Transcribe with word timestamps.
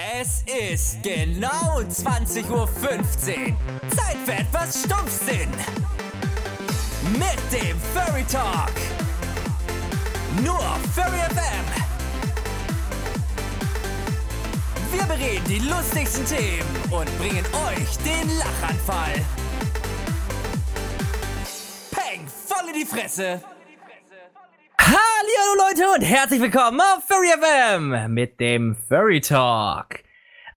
Es 0.00 0.44
ist 0.46 1.02
genau 1.02 1.80
20.15 1.80 2.50
Uhr. 2.50 2.68
Zeit 3.96 4.16
für 4.24 4.32
etwas 4.32 4.84
Stumpfsinn. 4.84 5.50
Mit 7.14 7.40
dem 7.50 7.76
Furry 7.92 8.22
Talk. 8.30 8.70
Nur 10.44 10.60
Furry 10.94 11.18
FM. 11.18 11.66
Wir 14.92 15.02
bereden 15.02 15.44
die 15.48 15.58
lustigsten 15.58 16.24
Themen 16.26 16.76
und 16.90 17.18
bringen 17.18 17.44
euch 17.66 17.98
den 18.04 18.38
Lachanfall. 18.38 19.14
Peng, 21.90 22.28
voll 22.46 22.68
in 22.68 22.74
die 22.74 22.86
Fresse. 22.86 23.40
Hallo 25.38 25.68
Leute 25.68 25.88
und 25.94 26.02
herzlich 26.02 26.40
willkommen 26.40 26.80
auf 26.80 27.04
Furry 27.06 27.28
FM 27.28 28.12
mit 28.12 28.40
dem 28.40 28.74
Furry 28.74 29.20
Talk. 29.20 30.00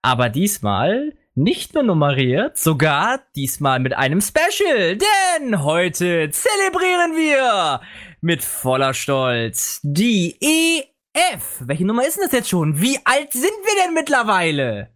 Aber 0.02 0.30
diesmal 0.30 1.14
nicht 1.36 1.74
nur 1.74 1.84
nummeriert, 1.84 2.58
sogar 2.58 3.22
diesmal 3.36 3.80
mit 3.80 3.94
einem 3.94 4.22
Special, 4.22 4.98
denn 4.98 5.64
heute 5.64 6.32
zelebrieren 6.32 7.16
wir 7.16 7.82
mit 8.22 8.44
voller 8.44 8.94
Stolz 8.94 9.82
die 9.84 10.38
EF. 10.40 11.62
Welche 11.62 11.86
Nummer 11.86 12.08
ist 12.08 12.18
denn 12.18 12.26
das 12.26 12.34
jetzt 12.34 12.50
schon? 12.50 12.82
Wie 12.82 12.98
alt 13.04 13.34
sind 13.34 13.44
wir 13.44 13.84
denn 13.86 13.94
mittlerweile? 13.94 14.90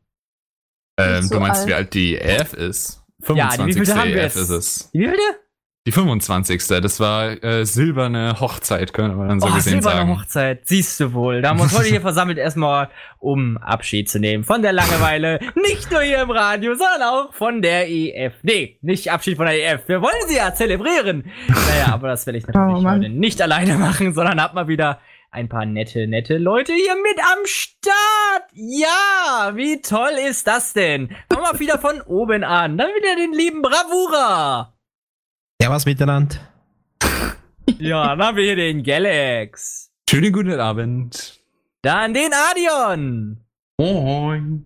Ähm, 0.97 1.23
so 1.23 1.35
du 1.35 1.41
meinst, 1.41 1.61
alt. 1.61 1.67
wie 1.67 1.73
alt 1.73 1.93
die 1.93 2.15
EF 2.15 2.53
ist? 2.53 3.03
Ja, 3.27 3.49
die 3.51 3.57
25. 3.57 3.67
wievielte 3.67 3.95
haben 3.95 4.09
wir 4.09 4.17
EF 4.17 4.23
jetzt? 4.23 4.35
ist 4.37 4.49
es. 4.49 4.91
Die 4.91 4.99
wievielte? 4.99 5.44
Die 5.87 5.91
25. 5.91 6.65
Das 6.81 6.99
war 6.99 7.43
äh, 7.43 7.63
silberne 7.63 8.39
Hochzeit, 8.39 8.91
könnte 8.91 9.15
man 9.15 9.27
dann 9.27 9.39
so 9.39 9.47
oh, 9.47 9.53
gesehen 9.53 9.81
silberne 9.81 9.99
sagen. 9.99 10.19
Hochzeit, 10.19 10.67
siehst 10.67 10.99
du 10.99 11.13
wohl. 11.13 11.43
Da 11.43 11.49
haben 11.49 11.59
wir 11.59 11.63
uns 11.65 11.77
heute 11.77 11.89
hier 11.89 12.01
versammelt 12.01 12.39
erstmal, 12.39 12.89
um 13.19 13.57
Abschied 13.57 14.09
zu 14.09 14.19
nehmen 14.19 14.43
von 14.43 14.63
der 14.63 14.73
Langeweile. 14.73 15.39
Nicht 15.55 15.91
nur 15.91 16.01
hier 16.01 16.23
im 16.23 16.31
Radio, 16.31 16.73
sondern 16.73 17.03
auch 17.03 17.33
von 17.33 17.61
der 17.61 17.87
EF. 17.87 18.33
Nee, 18.41 18.79
nicht 18.81 19.11
Abschied 19.11 19.37
von 19.37 19.45
der 19.45 19.57
EF. 19.57 19.87
Wir 19.87 20.01
wollen 20.01 20.27
sie 20.27 20.37
ja 20.37 20.55
zelebrieren. 20.55 21.31
Naja, 21.47 21.93
aber 21.93 22.07
das 22.07 22.25
werde 22.25 22.39
ich 22.39 22.47
natürlich 22.47 22.83
Oh, 22.83 22.89
heute 22.89 23.09
nicht 23.09 23.39
alleine 23.39 23.77
machen, 23.77 24.15
sondern 24.15 24.41
hab 24.41 24.55
mal 24.55 24.67
wieder 24.67 24.99
ein 25.29 25.49
paar 25.49 25.67
nette, 25.67 26.07
nette 26.07 26.39
Leute 26.39 26.73
hier 26.73 26.95
mit 26.95 27.19
am 27.19 27.45
Start. 27.45 28.49
Ja, 28.53 29.51
wie 29.53 29.81
toll 29.81 30.13
ist 30.27 30.47
das 30.47 30.73
denn? 30.73 31.09
Fangen 31.31 31.43
wir 31.51 31.59
wieder 31.59 31.77
von 31.77 32.01
oben 32.01 32.43
an. 32.43 32.75
Dann 32.75 32.87
wieder 32.87 33.15
den 33.15 33.33
lieben 33.33 33.61
Bravura. 33.61 34.74
Ja, 35.61 35.69
was 35.69 35.85
miteinander? 35.85 36.37
Ja, 37.79 38.09
dann 38.15 38.21
haben 38.23 38.37
wir 38.37 38.43
hier 38.43 38.55
den 38.55 38.83
Galax. 38.83 39.91
Schönen 40.07 40.31
guten 40.31 40.59
Abend. 40.59 41.39
Dann 41.81 42.13
den 42.13 42.29
Adion. 42.31 43.39
Moin. 43.79 44.65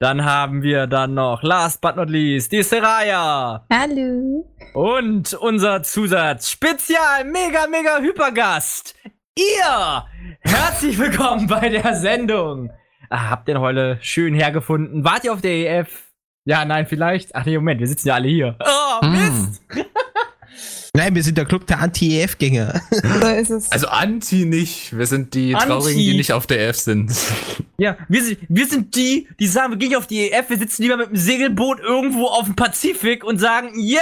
Dann 0.00 0.24
haben 0.24 0.60
wir 0.62 0.88
dann 0.88 1.14
noch, 1.14 1.44
last 1.44 1.80
but 1.80 1.94
not 1.94 2.10
least, 2.10 2.50
die 2.50 2.64
Seraya. 2.64 3.64
Hallo. 3.72 4.52
Und 4.74 5.32
unser 5.34 5.84
Zusatz, 5.84 6.50
Spezial, 6.50 7.24
mega, 7.24 7.66
mega 7.68 7.98
Hypergast. 7.98 8.96
Ihr! 9.38 10.04
Herzlich 10.40 10.98
willkommen 10.98 11.46
bei 11.46 11.68
der 11.68 11.94
Sendung. 11.94 12.70
Ah, 13.10 13.30
habt 13.30 13.48
ihr 13.48 13.60
heute 13.60 13.98
schön 14.02 14.34
hergefunden? 14.34 15.04
Wart 15.04 15.22
ihr 15.24 15.32
auf 15.32 15.40
der 15.40 15.52
EF? 15.80 16.10
Ja, 16.44 16.64
nein, 16.64 16.86
vielleicht. 16.86 17.34
Ach 17.36 17.44
nee, 17.46 17.56
Moment, 17.56 17.78
wir 17.80 17.86
sitzen 17.86 18.08
ja 18.08 18.14
alle 18.14 18.28
hier. 18.28 18.56
Oh, 18.60 19.02
Hm. 19.02 19.12
Mist! 19.12 19.62
Nein, 20.92 21.14
wir 21.14 21.22
sind 21.22 21.38
der 21.38 21.44
Club 21.44 21.66
der 21.68 21.78
Anti-EF-Gänger. 21.80 22.80
So 22.90 23.28
ist 23.28 23.50
es. 23.50 23.70
Also 23.72 23.86
Anti 23.88 24.44
nicht. 24.44 24.96
Wir 24.96 25.06
sind 25.06 25.34
die 25.34 25.54
Anti. 25.54 25.66
Traurigen, 25.68 25.98
die 26.00 26.16
nicht 26.16 26.32
auf 26.32 26.46
der 26.48 26.68
EF 26.68 26.76
sind. 26.76 27.12
Ja, 27.78 27.96
wir 28.08 28.24
sind, 28.24 28.38
wir 28.48 28.66
sind 28.66 28.96
die, 28.96 29.28
die 29.38 29.46
sagen, 29.46 29.70
wir 29.72 29.78
gehen 29.78 29.88
nicht 29.90 29.96
auf 29.98 30.06
die 30.08 30.30
EF, 30.30 30.50
wir 30.50 30.58
sitzen 30.58 30.82
lieber 30.82 30.96
mit 30.96 31.10
dem 31.10 31.16
Segelboot 31.16 31.78
irgendwo 31.80 32.26
auf 32.26 32.44
dem 32.46 32.56
Pazifik 32.56 33.22
und 33.24 33.38
sagen, 33.38 33.68
yay! 33.78 34.00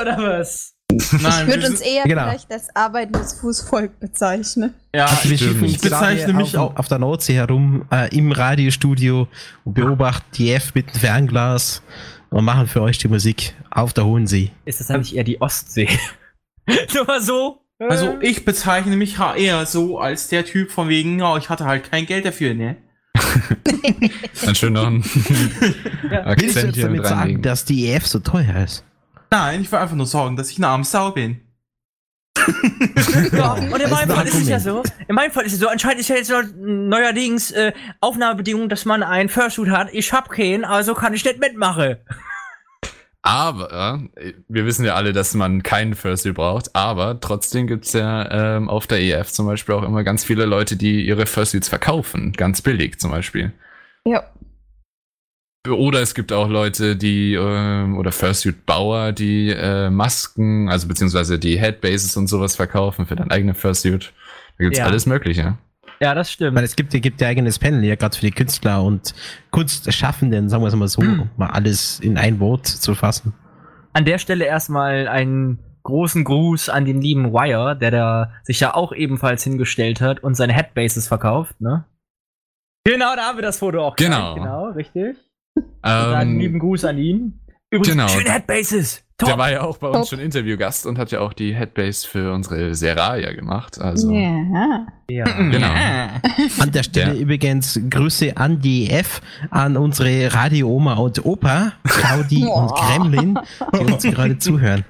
Oder 0.00 0.16
was? 0.18 0.74
ich 0.92 1.12
würde 1.12 1.66
uns 1.66 1.80
eher 1.80 2.04
Genau. 2.04 2.22
vielleicht 2.28 2.50
als 2.52 2.68
arbeitendes 2.76 3.32
Fußvolk 3.40 3.98
bezeichnen. 3.98 4.72
Ja, 4.94 5.06
Also 5.06 5.28
Ich 5.30 5.40
gerade 5.40 5.60
bezeichne 5.80 6.32
mich 6.34 6.56
auf, 6.56 6.72
auch- 6.72 6.76
auf 6.78 6.88
der 6.88 6.98
Nordsee 6.98 7.34
herum, 7.34 7.86
äh, 7.90 8.14
im 8.16 8.30
Radiostudio 8.32 9.26
und 9.64 9.74
beobachten 9.74 10.26
die 10.36 10.50
EF 10.50 10.74
mit 10.74 10.94
dem 10.94 11.00
Fernglas 11.00 11.82
und 12.36 12.44
machen 12.44 12.66
für 12.66 12.82
euch 12.82 12.98
die 12.98 13.08
Musik 13.08 13.54
auf 13.70 13.94
der 13.94 14.04
Hohen 14.04 14.26
See. 14.26 14.50
ist 14.66 14.80
das 14.80 14.90
eigentlich 14.90 15.16
eher 15.16 15.24
die 15.24 15.40
Ostsee? 15.40 15.88
Nur 16.94 17.20
so. 17.22 17.62
Also 17.78 18.18
ich 18.20 18.44
bezeichne 18.44 18.94
mich 18.96 19.18
eher 19.18 19.64
so 19.64 19.98
als 19.98 20.28
der 20.28 20.44
Typ 20.44 20.70
von 20.70 20.90
wegen, 20.90 21.18
ja, 21.18 21.38
ich 21.38 21.48
hatte 21.48 21.64
halt 21.64 21.90
kein 21.90 22.04
Geld 22.04 22.26
dafür, 22.26 22.52
ne? 22.52 22.76
Dann 24.44 24.54
schön 24.54 24.74
noch 24.74 24.86
ein 24.86 25.02
Willst 25.04 26.12
du 26.12 26.26
Akzent 26.26 26.76
jetzt 26.76 26.84
damit 26.84 27.06
sagen, 27.06 27.40
dass 27.40 27.64
die 27.64 27.88
EF 27.88 28.06
so 28.06 28.18
teuer 28.18 28.64
ist? 28.64 28.84
Nein, 29.30 29.62
ich 29.62 29.72
will 29.72 29.78
einfach 29.78 29.96
nur 29.96 30.06
sagen, 30.06 30.36
dass 30.36 30.50
ich 30.50 30.58
eine 30.58 30.68
arme 30.68 30.84
Sau 30.84 31.12
bin. 31.12 31.40
Ja, 33.32 33.52
und 33.52 33.80
in 33.80 33.90
meinem 33.90 34.10
Fall 34.10 34.26
ist 34.26 34.34
es 34.34 34.48
ja 34.48 34.60
so. 34.60 34.82
In 35.08 35.14
meinem 35.14 35.30
Fall 35.30 35.44
ist 35.44 35.52
es 35.52 35.58
so. 35.58 35.68
Anscheinend 35.68 36.00
ist 36.00 36.08
ja 36.08 36.16
jetzt 36.16 36.30
noch 36.30 36.42
neuerdings 36.56 37.50
äh, 37.50 37.72
Aufnahmebedingung, 38.00 38.68
dass 38.68 38.84
man 38.84 39.02
einen 39.02 39.28
Fursuit 39.28 39.70
hat. 39.70 39.88
Ich 39.92 40.12
hab 40.12 40.30
keinen, 40.30 40.64
also 40.64 40.94
kann 40.94 41.14
ich 41.14 41.24
nicht 41.24 41.40
mitmachen. 41.40 41.96
Aber, 43.22 44.08
äh, 44.14 44.34
wir 44.48 44.66
wissen 44.66 44.84
ja 44.84 44.94
alle, 44.94 45.12
dass 45.12 45.34
man 45.34 45.64
keinen 45.64 45.96
Fursuit 45.96 46.34
braucht, 46.34 46.76
aber 46.76 47.18
trotzdem 47.20 47.66
gibt's 47.66 47.92
ja 47.92 48.30
ähm, 48.56 48.68
auf 48.68 48.86
der 48.86 49.00
EF 49.00 49.32
zum 49.32 49.46
Beispiel 49.46 49.74
auch 49.74 49.82
immer 49.82 50.04
ganz 50.04 50.24
viele 50.24 50.44
Leute, 50.44 50.76
die 50.76 51.04
ihre 51.04 51.26
Fursuits 51.26 51.68
verkaufen. 51.68 52.32
Ganz 52.32 52.62
billig 52.62 53.00
zum 53.00 53.10
Beispiel. 53.10 53.52
Ja. 54.04 54.22
Oder 55.68 56.00
es 56.02 56.14
gibt 56.14 56.32
auch 56.32 56.48
Leute, 56.48 56.96
die, 56.96 57.34
ähm, 57.34 57.96
oder 57.98 58.12
Fursuit-Bauer, 58.12 59.12
die 59.12 59.50
äh, 59.50 59.90
Masken, 59.90 60.68
also 60.68 60.88
beziehungsweise 60.88 61.38
die 61.38 61.58
Headbases 61.58 62.16
und 62.16 62.26
sowas 62.28 62.56
verkaufen 62.56 63.06
für 63.06 63.16
dein 63.16 63.30
eigenes 63.30 63.58
Fursuit. 63.58 64.12
Da 64.58 64.64
gibt's 64.64 64.78
Ja. 64.78 64.86
alles 64.86 65.06
Mögliche. 65.06 65.58
Ja, 66.00 66.14
das 66.14 66.28
Weil 66.28 66.32
stimmt. 66.50 66.58
es 66.58 66.76
gibt, 66.76 66.92
ja- 66.94 67.00
gibt 67.00 67.20
ja 67.22 67.28
eigenes 67.28 67.58
Panel, 67.58 67.82
ja 67.84 67.94
gerade 67.94 68.14
für 68.16 68.26
die 68.26 68.30
Künstler 68.32 68.82
und 68.82 69.14
Kunstschaffenden, 69.50 70.48
sagen 70.48 70.62
wir 70.62 70.68
es 70.68 70.74
mal 70.76 70.88
so, 70.88 71.00
Hm. 71.02 71.20
um 71.22 71.30
mal 71.36 71.50
alles 71.50 72.00
in 72.00 72.18
ein 72.18 72.38
Wort 72.40 72.66
zu 72.66 72.94
fassen. 72.94 73.32
An 73.94 74.04
der 74.04 74.18
Stelle 74.18 74.44
erstmal 74.44 75.08
einen 75.08 75.58
großen 75.84 76.24
Gruß 76.24 76.68
an 76.68 76.84
den 76.84 77.00
lieben 77.00 77.32
Wire, 77.32 77.76
der 77.78 77.90
da 77.90 78.32
sich 78.42 78.60
ja 78.60 78.74
auch 78.74 78.92
ebenfalls 78.92 79.42
hingestellt 79.44 80.00
hat 80.02 80.22
und 80.22 80.34
seine 80.34 80.52
Headbases 80.52 81.08
verkauft, 81.08 81.60
ne? 81.60 81.84
Genau, 82.84 83.16
da 83.16 83.22
haben 83.28 83.38
wir 83.38 83.42
das 83.42 83.58
Foto 83.58 83.82
auch. 83.84 83.96
gleich. 83.96 84.08
Genau. 84.10 84.34
Genau, 84.34 84.70
richtig. 84.70 85.16
Ähm, 85.84 86.38
lieben 86.38 86.58
Gruß 86.58 86.84
an 86.84 86.98
ihn. 86.98 87.40
Übrigens, 87.70 87.92
genau. 87.96 88.08
schöne 88.08 88.32
Headbases. 88.32 89.02
Top. 89.18 89.30
der 89.30 89.38
war 89.38 89.50
ja 89.50 89.62
auch 89.62 89.78
bei 89.78 89.86
uns 89.88 89.96
Top. 90.00 90.08
schon 90.08 90.18
Interviewgast 90.18 90.84
und 90.84 90.98
hat 90.98 91.10
ja 91.10 91.20
auch 91.20 91.32
die 91.32 91.54
Headbase 91.54 92.06
für 92.06 92.32
unsere 92.34 92.74
Seraya 92.74 93.32
gemacht. 93.32 93.80
Also, 93.80 94.12
Ja. 94.12 94.86
ja. 95.08 95.24
genau. 95.24 95.68
An 96.60 96.70
der 96.72 96.82
Stelle 96.82 97.14
Ja. 97.14 97.20
übrigens 97.20 97.80
Grüße 97.88 98.36
an 98.36 98.60
die 98.60 98.90
EF, 98.90 99.22
an 99.50 99.76
unsere 99.78 100.34
Radio-Oma 100.34 100.94
und 100.94 101.24
Opa, 101.24 101.72
Claudi 101.84 102.44
und 102.52 102.74
Kremlin, 102.74 103.38
die 103.74 103.84
uns 103.92 104.02
gerade 104.02 104.38
zuhören. 104.38 104.84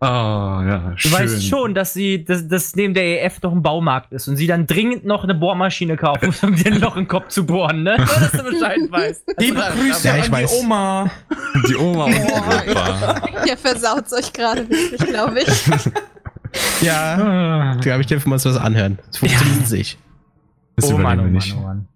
Oh, 0.00 0.06
ja, 0.06 0.94
Du 1.00 1.12
weißt 1.12 1.46
schon, 1.46 1.72
dass 1.74 1.94
sie, 1.94 2.24
dass, 2.24 2.46
dass 2.46 2.76
neben 2.76 2.92
der 2.94 3.24
EF 3.24 3.40
doch 3.40 3.52
ein 3.52 3.62
Baumarkt 3.62 4.12
ist 4.12 4.28
und 4.28 4.36
sie 4.36 4.46
dann 4.46 4.66
dringend 4.66 5.04
noch 5.04 5.24
eine 5.24 5.34
Bohrmaschine 5.34 5.96
kaufen 5.96 6.26
muss, 6.26 6.42
um 6.42 6.54
dir 6.56 6.72
ein 6.72 6.80
Loch 6.80 6.96
im 6.96 7.08
Kopf 7.08 7.28
zu 7.28 7.46
bohren, 7.46 7.84
ne? 7.84 7.96
Nur, 7.96 8.06
dass 8.06 8.32
du 8.32 8.42
Bescheid 8.42 8.80
weißt. 8.90 9.34
Liebe 9.38 9.60
Grüße 9.60 10.08
Ja, 10.08 10.16
ich 10.16 10.24
an 10.26 10.32
weiß. 10.32 10.50
die 10.50 10.56
Oma. 10.64 11.10
Die 11.68 11.76
Oma 11.76 12.04
und 12.04 12.14
Opa. 12.16 13.44
Ihr 13.46 13.56
versaut's 13.56 14.12
euch 14.12 14.32
gerade 14.32 14.68
wirklich, 14.68 15.00
glaube 15.08 15.40
ich. 15.40 15.70
Ja, 16.82 17.76
glaube 17.80 18.00
ich, 18.02 18.06
dürfen 18.06 18.28
wir 18.30 18.34
uns 18.34 18.44
was 18.44 18.56
anhören. 18.56 18.98
Das 19.06 19.18
funktioniert 19.18 19.66
sich. 19.66 19.98
Das 20.76 20.92
oh 20.92 20.98
Mann, 20.98 21.20
oh 21.20 21.22
Mann, 21.22 21.42
oh 21.56 21.60
Mann. 21.60 21.88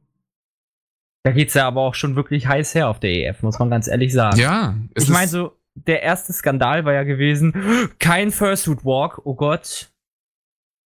Da 1.24 1.32
geht's 1.32 1.54
ja 1.54 1.66
aber 1.66 1.82
auch 1.82 1.94
schon 1.94 2.16
wirklich 2.16 2.46
heiß 2.46 2.74
her 2.74 2.88
auf 2.88 3.00
der 3.00 3.10
EF, 3.10 3.42
muss 3.42 3.58
man 3.58 3.68
ganz 3.70 3.88
ehrlich 3.88 4.12
sagen. 4.12 4.38
Ja, 4.38 4.74
es 4.94 5.04
ich 5.04 5.10
meine 5.10 5.28
so, 5.28 5.52
der 5.86 6.02
erste 6.02 6.32
Skandal 6.32 6.84
war 6.84 6.92
ja 6.92 7.02
gewesen, 7.04 7.90
kein 7.98 8.30
Fursuit 8.30 8.84
Walk, 8.84 9.20
oh 9.24 9.34
Gott. 9.34 9.90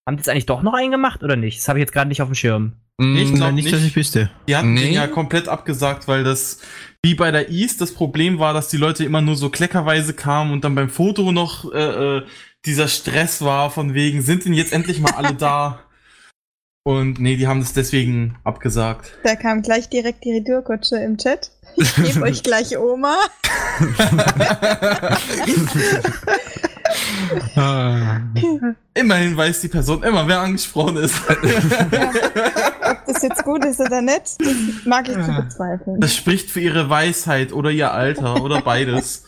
Haben 0.06 0.16
die 0.16 0.20
jetzt 0.20 0.28
eigentlich 0.28 0.46
doch 0.46 0.62
noch 0.62 0.74
einen 0.74 0.90
gemacht 0.90 1.22
oder 1.22 1.36
nicht? 1.36 1.58
Das 1.60 1.68
habe 1.68 1.78
ich 1.78 1.82
jetzt 1.82 1.92
gerade 1.92 2.08
nicht 2.08 2.22
auf 2.22 2.28
dem 2.28 2.34
Schirm. 2.34 2.72
Mm, 2.98 3.16
Ich 3.16 3.32
glaub 3.34 3.52
nicht, 3.52 3.72
dass 3.72 3.80
nicht. 3.80 3.90
ich 3.90 3.96
wüsste. 3.96 4.30
Die 4.48 4.56
hatten 4.56 4.74
Nee. 4.74 4.86
den 4.86 4.92
ja 4.94 5.06
komplett 5.06 5.48
abgesagt, 5.48 6.08
weil 6.08 6.24
das, 6.24 6.60
wie 7.04 7.14
bei 7.14 7.30
der 7.30 7.50
East, 7.50 7.80
das 7.80 7.94
Problem 7.94 8.38
war, 8.40 8.52
dass 8.52 8.68
die 8.68 8.76
Leute 8.78 9.04
immer 9.04 9.20
nur 9.20 9.36
so 9.36 9.48
kleckerweise 9.48 10.12
kamen 10.12 10.52
und 10.52 10.64
dann 10.64 10.74
beim 10.74 10.88
Foto 10.90 11.30
noch 11.30 11.72
äh, 11.72 12.16
äh, 12.18 12.22
dieser 12.66 12.88
Stress 12.88 13.42
war, 13.42 13.70
von 13.70 13.94
wegen, 13.94 14.22
sind 14.22 14.44
denn 14.44 14.54
jetzt 14.54 14.72
endlich 14.72 15.00
mal 15.00 15.12
alle 15.12 15.34
da? 15.34 15.80
Und 16.84 17.20
nee, 17.20 17.36
die 17.36 17.46
haben 17.46 17.60
das 17.60 17.72
deswegen 17.72 18.36
abgesagt. 18.42 19.16
Da 19.22 19.36
kam 19.36 19.62
gleich 19.62 19.88
direkt 19.88 20.24
die 20.24 20.32
Retourkutsche 20.32 20.96
im 20.96 21.16
Chat. 21.16 21.52
Ich 21.76 21.94
gebe 21.94 22.22
euch 22.22 22.42
gleich 22.42 22.76
Oma. 22.76 23.16
Ah. 27.56 28.20
Immerhin 28.94 29.36
weiß 29.36 29.60
die 29.60 29.68
Person 29.68 30.02
immer, 30.02 30.26
wer 30.26 30.40
angesprochen 30.40 30.96
ist. 30.96 31.14
Ob 31.28 33.06
das 33.06 33.22
jetzt 33.22 33.44
gut 33.44 33.64
ist 33.64 33.80
oder 33.80 34.02
nicht, 34.02 34.40
das 34.40 34.84
mag 34.84 35.08
ich 35.08 35.14
zu 35.14 35.32
bezweifeln. 35.32 36.00
Das 36.00 36.14
spricht 36.14 36.50
für 36.50 36.60
ihre 36.60 36.90
Weisheit 36.90 37.52
oder 37.52 37.70
ihr 37.70 37.92
Alter 37.92 38.42
oder 38.42 38.60
beides. 38.60 39.24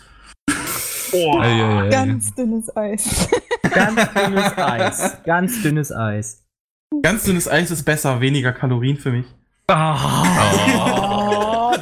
Ei, 1.13 1.41
ei, 1.41 1.83
ei. 1.85 1.89
Ganz 1.89 2.35
dünnes 2.35 2.77
Eis. 2.77 3.29
Ganz 3.73 4.13
dünnes 4.13 4.59
Eis. 4.59 5.17
Ganz 5.25 5.63
dünnes 5.63 5.93
Eis. 5.93 6.44
Ganz 7.03 7.25
dünnes 7.25 7.49
Eis 7.49 7.71
ist 7.71 7.85
besser, 7.85 8.21
weniger 8.21 8.53
Kalorien 8.53 8.97
für 8.97 9.11
mich. 9.11 9.27
Oh, 9.69 9.75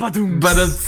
badum. 0.00 0.36
Aber 0.42 0.54
das, 0.54 0.78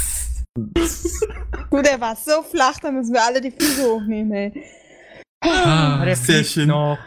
Du, 1.70 1.82
der 1.82 2.00
war 2.00 2.14
so 2.16 2.42
flach, 2.42 2.78
da 2.80 2.90
müssen 2.92 3.12
wir 3.12 3.24
alle 3.24 3.40
die 3.40 3.50
Füße 3.50 3.82
hochnehmen, 3.84 4.32
ey. 4.32 4.52
Ah, 5.40 6.04
der 6.04 6.14
Sehr 6.16 6.44
schön. 6.44 6.68
noch. 6.68 6.98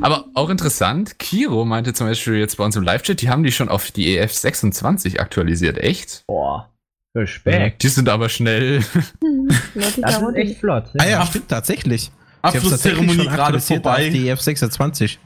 Aber 0.00 0.24
auch 0.34 0.48
interessant, 0.48 1.18
Kiro 1.18 1.66
meinte 1.66 1.92
zum 1.92 2.06
Beispiel 2.06 2.36
jetzt 2.36 2.56
bei 2.56 2.64
uns 2.64 2.76
im 2.76 2.82
Live-Chat, 2.82 3.20
die 3.20 3.28
haben 3.28 3.42
die 3.42 3.52
schon 3.52 3.68
auf 3.68 3.90
die 3.90 4.18
EF26 4.18 5.18
aktualisiert. 5.18 5.76
Echt? 5.76 6.24
Boah, 6.26 6.70
Respekt. 7.14 7.82
Die 7.82 7.88
sind 7.88 8.08
aber 8.08 8.30
schnell. 8.30 8.76
Leute, 9.20 9.60
Das 9.74 9.98
ist 9.98 10.02
Karotten. 10.02 10.34
echt 10.36 10.58
flott. 10.60 10.84
Ah 10.98 11.06
ja, 11.06 11.26
stimmt, 11.26 11.48
tatsächlich. 11.48 12.04
Sie 12.04 12.10
haben's 12.42 12.56
Abschlusszeremonie 12.56 13.06
tatsächlich 13.08 13.24
schon 13.26 13.34
gerade 13.36 13.60
vorbei. 13.60 14.06
Auf 14.06 14.12
die 14.12 14.32
EF26. 14.32 15.18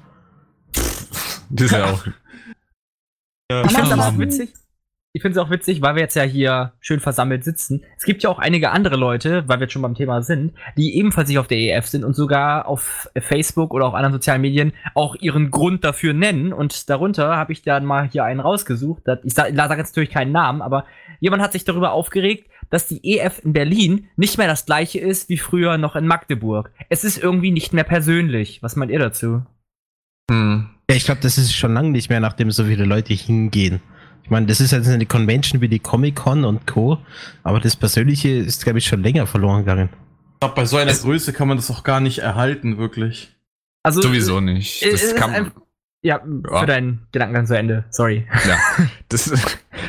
Die 1.58 1.66
sind 1.66 1.78
ja 1.78 1.86
auch. 1.92 2.06
Ich 2.06 3.72
finde 3.72 3.82
es 3.82 3.92
aber 3.92 4.02
auch 4.06 4.12
Mann. 4.12 4.20
witzig. 4.20 4.52
Ich 5.12 5.22
finde 5.22 5.40
es 5.40 5.44
auch 5.44 5.50
witzig, 5.50 5.82
weil 5.82 5.96
wir 5.96 6.02
jetzt 6.02 6.14
ja 6.14 6.22
hier 6.22 6.72
schön 6.78 7.00
versammelt 7.00 7.42
sitzen. 7.42 7.82
Es 7.96 8.04
gibt 8.04 8.22
ja 8.22 8.30
auch 8.30 8.38
einige 8.38 8.70
andere 8.70 8.94
Leute, 8.94 9.42
weil 9.48 9.58
wir 9.58 9.64
jetzt 9.64 9.72
schon 9.72 9.82
beim 9.82 9.96
Thema 9.96 10.22
sind, 10.22 10.54
die 10.76 10.96
ebenfalls 10.96 11.28
nicht 11.28 11.40
auf 11.40 11.48
der 11.48 11.58
EF 11.58 11.86
sind 11.86 12.04
und 12.04 12.14
sogar 12.14 12.68
auf 12.68 13.10
Facebook 13.18 13.74
oder 13.74 13.86
auf 13.86 13.94
anderen 13.94 14.12
sozialen 14.12 14.40
Medien 14.40 14.72
auch 14.94 15.16
ihren 15.16 15.50
Grund 15.50 15.82
dafür 15.82 16.12
nennen. 16.12 16.52
Und 16.52 16.88
darunter 16.88 17.36
habe 17.36 17.52
ich 17.52 17.62
dann 17.62 17.84
mal 17.84 18.08
hier 18.08 18.22
einen 18.22 18.38
rausgesucht. 18.38 19.02
Das- 19.04 19.18
Ich 19.24 19.34
sage 19.34 19.52
sag 19.56 19.76
jetzt 19.78 19.90
natürlich 19.96 20.10
keinen 20.10 20.30
Namen, 20.30 20.62
aber 20.62 20.84
jemand 21.18 21.42
hat 21.42 21.50
sich 21.52 21.64
darüber 21.64 21.90
aufgeregt, 21.90 22.48
dass 22.70 22.86
die 22.86 23.00
EF 23.02 23.40
in 23.44 23.52
Berlin 23.52 24.08
nicht 24.14 24.38
mehr 24.38 24.46
das 24.46 24.64
gleiche 24.64 25.00
ist 25.00 25.28
wie 25.28 25.38
früher 25.38 25.76
noch 25.76 25.96
in 25.96 26.06
Magdeburg. 26.06 26.70
Es 26.88 27.02
ist 27.02 27.18
irgendwie 27.18 27.50
nicht 27.50 27.72
mehr 27.72 27.82
persönlich. 27.82 28.62
Was 28.62 28.76
meint 28.76 28.92
ihr 28.92 29.00
dazu? 29.00 29.42
Hm. 30.30 30.70
Ja, 30.90 30.96
ich 30.96 31.04
glaube, 31.04 31.20
das 31.20 31.38
ist 31.38 31.54
schon 31.54 31.72
lange 31.74 31.90
nicht 31.90 32.10
mehr, 32.10 32.20
nachdem 32.20 32.50
so 32.50 32.64
viele 32.64 32.84
Leute 32.84 33.14
hingehen. 33.14 33.80
Ich 34.24 34.30
meine, 34.30 34.46
das 34.46 34.60
ist 34.60 34.72
jetzt 34.72 34.88
eine 34.88 35.06
Convention 35.06 35.60
wie 35.60 35.68
die 35.68 35.78
Comic-Con 35.78 36.44
und 36.44 36.66
Co., 36.66 36.98
aber 37.42 37.60
das 37.60 37.76
Persönliche 37.76 38.28
ist, 38.28 38.64
glaube 38.64 38.78
ich, 38.78 38.86
schon 38.86 39.02
länger 39.02 39.26
verloren 39.26 39.60
gegangen. 39.60 39.88
Ich 40.34 40.40
glaube, 40.40 40.54
bei 40.54 40.64
so 40.64 40.76
einer 40.76 40.92
Größe 40.92 41.32
kann 41.32 41.48
man 41.48 41.56
das 41.56 41.70
auch 41.70 41.84
gar 41.84 42.00
nicht 42.00 42.18
erhalten, 42.18 42.78
wirklich. 42.78 43.36
Also 43.82 44.02
Sowieso 44.02 44.40
nicht. 44.40 44.82
es 44.82 44.92
Das 44.92 45.02
ist 45.02 45.16
kann, 45.16 45.52
Ja, 46.02 46.20
Ja. 46.50 46.60
für 46.60 46.66
deinen 46.66 47.06
Gedankengang 47.12 47.46
zu 47.46 47.56
Ende. 47.56 47.84
Sorry. 47.90 48.26
ja, 48.48 48.58
das, 49.10 49.30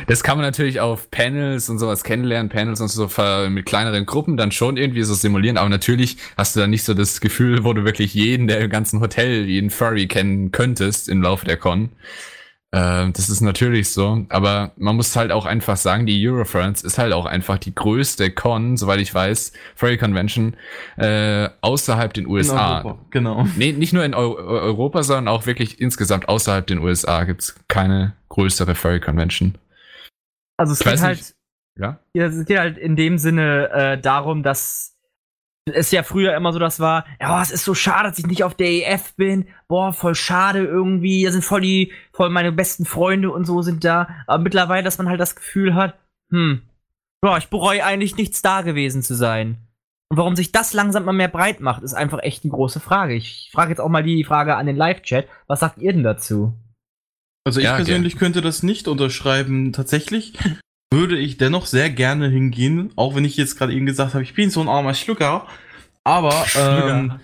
das 0.06 0.22
kann 0.22 0.36
man 0.36 0.44
natürlich 0.44 0.78
auf 0.80 1.10
Panels 1.10 1.70
und 1.70 1.78
sowas 1.78 2.04
kennenlernen, 2.04 2.50
Panels 2.50 2.80
und 2.82 2.88
so 2.88 3.08
mit 3.48 3.64
kleineren 3.64 4.04
Gruppen 4.04 4.36
dann 4.36 4.52
schon 4.52 4.76
irgendwie 4.76 5.04
so 5.04 5.14
simulieren, 5.14 5.56
aber 5.56 5.70
natürlich 5.70 6.18
hast 6.36 6.54
du 6.54 6.60
dann 6.60 6.70
nicht 6.70 6.84
so 6.84 6.92
das 6.92 7.20
Gefühl, 7.20 7.64
wo 7.64 7.72
du 7.72 7.84
wirklich 7.84 8.12
jeden 8.12 8.46
der 8.46 8.60
im 8.60 8.70
ganzen 8.70 9.00
Hotel, 9.00 9.46
jeden 9.46 9.70
Furry 9.70 10.06
kennen 10.06 10.52
könntest 10.52 11.08
im 11.08 11.22
Laufe 11.22 11.46
der 11.46 11.56
Con. 11.56 11.90
Ähm, 12.74 13.12
das 13.12 13.28
ist 13.28 13.42
natürlich 13.42 13.90
so, 13.92 14.24
aber 14.30 14.72
man 14.76 14.96
muss 14.96 15.14
halt 15.14 15.30
auch 15.30 15.44
einfach 15.44 15.76
sagen, 15.76 16.06
die 16.06 16.26
Eurofriends 16.26 16.82
ist 16.82 16.96
halt 16.96 17.12
auch 17.12 17.26
einfach 17.26 17.58
die 17.58 17.74
größte 17.74 18.30
Con, 18.30 18.78
soweit 18.78 18.98
ich 19.00 19.14
weiß, 19.14 19.52
Furry 19.74 19.98
Convention, 19.98 20.56
äh, 20.96 21.50
außerhalb 21.60 22.14
den 22.14 22.24
In 22.24 22.30
USA. 22.30 22.78
Europa, 22.78 22.98
Genau. 23.10 23.46
Nee, 23.56 23.72
nicht 23.72 23.92
nur 23.92 24.04
in 24.04 24.14
Eu 24.14 24.36
Europa, 24.36 25.02
sondern 25.02 25.28
auch 25.28 25.44
wirklich 25.44 25.80
insgesamt 25.80 26.28
außerhalb 26.30 26.66
den 26.66 26.78
USA 26.78 27.24
gibt's 27.24 27.54
keine 27.68 28.14
größere 28.30 28.74
Furry 28.74 29.00
Convention. 29.00 29.58
Also 30.56 30.72
es 30.72 30.80
Ich 30.80 30.86
geht 30.86 31.02
halt, 31.02 31.18
nicht. 31.18 31.34
Ja? 31.78 32.00
ja, 32.14 32.26
es 32.26 32.46
geht 32.46 32.58
halt 32.58 32.78
in 32.78 32.96
dem 32.96 33.18
Sinne 33.18 33.68
äh, 33.70 34.00
darum, 34.00 34.42
dass 34.42 34.91
es 35.70 35.90
ja 35.90 36.02
früher 36.02 36.36
immer 36.36 36.52
so 36.52 36.58
das 36.58 36.80
war, 36.80 37.04
ja, 37.20 37.40
es 37.40 37.50
ist 37.50 37.64
so 37.64 37.74
schade, 37.74 38.08
dass 38.08 38.18
ich 38.18 38.26
nicht 38.26 38.44
auf 38.44 38.54
der 38.54 38.70
EF 38.70 39.14
bin. 39.14 39.46
Boah, 39.68 39.92
voll 39.92 40.14
schade 40.14 40.64
irgendwie. 40.64 41.24
Da 41.24 41.30
sind 41.30 41.44
voll 41.44 41.60
die, 41.60 41.92
voll 42.12 42.30
meine 42.30 42.52
besten 42.52 42.84
Freunde 42.84 43.30
und 43.30 43.44
so 43.44 43.62
sind 43.62 43.84
da. 43.84 44.08
Aber 44.26 44.42
mittlerweile, 44.42 44.82
dass 44.82 44.98
man 44.98 45.08
halt 45.08 45.20
das 45.20 45.36
Gefühl 45.36 45.74
hat, 45.74 45.98
hm, 46.30 46.62
boah, 47.20 47.38
ich 47.38 47.48
bereue 47.48 47.84
eigentlich 47.84 48.16
nichts 48.16 48.42
da 48.42 48.62
gewesen 48.62 49.02
zu 49.02 49.14
sein. 49.14 49.56
Und 50.10 50.18
warum 50.18 50.36
sich 50.36 50.52
das 50.52 50.72
langsam 50.72 51.04
mal 51.04 51.12
mehr 51.12 51.28
breit 51.28 51.60
macht, 51.60 51.82
ist 51.82 51.94
einfach 51.94 52.18
echt 52.22 52.44
eine 52.44 52.52
große 52.52 52.80
Frage. 52.80 53.14
Ich 53.14 53.48
frage 53.52 53.70
jetzt 53.70 53.80
auch 53.80 53.88
mal 53.88 54.02
die 54.02 54.24
Frage 54.24 54.56
an 54.56 54.66
den 54.66 54.76
Live-Chat. 54.76 55.28
Was 55.46 55.60
sagt 55.60 55.78
ihr 55.78 55.92
denn 55.92 56.02
dazu? 56.02 56.54
Also 57.44 57.60
ich 57.60 57.64
Ja, 57.66 57.76
persönlich 57.76 58.16
könnte 58.16 58.42
das 58.42 58.62
nicht 58.62 58.88
unterschreiben. 58.88 59.72
Tatsächlich 59.72 60.34
würde 60.92 61.18
ich 61.18 61.38
dennoch 61.38 61.66
sehr 61.66 61.90
gerne 61.90 62.28
hingehen, 62.28 62.92
auch 62.96 63.14
wenn 63.14 63.24
ich 63.24 63.36
jetzt 63.36 63.58
gerade 63.58 63.72
eben 63.72 63.86
gesagt 63.86 64.14
habe, 64.14 64.22
ich 64.22 64.34
bin 64.34 64.50
so 64.50 64.60
ein 64.60 64.68
armer 64.68 64.94
Schlucker. 64.94 65.46
Aber 66.04 66.44
ähm, 66.56 67.14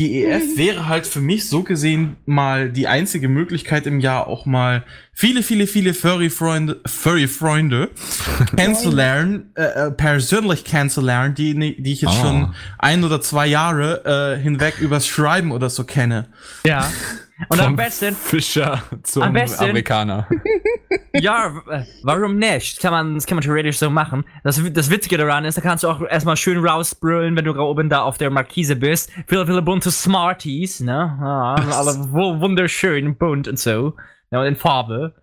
die 0.00 0.24
EF 0.24 0.56
wäre 0.56 0.88
halt 0.88 1.06
für 1.06 1.20
mich 1.20 1.48
so 1.48 1.62
gesehen 1.62 2.16
mal 2.26 2.70
die 2.70 2.86
einzige 2.86 3.28
Möglichkeit 3.28 3.86
im 3.86 3.98
Jahr 3.98 4.26
auch 4.26 4.44
mal 4.44 4.84
viele, 5.18 5.42
viele, 5.42 5.66
viele 5.66 5.94
Furry-Freunde 5.94 6.80
Furry 6.86 7.24
-Freunde 7.24 7.88
kennenzulernen, 8.54 9.50
äh, 9.56 9.62
äh, 9.86 9.90
persönlich 9.90 10.64
kennenzulernen, 10.64 11.34
die, 11.34 11.54
die 11.82 11.92
ich 11.92 12.02
jetzt 12.02 12.12
Ah. 12.18 12.22
schon 12.22 12.54
ein 12.78 13.02
oder 13.02 13.20
zwei 13.20 13.46
Jahre 13.46 14.36
äh, 14.36 14.40
hinweg 14.42 14.78
übers 14.78 15.06
Schreiben 15.06 15.50
oder 15.52 15.70
so 15.70 15.84
kenne. 15.84 16.26
Ja. 16.64 16.88
Und 17.50 17.60
am 17.60 17.66
Vom 17.66 17.76
besten, 17.76 18.16
Fischer 18.16 18.82
zum 19.02 19.22
Am 19.24 19.32
besten- 19.34 19.62
Amerikaner. 19.64 20.26
ja, 21.12 21.52
warum 22.02 22.38
nicht? 22.38 22.76
Das 22.76 22.82
kann 22.82 22.92
man, 22.92 23.14
das 23.14 23.26
kann 23.26 23.36
man 23.36 23.42
theoretisch 23.44 23.76
so 23.78 23.90
machen. 23.90 24.24
Das, 24.42 24.58
das 24.72 24.88
Witzige 24.90 25.18
daran 25.18 25.44
ist, 25.44 25.58
da 25.58 25.60
kannst 25.60 25.84
du 25.84 25.88
auch 25.88 26.00
erstmal 26.00 26.38
schön 26.38 26.64
rausbrüllen, 26.66 27.36
wenn 27.36 27.44
du 27.44 27.54
oben 27.60 27.90
da 27.90 28.00
auf 28.02 28.16
der 28.16 28.30
Markise 28.30 28.74
bist. 28.74 29.10
Viele, 29.26 29.44
viele 29.46 29.60
bunte 29.60 29.90
Smarties, 29.90 30.80
ne? 30.80 31.18
Ja, 31.20 31.54
alle 31.76 31.96
wu- 32.10 32.40
wunderschön 32.40 33.16
bunt 33.16 33.48
und 33.48 33.58
so. 33.58 33.94
Ja, 34.30 34.40
und 34.40 34.46
in 34.46 34.56
Farbe. 34.56 35.14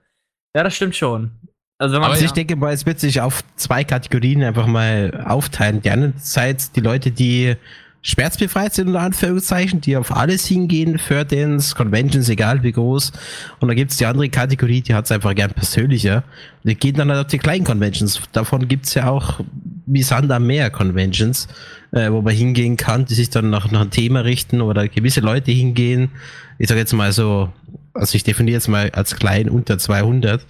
Ja, 0.56 0.64
das 0.64 0.76
stimmt 0.76 0.96
schon. 0.96 1.32
Also 1.78 1.94
wenn 1.96 2.02
man 2.02 2.12
Aber 2.12 2.20
ja. 2.20 2.26
ich 2.26 2.32
denke 2.32 2.56
mal, 2.56 2.74
es 2.74 2.86
wird 2.86 3.00
sich 3.00 3.20
auf 3.20 3.44
zwei 3.56 3.84
Kategorien 3.84 4.44
einfach 4.44 4.68
mal 4.68 5.24
aufteilen. 5.26 5.82
Die 5.82 5.90
einerseits 5.90 6.72
die 6.72 6.80
Leute, 6.80 7.12
die 7.12 7.56
schmerzbefreit 8.04 8.74
sind, 8.74 8.88
unter 8.88 9.02
Anführungszeichen, 9.02 9.82
die 9.82 9.98
auf 9.98 10.16
alles 10.16 10.46
hingehen, 10.46 11.00
Furtins, 11.00 11.74
Conventions, 11.74 12.30
egal 12.30 12.62
wie 12.62 12.74
groß. 12.74 13.12
Und 13.60 13.70
dann 13.70 13.78
gibt's 13.78 13.98
die 13.98 14.06
andere 14.06 14.30
Kategorie, 14.30 14.82
die 14.82 14.94
hat's 14.94 15.12
einfach 15.12 15.34
gern 15.34 15.52
persönlicher. 15.52 16.24
Die 16.64 16.76
gehen 16.76 16.96
dann 16.96 17.10
halt 17.10 17.26
auf 17.26 17.32
die 17.32 17.38
kleinen 17.38 17.64
Conventions. 17.64 18.22
Davon 18.34 18.68
gibt's 18.68 18.94
ja 18.94 19.10
auch 19.10 19.40
wie 19.86 20.04
Sand 20.04 20.32
am 20.32 20.46
Meer 20.46 20.70
Conventions, 20.70 21.48
äh, 21.92 22.12
wo 22.12 22.22
man 22.22 22.34
hingehen 22.34 22.78
kann, 22.78 23.06
die 23.06 23.14
sich 23.14 23.30
dann 23.30 23.50
nach, 23.50 23.72
nach 23.72 23.82
einem 23.82 23.92
Thema 23.92 24.22
richten 24.22 24.62
oder 24.62 24.88
gewisse 24.88 25.22
Leute 25.22 25.52
hingehen. 25.52 26.12
Ich 26.60 26.68
sage 26.68 26.82
jetzt 26.82 26.94
mal 26.94 27.12
so, 27.12 27.52
also 27.94 28.16
ich 28.16 28.24
definiere 28.24 28.56
jetzt 28.56 28.68
mal 28.68 28.90
als 28.92 29.16
klein 29.16 29.50
unter 29.50 29.78
200 29.78 30.46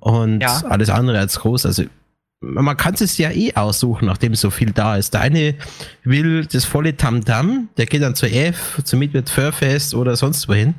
und 0.00 0.40
Ja. 0.40 0.62
alles 0.68 0.90
andere 0.90 1.18
als 1.18 1.40
groß. 1.40 1.66
Also 1.66 1.84
man 2.40 2.76
kann 2.76 2.94
es 2.94 3.16
ja 3.18 3.30
eh 3.30 3.54
aussuchen, 3.54 4.06
nachdem 4.06 4.34
so 4.34 4.50
viel 4.50 4.72
da 4.72 4.96
ist. 4.96 5.14
Der 5.14 5.22
eine 5.22 5.54
will 6.04 6.46
das 6.46 6.64
volle 6.64 6.96
Tamtam, 6.96 7.68
der 7.76 7.86
geht 7.86 8.02
dann 8.02 8.14
zur 8.14 8.30
F, 8.30 8.80
zum 8.84 8.98
Midwest 8.98 9.30
Furfest 9.30 9.94
oder 9.94 10.16
sonst 10.16 10.48
wohin. 10.48 10.74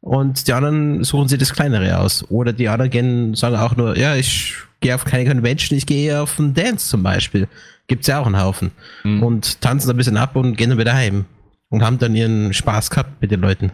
Und 0.00 0.46
die 0.48 0.52
anderen 0.52 1.04
suchen 1.04 1.28
sich 1.28 1.38
das 1.38 1.52
kleinere 1.52 1.98
aus. 1.98 2.24
Oder 2.30 2.52
die 2.52 2.68
anderen 2.68 2.90
gehen, 2.90 3.34
sagen 3.34 3.56
auch 3.56 3.76
nur, 3.76 3.96
ja, 3.98 4.14
ich 4.16 4.54
gehe 4.80 4.94
auf 4.94 5.04
keine 5.04 5.28
Convention, 5.30 5.76
ich 5.76 5.86
gehe 5.86 6.08
eher 6.10 6.22
auf 6.22 6.38
einen 6.38 6.54
Dance 6.54 6.88
zum 6.88 7.02
Beispiel. 7.02 7.48
Gibt's 7.86 8.06
ja 8.06 8.18
auch 8.20 8.26
einen 8.26 8.40
Haufen. 8.40 8.70
Mhm. 9.04 9.22
Und 9.22 9.60
tanzen 9.60 9.90
ein 9.90 9.96
bisschen 9.96 10.16
ab 10.16 10.36
und 10.36 10.56
gehen 10.56 10.70
dann 10.70 10.78
wieder 10.78 10.94
heim. 10.94 11.26
Und 11.68 11.82
haben 11.82 11.98
dann 11.98 12.14
ihren 12.16 12.52
Spaß 12.54 12.90
gehabt 12.90 13.20
mit 13.20 13.30
den 13.30 13.40
Leuten. 13.40 13.72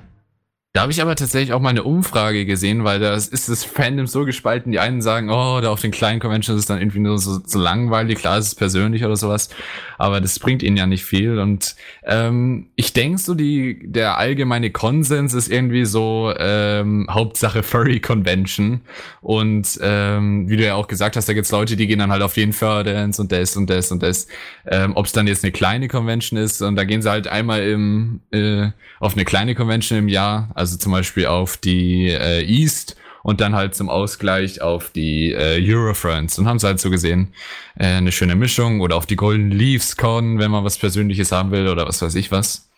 Da 0.77 0.83
habe 0.83 0.93
ich 0.93 1.01
aber 1.01 1.17
tatsächlich 1.17 1.55
auch 1.55 1.61
mal 1.61 1.71
eine 1.71 1.85
Umfrage 1.85 2.45
gesehen, 2.45 2.85
weil 2.85 3.01
da 3.01 3.15
ist 3.15 3.49
das 3.49 3.65
Fandom 3.65 4.07
so 4.07 4.27
gespalten. 4.27 4.73
Die 4.73 4.79
einen 4.79 5.01
sagen, 5.01 5.31
oh, 5.31 5.59
da 5.63 5.71
auf 5.71 5.81
den 5.81 5.91
kleinen 5.91 6.21
Conventions 6.21 6.55
ist 6.59 6.65
es 6.65 6.67
dann 6.67 6.81
irgendwie 6.81 6.99
nur 6.99 7.17
so, 7.17 7.41
so 7.47 7.59
langweilig, 7.59 8.19
klar 8.19 8.37
ist 8.37 8.49
es 8.49 8.55
persönlich 8.55 9.03
oder 9.03 9.17
sowas, 9.17 9.49
aber 9.97 10.21
das 10.21 10.39
bringt 10.39 10.63
ihnen 10.63 10.77
ja 10.77 10.87
nicht 10.87 11.07
viel. 11.07 11.39
Und 11.39 11.77
ähm, 12.05 12.67
ich 12.77 12.93
denke 12.93 13.17
so, 13.17 13.35
die, 13.35 13.91
der 13.91 14.19
allgemeine 14.19 14.71
Konsens 14.71 15.33
ist 15.33 15.49
irgendwie 15.49 15.87
so 15.87 16.35
ähm, 16.39 17.07
Hauptsache 17.11 17.63
Furry 17.63 17.99
Convention. 17.99 18.83
Und 19.23 19.79
ähm, 19.81 20.47
wie 20.51 20.59
du 20.59 20.67
ja 20.67 20.75
auch 20.75 20.89
gesagt 20.89 21.17
hast, 21.17 21.27
da 21.27 21.33
gibt's 21.33 21.53
Leute, 21.53 21.77
die 21.77 21.87
gehen 21.87 22.01
dann 22.01 22.13
halt 22.13 22.23
auf 22.23 22.37
jeden 22.37 22.53
Fördance 22.53 23.23
und 23.23 23.33
das 23.33 23.57
und 23.57 23.71
das 23.71 23.91
und 23.93 24.03
das. 24.03 24.27
Ähm, 24.67 24.93
Ob 24.95 25.07
es 25.07 25.13
dann 25.13 25.27
jetzt 25.27 25.43
eine 25.43 25.53
kleine 25.53 25.89
Convention 25.89 26.39
ist 26.39 26.61
und 26.61 26.77
da 26.77 26.85
gehen 26.85 27.01
sie 27.01 27.09
halt 27.09 27.29
einmal 27.29 27.63
im 27.63 28.21
äh, 28.31 28.73
auf 29.01 29.15
eine 29.15 29.25
kleine 29.25 29.55
Convention 29.55 29.99
im 29.99 30.09
Jahr, 30.09 30.51
also 30.55 30.66
zum 30.67 30.93
Beispiel 30.93 31.27
auf 31.27 31.57
die 31.57 32.09
äh, 32.09 32.45
East 32.45 32.97
und 33.23 33.41
dann 33.41 33.55
halt 33.55 33.75
zum 33.75 33.89
Ausgleich 33.89 34.63
auf 34.63 34.91
die 34.91 35.33
äh, 35.33 35.61
Eurofriends 35.61 36.39
und 36.39 36.47
haben 36.47 36.59
sie 36.59 36.67
halt 36.67 36.81
so 36.81 36.91
gesehen 36.91 37.33
äh, 37.77 37.87
eine 37.87 38.13
schöne 38.13 38.37
Mischung 38.37 38.81
oder 38.81 38.97
auf 38.97 39.07
die 39.07 39.17
Golden 39.17 39.51
Leaves 39.51 39.97
Con, 39.97 40.39
wenn 40.39 40.51
man 40.51 40.65
was 40.65 40.79
Persönliches 40.79 41.33
haben 41.33 41.51
will 41.51 41.69
oder 41.69 41.87
was 41.89 42.03
weiß 42.03 42.15
ich 42.15 42.31
was. 42.31 42.69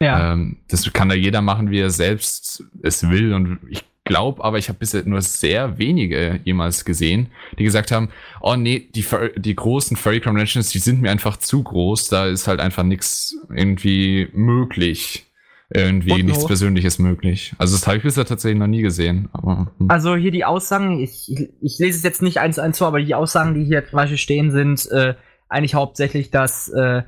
Ja. 0.00 0.32
Ähm, 0.32 0.56
das 0.68 0.92
kann 0.92 1.08
da 1.08 1.14
jeder 1.14 1.40
machen, 1.40 1.70
wie 1.70 1.78
er 1.78 1.90
selbst 1.90 2.64
es 2.82 3.08
will. 3.08 3.32
Und 3.32 3.60
ich 3.70 3.84
glaube 4.04 4.42
aber, 4.42 4.58
ich 4.58 4.68
habe 4.68 4.80
bisher 4.80 5.04
nur 5.04 5.22
sehr 5.22 5.78
wenige 5.78 6.40
jemals 6.44 6.84
gesehen, 6.84 7.28
die 7.58 7.64
gesagt 7.64 7.92
haben, 7.92 8.08
oh 8.40 8.56
nee, 8.56 8.88
die, 8.94 9.04
die 9.36 9.54
großen 9.54 9.96
Furry 9.96 10.20
Conventions, 10.20 10.70
die 10.70 10.80
sind 10.80 11.00
mir 11.00 11.10
einfach 11.10 11.36
zu 11.36 11.62
groß, 11.62 12.08
da 12.08 12.26
ist 12.26 12.48
halt 12.48 12.60
einfach 12.60 12.82
nichts 12.82 13.36
irgendwie 13.48 14.28
möglich. 14.32 15.26
Irgendwie 15.74 16.12
Und 16.12 16.24
nichts 16.26 16.42
noch- 16.42 16.48
Persönliches 16.48 16.98
möglich. 16.98 17.54
Also 17.58 17.76
das 17.76 17.86
habe 17.86 17.96
ich 17.96 18.02
bisher 18.02 18.24
tatsächlich 18.24 18.58
noch 18.58 18.66
nie 18.66 18.82
gesehen. 18.82 19.28
Aber, 19.32 19.70
hm. 19.78 19.90
Also 19.90 20.16
hier 20.16 20.30
die 20.30 20.44
Aussagen, 20.44 21.00
ich, 21.00 21.30
ich, 21.30 21.78
lese 21.78 21.98
es 21.98 22.02
jetzt 22.02 22.22
nicht 22.22 22.38
eins 22.38 22.56
zu 22.56 22.62
eins 22.62 22.78
vor, 22.78 22.88
aber 22.88 23.00
die 23.00 23.14
Aussagen, 23.14 23.54
die 23.54 23.64
hier 23.64 23.86
zum 23.86 23.96
Beispiel 23.96 24.18
stehen, 24.18 24.50
sind 24.50 24.90
äh, 24.90 25.14
eigentlich 25.48 25.74
hauptsächlich, 25.74 26.30
dass 26.30 26.68
äh, 26.68 27.02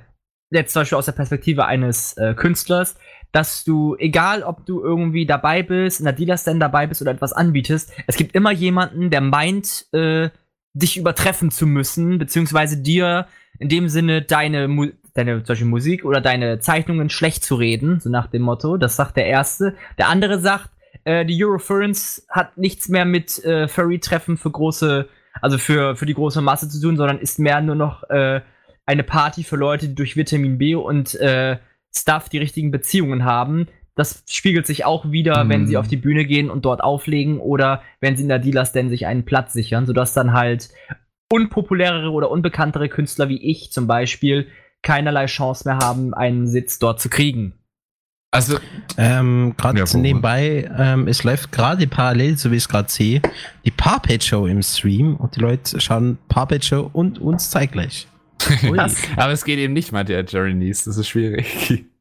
jetzt 0.51 0.73
zum 0.73 0.83
Beispiel 0.83 0.99
aus 0.99 1.07
der 1.07 1.13
Perspektive 1.13 1.67
eines 1.67 2.17
äh, 2.17 2.35
Künstlers, 2.35 2.97
dass 3.33 3.65
du, 3.65 3.97
egal 3.99 4.43
ob 4.45 4.65
du 4.65 4.81
irgendwie 4.83 5.27
dabei 5.27 5.63
bist, 5.63 5.99
in 6.01 6.05
der 6.05 6.13
Dealer-Stand 6.13 6.63
dabei 6.63 6.87
bist 6.87 7.03
oder 7.03 7.11
etwas 7.11 7.33
anbietest, 7.33 7.93
es 8.07 8.17
gibt 8.17 8.35
immer 8.35 8.53
jemanden, 8.53 9.11
der 9.11 9.21
meint, 9.21 9.87
äh, 9.93 10.31
dich 10.73 10.97
übertreffen 10.97 11.51
zu 11.51 11.67
müssen, 11.67 12.19
beziehungsweise 12.19 12.77
dir 12.79 13.27
in 13.59 13.69
dem 13.69 13.89
Sinne 13.89 14.23
deine, 14.23 14.69
deine 15.15 15.43
zum 15.43 15.53
Beispiel 15.53 15.69
Musik 15.69 16.05
oder 16.05 16.21
deine 16.21 16.59
Zeichnungen 16.59 17.09
schlecht 17.09 17.45
zu 17.45 17.55
reden, 17.55 18.01
so 18.01 18.11
nach 18.11 18.27
dem 18.27 18.43
Motto. 18.43 18.77
Das 18.77 18.97
sagt 18.97 19.17
der 19.17 19.27
Erste. 19.27 19.75
Der 19.99 20.09
andere 20.09 20.39
sagt, 20.41 20.71
äh, 21.05 21.25
die 21.25 21.43
Eurofurence 21.45 22.27
hat 22.29 22.59
nichts 22.59 22.89
mehr 22.89 23.05
mit 23.05 23.43
äh, 23.45 23.69
Furry-Treffen 23.69 24.37
für 24.37 24.51
große, 24.51 25.09
also 25.41 25.59
für, 25.59 25.97
für 25.97 26.07
die 26.07 26.15
große 26.15 26.41
Masse 26.41 26.69
zu 26.69 26.81
tun, 26.81 26.97
sondern 26.97 27.19
ist 27.19 27.39
mehr 27.39 27.61
nur 27.61 27.77
noch 27.77 28.03
äh, 28.11 28.41
eine 28.87 29.03
Party 29.03 29.45
für 29.45 29.57
Leute, 29.57 29.89
die 29.89 29.95
durch 29.95 30.17
Vitamin 30.17 30.59
B 30.59 30.75
und 30.75 31.15
äh, 31.15 31.59
Stuff 31.97 32.29
die 32.29 32.39
richtigen 32.39 32.71
Beziehungen 32.71 33.25
haben. 33.25 33.69
Das 33.95 34.25
spiegelt 34.29 34.67
sich 34.67 34.85
auch 34.85 35.13
wieder, 35.13 35.49
wenn 35.49 35.63
Mhm. 35.63 35.67
sie 35.69 35.77
auf 35.77 35.87
die 35.87 35.97
Bühne 35.97 36.25
gehen 36.25 36.51
und 36.51 36.65
dort 36.65 36.83
auflegen 36.83 37.39
oder 37.39 37.83
wenn 38.01 38.17
sie 38.17 38.25
in 38.25 38.29
der 38.29 38.41
Dealers 38.41 38.73
denn 38.73 38.89
sich 38.89 39.07
einen 39.07 39.25
Platz 39.25 39.53
sichern, 39.53 39.87
sodass 39.87 40.13
dann 40.13 40.33
halt 40.33 40.71
unpopulärere 41.31 42.11
oder 42.11 42.31
unbekanntere 42.31 42.89
Künstler 42.89 43.29
wie 43.29 43.43
ich 43.43 43.71
zum 43.73 43.87
Beispiel 43.87 44.49
keinerlei 44.85 45.27
Chance 45.27 45.67
mehr 45.67 45.79
haben, 45.79 46.15
einen 46.15 46.47
Sitz 46.47 46.79
dort 46.79 47.01
zu 47.01 47.09
kriegen. 47.09 47.55
also 48.31 48.59
Ähm, 48.97 49.55
gerade 49.57 49.81
Ja, 49.81 49.99
nebenbei, 49.99 50.71
ähm, 50.79 51.09
es 51.09 51.25
läuft 51.25 51.51
gerade 51.51 51.89
parallel, 51.89 52.39
so 52.39 52.53
wie 52.53 52.57
ich 52.57 52.65
es 52.65 52.69
gerade 52.69 52.91
sehe, 52.91 53.21
die 53.65 53.73
Parpet 53.73 54.23
Show 54.23 54.47
im 54.47 54.63
Stream 54.63 55.17
und 55.17 55.35
die 55.35 55.41
Leute 55.41 55.81
schauen 55.81 56.19
Parpet 56.29 56.65
Show 56.65 56.89
und 56.93 57.19
uns 57.19 57.51
zeitgleich. 57.51 58.07
Aber 59.17 59.33
es 59.33 59.45
geht 59.45 59.59
eben 59.59 59.73
nicht 59.73 59.93
mal 59.93 60.05
der 60.05 60.25
Jerry 60.25 60.55
Nies, 60.55 60.85
das 60.85 60.97
ist 60.97 61.09
schwierig. 61.09 61.85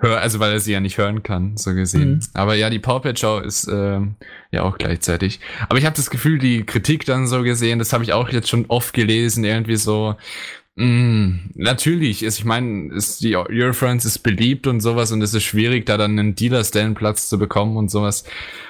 Also 0.00 0.40
weil 0.40 0.52
er 0.52 0.60
sie 0.60 0.72
ja 0.72 0.80
nicht 0.80 0.96
hören 0.96 1.22
kann, 1.22 1.58
so 1.58 1.74
gesehen. 1.74 2.14
Mhm. 2.14 2.20
Aber 2.32 2.54
ja, 2.54 2.70
die 2.70 2.78
Pawpet 2.78 3.18
Show 3.18 3.40
ist 3.40 3.68
ähm, 3.70 4.16
ja 4.50 4.62
auch 4.62 4.78
gleichzeitig. 4.78 5.38
Aber 5.68 5.78
ich 5.78 5.84
habe 5.84 5.94
das 5.94 6.08
Gefühl, 6.08 6.38
die 6.38 6.64
Kritik 6.64 7.04
dann 7.04 7.26
so 7.26 7.42
gesehen, 7.42 7.78
das 7.78 7.92
habe 7.92 8.04
ich 8.04 8.14
auch 8.14 8.30
jetzt 8.30 8.48
schon 8.48 8.64
oft 8.68 8.94
gelesen, 8.94 9.44
irgendwie 9.44 9.76
so. 9.76 10.16
Mh, 10.76 11.50
natürlich 11.54 12.24
ist, 12.24 12.38
ich 12.40 12.44
meine, 12.44 12.92
ist 12.92 13.22
die 13.22 13.36
Eurofriends 13.36 14.04
ist 14.04 14.18
beliebt 14.20 14.66
und 14.66 14.80
sowas 14.80 15.12
und 15.12 15.22
es 15.22 15.32
ist 15.32 15.44
schwierig, 15.44 15.86
da 15.86 15.96
dann 15.96 16.18
einen 16.18 16.34
Dealer-Stand-Platz 16.34 17.28
zu 17.28 17.38
bekommen 17.38 17.76
und 17.76 17.92
sowas. 17.92 18.24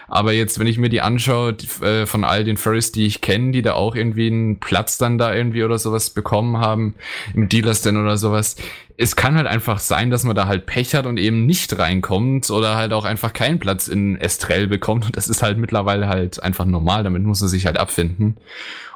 Aber 0.09 0.33
jetzt, 0.33 0.59
wenn 0.59 0.67
ich 0.67 0.79
mir 0.79 0.89
die 0.89 1.01
anschaue, 1.01 1.53
die, 1.53 1.67
äh, 1.85 2.07
von 2.07 2.25
all 2.25 2.45
den 2.45 2.57
Furries, 2.57 2.93
die 2.93 3.07
ich 3.07 3.21
kenne, 3.21 3.53
die 3.53 3.63
da 3.63 3.75
auch 3.75 3.95
irgendwie 3.95 4.27
einen 4.27 4.61
Platz 4.61 4.99
dann 4.99 5.19
da 5.19 5.35
irgendwie 5.35 5.65
oder 5.65 5.79
sowas 5.79 6.11
bekommen 6.11 6.59
haben, 6.59 6.95
im 7.35 7.49
Dealer-Stand 7.49 7.97
oder 7.97 8.17
sowas, 8.17 8.57
es 8.97 9.17
kann 9.17 9.35
halt 9.35 9.47
einfach 9.47 9.81
sein, 9.81 10.11
dass 10.11 10.25
man 10.25 10.37
da 10.37 10.47
halt 10.47 10.67
Pech 10.67 10.95
hat 10.95 11.07
und 11.07 11.19
eben 11.19 11.47
nicht 11.47 11.77
reinkommt 11.79 12.51
oder 12.51 12.77
halt 12.77 12.93
auch 12.93 13.05
einfach 13.05 13.33
keinen 13.33 13.59
Platz 13.59 13.89
in 13.89 14.17
Estrell 14.21 14.67
bekommt. 14.67 15.07
Und 15.07 15.17
das 15.17 15.29
ist 15.29 15.43
halt 15.43 15.59
mittlerweile 15.59 16.09
halt 16.09 16.43
einfach 16.43 16.65
normal, 16.65 17.03
damit 17.03 17.23
muss 17.23 17.41
man 17.41 17.49
sich 17.49 17.67
halt 17.67 17.77
abfinden. 17.77 18.37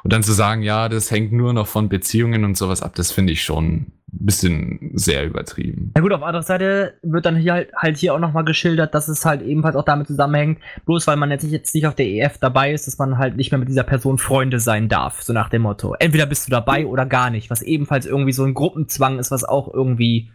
Und 0.03 0.13
dann 0.13 0.23
zu 0.23 0.31
sagen, 0.31 0.61
ja, 0.63 0.87
das 0.87 1.11
hängt 1.11 1.33
nur 1.33 1.53
noch 1.53 1.67
von 1.67 1.89
Beziehungen 1.89 2.45
und 2.45 2.57
sowas 2.57 2.81
ab, 2.81 2.95
das 2.95 3.11
finde 3.11 3.33
ich 3.33 3.43
schon 3.43 3.87
bisschen 4.11 4.91
sehr 4.93 5.25
übertrieben. 5.25 5.91
Na 5.95 6.01
gut, 6.01 6.13
auf 6.13 6.23
anderer 6.23 6.43
Seite 6.43 6.99
wird 7.01 7.25
dann 7.25 7.35
hier 7.35 7.53
halt, 7.53 7.73
halt 7.75 7.97
hier 7.97 8.13
auch 8.13 8.19
nochmal 8.19 8.45
geschildert, 8.45 8.93
dass 8.93 9.07
es 9.07 9.25
halt 9.25 9.41
ebenfalls 9.41 9.75
auch 9.75 9.85
damit 9.85 10.07
zusammenhängt, 10.07 10.59
bloß 10.85 11.07
weil 11.07 11.17
man 11.17 11.31
jetzt 11.31 11.43
nicht, 11.43 11.51
jetzt 11.51 11.73
nicht 11.73 11.87
auf 11.87 11.95
der 11.95 12.07
EF 12.07 12.37
dabei 12.37 12.73
ist, 12.73 12.87
dass 12.87 12.97
man 12.97 13.17
halt 13.17 13.35
nicht 13.37 13.51
mehr 13.51 13.59
mit 13.59 13.69
dieser 13.69 13.83
Person 13.83 14.17
Freunde 14.17 14.59
sein 14.59 14.89
darf, 14.89 15.21
so 15.21 15.33
nach 15.33 15.49
dem 15.49 15.63
Motto. 15.63 15.95
Entweder 15.99 16.25
bist 16.25 16.47
du 16.47 16.51
dabei 16.51 16.85
oder 16.85 17.05
gar 17.05 17.29
nicht, 17.29 17.49
was 17.49 17.61
ebenfalls 17.61 18.05
irgendwie 18.05 18.33
so 18.33 18.43
ein 18.43 18.53
Gruppenzwang 18.53 19.19
ist, 19.19 19.31
was 19.31 19.43
auch 19.43 19.73
irgendwie, 19.73 20.31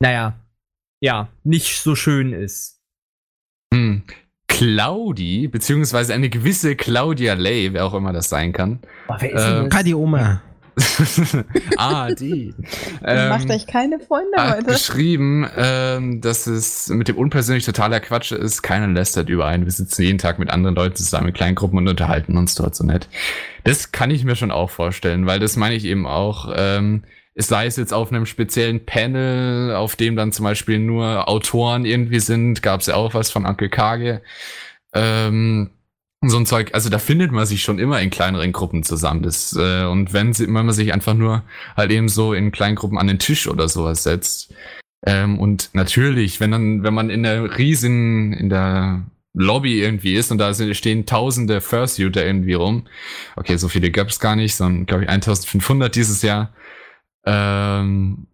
naja, 0.00 0.34
ja, 1.00 1.28
nicht 1.44 1.78
so 1.78 1.94
schön 1.94 2.32
ist. 2.32 2.82
Hm. 3.72 4.02
Claudi, 4.48 5.48
beziehungsweise 5.48 6.14
eine 6.14 6.30
gewisse 6.30 6.76
Claudia 6.76 7.34
Lay, 7.34 7.74
wer 7.74 7.84
auch 7.84 7.94
immer 7.94 8.12
das 8.14 8.30
sein 8.30 8.52
kann. 8.52 8.80
Boah, 9.06 9.18
wer 9.20 9.32
ist 9.32 9.44
denn 9.44 9.64
das? 9.64 9.68
Kai 9.68 9.82
die 9.82 9.94
Oma. 9.94 10.40
ah, 11.78 12.10
die. 12.10 12.54
Macht 13.00 13.44
Ähm, 13.44 13.50
euch 13.50 13.66
keine 13.66 13.98
Freunde 13.98 14.36
hat 14.36 14.58
heute. 14.58 14.66
geschrieben, 14.66 15.48
ähm, 15.56 16.20
dass 16.20 16.46
es 16.46 16.88
mit 16.88 17.08
dem 17.08 17.16
unpersönlich 17.16 17.64
totaler 17.64 18.00
Quatsch 18.00 18.32
ist. 18.32 18.62
Keiner 18.62 18.86
lästert 18.88 19.30
über 19.30 19.46
einen. 19.46 19.64
Wir 19.64 19.72
sitzen 19.72 20.02
jeden 20.02 20.18
Tag 20.18 20.38
mit 20.38 20.50
anderen 20.50 20.76
Leuten 20.76 20.96
zusammen 20.96 21.28
in 21.28 21.34
kleinen 21.34 21.54
Gruppen 21.54 21.78
und 21.78 21.88
unterhalten 21.88 22.36
uns 22.36 22.54
dort 22.54 22.74
so 22.74 22.84
nett. 22.84 23.08
Das 23.64 23.90
kann 23.90 24.10
ich 24.10 24.24
mir 24.24 24.36
schon 24.36 24.50
auch 24.50 24.70
vorstellen, 24.70 25.26
weil 25.26 25.40
das 25.40 25.56
meine 25.56 25.74
ich 25.74 25.86
eben 25.86 26.06
auch. 26.06 26.52
Ähm, 26.54 27.04
es 27.34 27.48
sei 27.48 27.66
es 27.66 27.76
jetzt 27.76 27.92
auf 27.92 28.10
einem 28.10 28.26
speziellen 28.26 28.84
Panel, 28.84 29.74
auf 29.74 29.96
dem 29.96 30.16
dann 30.16 30.32
zum 30.32 30.44
Beispiel 30.44 30.78
nur 30.78 31.28
Autoren 31.28 31.84
irgendwie 31.84 32.20
sind, 32.20 32.62
gab 32.62 32.80
es 32.80 32.86
ja 32.86 32.94
auch 32.96 33.12
was 33.14 33.30
von 33.30 33.44
Onkel 33.44 33.68
Kage. 33.68 34.22
Ähm, 34.94 35.70
so 36.30 36.38
ein 36.38 36.46
Zeug, 36.46 36.70
also 36.72 36.88
da 36.88 36.98
findet 36.98 37.32
man 37.32 37.46
sich 37.46 37.62
schon 37.62 37.78
immer 37.78 38.00
in 38.00 38.10
kleineren 38.10 38.52
Gruppen 38.52 38.82
zusammen. 38.82 39.22
Das, 39.22 39.54
äh, 39.58 39.84
und 39.84 40.12
wenn, 40.12 40.36
wenn 40.38 40.50
man 40.50 40.70
sich 40.72 40.92
einfach 40.92 41.14
nur 41.14 41.42
halt 41.76 41.90
eben 41.90 42.08
so 42.08 42.32
in 42.32 42.52
kleinen 42.52 42.76
Gruppen 42.76 42.98
an 42.98 43.06
den 43.06 43.18
Tisch 43.18 43.48
oder 43.48 43.68
sowas 43.68 44.02
setzt. 44.02 44.54
Ähm, 45.06 45.38
und 45.38 45.70
natürlich, 45.72 46.40
wenn 46.40 46.50
dann, 46.50 46.82
wenn 46.82 46.94
man 46.94 47.10
in 47.10 47.22
der 47.22 47.58
riesen, 47.58 48.32
in 48.32 48.48
der 48.48 49.04
Lobby 49.34 49.80
irgendwie 49.82 50.14
ist 50.14 50.32
und 50.32 50.38
da 50.38 50.54
stehen 50.54 51.04
tausende 51.04 51.60
Fursuiter 51.60 52.24
irgendwie 52.24 52.54
rum. 52.54 52.86
Okay, 53.36 53.56
so 53.58 53.68
viele 53.68 53.90
gab 53.90 54.08
es 54.08 54.18
gar 54.18 54.34
nicht, 54.34 54.54
sondern 54.54 54.86
glaube 54.86 55.04
ich 55.04 55.10
1500 55.10 55.94
dieses 55.94 56.22
Jahr. 56.22 56.54
Ähm, 57.26 58.28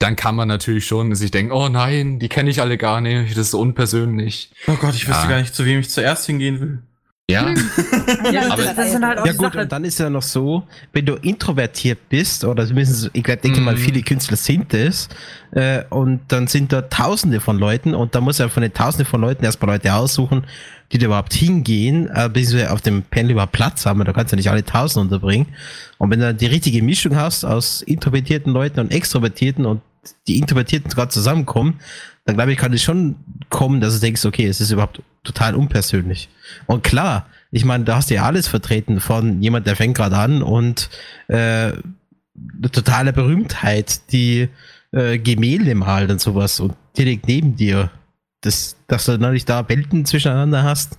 dann 0.00 0.16
kann 0.16 0.34
man 0.36 0.48
natürlich 0.48 0.86
schon 0.86 1.14
sich 1.14 1.30
denken, 1.30 1.52
oh 1.52 1.68
nein, 1.70 2.18
die 2.18 2.28
kenne 2.28 2.50
ich 2.50 2.60
alle 2.60 2.76
gar 2.76 3.00
nicht, 3.00 3.30
das 3.30 3.38
ist 3.38 3.50
so 3.52 3.60
unpersönlich. 3.60 4.50
Oh 4.66 4.74
Gott, 4.74 4.94
ich 4.94 5.08
wüsste 5.08 5.22
Ja. 5.22 5.28
gar 5.30 5.40
nicht, 5.40 5.54
zu 5.54 5.64
wem 5.64 5.80
ich 5.80 5.88
zuerst 5.88 6.26
hingehen 6.26 6.60
will. 6.60 6.82
Ja, 7.30 7.54
Ja, 8.32 8.52
aber- 8.52 8.62
das, 8.64 8.76
das 8.76 8.92
sind 8.92 9.04
halt 9.04 9.18
auch 9.18 9.24
Ja 9.26 9.32
gut, 9.32 9.46
Sache. 9.46 9.60
und 9.62 9.72
dann 9.72 9.84
ist 9.84 9.98
ja 9.98 10.10
noch 10.10 10.20
so, 10.22 10.64
wenn 10.92 11.06
du 11.06 11.14
introvertiert 11.14 11.98
bist, 12.10 12.44
oder 12.44 12.66
zumindest, 12.66 13.08
ich 13.14 13.22
denke 13.22 13.60
mal, 13.62 13.74
Mhm. 13.74 13.78
viele 13.78 14.02
Künstler 14.02 14.36
sind 14.36 14.74
es, 14.74 15.08
äh, 15.52 15.84
und 15.88 16.20
dann 16.28 16.48
sind 16.48 16.70
da 16.72 16.82
tausende 16.82 17.40
von 17.40 17.58
Leuten, 17.58 17.94
und 17.94 18.14
da 18.14 18.20
muss 18.20 18.40
er 18.40 18.50
von 18.50 18.62
den 18.62 18.74
tausenden 18.74 19.06
von 19.06 19.22
Leuten 19.22 19.42
erstmal 19.42 19.72
Leute 19.74 19.94
aussuchen, 19.94 20.44
die 20.92 20.98
da 20.98 21.06
überhaupt 21.06 21.32
hingehen, 21.32 22.10
äh, 22.14 22.28
bis 22.30 22.52
wir 22.52 22.70
auf 22.74 22.82
dem 22.82 23.02
Panel 23.02 23.30
überhaupt 23.32 23.52
Platz 23.52 23.86
haben, 23.86 24.04
da 24.04 24.12
kannst 24.12 24.32
du 24.32 24.36
nicht 24.36 24.50
alle 24.50 24.62
tausend 24.62 25.04
unterbringen. 25.10 25.46
Und 25.96 26.10
wenn 26.10 26.20
du 26.20 26.26
dann 26.26 26.36
die 26.36 26.44
richtige 26.46 26.82
Mischung 26.82 27.16
hast 27.16 27.44
aus 27.46 27.80
introvertierten 27.80 28.52
Leuten 28.52 28.80
und 28.80 28.92
extrovertierten 28.92 29.64
und 29.64 29.80
die 30.28 30.38
Introvertierten 30.38 30.90
gerade 30.90 31.08
zusammenkommen, 31.08 31.80
dann 32.24 32.36
glaube 32.36 32.52
ich, 32.52 32.58
kann 32.58 32.72
es 32.72 32.82
schon 32.82 33.16
kommen, 33.50 33.80
dass 33.80 33.94
du 33.94 34.00
denkst, 34.00 34.24
okay, 34.24 34.46
es 34.46 34.60
ist 34.60 34.70
überhaupt 34.70 35.02
total 35.22 35.54
unpersönlich. 35.54 36.28
Und 36.66 36.82
klar, 36.82 37.26
ich 37.50 37.64
meine, 37.64 37.84
da 37.84 37.96
hast 37.96 38.10
du 38.10 38.14
ja 38.14 38.24
alles 38.24 38.48
vertreten 38.48 39.00
von 39.00 39.42
jemand, 39.42 39.66
der 39.66 39.76
fängt 39.76 39.96
gerade 39.96 40.16
an 40.16 40.42
und 40.42 40.90
äh, 41.28 41.34
eine 41.34 42.70
totale 42.72 43.12
Berühmtheit, 43.12 44.12
die 44.12 44.48
äh, 44.92 45.18
Gemälde 45.18 45.74
malt 45.74 46.10
und 46.10 46.20
sowas 46.20 46.60
und 46.60 46.74
direkt 46.96 47.28
neben 47.28 47.56
dir. 47.56 47.90
Das, 48.40 48.76
dass 48.88 49.06
du 49.06 49.16
natürlich 49.16 49.44
da 49.46 49.68
Welten 49.68 50.04
zwischeneinander 50.04 50.62
hast, 50.62 50.98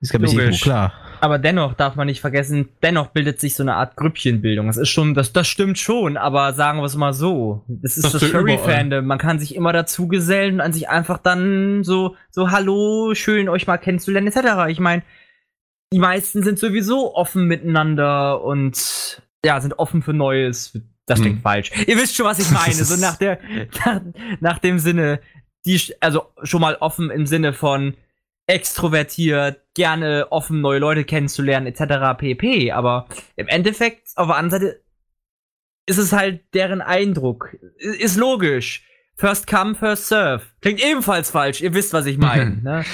ist, 0.00 0.10
glaube 0.10 0.26
ich, 0.26 0.34
irgendwo 0.34 0.58
klar. 0.58 0.92
Aber 1.24 1.38
dennoch 1.38 1.72
darf 1.72 1.96
man 1.96 2.06
nicht 2.06 2.20
vergessen, 2.20 2.68
dennoch 2.82 3.06
bildet 3.06 3.40
sich 3.40 3.54
so 3.54 3.62
eine 3.62 3.76
Art 3.76 3.96
Grüppchenbildung. 3.96 4.66
Das 4.66 4.76
ist 4.76 4.90
schon, 4.90 5.14
das, 5.14 5.32
das 5.32 5.48
stimmt 5.48 5.78
schon, 5.78 6.18
aber 6.18 6.52
sagen 6.52 6.80
wir 6.80 6.84
es 6.84 6.96
mal 6.96 7.14
so. 7.14 7.64
Das 7.66 7.96
ist 7.96 8.04
Das 8.04 8.12
das, 8.12 8.24
Furry-Fandom. 8.24 9.06
Man 9.06 9.16
kann 9.16 9.38
sich 9.38 9.54
immer 9.54 9.72
dazu 9.72 10.06
gesellen 10.06 10.56
und 10.56 10.60
an 10.60 10.74
sich 10.74 10.90
einfach 10.90 11.16
dann 11.16 11.82
so, 11.82 12.14
so, 12.30 12.50
hallo, 12.50 13.14
schön 13.14 13.48
euch 13.48 13.66
mal 13.66 13.78
kennenzulernen, 13.78 14.26
etc. 14.28 14.68
Ich 14.68 14.80
meine, 14.80 15.02
die 15.94 15.98
meisten 15.98 16.42
sind 16.42 16.58
sowieso 16.58 17.14
offen 17.14 17.46
miteinander 17.46 18.42
und 18.44 19.22
ja, 19.46 19.58
sind 19.62 19.78
offen 19.78 20.02
für 20.02 20.12
Neues. 20.12 20.78
Das 21.06 21.22
klingt 21.22 21.36
Hm. 21.36 21.42
falsch. 21.42 21.70
Ihr 21.86 21.96
wisst 21.96 22.16
schon, 22.16 22.26
was 22.26 22.38
ich 22.38 22.50
meine. 22.50 22.74
so 22.74 22.96
nach 23.00 23.16
der, 23.16 23.38
nach, 23.86 24.00
nach 24.40 24.58
dem 24.58 24.78
Sinne, 24.78 25.20
die, 25.64 25.80
also 26.00 26.24
schon 26.42 26.60
mal 26.60 26.76
offen 26.80 27.10
im 27.10 27.24
Sinne 27.24 27.54
von 27.54 27.94
extrovertiert, 28.46 29.60
gerne 29.74 30.26
offen, 30.30 30.60
neue 30.60 30.78
Leute 30.78 31.04
kennenzulernen, 31.04 31.66
etc. 31.66 32.18
pp. 32.18 32.72
Aber 32.72 33.06
im 33.36 33.48
Endeffekt, 33.48 34.08
auf 34.16 34.28
der 34.28 34.36
anderen 34.36 34.62
Seite, 34.62 34.82
ist 35.86 35.98
es 35.98 36.12
halt 36.12 36.42
deren 36.54 36.80
Eindruck. 36.80 37.56
Ist 37.78 38.16
logisch. 38.16 38.84
First 39.16 39.46
come, 39.46 39.74
first 39.74 40.08
serve. 40.08 40.42
Klingt 40.60 40.82
ebenfalls 40.84 41.30
falsch. 41.30 41.60
Ihr 41.60 41.74
wisst, 41.74 41.92
was 41.92 42.06
ich 42.06 42.18
meine. 42.18 42.56
Ne? 42.62 42.84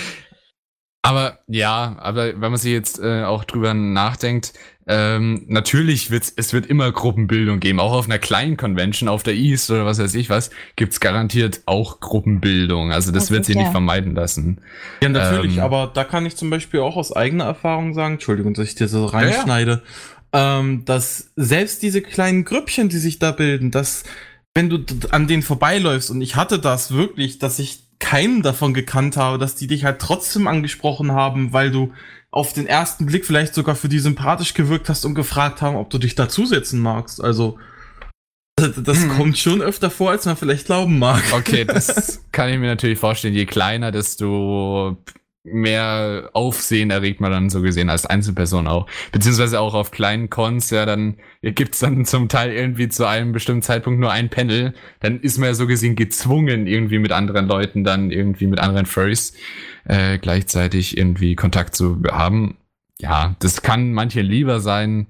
Aber 1.02 1.38
ja, 1.46 1.96
aber 1.98 2.40
wenn 2.40 2.50
man 2.50 2.56
sich 2.56 2.72
jetzt 2.72 3.00
äh, 3.00 3.24
auch 3.24 3.44
drüber 3.44 3.72
nachdenkt, 3.72 4.52
ähm, 4.86 5.44
natürlich 5.46 6.10
wird's, 6.10 6.32
es 6.36 6.52
wird 6.52 6.66
immer 6.66 6.90
Gruppenbildung 6.90 7.60
geben. 7.60 7.78
Auch 7.80 7.92
auf 7.92 8.06
einer 8.06 8.18
kleinen 8.18 8.56
Convention, 8.56 9.08
auf 9.08 9.22
der 9.22 9.34
East 9.34 9.70
oder 9.70 9.84
was 9.86 9.98
weiß 9.98 10.14
ich 10.14 10.30
was, 10.30 10.50
gibt's 10.76 11.00
garantiert 11.00 11.60
auch 11.66 12.00
Gruppenbildung. 12.00 12.92
Also 12.92 13.12
das 13.12 13.28
Ja, 13.28 13.34
wird 13.34 13.44
sich 13.44 13.54
sicher. 13.54 13.64
nicht 13.64 13.72
vermeiden 13.72 14.14
lassen. 14.14 14.58
Ja, 15.02 15.08
natürlich, 15.10 15.56
Ähm, 15.56 15.62
aber 15.62 15.90
da 15.92 16.04
kann 16.04 16.26
ich 16.26 16.36
zum 16.36 16.50
Beispiel 16.50 16.80
auch 16.80 16.96
aus 16.96 17.12
eigener 17.14 17.44
Erfahrung 17.44 17.94
sagen, 17.94 18.14
Entschuldigung, 18.14 18.54
dass 18.54 18.68
ich 18.68 18.74
dir 18.74 18.88
so 18.88 19.06
reinschneide, 19.06 19.82
ähm, 20.32 20.84
dass 20.84 21.30
selbst 21.36 21.82
diese 21.82 22.02
kleinen 22.02 22.44
Grüppchen, 22.44 22.88
die 22.88 22.98
sich 22.98 23.18
da 23.18 23.32
bilden, 23.32 23.70
dass 23.70 24.04
wenn 24.54 24.68
du 24.68 24.78
an 25.10 25.28
denen 25.28 25.42
vorbeiläufst 25.42 26.10
und 26.10 26.20
ich 26.22 26.34
hatte 26.36 26.58
das 26.58 26.92
wirklich, 26.92 27.38
dass 27.38 27.58
ich 27.60 27.84
keinen 28.00 28.42
davon 28.42 28.74
gekannt 28.74 29.16
habe, 29.16 29.38
dass 29.38 29.54
die 29.54 29.66
dich 29.66 29.84
halt 29.84 30.00
trotzdem 30.00 30.48
angesprochen 30.48 31.12
haben, 31.12 31.52
weil 31.52 31.70
du 31.70 31.92
auf 32.32 32.52
den 32.52 32.66
ersten 32.66 33.06
Blick 33.06 33.26
vielleicht 33.26 33.54
sogar 33.54 33.74
für 33.74 33.88
die 33.88 33.98
sympathisch 33.98 34.54
gewirkt 34.54 34.88
hast 34.88 35.04
und 35.04 35.14
gefragt 35.14 35.62
haben, 35.62 35.76
ob 35.76 35.90
du 35.90 35.98
dich 35.98 36.14
dazusetzen 36.14 36.80
magst. 36.80 37.22
Also 37.22 37.58
das, 38.56 38.72
das 38.76 38.98
Hm. 39.02 39.10
kommt 39.16 39.38
schon 39.38 39.62
öfter 39.62 39.90
vor, 39.90 40.10
als 40.10 40.26
man 40.26 40.36
vielleicht 40.36 40.66
glauben 40.66 40.98
mag. 40.98 41.22
Okay, 41.32 41.64
das 41.66 42.22
kann 42.30 42.48
ich 42.50 42.58
mir 42.58 42.66
natürlich 42.68 42.98
vorstellen. 42.98 43.34
Je 43.34 43.46
kleiner, 43.46 43.90
desto 43.90 44.96
mehr 45.42 46.30
Aufsehen 46.34 46.90
erregt 46.90 47.20
man 47.20 47.30
dann 47.30 47.50
so 47.50 47.62
gesehen 47.62 47.88
als 47.88 48.06
Einzelperson 48.06 48.66
auch. 48.66 48.86
Beziehungsweise 49.12 49.60
auch 49.60 49.74
auf 49.74 49.90
kleinen 49.90 50.28
Cons, 50.28 50.70
ja, 50.70 50.84
dann 50.84 51.16
gibt's 51.42 51.78
dann 51.78 52.04
zum 52.04 52.28
Teil 52.28 52.52
irgendwie 52.52 52.88
zu 52.88 53.06
einem 53.06 53.32
bestimmten 53.32 53.62
Zeitpunkt 53.62 54.00
nur 54.00 54.10
ein 54.12 54.28
Panel. 54.28 54.74
Dann 55.00 55.20
ist 55.20 55.38
man 55.38 55.48
ja 55.48 55.54
so 55.54 55.66
gesehen 55.66 55.96
gezwungen, 55.96 56.66
irgendwie 56.66 56.98
mit 56.98 57.12
anderen 57.12 57.46
Leuten, 57.46 57.84
dann 57.84 58.10
irgendwie 58.10 58.46
mit 58.46 58.58
anderen 58.58 58.86
Furries 58.86 59.34
äh, 59.84 60.18
gleichzeitig 60.18 60.98
irgendwie 60.98 61.36
Kontakt 61.36 61.74
zu 61.74 62.02
haben. 62.10 62.56
Ja, 62.98 63.34
das 63.38 63.62
kann 63.62 63.94
manche 63.94 64.20
lieber 64.20 64.60
sein, 64.60 65.08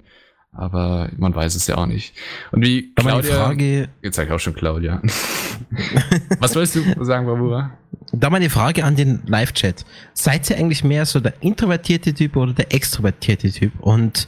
aber 0.53 1.09
man 1.17 1.35
weiß 1.35 1.55
es 1.55 1.67
ja 1.67 1.75
auch 1.75 1.87
nicht. 1.87 2.15
Und 2.51 2.65
wie 2.65 2.93
Claudia, 2.95 3.35
Frage, 3.35 3.89
jetzt 4.01 4.15
sag 4.15 4.27
ich 4.27 4.31
auch 4.31 4.39
schon 4.39 4.55
Claudia. 4.55 5.01
Was 6.39 6.55
wolltest 6.55 6.77
du 6.77 7.03
sagen, 7.03 7.25
Barbara? 7.25 7.77
Da 8.11 8.29
mal 8.29 8.37
eine 8.37 8.49
Frage 8.49 8.83
an 8.83 8.95
den 8.95 9.21
Live-Chat. 9.25 9.85
Seid 10.13 10.49
ihr 10.49 10.57
eigentlich 10.57 10.83
mehr 10.83 11.05
so 11.05 11.19
der 11.19 11.33
introvertierte 11.41 12.13
Typ 12.13 12.35
oder 12.35 12.53
der 12.53 12.73
extrovertierte 12.73 13.51
Typ? 13.51 13.73
Und 13.79 14.27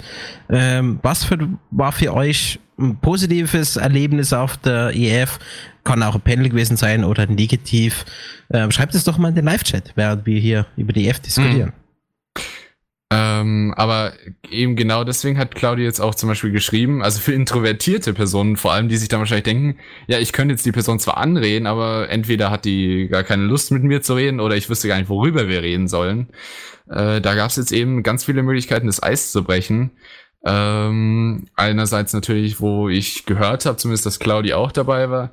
ähm, 0.50 1.00
was 1.02 1.24
für, 1.24 1.38
war 1.72 1.92
für 1.92 2.14
euch 2.14 2.60
ein 2.80 2.98
positives 2.98 3.76
Erlebnis 3.76 4.34
auf 4.34 4.58
der 4.58 4.92
EF? 4.96 5.40
Kann 5.84 6.02
auch 6.02 6.16
ein 6.16 6.22
Panel 6.22 6.50
gewesen 6.50 6.78
sein 6.78 7.04
oder 7.04 7.28
negativ. 7.28 8.06
Ähm, 8.52 8.72
schreibt 8.72 8.96
es 8.96 9.04
doch 9.04 9.18
mal 9.18 9.30
in 9.30 9.36
den 9.36 9.46
Live-Chat, 9.46 9.92
während 9.96 10.26
wir 10.26 10.40
hier 10.40 10.66
über 10.78 10.94
die 10.94 11.08
EF 11.08 11.20
diskutieren. 11.20 11.74
Ähm, 13.16 13.76
aber 13.78 14.14
eben 14.50 14.76
genau 14.76 15.04
deswegen 15.04 15.38
hat 15.38 15.54
Claudia 15.54 15.86
jetzt 15.86 16.00
auch 16.00 16.16
zum 16.16 16.30
Beispiel 16.30 16.50
geschrieben, 16.50 17.04
also 17.04 17.20
für 17.20 17.34
introvertierte 17.34 18.12
Personen 18.12 18.58
vor 18.58 18.74
allem, 18.74 18.90
die 18.90 18.98
sich 18.98 19.08
dann 19.08 19.20
wahrscheinlich 19.20 19.44
denken, 19.44 19.78
ja, 20.08 20.18
ich 20.18 20.34
könnte 20.34 20.54
jetzt 20.54 20.66
die 20.66 20.72
Person 20.72 21.00
zwar 21.00 21.18
anreden, 21.18 21.68
aber 21.68 22.10
entweder 22.10 22.50
hat 22.50 22.66
die 22.66 23.08
gar 23.10 23.24
keine 23.24 23.44
Lust 23.44 23.70
mit 23.72 23.84
mir 23.84 24.02
zu 24.02 24.16
reden 24.16 24.40
oder 24.40 24.56
ich 24.56 24.68
wüsste 24.68 24.88
gar 24.88 24.98
nicht, 24.98 25.10
worüber 25.10 25.48
wir 25.48 25.62
reden 25.62 25.88
sollen. 25.88 26.30
Äh, 26.90 27.22
da 27.22 27.36
gab 27.36 27.52
es 27.52 27.58
jetzt 27.58 27.72
eben 27.72 28.02
ganz 28.02 28.24
viele 28.24 28.42
Möglichkeiten, 28.42 28.88
das 28.88 29.04
Eis 29.04 29.32
zu 29.32 29.44
brechen. 29.44 29.92
Ähm, 30.44 31.46
einerseits 31.56 32.14
natürlich, 32.14 32.62
wo 32.62 32.90
ich 32.90 33.26
gehört 33.28 33.68
habe, 33.68 33.78
zumindest, 33.78 34.08
dass 34.08 34.20
Claudia 34.20 34.58
auch 34.58 34.72
dabei 34.72 35.12
war, 35.12 35.32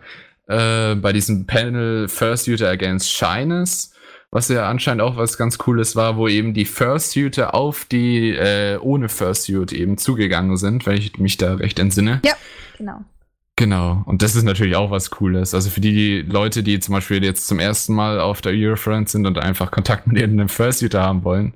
äh, 0.48 0.96
bei 0.96 1.14
diesem 1.14 1.46
Panel 1.46 2.08
First 2.08 2.46
User 2.46 2.68
Against 2.68 3.10
Shyness, 3.10 3.94
was 4.30 4.48
ja 4.48 4.68
anscheinend 4.68 5.02
auch 5.02 5.16
was 5.16 5.36
ganz 5.36 5.58
Cooles 5.58 5.96
war, 5.96 6.16
wo 6.16 6.28
eben 6.28 6.54
die 6.54 6.64
Fursuiter 6.64 7.54
auf 7.54 7.84
die 7.84 8.30
äh, 8.30 8.78
ohne 8.78 9.08
Fursuit 9.08 9.72
eben 9.72 9.98
zugegangen 9.98 10.56
sind, 10.56 10.86
wenn 10.86 10.96
ich 10.96 11.18
mich 11.18 11.36
da 11.36 11.54
recht 11.54 11.78
entsinne. 11.78 12.20
Genau. 12.78 13.04
Genau, 13.56 14.02
und 14.06 14.22
das 14.22 14.36
ist 14.36 14.44
natürlich 14.44 14.74
auch 14.74 14.90
was 14.90 15.10
Cooles. 15.10 15.52
Also 15.52 15.68
für 15.68 15.82
die, 15.82 15.92
die 15.92 16.22
Leute, 16.22 16.62
die 16.62 16.80
zum 16.80 16.94
Beispiel 16.94 17.22
jetzt 17.22 17.46
zum 17.46 17.58
ersten 17.58 17.92
Mal 17.92 18.18
auf 18.18 18.40
der 18.40 18.52
Eurofront 18.52 19.10
sind 19.10 19.26
und 19.26 19.36
einfach 19.36 19.70
Kontakt 19.70 20.06
mit 20.06 20.16
irgendeinem 20.16 20.48
Fursuiter 20.48 21.02
haben 21.02 21.24
wollen 21.24 21.52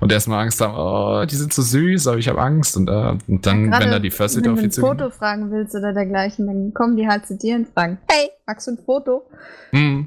und 0.00 0.12
erstmal 0.12 0.42
Angst 0.42 0.60
haben, 0.60 0.74
oh, 0.76 1.24
die 1.24 1.36
sind 1.36 1.54
so 1.54 1.62
süß, 1.62 2.06
aber 2.06 2.18
ich 2.18 2.28
habe 2.28 2.38
Angst. 2.38 2.76
Und, 2.76 2.90
äh, 2.90 3.16
und 3.26 3.46
dann, 3.46 3.70
Gerade 3.70 3.82
wenn 3.82 3.92
da 3.92 3.98
die 3.98 4.10
Fursuiter 4.10 4.44
Wenn 4.44 4.52
auf 4.52 4.56
du 4.58 4.60
die 4.60 4.68
ein 4.68 4.72
zugehen. 4.72 4.98
Foto 4.98 5.10
fragen 5.10 5.50
willst 5.50 5.74
oder 5.74 5.94
dergleichen, 5.94 6.46
dann 6.48 6.74
kommen 6.74 6.98
die 6.98 7.08
halt 7.08 7.26
zu 7.26 7.34
dir 7.34 7.56
und 7.56 7.66
fragen, 7.68 7.96
hey, 8.10 8.28
magst 8.46 8.66
du 8.66 8.72
ein 8.72 8.78
Foto? 8.84 9.22
Hm. 9.70 10.06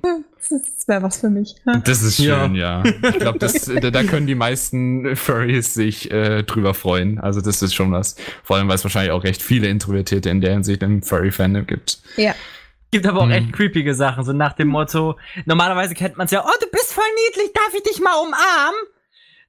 Das 0.50 0.88
wäre 0.88 1.04
was 1.04 1.20
für 1.20 1.30
mich. 1.30 1.56
Das 1.86 2.02
ist 2.02 2.18
Ja. 2.18 2.42
schön, 2.44 2.56
ja. 2.56 2.84
Ich 2.86 3.20
glaube, 3.20 3.40
da, 3.40 3.90
da 3.92 4.04
können 4.04 4.28
die 4.28 4.36
meisten 4.36 5.16
Furries 5.16 5.74
sich 5.74 6.12
äh, 6.12 6.44
drüber 6.44 6.74
freuen. 6.74 7.20
Also 7.20 7.42
das 7.42 7.62
ist 7.62 7.74
schon 7.76 7.92
was. 7.92 8.16
Vor 8.44 8.58
allem, 8.58 8.68
weil 8.68 8.76
es 8.76 8.84
wahrscheinlich 8.84 9.12
auch 9.12 9.24
recht 9.24 9.42
viele 9.42 9.68
Introvertierte 9.68 10.30
in 10.30 10.42
der 10.42 10.54
Hinsicht 10.54 10.84
im 10.84 11.04
Furry-Fandom 11.04 11.68
gibt. 11.68 12.00
Ja. 12.18 12.34
Gibt 12.92 13.06
aber 13.08 13.20
auch 13.22 13.26
Hm. 13.26 13.32
echt 13.32 13.54
creepige 13.54 13.96
Sachen, 13.96 14.26
so 14.26 14.34
nach 14.34 14.54
dem 14.54 14.68
Motto, 14.68 15.18
normalerweise 15.46 15.94
kennt 15.94 16.18
man 16.18 16.26
es 16.26 16.32
ja, 16.32 16.44
oh, 16.46 16.52
du 16.60 16.68
bist 16.72 16.92
voll 16.92 17.06
niedlich, 17.30 17.54
darf 17.54 17.72
ich 17.74 17.84
dich 17.84 18.02
mal 18.02 18.16
umarmen? 18.16 18.80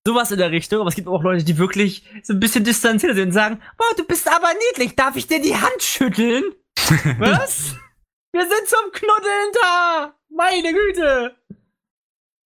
Sowas 0.06 0.30
in 0.30 0.38
der 0.38 0.50
Richtung, 0.52 0.80
aber 0.80 0.88
es 0.90 0.94
gibt 0.94 1.08
auch 1.08 1.22
Leute, 1.22 1.42
die 1.44 1.58
wirklich 1.58 2.04
so 2.22 2.34
ein 2.34 2.40
bisschen 2.40 2.62
distanziert 2.64 3.14
sind 3.16 3.26
und 3.28 3.32
sagen, 3.32 3.60
boah, 3.78 3.96
du 3.96 4.04
bist 4.04 4.28
aber 4.28 4.48
niedlich, 4.70 4.94
darf 4.94 5.16
ich 5.16 5.26
dir 5.26 5.40
die 5.40 5.56
Hand 5.56 5.80
schütteln? 5.82 6.44
Was? 7.18 7.74
Wir 8.32 8.42
sind 8.42 8.66
zum 8.68 8.92
Knuddeln 8.92 9.50
da! 9.60 10.14
Meine 10.34 10.72
Güte! 10.72 11.32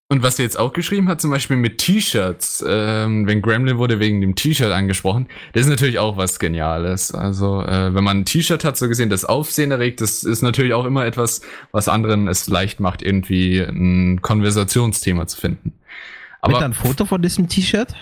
Und 0.09 0.23
was 0.23 0.39
er 0.39 0.45
jetzt 0.45 0.59
auch 0.59 0.73
geschrieben 0.73 1.09
hat, 1.09 1.21
zum 1.21 1.31
Beispiel 1.31 1.57
mit 1.57 1.79
T-Shirts, 1.79 2.65
ähm, 2.67 3.27
wenn 3.27 3.43
Gremlin 3.43 3.79
wurde 3.79 3.99
wegen 3.99 4.21
dem 4.21 4.37
T-Shirt 4.37 4.71
angesprochen, 4.71 5.27
das 5.53 5.63
ist 5.63 5.69
natürlich 5.69 5.99
auch 5.99 6.17
was 6.17 6.39
Geniales. 6.39 7.13
Also, 7.13 7.61
äh, 7.63 7.93
wenn 7.93 8.05
man 8.05 8.21
ein 8.21 8.25
T-Shirt 8.25 8.65
hat, 8.65 8.77
so 8.77 8.87
gesehen, 8.87 9.11
das 9.11 9.25
Aufsehen 9.25 9.73
erregt, 9.73 10.01
das 10.01 10.23
ist 10.23 10.43
natürlich 10.43 10.75
auch 10.75 10.85
immer 10.85 11.05
etwas, 11.05 11.41
was 11.73 11.89
anderen 11.89 12.29
es 12.29 12.47
leicht 12.47 12.79
macht, 12.79 13.03
irgendwie 13.03 13.59
ein 13.59 14.23
Konversationsthema 14.23 15.27
zu 15.27 15.41
finden. 15.41 15.73
Mit 16.47 16.55
Aber 16.55 16.65
ein 16.65 16.73
Foto 16.73 17.05
von 17.05 17.21
diesem 17.21 17.49
T-Shirt? 17.49 17.93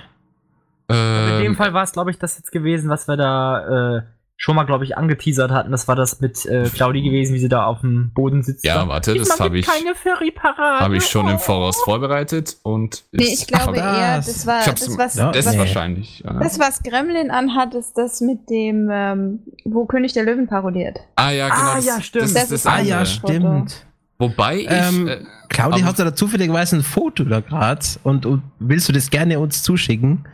In 0.89 0.95
dem 0.95 1.47
ähm, 1.47 1.57
Fall 1.57 1.73
war 1.73 1.85
es, 1.85 1.93
glaube 1.93 2.11
ich, 2.11 2.19
das 2.19 2.37
jetzt 2.37 2.53
gewesen, 2.53 2.91
was 2.91 3.09
wir 3.09 3.17
da 3.17 3.97
äh, 3.97 4.03
schon 4.37 4.57
mal, 4.57 4.65
glaube 4.65 4.85
ich, 4.85 4.97
angeteasert 4.99 5.51
hatten. 5.53 5.71
Das 5.71 5.87
war 5.87 5.95
das 5.97 6.21
mit 6.21 6.45
äh, 6.47 6.69
Claudi 6.69 7.03
gewesen, 7.03 7.35
wie 7.35 7.39
sie 7.39 7.49
da 7.49 7.65
auf 7.67 7.81
dem 7.83 8.11
Boden 8.15 8.43
sitzt. 8.43 8.65
Ja, 8.65 8.75
Da, 8.83 8.89
warte, 8.89 9.15
das 9.15 9.29
"Diesmal 9.29 9.47
habe 9.49 9.59
ich, 9.61 9.67
keine 9.67 9.95
Furry-Parade. 9.95 10.81
habe 10.85 10.97
ich 10.97 11.07
schon 11.07 11.29
im 11.29 11.37
Oh. 11.37 11.39
Voraus 11.39 11.77
vorbereitet 11.85 12.57
und 12.65 13.05
Nee, 13.13 13.25
ist- 13.25 13.43
ich 13.43 13.47
glaube 13.47 13.75
das- 13.77 13.97
eher, 13.99 14.17
das 14.17 14.47
war 14.47 14.59
das, 14.65 14.99
was, 14.99 15.15
Ja, 15.15 15.31
das 15.31 15.47
was, 15.47 15.57
wahrscheinlich. 15.59 16.21
Ja. 16.27 16.33
das, 16.35 16.59
was 16.59 16.83
Gremlin 16.83 17.31
anhat, 17.31 17.75
ist 17.75 17.97
das 17.97 18.21
mit 18.21 18.51
dem, 18.51 18.89
ähm, 18.93 19.39
wo 19.65 19.87
König 19.87 20.13
der 20.15 20.25
Löwen 20.25 20.47
parodiert. 20.49 20.99
ah 21.17 21.31
ja, 21.31 21.49
genau. 21.49 21.61
Ah, 21.61 21.75
das, 21.77 21.87
ja, 21.87 22.01
stimmt. 22.01 22.25
Das, 22.25 22.35
Das 22.35 22.51
ist 22.51 22.67
Ah 22.67 22.73
andere. 22.73 22.89
ja, 22.89 23.07
stimmt. 23.07 23.87
Wobei 24.19 24.59
ich, 24.59 24.67
Ähm, 24.71 25.09
äh, 25.09 25.19
Claudia 25.49 25.85
hat 25.87 25.99
da 25.99 26.15
zufälligerweise 26.15 26.77
ein 26.77 26.83
Foto 26.83 27.25
da 27.25 27.41
gerade 27.41 27.85
und, 28.03 28.27
und 28.27 28.43
willst 28.59 28.89
du 28.89 28.93
das 28.93 29.11
gerne 29.11 29.39
uns 29.39 29.63
zuschicken? 29.63 30.27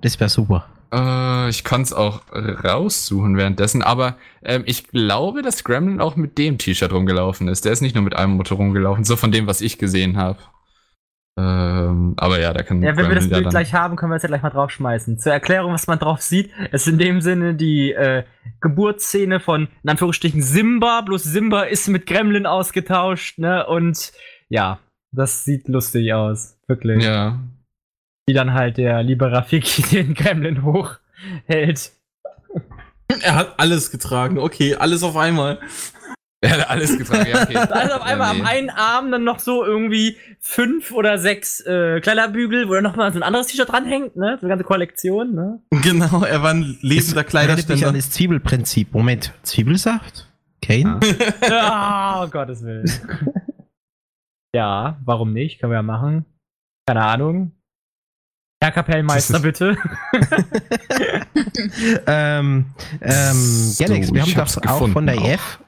Das 0.00 0.18
wäre 0.20 0.28
super. 0.30 0.66
Äh, 0.92 1.48
ich 1.50 1.64
kann 1.64 1.82
es 1.82 1.92
auch 1.92 2.22
raussuchen 2.32 3.36
währenddessen, 3.36 3.82
aber 3.82 4.16
ähm, 4.42 4.62
ich 4.66 4.88
glaube, 4.88 5.42
dass 5.42 5.64
Gremlin 5.64 6.00
auch 6.00 6.16
mit 6.16 6.38
dem 6.38 6.58
T-Shirt 6.58 6.92
rumgelaufen 6.92 7.48
ist. 7.48 7.64
Der 7.64 7.72
ist 7.72 7.82
nicht 7.82 7.94
nur 7.94 8.04
mit 8.04 8.16
einem 8.16 8.32
Motor 8.34 8.56
rumgelaufen, 8.58 9.04
so 9.04 9.16
von 9.16 9.32
dem, 9.32 9.46
was 9.46 9.60
ich 9.60 9.78
gesehen 9.78 10.16
habe. 10.16 10.38
Ähm, 11.38 12.14
aber 12.16 12.40
ja, 12.40 12.52
da 12.52 12.62
kann 12.64 12.82
Ja, 12.82 12.96
wenn 12.96 13.08
wir 13.08 13.14
das 13.14 13.24
Gremlin 13.24 13.30
ja 13.30 13.36
Bild 13.36 13.46
dann- 13.46 13.50
gleich 13.50 13.72
haben, 13.72 13.94
können 13.96 14.10
wir 14.10 14.16
es 14.16 14.22
ja 14.22 14.28
gleich 14.28 14.42
mal 14.42 14.50
draufschmeißen. 14.50 15.18
Zur 15.18 15.32
Erklärung, 15.32 15.72
was 15.72 15.86
man 15.86 15.98
drauf 16.00 16.20
sieht, 16.20 16.50
ist 16.72 16.88
in 16.88 16.98
dem 16.98 17.20
Sinne 17.20 17.54
die 17.54 17.92
äh, 17.92 18.24
Geburtsszene 18.60 19.38
von, 19.38 19.68
in 19.84 19.90
Anführungsstrichen, 19.90 20.42
Simba, 20.42 21.02
bloß 21.02 21.22
Simba 21.22 21.62
ist 21.62 21.86
mit 21.88 22.06
Gremlin 22.06 22.44
ausgetauscht, 22.46 23.38
ne? 23.38 23.64
Und 23.66 24.12
ja, 24.48 24.80
das 25.12 25.44
sieht 25.44 25.68
lustig 25.68 26.12
aus. 26.12 26.58
Wirklich. 26.66 27.04
Ja. 27.04 27.38
Wie 28.28 28.34
dann 28.34 28.52
halt 28.52 28.76
der 28.76 29.02
liebe 29.02 29.32
Rafiki 29.32 29.80
den 29.90 30.12
Gremlin 30.12 30.62
hochhält. 30.62 31.92
Er 33.22 33.34
hat 33.34 33.54
alles 33.56 33.90
getragen, 33.90 34.38
okay, 34.38 34.74
alles 34.74 35.02
auf 35.02 35.16
einmal. 35.16 35.58
Er 36.42 36.50
hat 36.50 36.68
alles 36.68 36.98
getragen. 36.98 37.30
Ja, 37.30 37.42
okay. 37.42 37.56
Also 37.70 37.94
auf 37.94 38.02
einmal 38.02 38.28
ja, 38.28 38.34
nee. 38.34 38.40
am 38.40 38.46
einen 38.46 38.68
Arm 38.68 39.10
dann 39.10 39.24
noch 39.24 39.38
so 39.38 39.64
irgendwie 39.64 40.18
fünf 40.40 40.92
oder 40.92 41.16
sechs 41.16 41.60
äh, 41.60 42.02
Kleiderbügel, 42.02 42.68
wo 42.68 42.74
dann 42.74 42.84
nochmal 42.84 43.10
so 43.14 43.18
ein 43.18 43.22
anderes 43.22 43.46
T-Shirt 43.46 43.72
dranhängt, 43.72 44.14
ne? 44.14 44.36
So 44.38 44.44
eine 44.44 44.50
ganze 44.50 44.64
Kollektion, 44.64 45.34
ne? 45.34 45.62
Genau, 45.82 46.22
er 46.22 46.42
war 46.42 46.50
ein 46.50 46.76
lebender 46.82 46.92
Erinnert 46.92 47.14
mich 47.14 47.16
an 47.16 47.24
Kleiderständer. 47.24 47.92
das 47.92 48.10
Zwiebelprinzip. 48.10 48.92
Moment, 48.92 49.32
Zwiebelsaft? 49.42 50.28
Kane? 50.60 51.00
Ah, 51.50 52.24
oh, 52.24 52.28
Gottes 52.28 52.62
Willen. 52.62 52.84
ja, 54.54 54.98
warum 55.02 55.32
nicht? 55.32 55.60
Können 55.60 55.72
wir 55.72 55.76
ja 55.78 55.82
machen. 55.82 56.26
Keine 56.86 57.04
Ahnung. 57.04 57.57
Herr 58.60 58.72
Kapellmeister, 58.72 59.34
Das 59.34 59.42
bitte. 59.42 59.76
ähm, 62.06 62.66
ähm, 63.00 63.34
So, 63.34 63.84
Galax, 63.84 64.12
wir 64.12 64.22
haben 64.22 64.34
doch 64.34 64.66
auch 64.66 64.88
von 64.88 65.06
der 65.06 65.14
gefunden 65.14 65.32
EF. 65.34 65.58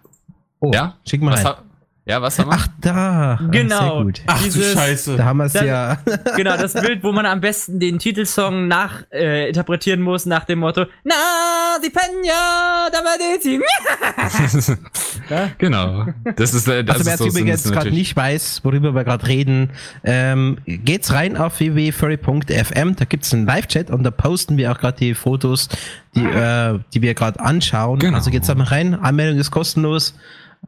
Oh, 0.59 0.73
Ja? 0.75 0.97
schick 1.09 1.23
mal 1.23 1.33
Was 1.33 1.45
rein. 1.45 1.55
Ja, 2.07 2.23
was 2.23 2.39
haben 2.39 2.51
wir? 2.51 2.57
Ach, 2.59 2.67
da. 2.81 3.39
Ah, 3.41 3.49
Genau. 3.51 3.79
Sehr 3.97 4.05
gut. 4.05 4.23
Ach 4.27 4.39
du 4.39 4.45
Dieses- 4.45 4.73
Scheiße. 4.73 5.17
Da 5.17 5.25
haben 5.27 5.37
wir 5.37 5.45
es 5.45 5.53
ja. 5.53 5.99
Genau, 6.37 6.57
das 6.57 6.73
Bild, 6.73 7.05
wo 7.05 7.13
man 7.13 7.27
am 7.27 7.41
besten 7.41 7.79
den 7.79 7.99
Titelsong 7.99 8.67
nach 8.69 9.03
äh, 9.13 9.49
interpretieren 9.49 10.01
muss 10.01 10.27
nach 10.27 10.45
dem 10.45 10.61
Motto 10.61 10.87
Na, 11.05 11.15
die 11.85 11.91
Peña, 11.91 12.91
da 12.91 12.99
war 12.99 13.17
die 13.43 13.61
genau. 15.59 16.07
Das 16.37 16.55
ist, 16.55 16.67
äh, 16.69 16.83
das 16.85 16.97
Also 16.99 17.11
wer 17.11 17.17
so, 17.19 17.27
übrigens 17.27 17.65
gerade 17.71 17.91
nicht 17.91 18.17
weiß, 18.17 18.61
worüber 18.65 18.95
wir 18.95 19.05
gerade 19.05 19.27
reden, 19.27 19.71
ähm, 20.05 20.59
geht's 20.67 21.13
rein 21.13 21.37
auf 21.37 21.61
www.furry.fm, 21.61 22.97
da 22.97 23.05
gibt's 23.05 23.33
einen 23.33 23.47
Live-Chat 23.47 23.91
und 23.91 24.03
da 24.03 24.11
posten 24.11 24.57
wir 24.57 24.73
auch 24.73 24.79
gerade 24.79 24.99
die 24.99 25.15
Fotos, 25.15 25.69
die, 26.15 26.25
äh, 26.25 26.79
die 26.95 27.03
wir 27.03 27.15
gerade 27.15 27.41
anschauen. 27.41 27.99
Genau. 27.99 28.17
Also 28.17 28.31
geht's 28.31 28.47
da 28.49 28.55
mal 28.55 28.65
rein, 28.65 28.95
Anmeldung 28.95 29.39
ist 29.39 29.51
kostenlos. 29.51 30.15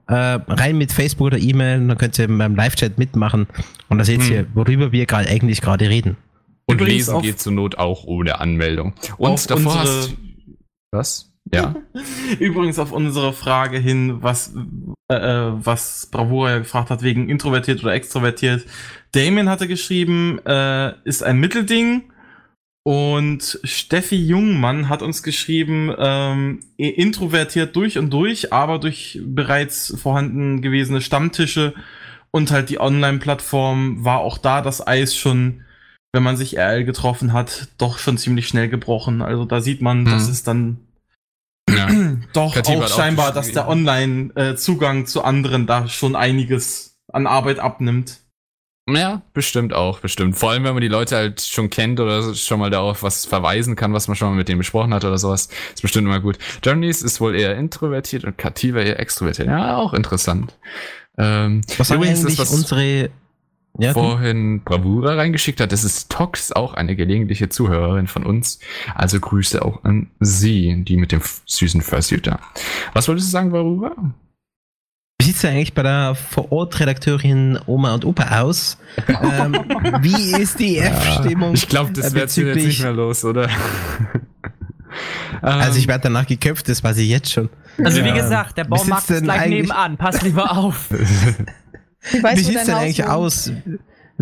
Äh, 0.08 0.14
rein 0.14 0.78
mit 0.78 0.92
Facebook 0.92 1.28
oder 1.28 1.38
E-Mail, 1.38 1.86
dann 1.86 1.96
könnt 1.98 2.18
ihr 2.18 2.26
beim 2.28 2.56
Live-Chat 2.56 2.98
mitmachen 2.98 3.46
und 3.88 3.98
da 3.98 4.04
seht 4.04 4.22
Hm. 4.22 4.32
ihr, 4.32 4.46
worüber 4.54 4.90
wir 4.92 5.06
gerade 5.06 5.28
eigentlich 5.28 5.60
gerade 5.60 5.88
reden. 5.88 6.16
Und 6.66 6.76
Übrigens 6.76 6.94
lesen 7.06 7.14
auf- 7.14 7.22
geht 7.22 7.40
zur 7.40 7.52
Not 7.52 7.78
auch 7.78 8.04
ohne 8.04 8.40
Anmeldung. 8.40 8.94
Und 9.16 9.50
davor 9.50 9.72
unsere- 9.80 10.00
hast 10.00 10.16
Was? 10.90 11.28
Ja. 11.52 11.74
Übrigens 12.38 12.78
auf 12.78 12.92
unsere 12.92 13.32
Frage 13.32 13.78
hin, 13.78 14.18
was, 14.22 14.54
äh, 15.10 15.14
äh, 15.14 15.52
was 15.54 16.08
Bravura 16.10 16.50
ja 16.52 16.58
gefragt 16.58 16.90
hat, 16.90 17.02
wegen 17.02 17.28
introvertiert 17.28 17.82
oder 17.82 17.94
extrovertiert. 17.94 18.64
Damien 19.12 19.48
hatte 19.48 19.66
geschrieben, 19.68 20.38
äh, 20.46 20.92
ist 21.04 21.22
ein 21.22 21.38
Mittelding. 21.40 22.04
Und 22.84 23.60
Steffi 23.62 24.16
Jungmann 24.16 24.88
hat 24.88 25.02
uns 25.02 25.22
geschrieben, 25.22 25.94
ähm, 25.98 26.60
introvertiert 26.76 27.76
durch 27.76 27.96
und 27.98 28.10
durch, 28.10 28.52
aber 28.52 28.78
durch 28.80 29.20
bereits 29.24 29.94
vorhanden 30.00 30.62
gewesene 30.62 31.00
Stammtische 31.00 31.74
und 32.32 32.50
halt 32.50 32.70
die 32.70 32.80
Online-Plattform 32.80 34.04
war 34.04 34.18
auch 34.18 34.36
da 34.38 34.62
das 34.62 34.84
Eis 34.84 35.14
schon, 35.14 35.62
wenn 36.12 36.24
man 36.24 36.36
sich 36.36 36.58
RL 36.58 36.84
getroffen 36.84 37.32
hat, 37.32 37.68
doch 37.78 37.98
schon 37.98 38.18
ziemlich 38.18 38.48
schnell 38.48 38.68
gebrochen. 38.68 39.22
Also 39.22 39.44
da 39.44 39.60
sieht 39.60 39.80
man, 39.80 40.04
dass 40.04 40.24
Mhm. 40.26 40.30
es 40.32 40.42
dann 40.42 40.80
ja. 41.70 41.88
doch 42.32 42.54
Kativa 42.54 42.80
auch 42.80 42.84
auch 42.84 42.88
scheinbar, 42.96 43.32
geschrieben. 43.32 43.46
dass 43.46 43.52
der 43.52 43.68
Online-Zugang 43.68 45.06
zu 45.06 45.22
anderen 45.22 45.66
da 45.68 45.86
schon 45.88 46.16
einiges 46.16 46.96
an 47.12 47.28
Arbeit 47.28 47.60
abnimmt. 47.60 48.21
Ja, 48.88 49.22
bestimmt 49.32 49.72
auch, 49.74 50.00
bestimmt. 50.00 50.36
Vor 50.36 50.50
allem, 50.50 50.64
wenn 50.64 50.74
man 50.74 50.80
die 50.80 50.88
Leute 50.88 51.14
halt 51.14 51.40
schon 51.40 51.70
kennt 51.70 52.00
oder 52.00 52.34
schon 52.34 52.58
mal 52.58 52.70
darauf 52.70 53.04
was 53.04 53.24
verweisen 53.24 53.76
kann, 53.76 53.92
was 53.92 54.08
man 54.08 54.16
schon 54.16 54.30
mal 54.30 54.34
mit 54.34 54.48
denen 54.48 54.58
besprochen 54.58 54.92
hat 54.92 55.04
oder 55.04 55.18
sowas, 55.18 55.48
ist 55.72 55.82
bestimmt 55.82 56.06
immer 56.06 56.18
gut. 56.18 56.36
Journeys 56.64 57.00
ist 57.02 57.20
wohl 57.20 57.36
eher 57.36 57.56
introvertiert 57.56 58.24
und 58.24 58.38
Kativa 58.38 58.80
eher 58.80 58.98
extrovertiert. 58.98 59.46
Ja, 59.46 59.76
auch 59.76 59.94
interessant. 59.94 60.58
Ähm, 61.16 61.60
Was 61.78 61.90
übrigens 61.90 62.20
eigentlich 62.20 62.36
das, 62.36 62.50
was 62.50 62.58
unsere 62.58 63.10
ja, 63.78 63.92
vorhin 63.92 64.62
Bravura 64.64 65.14
reingeschickt 65.14 65.60
hat, 65.60 65.70
das 65.70 65.84
ist 65.84 66.10
Tox, 66.10 66.50
auch 66.50 66.74
eine 66.74 66.96
gelegentliche 66.96 67.48
Zuhörerin 67.48 68.08
von 68.08 68.26
uns. 68.26 68.58
Also 68.94 69.20
Grüße 69.20 69.64
auch 69.64 69.84
an 69.84 70.10
sie, 70.18 70.82
die 70.84 70.96
mit 70.96 71.12
dem 71.12 71.22
süßen 71.46 71.82
Fursuit 71.82 72.26
da. 72.26 72.40
Was 72.94 73.06
wolltest 73.06 73.28
du 73.28 73.30
sagen, 73.30 73.50
Bravura? 73.50 73.94
Wie 75.20 75.26
sieht's 75.26 75.42
denn 75.42 75.52
eigentlich 75.52 75.74
bei 75.74 75.82
der 75.84 76.14
Vor-Ort-Redakteurin 76.16 77.58
Oma 77.66 77.94
und 77.94 78.04
Opa 78.04 78.40
aus? 78.40 78.76
ähm, 79.22 79.54
wie 80.00 80.32
ist 80.32 80.58
die 80.58 80.78
F-Stimmung? 80.78 81.54
Ich 81.54 81.68
glaube, 81.68 81.92
das 81.92 82.12
äh, 82.12 82.14
wird 82.16 82.36
jetzt 82.36 82.56
nicht 82.56 82.80
mehr 82.80 82.92
los, 82.92 83.24
oder? 83.24 83.48
Also 85.40 85.78
ich 85.78 85.84
Ähm, 85.84 85.88
werde 85.88 86.02
danach 86.04 86.26
geköpft, 86.26 86.68
das 86.68 86.84
weiß 86.84 86.98
ich 86.98 87.08
jetzt 87.08 87.32
schon. 87.32 87.48
Also 87.82 88.04
wie 88.04 88.08
Ja. 88.08 88.14
gesagt, 88.14 88.58
der 88.58 88.66
Wie 88.66 88.70
Baumarkt 88.70 89.08
ist 89.10 89.22
gleich 89.22 89.48
nebenan. 89.48 89.96
Pass 89.96 90.20
lieber 90.20 90.52
auf. 90.56 90.90
Ich 92.12 92.22
weiß, 92.22 92.38
Wie 92.38 92.44
wo 92.44 92.48
sieht's 92.50 92.66
dein 92.66 92.66
denn 92.66 92.74
Haus 92.74 92.82
eigentlich 92.82 92.98
wohnt. 92.98 93.08
aus? 93.08 93.52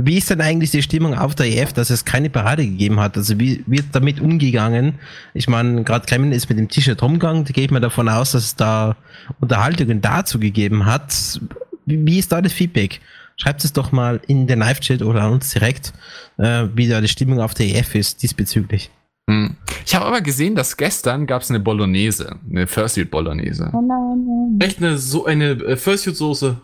Wie 0.06 0.18
ist 0.18 0.30
denn 0.30 0.40
eigentlich 0.40 0.70
die 0.70 0.82
Stimmung 0.82 1.14
auf 1.16 1.34
der 1.34 1.46
EF, 1.46 1.72
dass 1.72 1.90
es 1.90 2.04
keine 2.04 2.30
Parade 2.30 2.64
gegeben 2.64 3.00
hat? 3.00 3.16
Also 3.16 3.38
wie 3.38 3.64
wird 3.66 3.86
damit 3.92 4.20
umgegangen? 4.20 4.94
Ich 5.34 5.48
meine, 5.48 5.84
gerade 5.84 6.06
Clement 6.06 6.34
ist 6.34 6.48
mit 6.48 6.58
dem 6.58 6.68
T-Shirt 6.68 7.02
rumgegangen, 7.02 7.44
da 7.44 7.52
gehe 7.52 7.64
ich 7.64 7.70
mal 7.70 7.80
davon 7.80 8.08
aus, 8.08 8.32
dass 8.32 8.44
es 8.44 8.56
da 8.56 8.96
Unterhaltungen 9.40 10.00
dazu 10.00 10.38
gegeben 10.38 10.86
hat. 10.86 11.40
Wie, 11.86 12.18
ist 12.18 12.32
da 12.32 12.40
das 12.40 12.52
Feedback? 12.52 13.00
Schreibt 13.36 13.64
es 13.64 13.72
doch 13.72 13.90
mal 13.90 14.20
in 14.26 14.46
den 14.46 14.58
Live-Chat 14.58 15.02
oder 15.02 15.22
an 15.22 15.32
uns 15.32 15.50
direkt, 15.50 15.92
äh, 16.38 16.66
wie 16.74 16.88
da 16.88 17.00
die 17.00 17.08
Stimmung 17.08 17.40
auf 17.40 17.54
der 17.54 17.66
EF 17.66 17.94
ist 17.94 18.22
diesbezüglich. 18.22 18.90
Hm. 19.30 19.56
Ich 19.86 19.94
habe 19.94 20.06
aber 20.06 20.20
gesehen, 20.20 20.54
dass 20.54 20.76
gestern 20.76 21.26
gab 21.26 21.42
es 21.42 21.50
eine 21.50 21.60
Bolognese, 21.60 22.36
eine 22.48 22.66
Fursuit 22.66 23.10
Bolognese. 23.10 23.70
Oh 23.72 23.80
nein, 23.80 24.26
nein. 24.26 24.58
Echt 24.60 24.78
eine, 24.78 24.98
so 24.98 25.24
eine 25.24 25.52
äh, 25.52 25.76
Fursuit-Soße. 25.76 26.60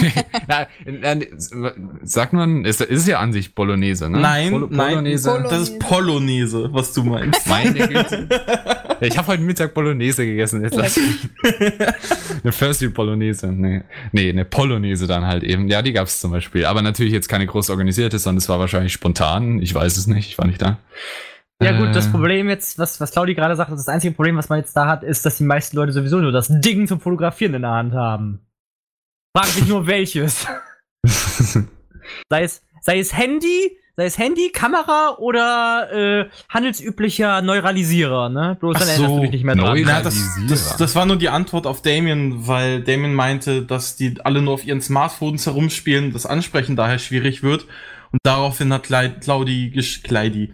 Na, 0.48 0.66
sagt 2.02 2.32
man, 2.32 2.64
ist, 2.64 2.80
ist 2.80 3.06
ja 3.08 3.18
an 3.20 3.32
sich 3.32 3.54
Bolognese, 3.54 4.08
ne? 4.10 4.18
Nein, 4.20 4.50
Bolo- 4.52 4.68
nein. 4.70 4.88
Bolognese. 4.90 5.30
Bolo- 5.30 5.48
Das 5.50 5.60
ist 5.62 5.78
Polonaise, 5.78 6.68
was 6.72 6.92
du 6.92 7.04
meinst. 7.04 7.46
Meine 7.48 7.72
Güte. 7.88 8.28
Ich 9.00 9.16
habe 9.16 9.28
heute 9.28 9.42
Mittag 9.42 9.72
Bolognese 9.74 10.24
gegessen. 10.26 10.62
Jetzt 10.62 10.76
lass 10.76 10.98
eine 12.42 12.52
Fursuit 12.52 12.94
Bolognese. 12.94 13.48
Nee. 13.52 13.82
nee, 14.12 14.28
eine 14.30 14.44
Polonaise 14.44 15.06
dann 15.06 15.24
halt 15.26 15.42
eben. 15.42 15.68
Ja, 15.68 15.82
die 15.82 15.92
gab 15.92 16.06
es 16.06 16.20
zum 16.20 16.30
Beispiel. 16.30 16.64
Aber 16.66 16.82
natürlich 16.82 17.12
jetzt 17.12 17.28
keine 17.28 17.46
groß 17.46 17.70
organisierte, 17.70 18.18
sondern 18.18 18.38
es 18.38 18.48
war 18.48 18.58
wahrscheinlich 18.58 18.92
spontan. 18.92 19.60
Ich 19.62 19.74
weiß 19.74 19.96
es 19.96 20.06
nicht, 20.06 20.28
ich 20.28 20.38
war 20.38 20.46
nicht 20.46 20.60
da. 20.62 20.78
Ja 21.62 21.78
gut, 21.78 21.94
das 21.94 22.06
Äh, 22.06 22.10
Problem 22.10 22.48
jetzt, 22.48 22.78
was, 22.78 23.00
was 23.00 23.10
Claudi 23.10 23.34
gerade 23.34 23.54
sagt, 23.54 23.70
das 23.70 23.86
einzige 23.88 24.14
Problem, 24.14 24.34
was 24.36 24.48
man 24.48 24.60
jetzt 24.60 24.74
da 24.74 24.86
hat, 24.86 25.02
ist, 25.02 25.26
dass 25.26 25.36
die 25.36 25.44
meisten 25.44 25.76
Leute 25.76 25.92
sowieso 25.92 26.18
nur 26.18 26.32
das 26.32 26.48
Ding 26.48 26.86
zum 26.88 27.00
Fotografieren 27.00 27.52
in 27.52 27.62
der 27.62 27.70
Hand 27.72 27.92
haben. 27.92 28.40
Fragt 29.36 29.52
sich 29.52 29.66
nur 29.66 29.86
welches. 29.86 30.46
sei 32.28 32.42
es, 32.42 32.62
sei 32.80 32.98
es 32.98 33.16
Handy, 33.16 33.76
sei 33.96 34.04
es 34.06 34.18
Handy, 34.18 34.50
Kamera 34.50 35.16
oder 35.18 35.88
äh, 35.92 36.28
handelsüblicher 36.48 37.40
Neuralisierer, 37.42 38.28
ne? 38.28 38.56
Bloß 38.58 38.74
dann 38.78 38.82
Ach 38.84 38.88
erinnerst 38.88 39.10
so, 39.10 39.16
du 39.16 39.22
dich 39.22 39.30
nicht 39.30 39.44
mehr 39.44 39.54
dran. 39.54 39.80
Na, 39.84 40.02
das, 40.02 40.16
das, 40.48 40.76
das 40.76 40.94
war 40.96 41.06
nur 41.06 41.16
die 41.16 41.28
Antwort 41.28 41.66
auf 41.66 41.82
Damien, 41.82 42.46
weil 42.46 42.82
Damien 42.82 43.14
meinte, 43.14 43.62
dass 43.62 43.96
die 43.96 44.16
alle 44.24 44.42
nur 44.42 44.54
auf 44.54 44.64
ihren 44.64 44.80
Smartphones 44.80 45.46
herumspielen, 45.46 46.12
das 46.12 46.26
Ansprechen 46.26 46.76
daher 46.76 46.98
schwierig 46.98 47.42
wird. 47.42 47.66
Und 48.12 48.18
daraufhin 48.24 48.72
hat 48.72 48.86
Cla- 48.86 49.20
Claudi, 49.20 49.70
gesch 49.70 50.02
Claudi, 50.02 50.52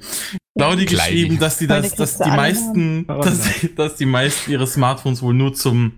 Claudi 0.58 0.84
geschrieben, 0.84 1.38
dass 1.38 1.56
die, 1.56 1.66
das, 1.66 1.94
dass 1.94 2.18
die 2.18 2.28
meisten, 2.30 3.06
dass, 3.06 3.48
dass 3.74 3.96
die 3.96 4.04
meisten 4.04 4.50
ihre 4.50 4.66
Smartphones 4.66 5.22
wohl 5.22 5.32
nur 5.32 5.54
zum 5.54 5.92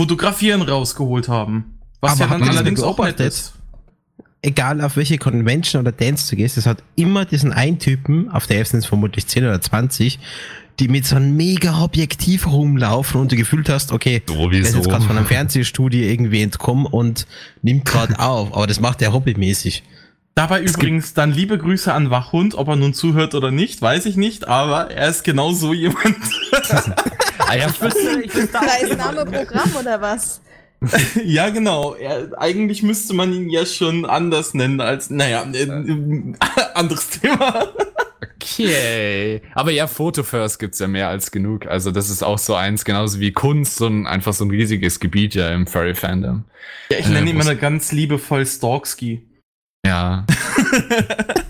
Fotografieren 0.00 0.62
rausgeholt 0.62 1.28
haben. 1.28 1.78
Was 2.02 2.20
Aber 2.20 2.32
ja 2.32 2.38
dann 2.38 2.48
allerdings 2.48 2.82
auch 2.82 2.98
nett 2.98 3.20
ist. 3.20 3.54
egal 4.42 4.80
auf 4.80 4.96
welche 4.96 5.18
Convention 5.18 5.80
oder 5.80 5.92
Dance 5.92 6.28
du 6.28 6.36
gehst, 6.36 6.58
es 6.58 6.66
hat 6.66 6.82
immer 6.96 7.24
diesen 7.24 7.52
einen 7.52 7.78
Typen, 7.78 8.28
auf 8.30 8.46
der 8.46 8.60
F 8.60 8.68
sind 8.68 8.80
es 8.80 8.86
vermutlich 8.86 9.26
10 9.26 9.44
oder 9.44 9.60
20, 9.60 10.18
die 10.80 10.88
mit 10.88 11.06
so 11.06 11.16
einem 11.16 11.36
mega 11.36 11.80
Objektiv 11.80 12.46
rumlaufen 12.48 13.20
und 13.20 13.30
du 13.30 13.36
gefühlt 13.36 13.68
hast, 13.68 13.92
okay, 13.92 14.20
der 14.26 14.52
ist 14.52 14.74
jetzt 14.74 14.88
gerade 14.88 15.04
von 15.04 15.16
einem 15.16 15.26
Fernsehstudio 15.26 16.02
irgendwie 16.02 16.42
entkommen 16.42 16.86
und 16.86 17.26
nimmt 17.62 17.84
gerade 17.84 18.18
auf, 18.18 18.52
aber 18.54 18.66
das 18.66 18.80
macht 18.80 19.00
er 19.00 19.12
hobbymäßig. 19.12 19.84
Dabei 20.34 20.62
übrigens 20.62 21.12
dann 21.12 21.30
liebe 21.30 21.58
Grüße 21.58 21.92
an 21.92 22.08
Wachhund, 22.10 22.54
ob 22.54 22.66
er 22.68 22.76
nun 22.76 22.94
zuhört 22.94 23.34
oder 23.34 23.50
nicht, 23.50 23.80
weiß 23.82 24.06
ich 24.06 24.16
nicht, 24.16 24.48
aber 24.48 24.90
er 24.90 25.08
ist 25.10 25.24
genau 25.24 25.52
so 25.52 25.72
jemand. 25.72 26.02
Ah, 27.48 27.56
ja, 27.56 27.68
Ich 27.68 27.80
wüsste, 27.82 28.22
ich 28.24 28.34
wüsste 28.34 28.48
Da 28.52 28.86
ist 28.86 28.96
Name 28.96 29.24
Programm 29.26 29.70
oder 29.78 30.00
was? 30.00 30.40
ja, 31.24 31.50
genau. 31.50 31.94
Er, 31.94 32.30
eigentlich 32.38 32.82
müsste 32.82 33.14
man 33.14 33.32
ihn 33.32 33.48
ja 33.50 33.64
schon 33.66 34.04
anders 34.04 34.54
nennen 34.54 34.80
als, 34.80 35.10
naja, 35.10 35.44
äh, 35.52 35.62
äh, 35.62 36.32
anderes 36.74 37.10
Thema. 37.10 37.68
Okay. 38.40 39.40
Aber 39.54 39.70
ja, 39.70 39.86
Photo 39.86 40.22
First 40.22 40.58
gibt's 40.58 40.78
ja 40.78 40.88
mehr 40.88 41.08
als 41.08 41.30
genug. 41.30 41.66
Also 41.66 41.90
das 41.90 42.10
ist 42.10 42.22
auch 42.22 42.38
so 42.38 42.54
eins, 42.54 42.84
genauso 42.84 43.20
wie 43.20 43.32
Kunst, 43.32 43.76
so 43.76 43.86
ein, 43.86 44.06
einfach 44.06 44.32
so 44.32 44.44
ein 44.44 44.50
riesiges 44.50 45.00
Gebiet 45.00 45.34
ja 45.34 45.50
im 45.50 45.66
Furry-Fandom. 45.66 46.44
Ja, 46.90 46.98
ich 46.98 47.06
Äh, 47.06 47.10
nenne 47.10 47.30
ihn 47.30 47.36
muss- 47.36 47.46
immer 47.46 47.54
ganz 47.54 47.92
liebevoll 47.92 48.44
Storksky. 48.46 49.28
Ja. 49.86 50.26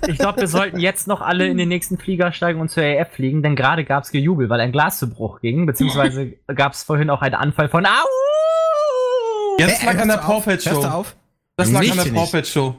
Ich 0.08 0.18
glaube, 0.18 0.40
wir 0.40 0.48
sollten 0.48 0.80
jetzt 0.80 1.06
noch 1.06 1.20
alle 1.20 1.46
in 1.46 1.56
den 1.56 1.68
nächsten 1.68 1.96
Flieger 1.96 2.32
steigen 2.32 2.60
und 2.60 2.68
zur 2.72 2.82
AF 2.82 3.12
fliegen, 3.14 3.40
denn 3.44 3.54
gerade 3.54 3.84
gab's 3.84 4.10
Gejubel, 4.10 4.48
weil 4.48 4.58
ein 4.60 4.72
Glas 4.72 4.98
zu 4.98 5.08
Bruch 5.08 5.40
ging, 5.40 5.64
beziehungsweise 5.64 6.32
gab's 6.52 6.82
vorhin 6.82 7.08
auch 7.08 7.22
einen 7.22 7.36
Anfall 7.36 7.68
von 7.68 7.86
Au! 7.86 7.90
Ja, 9.62 9.68
das 9.68 9.82
lag 9.82 9.98
an 9.98 10.08
der 10.08 10.18
du 10.18 10.60
Show. 10.60 10.84
auf? 10.84 11.16
Das 11.56 11.70
lag 11.70 11.80
an 11.80 12.14
der. 12.14 12.26
Pet 12.26 12.46
Show. 12.46 12.74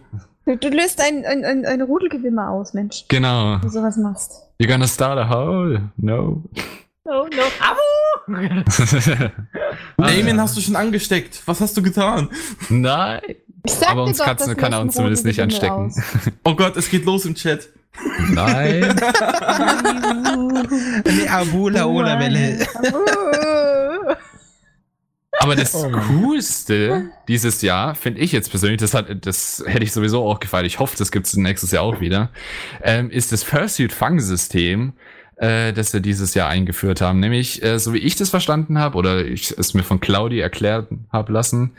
Du, 0.45 0.57
du 0.57 0.67
löst 0.67 0.99
ein, 0.99 1.25
ein, 1.25 1.45
ein, 1.45 1.65
ein 1.65 1.81
Rudelgewimmer 1.81 2.49
aus, 2.49 2.73
Mensch. 2.73 3.05
Genau. 3.07 3.53
Wenn 3.53 3.61
du 3.61 3.69
sowas 3.69 3.95
machst. 3.95 4.33
You're 4.59 4.67
gonna 4.67 4.87
start 4.87 5.17
a 5.17 5.29
hole? 5.29 5.89
No. 5.95 6.43
No, 7.05 7.27
no. 7.27 7.43
Au! 7.61 7.75
Damien 9.97 10.41
hast 10.41 10.57
du 10.57 10.61
schon 10.61 10.75
angesteckt. 10.75 11.41
Was 11.45 11.61
hast 11.61 11.77
du 11.77 11.81
getan? 11.81 12.29
Nein. 12.69 13.21
Ich 13.65 13.73
sag 13.73 13.91
Aber 13.91 14.03
uns 14.03 14.17
doch, 14.17 14.25
Katzen 14.25 14.57
kann 14.57 14.73
er 14.73 14.81
uns 14.81 14.95
zumindest 14.95 15.25
nicht 15.25 15.41
anstecken. 15.41 15.93
Oh 16.43 16.55
Gott, 16.55 16.75
es 16.75 16.89
geht 16.89 17.05
los 17.05 17.23
im 17.25 17.35
Chat. 17.35 17.69
Nein. 18.29 18.83
Eine 21.05 21.31
Abula 21.31 21.85
oder 21.85 22.19
Welle. 22.19 22.67
Aber 25.39 25.55
das 25.55 25.71
Coolste 25.73 27.09
dieses 27.27 27.61
Jahr, 27.61 27.95
finde 27.95 28.21
ich 28.21 28.31
jetzt 28.31 28.49
persönlich, 28.49 28.79
das 28.79 28.93
hat, 28.93 29.25
das 29.25 29.63
hätte 29.65 29.83
ich 29.83 29.91
sowieso 29.91 30.25
auch 30.25 30.39
gefallen. 30.39 30.65
Ich 30.65 30.79
hoffe, 30.79 30.95
das 30.97 31.11
gibt 31.11 31.25
es 31.27 31.35
nächstes 31.35 31.71
Jahr 31.71 31.83
auch 31.83 31.99
wieder, 31.99 32.29
ähm, 32.81 33.09
ist 33.09 33.31
das 33.31 33.43
Fursuit-Fang-System, 33.43 34.93
äh, 35.37 35.73
das 35.73 35.91
wir 35.91 35.99
dieses 35.99 36.33
Jahr 36.35 36.49
eingeführt 36.49 37.01
haben. 37.01 37.19
Nämlich, 37.19 37.63
äh, 37.63 37.79
so 37.79 37.93
wie 37.93 37.97
ich 37.97 38.15
das 38.15 38.29
verstanden 38.29 38.77
habe, 38.77 38.97
oder 38.97 39.25
ich 39.25 39.51
es 39.57 39.73
mir 39.73 39.83
von 39.83 39.99
Claudi 39.99 40.39
erklärt 40.39 40.87
habe 41.11 41.33
lassen, 41.33 41.71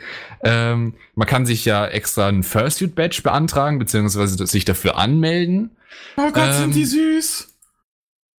ähm, 0.43 0.93
man 1.15 1.27
kann 1.27 1.45
sich 1.45 1.65
ja 1.65 1.85
extra 1.87 2.27
ein 2.27 2.43
Fursuit-Badge 2.43 3.21
beantragen, 3.23 3.79
beziehungsweise 3.79 4.45
sich 4.45 4.65
dafür 4.65 4.97
anmelden. 4.97 5.71
Oh 6.17 6.31
Gott, 6.31 6.49
Ähm, 6.49 6.53
sind 6.53 6.75
die 6.75 6.85
süß. 6.85 7.54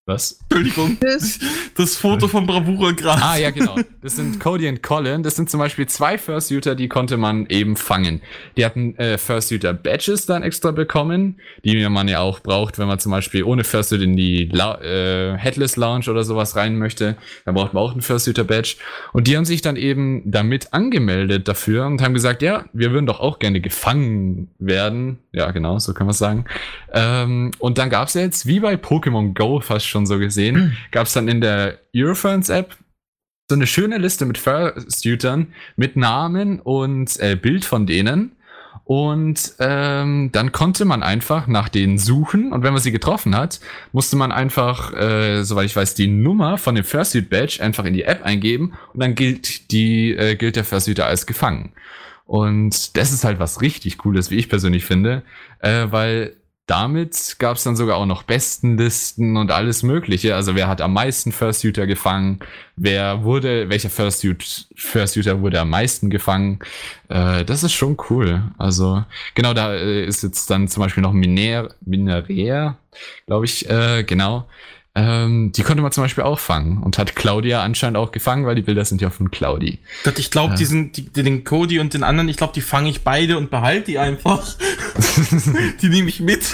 Was? 0.09 0.39
Entschuldigung. 0.49 0.97
Das- 1.01 1.39
Das 1.75 1.97
Foto 1.97 2.27
von 2.29 2.47
Bravura 2.47 2.93
Gras. 2.93 3.21
Ah, 3.23 3.37
ja, 3.37 3.51
genau. 3.51 3.77
Das 4.01 4.17
sind 4.17 4.41
Cody 4.41 4.67
und 4.69 4.83
Colin. 4.83 5.23
Das 5.23 5.35
sind 5.37 5.51
zum 5.51 5.59
Beispiel 5.61 5.87
zwei 5.89 6.17
Fursuiter, 6.17 6.75
die 6.75 6.89
konnte 6.89 7.17
man 7.19 7.45
eben 7.49 7.77
fangen. 7.77 8.23
Die 8.57 8.65
hatten 8.65 8.97
äh, 8.97 9.19
Fursuiter 9.19 9.75
Badges 9.75 10.25
dann 10.25 10.43
extra 10.43 10.71
bekommen, 10.71 11.39
die 11.65 11.87
man 11.89 12.09
ja 12.09 12.21
auch 12.21 12.41
braucht, 12.41 12.79
wenn 12.79 12.87
man 12.87 12.99
zum 12.99 13.13
Beispiel 13.13 13.43
ohne 13.45 13.65
Fursuit 13.65 14.01
in 14.01 14.17
die 14.17 14.49
La 14.53 14.81
äh, 14.81 15.37
Headless 15.37 15.77
Lounge 15.77 16.09
oder 16.09 16.25
sowas 16.25 16.57
rein 16.57 16.79
möchte. 16.79 17.17
Da 17.45 17.53
braucht 17.53 17.75
man 17.75 17.83
auch 17.83 17.93
einen 17.93 18.01
Fursuiter 18.01 18.45
Badge. 18.45 18.77
Und 19.13 19.27
die 19.27 19.37
haben 19.37 19.45
sich 19.45 19.61
dann 19.61 19.77
eben 19.77 20.23
damit 20.25 20.73
angemeldet 20.73 21.47
dafür 21.49 21.85
und 21.87 22.01
haben 22.01 22.15
gesagt, 22.15 22.41
ja, 22.43 22.65
wir 22.73 22.93
würden 22.93 23.07
doch 23.07 23.21
auch 23.21 23.39
gerne 23.39 23.61
gefangen 23.61 24.49
werden. 24.59 25.19
Ja, 25.33 25.51
genau, 25.51 25.79
so 25.79 25.93
kann 25.93 26.07
man 26.07 26.15
sagen. 26.15 26.47
Ähm, 26.95 27.51
und 27.59 27.77
dann 27.77 27.91
gab's 27.91 28.15
jetzt, 28.15 28.47
wie 28.47 28.61
bei 28.61 28.75
Pokémon 28.77 29.35
Go 29.35 29.61
fast 29.61 29.87
schon 29.87 29.96
so 30.05 30.19
gesehen, 30.19 30.77
gab's 30.91 31.15
dann 31.15 31.29
in 31.29 31.41
der 31.41 31.79
Eurofans 31.95 32.51
App 32.51 32.77
so 33.49 33.55
eine 33.55 33.67
schöne 33.67 33.99
Liste 33.99 34.27
mit 34.27 34.39
Fursuitern 34.39 35.55
mit 35.77 35.97
Namen 35.97 36.61
und 36.61 37.19
äh, 37.21 37.37
Bild 37.37 37.65
von 37.65 37.87
denen. 37.87 38.33
Und 38.85 39.55
ähm, 39.59 40.31
dann 40.31 40.53
konnte 40.53 40.85
man 40.85 41.03
einfach 41.03 41.49
nach 41.49 41.69
denen 41.69 41.99
suchen. 41.99 42.53
Und 42.53 42.63
wenn 42.63 42.73
man 42.73 42.81
sie 42.81 42.93
getroffen 42.93 43.35
hat, 43.37 43.59
musste 43.93 44.15
man 44.17 44.31
einfach, 44.31 44.93
äh, 44.93 45.43
soweit 45.43 45.67
ich 45.67 45.75
weiß, 45.75 45.95
die 45.95 46.07
Nummer 46.07 46.57
von 46.57 46.77
dem 46.77 46.85
Fursuit 46.85 47.29
Badge 47.29 47.59
einfach 47.61 47.85
in 47.85 47.95
die 47.95 48.05
App 48.05 48.25
eingeben. 48.25 48.75
Und 48.93 49.03
dann 49.03 49.17
gilt 49.17 49.73
die 49.73 50.13
äh, 50.13 50.37
gilt 50.37 50.55
der 50.55 50.65
Fursuiter 50.65 51.07
als 51.07 51.27
gefangen. 51.27 51.73
Und 52.27 52.97
das 52.97 53.13
ist 53.13 53.25
halt 53.25 53.39
was 53.39 53.61
richtig 53.61 53.99
Cooles, 53.99 54.31
wie 54.31 54.37
ich 54.37 54.49
persönlich 54.49 54.85
finde, 54.85 55.23
äh, 55.61 55.87
weil 55.91 56.37
damit 56.67 57.37
gab 57.39 57.57
es 57.57 57.63
dann 57.63 57.77
sogar 57.77 57.97
auch 57.97 58.07
noch 58.07 58.25
Bestenlisten 58.25 59.37
und 59.37 59.53
alles 59.53 59.85
Mögliche. 59.85 60.35
Also 60.35 60.57
wer 60.57 60.67
hat 60.67 60.81
am 60.81 60.93
meisten 60.93 61.31
Fursuiter 61.31 61.87
gefangen? 61.87 62.41
Wer 62.75 63.23
wurde, 63.23 63.69
welcher 63.69 63.89
Fursuiter 63.89 65.41
wurde 65.41 65.61
am 65.61 65.71
meisten 65.71 66.11
gefangen? 66.11 66.59
Äh, 67.09 67.45
das 67.45 67.63
ist 67.63 67.73
schon 67.73 67.97
cool. 68.11 68.43
Also 68.59 69.05
genau, 69.35 69.55
da 69.55 69.75
äh, 69.75 70.05
ist 70.05 70.25
jetzt 70.25 70.51
dann 70.51 70.67
zum 70.67 70.83
Beispiel 70.83 71.03
noch 71.03 71.13
Miner, 71.13 71.69
Minerea, 71.83 72.77
glaube 73.27 73.45
ich, 73.45 73.71
äh, 73.71 74.03
genau. 74.03 74.49
Ähm, 74.99 75.53
die 75.53 75.63
konnte 75.63 75.83
man 75.83 75.93
zum 75.93 76.05
Beispiel 76.05 76.25
auch 76.25 76.39
fangen 76.39 76.83
und 76.83 76.97
hat 76.97 77.15
Claudia 77.15 77.63
anscheinend 77.63 77.99
auch 77.99 78.13
gefangen, 78.13 78.47
weil 78.47 78.55
die 78.55 78.63
Bilder 78.63 78.83
sind 78.87 79.03
ja 79.03 79.11
von 79.11 79.31
Claudi. 79.31 79.79
Gott, 80.05 80.19
Ich 80.19 80.31
glaube, 80.31 80.53
Ja. 80.55 80.57
diesen, 80.57 80.91
die, 80.93 81.11
den 81.13 81.45
Cody 81.45 81.81
und 81.81 81.93
den 81.93 82.03
anderen, 82.03 82.31
ich 82.31 82.39
glaube, 82.39 82.55
die 82.55 82.63
fange 82.63 82.89
ich 82.89 83.03
beide 83.05 83.37
und 83.37 83.51
behalte 83.51 83.85
die 83.85 83.99
einfach. 83.99 84.57
die 85.83 85.89
nehme 85.91 86.09
ich 86.09 86.21
mit. 86.21 86.51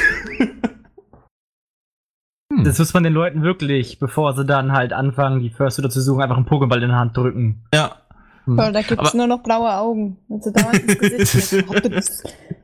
Hm. 2.53 2.65
Das 2.65 2.79
muss 2.81 2.93
man 2.95 3.05
den 3.05 3.13
Leuten 3.13 3.43
wirklich, 3.43 3.99
bevor 4.01 4.35
sie 4.35 4.45
dann 4.45 4.73
halt 4.73 4.93
anfangen, 4.93 5.41
die 5.41 5.51
Fursuiter 5.51 5.89
zu 5.89 6.01
suchen, 6.03 6.21
einfach 6.23 6.37
einen 6.37 6.47
Pokéball 6.47 6.83
in 6.83 6.89
die 6.89 6.95
Hand 6.95 7.17
drücken. 7.17 7.63
Ja. 7.73 7.97
Toll, 8.45 8.73
da 8.73 8.83
gibt's 8.83 8.99
Aber- 9.11 9.17
nur 9.17 9.29
noch 9.29 9.43
blaue 9.45 9.73
Augen. 9.73 10.17
Also 10.29 10.51
dauernd 10.51 10.79
ins 10.81 10.99
Gesicht. 11.33 11.65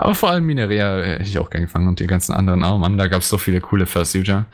Aber 0.00 0.14
vor 0.14 0.30
allem 0.30 0.46
Minerea 0.46 0.98
äh, 0.98 1.12
hätte 1.18 1.24
ich 1.24 1.38
auch 1.38 1.50
gern 1.50 1.64
gefangen 1.64 1.86
und 1.86 2.00
die 2.00 2.06
ganzen 2.06 2.32
anderen 2.32 2.64
auch, 2.64 2.78
Mann, 2.78 2.96
da 2.96 3.06
gab 3.06 3.20
es 3.20 3.28
so 3.28 3.36
viele 3.36 3.60
coole 3.60 3.84
Fursuiter. 3.84 4.46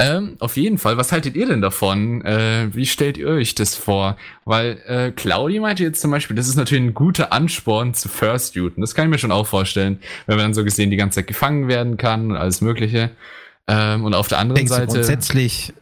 Ähm, 0.00 0.34
auf 0.40 0.56
jeden 0.56 0.76
Fall, 0.76 0.96
was 0.96 1.12
haltet 1.12 1.36
ihr 1.36 1.46
denn 1.46 1.60
davon? 1.60 2.24
Äh, 2.24 2.70
wie 2.72 2.84
stellt 2.84 3.16
ihr 3.16 3.28
euch 3.28 3.54
das 3.54 3.76
vor? 3.76 4.16
Weil 4.44 4.80
äh, 4.86 5.12
Claudi 5.12 5.60
meinte 5.60 5.84
jetzt 5.84 6.00
zum 6.00 6.10
Beispiel, 6.10 6.34
das 6.34 6.48
ist 6.48 6.56
natürlich 6.56 6.82
ein 6.82 6.94
guter 6.94 7.32
Ansporn 7.32 7.94
zu 7.94 8.08
Fursuiten. 8.08 8.80
Das 8.80 8.96
kann 8.96 9.04
ich 9.04 9.10
mir 9.10 9.18
schon 9.18 9.30
auch 9.30 9.46
vorstellen, 9.46 10.00
wenn 10.26 10.36
man 10.36 10.46
dann 10.46 10.54
so 10.54 10.64
gesehen 10.64 10.90
die 10.90 10.96
ganze 10.96 11.20
Zeit 11.20 11.28
gefangen 11.28 11.68
werden 11.68 11.96
kann 11.96 12.32
und 12.32 12.36
alles 12.36 12.60
mögliche. 12.60 13.10
Ähm, 13.68 14.04
und 14.04 14.14
auf 14.14 14.26
der 14.26 14.38
anderen 14.38 14.56
Denkst 14.56 14.72
Seite... 14.72 14.94
grundsätzlich 14.94 15.74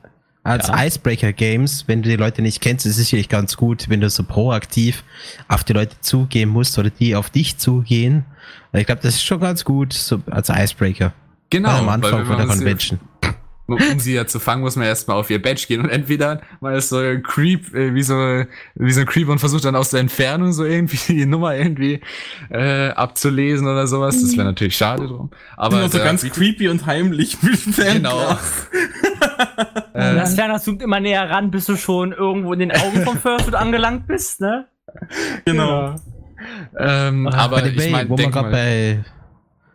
als 0.46 0.68
Ja. 0.68 0.84
Icebreaker-Games, 0.84 1.84
wenn 1.86 2.02
du 2.02 2.08
die 2.08 2.16
Leute 2.16 2.40
nicht 2.42 2.60
kennst, 2.60 2.86
ist 2.86 2.92
es 2.92 2.98
sicherlich 2.98 3.28
ganz 3.28 3.56
gut, 3.56 3.88
wenn 3.88 4.00
du 4.00 4.08
so 4.08 4.22
proaktiv 4.22 5.04
auf 5.48 5.64
die 5.64 5.72
Leute 5.72 5.96
zugehen 6.00 6.48
musst 6.48 6.78
oder 6.78 6.90
die 6.90 7.16
auf 7.16 7.30
dich 7.30 7.58
zugehen. 7.58 8.24
Ich 8.72 8.86
glaube, 8.86 9.00
das 9.02 9.14
ist 9.14 9.24
schon 9.24 9.40
ganz 9.40 9.64
gut 9.64 9.92
so 9.92 10.20
als 10.30 10.48
Icebreaker. 10.48 11.12
Genau, 11.50 11.70
am 11.70 11.88
Anfang 11.88 12.26
von 12.26 12.36
der 12.36 12.46
Convention. 12.46 12.98
Um 13.66 13.98
sie 13.98 14.14
ja 14.14 14.26
zu 14.26 14.38
fangen, 14.38 14.62
muss 14.62 14.76
man 14.76 14.86
erstmal 14.86 15.16
auf 15.16 15.28
ihr 15.28 15.42
Badge 15.42 15.64
gehen 15.66 15.80
und 15.80 15.90
entweder 15.90 16.40
man 16.60 16.74
ist 16.74 16.88
so 16.88 16.98
ein 16.98 17.22
Creep, 17.22 17.74
äh, 17.74 17.94
wie 17.94 18.02
so, 18.02 18.14
wie 18.76 18.92
so 18.92 19.00
ein 19.00 19.06
Creep 19.06 19.28
und 19.28 19.40
versucht 19.40 19.64
dann 19.64 19.74
aus 19.74 19.90
der 19.90 20.00
Entfernung 20.00 20.52
so 20.52 20.64
irgendwie 20.64 20.98
die 21.12 21.26
Nummer 21.26 21.56
irgendwie 21.56 22.00
äh, 22.50 22.90
abzulesen 22.90 23.66
oder 23.66 23.86
sowas. 23.86 24.20
Das 24.20 24.36
wäre 24.36 24.46
natürlich 24.46 24.76
schade 24.76 25.08
drum. 25.08 25.30
Aber 25.56 25.78
Aber 25.78 25.88
so 25.88 25.98
ganz 25.98 26.22
creepy 26.22 26.68
und 26.68 26.86
heimlich 26.86 27.42
mit 27.42 27.58
Fan. 27.58 27.94
Genau. 27.96 28.38
Äh, 29.94 30.14
das 30.14 30.34
Ferner 30.34 30.60
zoomt 30.60 30.82
immer 30.82 31.00
näher 31.00 31.30
ran, 31.30 31.50
bis 31.50 31.64
du 31.64 31.76
schon 31.76 32.12
irgendwo 32.12 32.52
in 32.52 32.58
den 32.58 32.70
Augen 32.70 33.02
vom 33.02 33.16
Fursuit 33.16 33.54
angelangt 33.54 34.06
bist, 34.06 34.42
ne? 34.42 34.66
Genau. 35.46 35.96
ähm, 36.78 37.26
aber 37.28 37.62
By 37.62 37.70
the 37.70 37.86
ich 37.86 37.90
meine, 37.90 38.10
wo 38.10 38.16
denk 38.16 38.34
gerade 38.34 38.50
mal, 38.50 38.52
bei, 38.52 39.04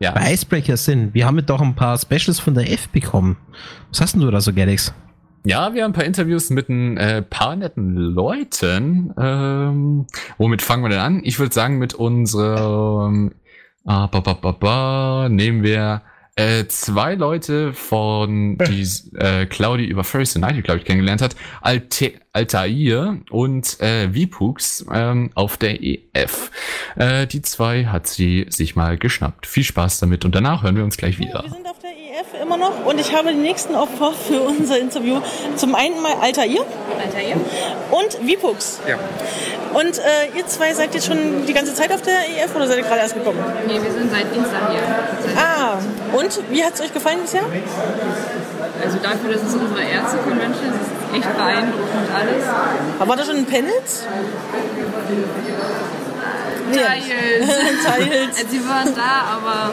ja. 0.01 0.11
bei 0.11 0.33
Icebreaker 0.33 0.77
sind, 0.77 1.13
wir 1.13 1.25
haben 1.25 1.37
ja 1.37 1.43
doch 1.43 1.61
ein 1.61 1.75
paar 1.75 1.97
Specials 1.97 2.39
von 2.39 2.53
der 2.53 2.71
F 2.71 2.89
bekommen. 2.89 3.37
Was 3.89 4.01
hast 4.01 4.13
denn 4.13 4.21
du 4.21 4.31
da 4.31 4.41
so, 4.41 4.53
Galax? 4.53 4.93
Ja, 5.43 5.73
wir 5.73 5.83
haben 5.83 5.91
ein 5.91 5.95
paar 5.95 6.05
Interviews 6.05 6.49
mit 6.49 6.69
ein 6.69 6.97
äh, 6.97 7.21
paar 7.21 7.55
netten 7.55 7.95
Leuten. 7.95 9.13
Ähm, 9.17 10.05
womit 10.37 10.61
fangen 10.61 10.83
wir 10.83 10.89
denn 10.89 10.99
an? 10.99 11.21
Ich 11.23 11.39
würde 11.39 11.53
sagen, 11.53 11.79
mit 11.79 11.93
unserem 11.95 13.31
ah, 13.85 14.07
ba, 14.07 14.19
ba, 14.19 14.33
ba, 14.33 14.51
ba, 14.51 15.29
nehmen 15.29 15.63
wir 15.63 16.01
äh, 16.35 16.65
zwei 16.67 17.15
Leute 17.15 17.73
von 17.73 18.57
die 18.67 18.87
äh, 19.17 19.45
Claudi 19.45 19.85
über 19.85 20.03
First 20.03 20.35
United, 20.35 20.63
glaube 20.63 20.79
ich, 20.79 20.85
kennengelernt 20.85 21.21
hat. 21.21 21.35
Alte, 21.61 22.13
Altair 22.33 23.17
und 23.29 23.79
äh, 23.81 24.13
Vipux 24.13 24.85
ähm, 24.93 25.31
auf 25.35 25.57
der 25.57 25.83
EF. 25.83 26.51
Äh, 26.95 27.27
die 27.27 27.41
zwei 27.41 27.85
hat 27.85 28.07
sie 28.07 28.45
sich 28.49 28.75
mal 28.75 28.97
geschnappt. 28.97 29.45
Viel 29.45 29.63
Spaß 29.63 29.99
damit 29.99 30.23
und 30.23 30.33
danach 30.33 30.63
hören 30.63 30.77
wir 30.77 30.83
uns 30.83 30.97
gleich 30.97 31.19
wieder. 31.19 31.43
Wir 31.43 31.51
sind 31.51 31.67
auf 31.67 31.79
der 31.79 31.91
EF 31.91 32.41
immer 32.41 32.57
noch 32.57 32.85
und 32.85 32.99
ich 32.99 33.13
habe 33.13 33.33
die 33.33 33.39
nächsten 33.39 33.75
Opfer 33.75 34.13
für 34.13 34.41
unser 34.41 34.79
Interview. 34.79 35.21
Zum 35.57 35.75
einen 35.75 36.01
mal 36.01 36.13
Altair. 36.21 36.65
Altair. 36.97 37.35
Und 37.91 38.25
Vipux. 38.27 38.79
Ja. 38.87 38.97
Und 39.73 39.97
äh, 39.99 40.37
ihr 40.37 40.45
zwei 40.47 40.73
seid 40.73 40.93
jetzt 40.93 41.05
schon 41.07 41.45
die 41.45 41.53
ganze 41.53 41.73
Zeit 41.73 41.91
auf 41.93 42.01
der 42.01 42.13
EF 42.43 42.53
oder 42.55 42.67
seid 42.67 42.77
ihr 42.77 42.83
gerade 42.83 43.01
erst 43.01 43.13
gekommen? 43.13 43.39
Nee, 43.67 43.79
wir 43.81 43.91
sind 43.91 44.11
seit 44.11 44.33
Dienstag 44.33 44.69
hier. 44.69 44.81
Seit- 45.23 45.37
Ah, 45.37 45.77
und 46.13 46.39
wie 46.49 46.63
hat 46.63 46.73
es 46.73 46.81
euch 46.81 46.93
gefallen 46.93 47.19
bisher? 47.21 47.43
Also 48.83 48.97
dafür, 49.01 49.33
dass 49.33 49.43
es 49.43 49.53
unsere 49.55 49.81
erste 49.81 50.17
Convention 50.17 50.67
ist, 50.73 50.91
ist 50.91 51.15
echt 51.25 51.37
beeindruckend 51.37 52.09
alles. 52.13 53.07
War 53.07 53.15
da 53.15 53.23
schon 53.23 53.37
ein 53.37 53.45
Panels? 53.45 54.05
Nee. 56.71 56.77
Teils. 56.79 57.05
Teils. 57.85 58.37
Sie 58.51 58.59
waren 58.67 58.93
da, 58.95 59.35
aber 59.37 59.71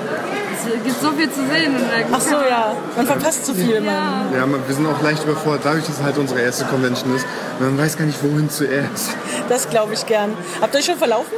es 0.52 0.84
gibt 0.84 1.00
so 1.00 1.10
viel 1.12 1.30
zu 1.30 1.40
sehen. 1.46 1.74
Ach 2.12 2.20
so, 2.20 2.34
ja. 2.36 2.74
Man 2.96 3.06
verpasst 3.06 3.46
zu 3.46 3.54
viel. 3.54 3.76
immer. 3.76 3.90
Ja, 4.32 4.38
Ja, 4.40 4.46
wir 4.66 4.74
sind 4.74 4.86
auch 4.86 5.00
leicht 5.02 5.24
überfordert, 5.24 5.62
dadurch, 5.64 5.86
dass 5.86 5.96
es 5.98 6.02
halt 6.02 6.18
unsere 6.18 6.40
erste 6.40 6.64
Convention 6.66 7.14
ist. 7.16 7.26
Man 7.60 7.78
weiß 7.78 7.96
gar 7.96 8.04
nicht, 8.04 8.22
wohin 8.22 8.50
zuerst. 8.50 9.10
Das 9.48 9.68
glaube 9.70 9.94
ich 9.94 10.04
gern. 10.06 10.36
Habt 10.60 10.74
ihr 10.74 10.78
euch 10.80 10.84
schon 10.86 10.98
verlaufen? 10.98 11.32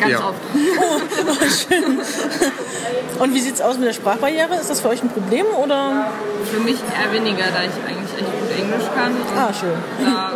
ganz 0.00 0.12
Ja. 0.12 0.18
oft. 0.18 0.40
Und 3.20 3.34
wie 3.34 3.40
sieht 3.40 3.54
es 3.54 3.60
aus 3.62 3.78
mit 3.78 3.86
der 3.88 3.92
Sprachbarriere? 3.94 4.54
Ist 4.60 4.68
das 4.68 4.80
für 4.80 4.88
euch 4.88 5.02
ein 5.02 5.08
Problem 5.08 5.46
oder? 5.62 6.08
Für 6.52 6.60
mich 6.60 6.76
eher 6.76 7.12
weniger, 7.12 7.44
da 7.44 7.62
ich 7.62 7.70
eigentlich 7.88 8.12
echt 8.18 8.40
gut 8.40 8.50
Englisch 8.58 8.88
kann. 8.94 9.12
Ah, 9.36 9.52
schön. 9.52 9.72
da 10.04 10.32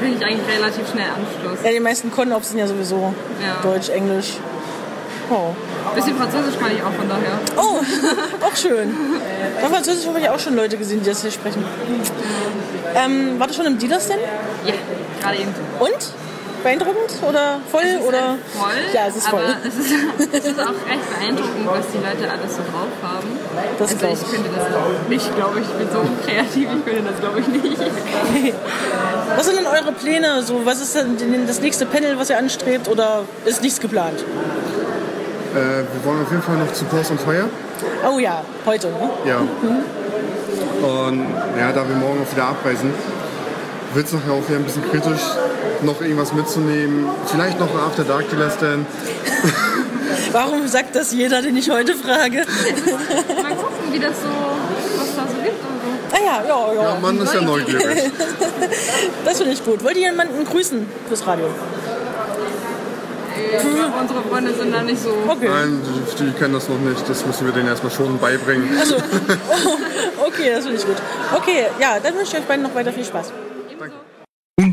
kriege 0.00 0.16
ich 0.18 0.24
eigentlich 0.24 0.56
relativ 0.56 0.88
schnell 0.90 1.06
Anschluss. 1.06 1.58
Ja, 1.64 1.70
die 1.70 1.80
meisten 1.80 2.10
Konopf 2.10 2.44
sind 2.44 2.58
ja 2.58 2.66
sowieso 2.66 3.14
Ja. 3.42 3.62
Deutsch, 3.62 3.88
Englisch. 3.90 4.34
Oh. 5.30 5.54
Bisschen 5.94 6.16
Französisch 6.16 6.58
kann 6.58 6.70
ich 6.74 6.82
auch 6.82 6.92
von 6.92 7.08
daher. 7.08 7.38
Oh, 7.56 7.80
auch 8.46 8.56
schön. 8.56 8.94
Bei 9.60 9.68
Französisch 9.68 10.06
habe 10.06 10.18
ich 10.20 10.28
auch 10.28 10.38
schon 10.40 10.56
Leute 10.56 10.76
gesehen, 10.76 11.00
die 11.02 11.08
das 11.08 11.22
hier 11.22 11.30
sprechen. 11.30 11.64
Ähm, 12.96 13.38
wart 13.38 13.50
ihr 13.50 13.54
schon 13.54 13.66
im 13.66 13.78
Dealers 13.78 14.08
denn? 14.08 14.18
Ja, 14.66 14.74
gerade 15.20 15.36
eben. 15.38 15.54
Und? 15.78 16.12
Beeindruckend 16.62 17.10
oder 17.28 17.60
voll? 17.70 17.82
Es 17.84 18.00
ist 18.00 18.06
oder? 18.08 18.36
voll, 18.56 18.72
Ja, 18.92 19.00
es 19.08 19.16
ist 19.16 19.28
voll. 19.28 19.40
aber 19.40 19.56
es 19.66 19.74
ist, 19.76 19.92
es 20.32 20.44
ist 20.44 20.60
auch 20.60 20.78
recht 20.88 21.18
beeindruckend, 21.18 21.66
was 21.66 21.86
die 21.92 21.98
Leute 21.98 22.30
alles 22.30 22.56
so 22.56 22.62
drauf 22.62 22.92
haben. 23.02 23.28
Das 23.78 23.90
also 23.92 24.06
ich 24.06 24.12
ich. 24.12 24.30
könnte 24.32 24.50
das 24.54 24.66
auch 24.74 25.08
nicht, 25.08 25.36
glaube 25.36 25.60
ich. 25.60 25.66
Ich 25.66 25.74
bin 25.74 25.88
so 25.90 26.00
kreativ, 26.24 26.68
ich 26.76 26.84
könnte 26.84 27.10
das 27.10 27.20
glaube 27.20 27.40
ich 27.40 27.46
nicht. 27.48 27.80
Was 29.36 29.46
sind 29.46 29.58
denn 29.58 29.66
eure 29.66 29.92
Pläne? 29.92 30.42
So, 30.42 30.66
was 30.66 30.80
ist 30.80 30.96
denn 30.96 31.16
das 31.46 31.60
nächste 31.60 31.86
Panel, 31.86 32.18
was 32.18 32.30
ihr 32.30 32.38
anstrebt? 32.38 32.88
Oder 32.88 33.22
ist 33.44 33.62
nichts 33.62 33.78
geplant? 33.80 34.18
Äh, 35.54 35.54
wir 35.54 36.04
wollen 36.04 36.22
auf 36.22 36.30
jeden 36.30 36.42
Fall 36.42 36.56
noch 36.56 36.72
zu 36.72 36.84
Pause 36.86 37.12
und 37.12 37.20
Feuer. 37.20 37.44
Oh 38.12 38.18
ja, 38.18 38.42
heute. 38.66 38.88
Ne? 38.88 39.10
Ja. 39.24 39.36
Und 39.38 41.26
ja, 41.58 41.72
da 41.72 41.88
wir 41.88 41.94
morgen 41.96 42.26
auch 42.26 42.32
wieder 42.32 42.46
abreisen, 42.48 42.92
wird 43.94 44.06
es 44.06 44.12
nachher 44.12 44.32
auch 44.32 44.48
wieder 44.48 44.58
ein 44.58 44.64
bisschen 44.64 44.88
kritisch, 44.90 45.20
noch 45.82 46.00
irgendwas 46.00 46.32
mitzunehmen. 46.32 47.06
Vielleicht 47.26 47.58
noch 47.58 47.70
ein 47.70 47.80
After 47.80 48.04
Dark 48.04 48.28
Dealer 48.30 48.50
Stand. 48.50 48.86
Warum 50.32 50.66
sagt 50.68 50.94
das 50.94 51.12
jeder, 51.12 51.42
den 51.42 51.56
ich 51.56 51.70
heute 51.70 51.94
frage? 51.94 52.44
Mal 53.42 53.54
gucken, 53.54 53.92
wie 53.92 53.98
das 53.98 54.16
so, 54.22 54.28
was 54.98 55.16
da 55.16 55.22
so 55.22 55.42
gibt 55.42 55.60
und 55.60 55.80
so. 55.82 56.16
Ah 56.16 56.20
ja, 56.24 56.44
ja, 56.46 56.72
ja. 56.74 56.82
Ja, 56.82 57.00
Mann 57.00 57.20
ist 57.20 57.34
ja 57.34 57.40
neugierig. 57.40 58.10
Das 59.24 59.38
finde 59.38 59.52
ich 59.54 59.64
gut. 59.64 59.82
Wollt 59.82 59.96
ihr 59.96 60.10
jemanden 60.10 60.44
grüßen 60.44 60.86
fürs 61.08 61.26
Radio? 61.26 61.46
Ich 63.36 63.60
glaube, 63.60 63.92
unsere 64.00 64.22
Freunde 64.22 64.54
sind 64.54 64.72
da 64.72 64.82
nicht 64.82 65.02
so. 65.02 65.10
Okay. 65.26 65.48
Nein, 65.48 65.80
die, 65.82 66.24
die 66.24 66.32
kennen 66.32 66.54
das 66.54 66.68
noch 66.68 66.78
nicht. 66.78 67.08
Das 67.08 67.24
müssen 67.26 67.46
wir 67.46 67.52
denen 67.52 67.68
erstmal 67.68 67.90
schon 67.90 68.18
beibringen. 68.18 68.68
Also, 68.78 68.96
okay, 70.26 70.52
das 70.54 70.64
finde 70.64 70.78
ich 70.78 70.86
gut. 70.86 70.96
Okay, 71.34 71.66
ja, 71.80 71.98
dann 72.02 72.14
wünsche 72.14 72.32
ich 72.32 72.42
euch 72.42 72.46
beiden 72.46 72.62
noch 72.62 72.74
weiter 72.74 72.92
viel 72.92 73.04
Spaß. 73.04 73.32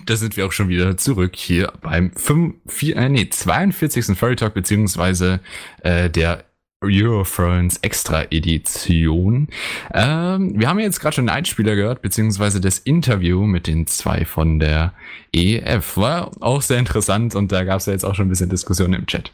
Da 0.08 0.15
sind 0.15 0.38
wir 0.38 0.46
auch 0.46 0.54
schon 0.54 0.70
wieder 0.70 0.96
zurück 0.96 1.36
hier 1.36 1.74
beim 1.82 2.12
5, 2.15 2.56
4, 2.67 2.96
äh, 2.96 3.10
nee, 3.10 3.30
42. 3.30 4.17
Furry 4.17 4.38
Talk, 4.38 4.54
beziehungsweise 4.54 5.41
äh, 5.84 6.10
der 6.10 6.46
Eurofriends 6.83 7.77
Extra 7.77 8.25
Edition. 8.29 9.47
Ähm, 9.95 10.59
wir 10.59 10.69
haben 10.69 10.77
jetzt 10.77 10.99
gerade 10.99 11.15
schon 11.15 11.25
den 11.25 11.35
Einspieler 11.35 11.75
gehört, 11.75 12.03
beziehungsweise 12.03 12.61
das 12.61 12.77
Interview 12.77 13.45
mit 13.45 13.65
den 13.65 13.87
zwei 13.87 14.25
von 14.25 14.59
der 14.59 14.93
EF. 15.33 15.97
War 15.97 16.31
auch 16.39 16.61
sehr 16.61 16.77
interessant 16.77 17.33
und 17.33 17.51
da 17.51 17.63
gab 17.63 17.79
es 17.79 17.87
ja 17.87 17.93
jetzt 17.93 18.03
auch 18.03 18.13
schon 18.13 18.27
ein 18.27 18.29
bisschen 18.29 18.49
Diskussion 18.51 18.93
im 18.93 19.07
Chat. 19.07 19.31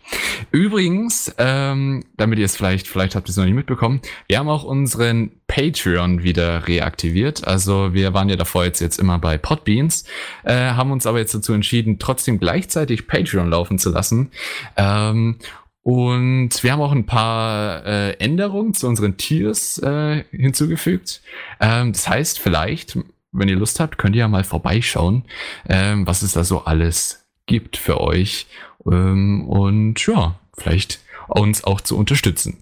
Übrigens, 0.51 1.35
ähm, 1.37 2.05
damit 2.15 2.39
ihr 2.39 2.45
es 2.45 2.55
vielleicht, 2.55 2.87
vielleicht 2.87 3.15
habt 3.15 3.27
ihr 3.27 3.31
es 3.31 3.37
noch 3.37 3.43
nicht 3.43 3.55
mitbekommen, 3.55 3.99
wir 4.27 4.39
haben 4.39 4.47
auch 4.47 4.63
unseren 4.63 5.31
Patreon 5.47 6.23
wieder 6.23 6.67
reaktiviert. 6.69 7.45
Also 7.45 7.93
wir 7.93 8.13
waren 8.13 8.29
ja 8.29 8.37
davor 8.37 8.63
jetzt, 8.63 8.79
jetzt 8.79 8.99
immer 8.99 9.19
bei 9.19 9.37
Podbeans, 9.37 10.05
äh, 10.45 10.55
haben 10.55 10.91
uns 10.91 11.05
aber 11.05 11.19
jetzt 11.19 11.35
dazu 11.35 11.51
entschieden, 11.51 11.99
trotzdem 11.99 12.39
gleichzeitig 12.39 13.05
Patreon 13.05 13.49
laufen 13.49 13.79
zu 13.79 13.89
lassen. 13.89 14.31
Ähm, 14.77 15.39
und 15.83 16.63
wir 16.63 16.71
haben 16.71 16.81
auch 16.81 16.93
ein 16.93 17.05
paar 17.05 17.85
äh, 17.85 18.11
Änderungen 18.13 18.73
zu 18.73 18.87
unseren 18.87 19.17
Tiers 19.17 19.77
äh, 19.79 20.23
hinzugefügt. 20.31 21.21
Ähm, 21.59 21.91
das 21.91 22.07
heißt, 22.07 22.39
vielleicht, 22.39 22.97
wenn 23.33 23.49
ihr 23.49 23.57
Lust 23.57 23.81
habt, 23.81 23.97
könnt 23.97 24.15
ihr 24.15 24.21
ja 24.21 24.27
mal 24.29 24.45
vorbeischauen, 24.45 25.25
ähm, 25.67 26.07
was 26.07 26.21
es 26.21 26.31
da 26.31 26.45
so 26.45 26.63
alles 26.63 27.25
gibt 27.47 27.75
für 27.75 27.99
euch. 27.99 28.47
Ähm, 28.85 29.45
und 29.47 30.05
ja, 30.07 30.39
vielleicht 30.57 31.01
uns 31.27 31.65
auch 31.65 31.81
zu 31.81 31.97
unterstützen. 31.97 32.57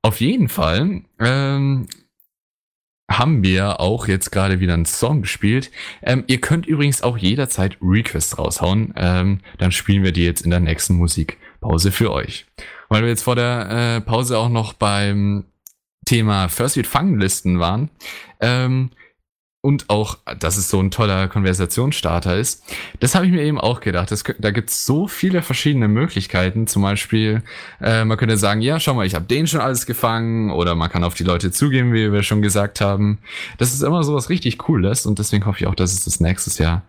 Auf 0.00 0.20
jeden 0.20 0.48
Fall 0.48 1.02
ähm, 1.20 1.88
haben 3.10 3.42
wir 3.42 3.80
auch 3.80 4.08
jetzt 4.08 4.30
gerade 4.30 4.60
wieder 4.60 4.74
einen 4.74 4.86
Song 4.86 5.22
gespielt. 5.22 5.70
Ähm, 6.02 6.24
ihr 6.26 6.40
könnt 6.40 6.66
übrigens 6.66 7.02
auch 7.02 7.18
jederzeit 7.18 7.76
Requests 7.82 8.38
raushauen. 8.38 8.94
Ähm, 8.96 9.40
dann 9.58 9.72
spielen 9.72 10.04
wir 10.04 10.12
die 10.12 10.24
jetzt 10.24 10.40
in 10.40 10.50
der 10.50 10.60
nächsten 10.60 10.96
Musikpause 11.60 11.92
für 11.92 12.12
euch. 12.12 12.46
Weil 12.88 13.02
wir 13.02 13.08
jetzt 13.08 13.22
vor 13.22 13.36
der 13.36 13.70
äh, 13.70 14.00
Pause 14.00 14.38
auch 14.38 14.48
noch 14.48 14.72
beim 14.72 15.44
Thema 16.04 16.48
First 16.48 16.76
Beat 16.76 16.86
Fanglisten 16.86 17.58
waren. 17.58 17.90
Ähm, 18.40 18.90
und 19.62 19.90
auch, 19.90 20.18
dass 20.38 20.58
es 20.58 20.70
so 20.70 20.78
ein 20.78 20.92
toller 20.92 21.26
Konversationsstarter 21.26 22.36
ist. 22.36 22.62
Das 23.00 23.16
habe 23.16 23.26
ich 23.26 23.32
mir 23.32 23.42
eben 23.42 23.60
auch 23.60 23.80
gedacht. 23.80 24.12
Das, 24.12 24.22
da 24.38 24.52
gibt 24.52 24.70
es 24.70 24.86
so 24.86 25.08
viele 25.08 25.42
verschiedene 25.42 25.88
Möglichkeiten. 25.88 26.68
Zum 26.68 26.82
Beispiel, 26.82 27.42
äh, 27.80 28.04
man 28.04 28.16
könnte 28.16 28.36
sagen, 28.36 28.60
ja, 28.60 28.78
schau 28.78 28.94
mal, 28.94 29.06
ich 29.06 29.16
habe 29.16 29.24
den 29.24 29.48
schon 29.48 29.60
alles 29.60 29.84
gefangen. 29.84 30.52
Oder 30.52 30.76
man 30.76 30.88
kann 30.88 31.02
auf 31.02 31.14
die 31.14 31.24
Leute 31.24 31.50
zugehen, 31.50 31.92
wie 31.92 32.12
wir 32.12 32.22
schon 32.22 32.42
gesagt 32.42 32.80
haben. 32.80 33.18
Das 33.58 33.74
ist 33.74 33.82
immer 33.82 34.04
so 34.04 34.14
was 34.14 34.30
richtig 34.30 34.56
Cooles. 34.58 35.04
Und 35.04 35.18
deswegen 35.18 35.46
hoffe 35.46 35.58
ich 35.58 35.66
auch, 35.66 35.74
dass 35.74 35.92
es 35.92 36.04
das 36.04 36.20
nächstes 36.20 36.58
Jahr 36.58 36.82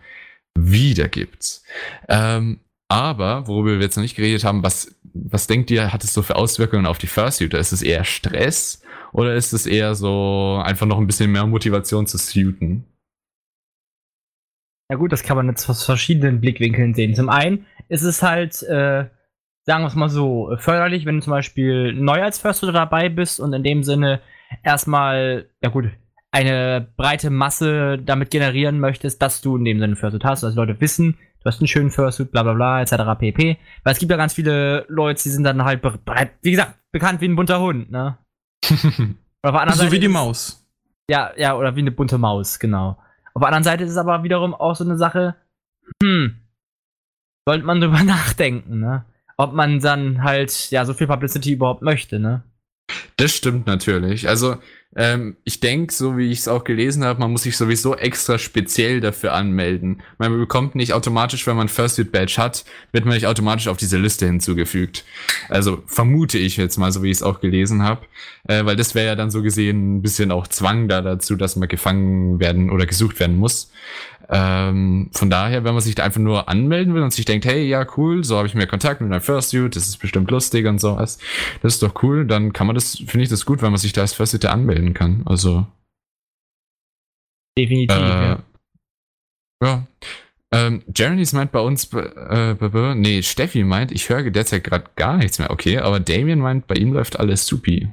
wieder 0.53 1.07
gibt. 1.07 1.61
Ähm, 2.07 2.59
aber, 2.89 3.47
worüber 3.47 3.71
wir 3.71 3.81
jetzt 3.81 3.97
noch 3.97 4.03
nicht 4.03 4.15
geredet 4.15 4.43
haben, 4.43 4.63
was, 4.63 4.99
was 5.13 5.47
denkt 5.47 5.71
ihr, 5.71 5.91
hat 5.91 6.03
es 6.03 6.13
so 6.13 6.21
für 6.21 6.35
Auswirkungen 6.35 6.85
auf 6.85 6.97
die 6.97 7.07
Fursuiter? 7.07 7.59
Ist 7.59 7.71
es 7.73 7.81
eher 7.81 8.03
Stress 8.03 8.81
oder 9.11 9.35
ist 9.35 9.53
es 9.53 9.65
eher 9.65 9.95
so 9.95 10.61
einfach 10.63 10.85
noch 10.85 10.97
ein 10.97 11.07
bisschen 11.07 11.31
mehr 11.31 11.45
Motivation 11.45 12.07
zu 12.07 12.17
suiten? 12.17 12.85
Ja 14.89 14.97
gut, 14.97 15.11
das 15.11 15.23
kann 15.23 15.35
man 15.35 15.49
jetzt 15.49 15.69
aus 15.69 15.83
verschiedenen 15.83 16.39
Blickwinkeln 16.39 16.93
sehen. 16.93 17.13
Zum 17.13 17.29
einen 17.29 17.65
ist 17.89 18.03
es 18.03 18.23
halt, 18.23 18.63
äh, 18.63 19.09
sagen 19.65 19.83
wir 19.83 19.87
es 19.87 19.95
mal 19.95 20.09
so, 20.09 20.55
förderlich, 20.57 21.05
wenn 21.05 21.15
du 21.15 21.21
zum 21.21 21.31
Beispiel 21.31 21.91
neu 21.93 22.23
als 22.23 22.39
First 22.39 22.63
dabei 22.63 23.09
bist 23.09 23.41
und 23.41 23.51
in 23.51 23.63
dem 23.63 23.83
Sinne 23.83 24.21
erstmal, 24.63 25.49
ja 25.61 25.69
gut, 25.69 25.89
eine 26.31 26.87
breite 26.95 27.29
Masse 27.29 27.97
damit 27.97 28.31
generieren 28.31 28.79
möchtest, 28.79 29.21
dass 29.21 29.41
du 29.41 29.57
in 29.57 29.65
dem 29.65 29.79
Sinne 29.79 29.97
Fursuit 29.97 30.23
hast, 30.23 30.43
dass 30.43 30.55
Leute 30.55 30.79
wissen, 30.79 31.17
du 31.47 31.53
hast 31.53 31.61
einen 31.61 31.67
schönen 31.67 31.91
Fursuit, 31.91 32.31
bla 32.31 32.43
bla 32.43 32.53
bla, 32.53 32.81
etc. 32.81 33.17
pp. 33.19 33.57
Weil 33.83 33.93
es 33.93 33.99
gibt 33.99 34.11
ja 34.11 34.17
ganz 34.17 34.33
viele 34.33 34.85
Leute, 34.89 35.23
die 35.23 35.29
sind 35.29 35.43
dann 35.43 35.63
halt 35.63 35.81
bereit, 35.81 36.33
wie 36.41 36.51
gesagt, 36.51 36.75
bekannt 36.91 37.21
wie 37.21 37.27
ein 37.27 37.35
bunter 37.35 37.59
Hund, 37.59 37.89
ne? 37.91 38.17
So 39.45 39.53
wie 39.53 39.71
Seite 39.73 39.99
die 39.99 40.05
ist- 40.07 40.11
Maus. 40.11 40.67
ja, 41.09 41.31
ja, 41.37 41.55
oder 41.55 41.75
wie 41.75 41.79
eine 41.79 41.91
bunte 41.91 42.17
Maus, 42.17 42.59
genau. 42.59 42.97
Auf 43.33 43.39
der 43.41 43.47
anderen 43.47 43.63
Seite 43.63 43.83
ist 43.85 43.91
es 43.91 43.97
aber 43.97 44.23
wiederum 44.23 44.53
auch 44.53 44.75
so 44.75 44.83
eine 44.83 44.97
Sache, 44.97 45.35
hm, 46.03 46.35
sollte 47.47 47.65
man 47.65 47.79
drüber 47.79 48.03
nachdenken, 48.03 48.79
ne? 48.79 49.05
Ob 49.37 49.53
man 49.53 49.79
dann 49.79 50.23
halt, 50.23 50.71
ja, 50.71 50.83
so 50.83 50.93
viel 50.93 51.07
Publicity 51.07 51.53
überhaupt 51.53 51.81
möchte, 51.81 52.19
ne? 52.19 52.43
Das 53.17 53.31
stimmt 53.31 53.67
natürlich. 53.67 54.27
Also 54.27 54.57
ähm, 54.95 55.37
ich 55.43 55.59
denke, 55.59 55.93
so 55.93 56.17
wie 56.17 56.31
ich 56.31 56.39
es 56.39 56.47
auch 56.47 56.63
gelesen 56.63 57.03
habe, 57.03 57.19
man 57.19 57.31
muss 57.31 57.43
sich 57.43 57.57
sowieso 57.57 57.95
extra 57.95 58.37
speziell 58.39 58.99
dafür 59.01 59.33
anmelden. 59.33 60.01
Man 60.17 60.37
bekommt 60.39 60.75
nicht 60.75 60.93
automatisch, 60.93 61.45
wenn 61.45 61.57
man 61.57 61.67
Fursuit 61.67 62.11
Badge 62.11 62.35
hat, 62.37 62.65
wird 62.91 63.05
man 63.05 63.13
nicht 63.13 63.27
automatisch 63.27 63.67
auf 63.67 63.77
diese 63.77 63.97
Liste 63.97 64.25
hinzugefügt. 64.25 65.03
Also 65.49 65.83
vermute 65.85 66.37
ich 66.37 66.57
jetzt 66.57 66.77
mal, 66.77 66.91
so 66.91 67.03
wie 67.03 67.11
ich 67.11 67.17
es 67.17 67.23
auch 67.23 67.41
gelesen 67.41 67.83
habe, 67.83 68.07
äh, 68.47 68.65
weil 68.65 68.75
das 68.75 68.95
wäre 68.95 69.07
ja 69.07 69.15
dann 69.15 69.29
so 69.29 69.41
gesehen 69.43 69.97
ein 69.97 70.01
bisschen 70.01 70.31
auch 70.31 70.47
Zwang 70.47 70.87
da 70.87 71.01
dazu, 71.01 71.35
dass 71.35 71.57
man 71.57 71.67
gefangen 71.67 72.39
werden 72.39 72.69
oder 72.69 72.85
gesucht 72.85 73.19
werden 73.19 73.37
muss. 73.37 73.71
Ähm, 74.29 75.09
von 75.13 75.29
daher, 75.29 75.63
wenn 75.63 75.73
man 75.73 75.81
sich 75.81 75.95
da 75.95 76.03
einfach 76.03 76.19
nur 76.19 76.49
anmelden 76.49 76.93
will 76.93 77.01
und 77.01 77.13
sich 77.13 77.25
denkt, 77.25 77.45
hey, 77.45 77.65
ja, 77.65 77.85
cool, 77.95 78.23
so 78.23 78.37
habe 78.37 78.47
ich 78.47 78.55
mehr 78.55 78.67
Kontakt 78.67 78.99
mit 78.99 79.09
meinem 79.09 79.21
Fursuit, 79.21 79.75
das 79.75 79.87
ist 79.87 79.97
bestimmt 79.97 80.29
lustig 80.31 80.65
und 80.65 80.79
sowas, 80.79 81.17
das 81.61 81.75
ist 81.75 81.83
doch 81.83 82.03
cool, 82.03 82.25
dann 82.25 82.51
kann 82.51 82.67
man 82.67 82.75
das, 82.75 82.95
finde 82.95 83.23
ich 83.23 83.29
das 83.29 83.45
gut, 83.45 83.61
wenn 83.61 83.71
man 83.71 83.79
sich 83.79 83.93
da 83.93 84.01
als 84.01 84.13
Fursuiter 84.13 84.51
anmelden 84.51 84.93
kann. 84.93 85.21
Also, 85.25 85.65
Definitiv, 87.57 87.97
äh, 87.97 88.01
ja. 88.01 88.43
ja. 89.63 89.87
Ähm, 90.51 90.83
Jeremy's 90.95 91.33
meint 91.33 91.51
bei 91.51 91.59
uns, 91.59 91.91
äh, 91.93 92.55
nee, 92.95 93.21
Steffi 93.21 93.63
meint, 93.63 93.91
ich 93.91 94.09
höre 94.09 94.29
derzeit 94.29 94.63
gerade 94.63 94.85
gar 94.95 95.17
nichts 95.17 95.39
mehr. 95.39 95.51
Okay, 95.51 95.79
aber 95.79 95.99
Damien 95.99 96.39
meint, 96.39 96.67
bei 96.67 96.75
ihm 96.75 96.93
läuft 96.93 97.19
alles 97.19 97.45
supi. 97.45 97.89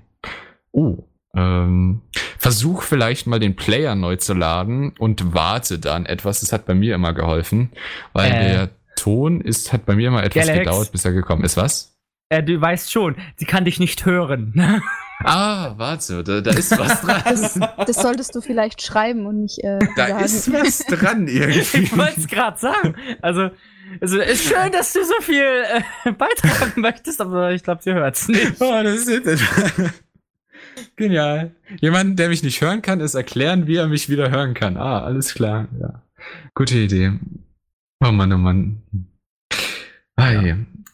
Oh. 0.72 1.04
Ähm, 1.36 2.02
versuch 2.38 2.82
vielleicht 2.82 3.26
mal 3.26 3.40
den 3.40 3.56
Player 3.56 3.94
neu 3.94 4.16
zu 4.16 4.34
laden 4.34 4.94
und 4.98 5.34
warte 5.34 5.78
dann 5.78 6.06
etwas. 6.06 6.40
Das 6.40 6.52
hat 6.52 6.66
bei 6.66 6.74
mir 6.74 6.94
immer 6.94 7.12
geholfen, 7.12 7.70
weil 8.12 8.30
Äh. 8.32 8.52
der 8.52 8.70
Ton 8.96 9.40
ist, 9.40 9.72
hat 9.72 9.86
bei 9.86 9.96
mir 9.96 10.08
immer 10.08 10.22
etwas 10.22 10.46
Galax. 10.46 10.58
gedauert, 10.64 10.92
bis 10.92 11.04
er 11.04 11.12
gekommen 11.12 11.42
ist. 11.44 11.56
Was? 11.56 11.96
Äh, 12.28 12.42
du 12.42 12.60
weißt 12.60 12.92
schon, 12.92 13.16
sie 13.36 13.44
kann 13.44 13.64
dich 13.64 13.78
nicht 13.80 14.04
hören. 14.06 14.80
Ah, 15.26 15.74
warte, 15.78 16.24
da, 16.24 16.40
da 16.40 16.50
ist 16.50 16.76
was 16.76 17.00
dran. 17.00 17.22
Das, 17.24 17.58
das 17.86 17.96
solltest 18.02 18.34
du 18.34 18.40
vielleicht 18.40 18.82
schreiben 18.82 19.26
und 19.26 19.42
nicht 19.42 19.62
äh, 19.62 19.78
Da 19.96 20.08
sagen. 20.08 20.24
ist 20.24 20.52
was 20.52 20.78
dran 20.80 21.28
irgendwie. 21.28 21.78
ich 21.84 21.96
wollte 21.96 22.18
es 22.20 22.26
gerade 22.26 22.58
sagen. 22.58 22.96
Also, 23.22 23.48
also, 24.00 24.18
ist 24.18 24.44
schön, 24.44 24.72
dass 24.72 24.92
du 24.92 25.04
so 25.04 25.14
viel 25.22 25.40
äh, 26.04 26.12
beitragen 26.18 26.80
möchtest, 26.80 27.20
aber 27.20 27.52
ich 27.52 27.62
glaube, 27.62 27.80
sie 27.82 27.94
hört's 27.94 28.26
nicht. 28.26 28.60
Oh, 28.60 28.82
das 28.82 29.06
ist 29.06 29.24
Genial. 30.96 31.52
Jemand, 31.80 32.18
der 32.18 32.28
mich 32.28 32.42
nicht 32.42 32.60
hören 32.60 32.82
kann, 32.82 33.00
ist 33.00 33.14
erklären, 33.14 33.66
wie 33.66 33.76
er 33.76 33.88
mich 33.88 34.08
wieder 34.08 34.30
hören 34.30 34.54
kann. 34.54 34.76
Ah, 34.76 35.02
alles 35.02 35.34
klar. 35.34 35.68
Ja. 35.80 36.02
Gute 36.54 36.78
Idee. 36.78 37.12
Oh 38.04 38.12
Mann, 38.12 38.32
oh 38.32 38.38
Mann. 38.38 38.82
Ah. 40.16 40.32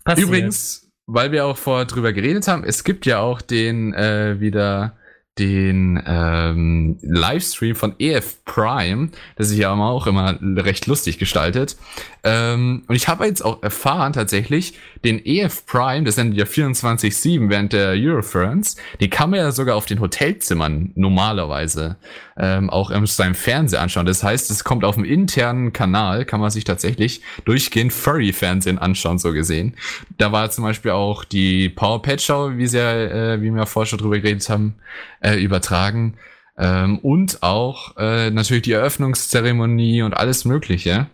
Passiert. 0.04 0.28
Übrigens, 0.28 0.90
weil 1.06 1.32
wir 1.32 1.44
auch 1.44 1.56
vorher 1.56 1.86
drüber 1.86 2.12
geredet 2.12 2.48
haben, 2.48 2.64
es 2.64 2.84
gibt 2.84 3.06
ja 3.06 3.18
auch 3.20 3.40
den 3.42 3.92
äh, 3.94 4.40
wieder 4.40 4.96
den 5.40 6.00
ähm, 6.06 6.98
Livestream 7.00 7.74
von 7.74 7.94
EF 7.98 8.44
Prime, 8.44 9.08
das 9.36 9.48
sich 9.48 9.58
ja 9.58 9.72
auch 9.72 10.06
immer 10.06 10.38
recht 10.42 10.86
lustig 10.86 11.18
gestaltet. 11.18 11.76
Ähm, 12.22 12.82
und 12.86 12.94
ich 12.94 13.08
habe 13.08 13.24
jetzt 13.24 13.42
auch 13.42 13.62
erfahren, 13.62 14.12
tatsächlich, 14.12 14.74
den 15.02 15.24
EF 15.24 15.64
Prime, 15.64 16.04
das 16.04 16.16
sind 16.16 16.34
ja 16.34 16.44
24-7 16.44 17.48
während 17.48 17.72
der 17.72 17.92
Eurofans, 17.92 18.76
die 19.00 19.08
kann 19.08 19.30
man 19.30 19.38
ja 19.40 19.52
sogar 19.52 19.76
auf 19.76 19.86
den 19.86 20.00
Hotelzimmern 20.00 20.92
normalerweise 20.94 21.96
ähm, 22.36 22.68
auch 22.68 22.90
im 22.90 23.06
seinem 23.06 23.34
Fernseher 23.34 23.80
anschauen. 23.80 24.04
Das 24.04 24.22
heißt, 24.22 24.50
es 24.50 24.62
kommt 24.64 24.84
auf 24.84 24.96
dem 24.96 25.04
internen 25.04 25.72
Kanal, 25.72 26.26
kann 26.26 26.40
man 26.40 26.50
sich 26.50 26.64
tatsächlich 26.64 27.22
durchgehend 27.46 27.92
Furry-Fernsehen 27.92 28.78
anschauen, 28.78 29.18
so 29.18 29.32
gesehen. 29.32 29.74
Da 30.18 30.32
war 30.32 30.50
zum 30.50 30.64
Beispiel 30.64 30.90
auch 30.90 31.24
die 31.24 31.70
Power 31.70 32.02
Pet 32.02 32.20
Show, 32.20 32.50
wie, 32.56 32.64
äh, 32.64 33.40
wie 33.40 33.50
wir 33.50 33.66
vorher 33.66 33.86
schon 33.86 33.98
drüber 33.98 34.18
geredet 34.18 34.48
haben, 34.50 34.74
äh, 35.20 35.36
übertragen. 35.36 36.16
Ähm, 36.58 36.98
und 36.98 37.42
auch 37.42 37.96
äh, 37.96 38.30
natürlich 38.30 38.64
die 38.64 38.72
Eröffnungszeremonie 38.72 40.02
und 40.02 40.12
alles 40.14 40.44
Mögliche. 40.44 41.06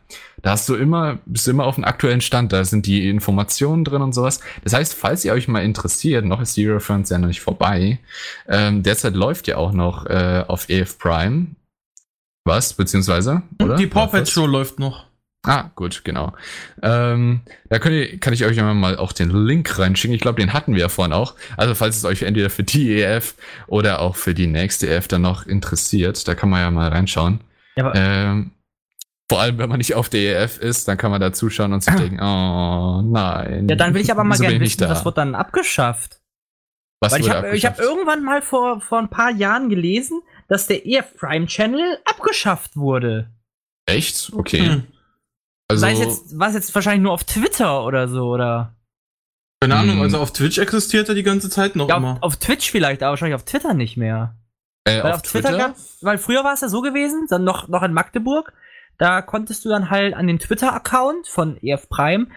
Da 0.43 0.51
hast 0.51 0.69
du 0.69 0.75
immer, 0.75 1.19
bist 1.25 1.47
du 1.47 1.53
immer 1.53 1.67
auf 1.67 1.77
dem 1.77 1.85
aktuellen 1.85 2.21
Stand, 2.21 2.53
da 2.53 2.65
sind 2.65 2.87
die 2.87 3.09
Informationen 3.09 3.85
drin 3.85 4.03
und 4.03 4.13
sowas. 4.13 4.41
Das 4.65 4.73
heißt, 4.73 4.95
falls 4.95 5.25
ihr 5.25 5.33
euch 5.33 5.47
mal 5.47 5.65
interessiert, 5.65 6.25
noch 6.25 6.41
ist 6.41 6.57
die 6.57 6.69
Eurofans 6.69 7.11
ja 7.11 7.19
noch 7.19 7.29
nicht 7.29 7.41
vorbei. 7.41 8.01
Ähm, 8.49 8.83
derzeit 8.83 9.15
läuft 9.15 9.47
ja 9.47 9.57
auch 9.57 9.73
noch 9.73 10.07
äh, 10.07 10.45
auf 10.47 10.69
EF 10.69 10.99
Prime. 10.99 11.47
Was, 12.45 12.75
beziehungsweise? 12.75 13.43
Oder? 13.63 13.77
die 13.77 13.87
Paw? 13.87 14.25
Show 14.27 14.47
läuft 14.47 14.79
noch. 14.79 15.07
Ah, 15.47 15.71
gut, 15.77 16.03
genau. 16.05 16.33
Ähm, 16.83 17.43
da 17.69 17.79
könnt 17.79 17.95
ihr, 17.95 18.19
kann 18.19 18.33
ich 18.33 18.45
euch 18.45 18.57
mal 18.57 18.97
auch 18.97 19.13
den 19.13 19.31
Link 19.31 19.79
reinschicken. 19.79 20.15
Ich 20.15 20.21
glaube, 20.21 20.41
den 20.41 20.53
hatten 20.53 20.75
wir 20.75 20.81
ja 20.81 20.89
vorhin 20.89 21.13
auch. 21.13 21.35
Also 21.57 21.75
falls 21.75 21.97
es 21.97 22.05
euch 22.05 22.23
entweder 22.23 22.51
für 22.51 22.65
die 22.65 23.01
EF 23.01 23.35
oder 23.69 24.01
auch 24.01 24.17
für 24.17 24.35
die 24.35 24.49
nächste 24.49 24.89
EF 24.89 25.07
dann 25.07 25.23
noch 25.23 25.47
interessiert, 25.47 26.27
da 26.27 26.35
kann 26.35 26.51
man 26.51 26.61
ja 26.61 26.71
mal 26.71 26.89
reinschauen. 26.89 27.41
Ja, 27.77 27.93
Ähm, 27.95 28.51
vor 29.31 29.41
allem, 29.41 29.59
wenn 29.59 29.69
man 29.69 29.79
nicht 29.79 29.95
auf 29.95 30.09
der 30.09 30.43
EF 30.43 30.59
ist, 30.59 30.89
dann 30.89 30.97
kann 30.97 31.11
man 31.11 31.21
da 31.21 31.33
zuschauen 31.33 31.73
und 31.73 31.83
sich 31.83 31.95
denken, 31.95 32.21
oh 32.21 33.03
nein. 33.03 33.69
ja, 33.69 33.77
dann 33.77 33.95
will 33.95 34.03
ich 34.03 34.11
aber 34.11 34.25
mal 34.25 34.39
gerne 34.39 34.61
wissen, 34.61 34.81
da? 34.81 34.91
was 34.91 35.05
wird 35.05 35.19
dann 35.19 35.35
abgeschafft? 35.35 36.21
Was 37.01 37.13
Weil 37.13 37.21
ich 37.21 37.27
wurde 37.27 37.37
habe 37.37 37.59
hab 37.59 37.79
irgendwann 37.79 38.23
mal 38.23 38.41
vor, 38.43 38.81
vor 38.81 38.99
ein 38.99 39.11
paar 39.11 39.31
Jahren 39.31 39.69
gelesen, 39.69 40.23
dass 40.49 40.67
der 40.67 40.87
EF 40.87 41.17
Prime 41.17 41.47
Channel 41.47 41.99
abgeschafft 42.05 42.77
wurde. 42.77 43.31
Echt? 43.87 44.33
Okay. 44.33 44.67
Hm. 44.67 44.87
Also, 45.69 45.81
Sei 45.81 45.93
es 45.93 45.99
jetzt, 45.99 46.39
war 46.39 46.49
es 46.49 46.55
jetzt 46.55 46.75
wahrscheinlich 46.75 47.03
nur 47.03 47.12
auf 47.12 47.25
Twitter 47.25 47.85
oder 47.85 48.09
so, 48.09 48.29
oder? 48.29 48.75
Keine 49.61 49.77
Ahnung, 49.77 49.97
Hm. 49.97 50.03
also 50.03 50.19
auf 50.19 50.33
Twitch 50.33 50.59
existiert 50.59 51.09
er 51.09 51.14
die 51.14 51.23
ganze 51.23 51.49
Zeit 51.51 51.77
noch 51.77 51.89
Ja, 51.89 51.97
immer. 51.97 52.12
auf, 52.21 52.23
auf 52.23 52.37
Twitch 52.37 52.71
vielleicht, 52.71 53.03
aber 53.03 53.11
wahrscheinlich 53.11 53.35
auf 53.35 53.45
Twitter 53.45 53.75
nicht 53.75 53.97
mehr. 53.97 54.37
äh, 54.85 55.03
Weil 55.03 55.12
auf, 55.12 55.23
Twitter, 55.23 55.57
gab, 55.57 55.75
weil 56.03 56.19
früher 56.19 56.45
war 56.45 56.53
es 56.55 56.61
ja 56.61 56.69
so 56.69 56.83
gewesen, 56.83 57.27
dann 57.29 57.43
noch, 57.43 57.67
noch 57.69 57.83
in 57.83 57.93
Magdeburg, 57.93 58.53
da 58.99 59.23
konntest 59.23 59.64
du 59.64 59.69
dann 59.69 59.91
halt 59.91 60.14
an 60.14 60.27
den 60.29 60.39
Twitter-Account 60.39 61.27
von 61.27 61.57
EF 61.62 61.89
Prime, 61.89 62.29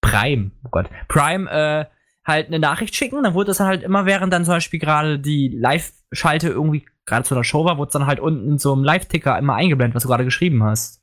Prime, 0.00 0.52
oh 0.64 0.68
Gott, 0.70 0.88
Prime, 1.08 1.50
äh, 1.50 1.84
halt 2.24 2.46
eine 2.46 2.58
Nachricht 2.60 2.94
schicken, 2.94 3.22
dann 3.24 3.34
wurde 3.34 3.48
das 3.48 3.58
dann 3.58 3.66
halt 3.66 3.82
immer, 3.82 4.06
während 4.06 4.32
dann 4.32 4.44
zum 4.44 4.54
Beispiel 4.54 4.80
gerade 4.80 5.18
die 5.18 5.48
Live-Schalte 5.48 6.48
irgendwie 6.48 6.86
gerade 7.04 7.24
zu 7.24 7.34
einer 7.34 7.44
Show 7.44 7.64
war, 7.64 7.76
wurde 7.76 7.88
es 7.88 7.92
dann 7.92 8.06
halt 8.06 8.20
unten 8.20 8.52
in 8.52 8.58
so 8.58 8.72
einem 8.72 8.84
Live-Ticker 8.84 9.36
immer 9.38 9.56
eingeblendet, 9.56 9.94
was 9.96 10.04
du 10.04 10.08
gerade 10.08 10.24
geschrieben 10.24 10.62
hast. 10.62 11.01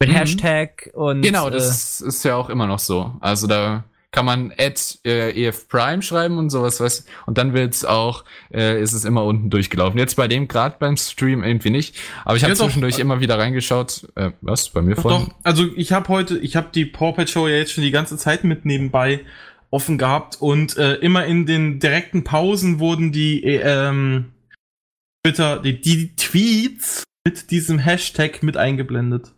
Mit 0.00 0.10
Mhm. 0.10 0.14
Hashtag 0.14 0.90
und. 0.94 1.22
Genau, 1.22 1.48
äh, 1.48 1.52
das 1.52 2.00
ist 2.00 2.24
ja 2.24 2.36
auch 2.36 2.50
immer 2.50 2.66
noch 2.66 2.78
so. 2.78 3.16
Also 3.20 3.46
da 3.46 3.84
kann 4.10 4.24
man 4.24 4.52
at 4.56 4.98
äh, 5.04 5.30
EF 5.32 5.68
Prime 5.68 6.00
schreiben 6.02 6.38
und 6.38 6.48
sowas, 6.50 6.80
was 6.80 7.04
und 7.26 7.36
dann 7.36 7.52
wird's 7.52 7.84
auch, 7.84 8.24
äh, 8.54 8.80
ist 8.80 8.92
es 8.94 9.04
immer 9.04 9.24
unten 9.24 9.50
durchgelaufen. 9.50 9.98
Jetzt 9.98 10.14
bei 10.16 10.28
dem 10.28 10.48
gerade 10.48 10.76
beim 10.78 10.96
Stream 10.96 11.42
irgendwie 11.44 11.70
nicht, 11.70 11.96
aber 12.24 12.36
ich 12.36 12.42
habe 12.42 12.52
Ja, 12.54 12.58
doch. 12.58 12.64
zwischendurch 12.66 12.98
immer 13.00 13.20
wieder 13.20 13.38
reingeschaut. 13.38 14.08
Äh, 14.14 14.30
was 14.40 14.70
bei 14.70 14.80
mir 14.82 14.94
Doch, 14.94 15.02
vorhin? 15.02 15.26
doch. 15.26 15.34
Also 15.42 15.66
ich 15.76 15.92
habe 15.92 16.08
heute, 16.08 16.38
ich 16.38 16.56
habe 16.56 16.68
die 16.74 16.86
Paw 16.86 17.12
Pet 17.12 17.28
Show 17.28 17.48
ja 17.48 17.56
jetzt 17.56 17.72
schon 17.72 17.84
die 17.84 17.90
ganze 17.90 18.16
Zeit 18.16 18.44
mit 18.44 18.64
nebenbei 18.64 19.20
offen 19.70 19.98
gehabt 19.98 20.36
und 20.40 20.78
äh, 20.78 20.94
immer 20.94 21.26
in 21.26 21.44
den 21.44 21.78
direkten 21.80 22.24
Pausen 22.24 22.78
wurden 22.78 23.12
die 23.12 23.44
äh, 23.44 23.60
ähm, 23.62 24.32
Twitter, 25.22 25.58
die, 25.60 25.80
die 25.80 26.16
Tweets 26.16 27.02
mit 27.26 27.50
diesem 27.50 27.78
Hashtag 27.78 28.42
mit 28.42 28.56
eingeblendet. 28.56 29.34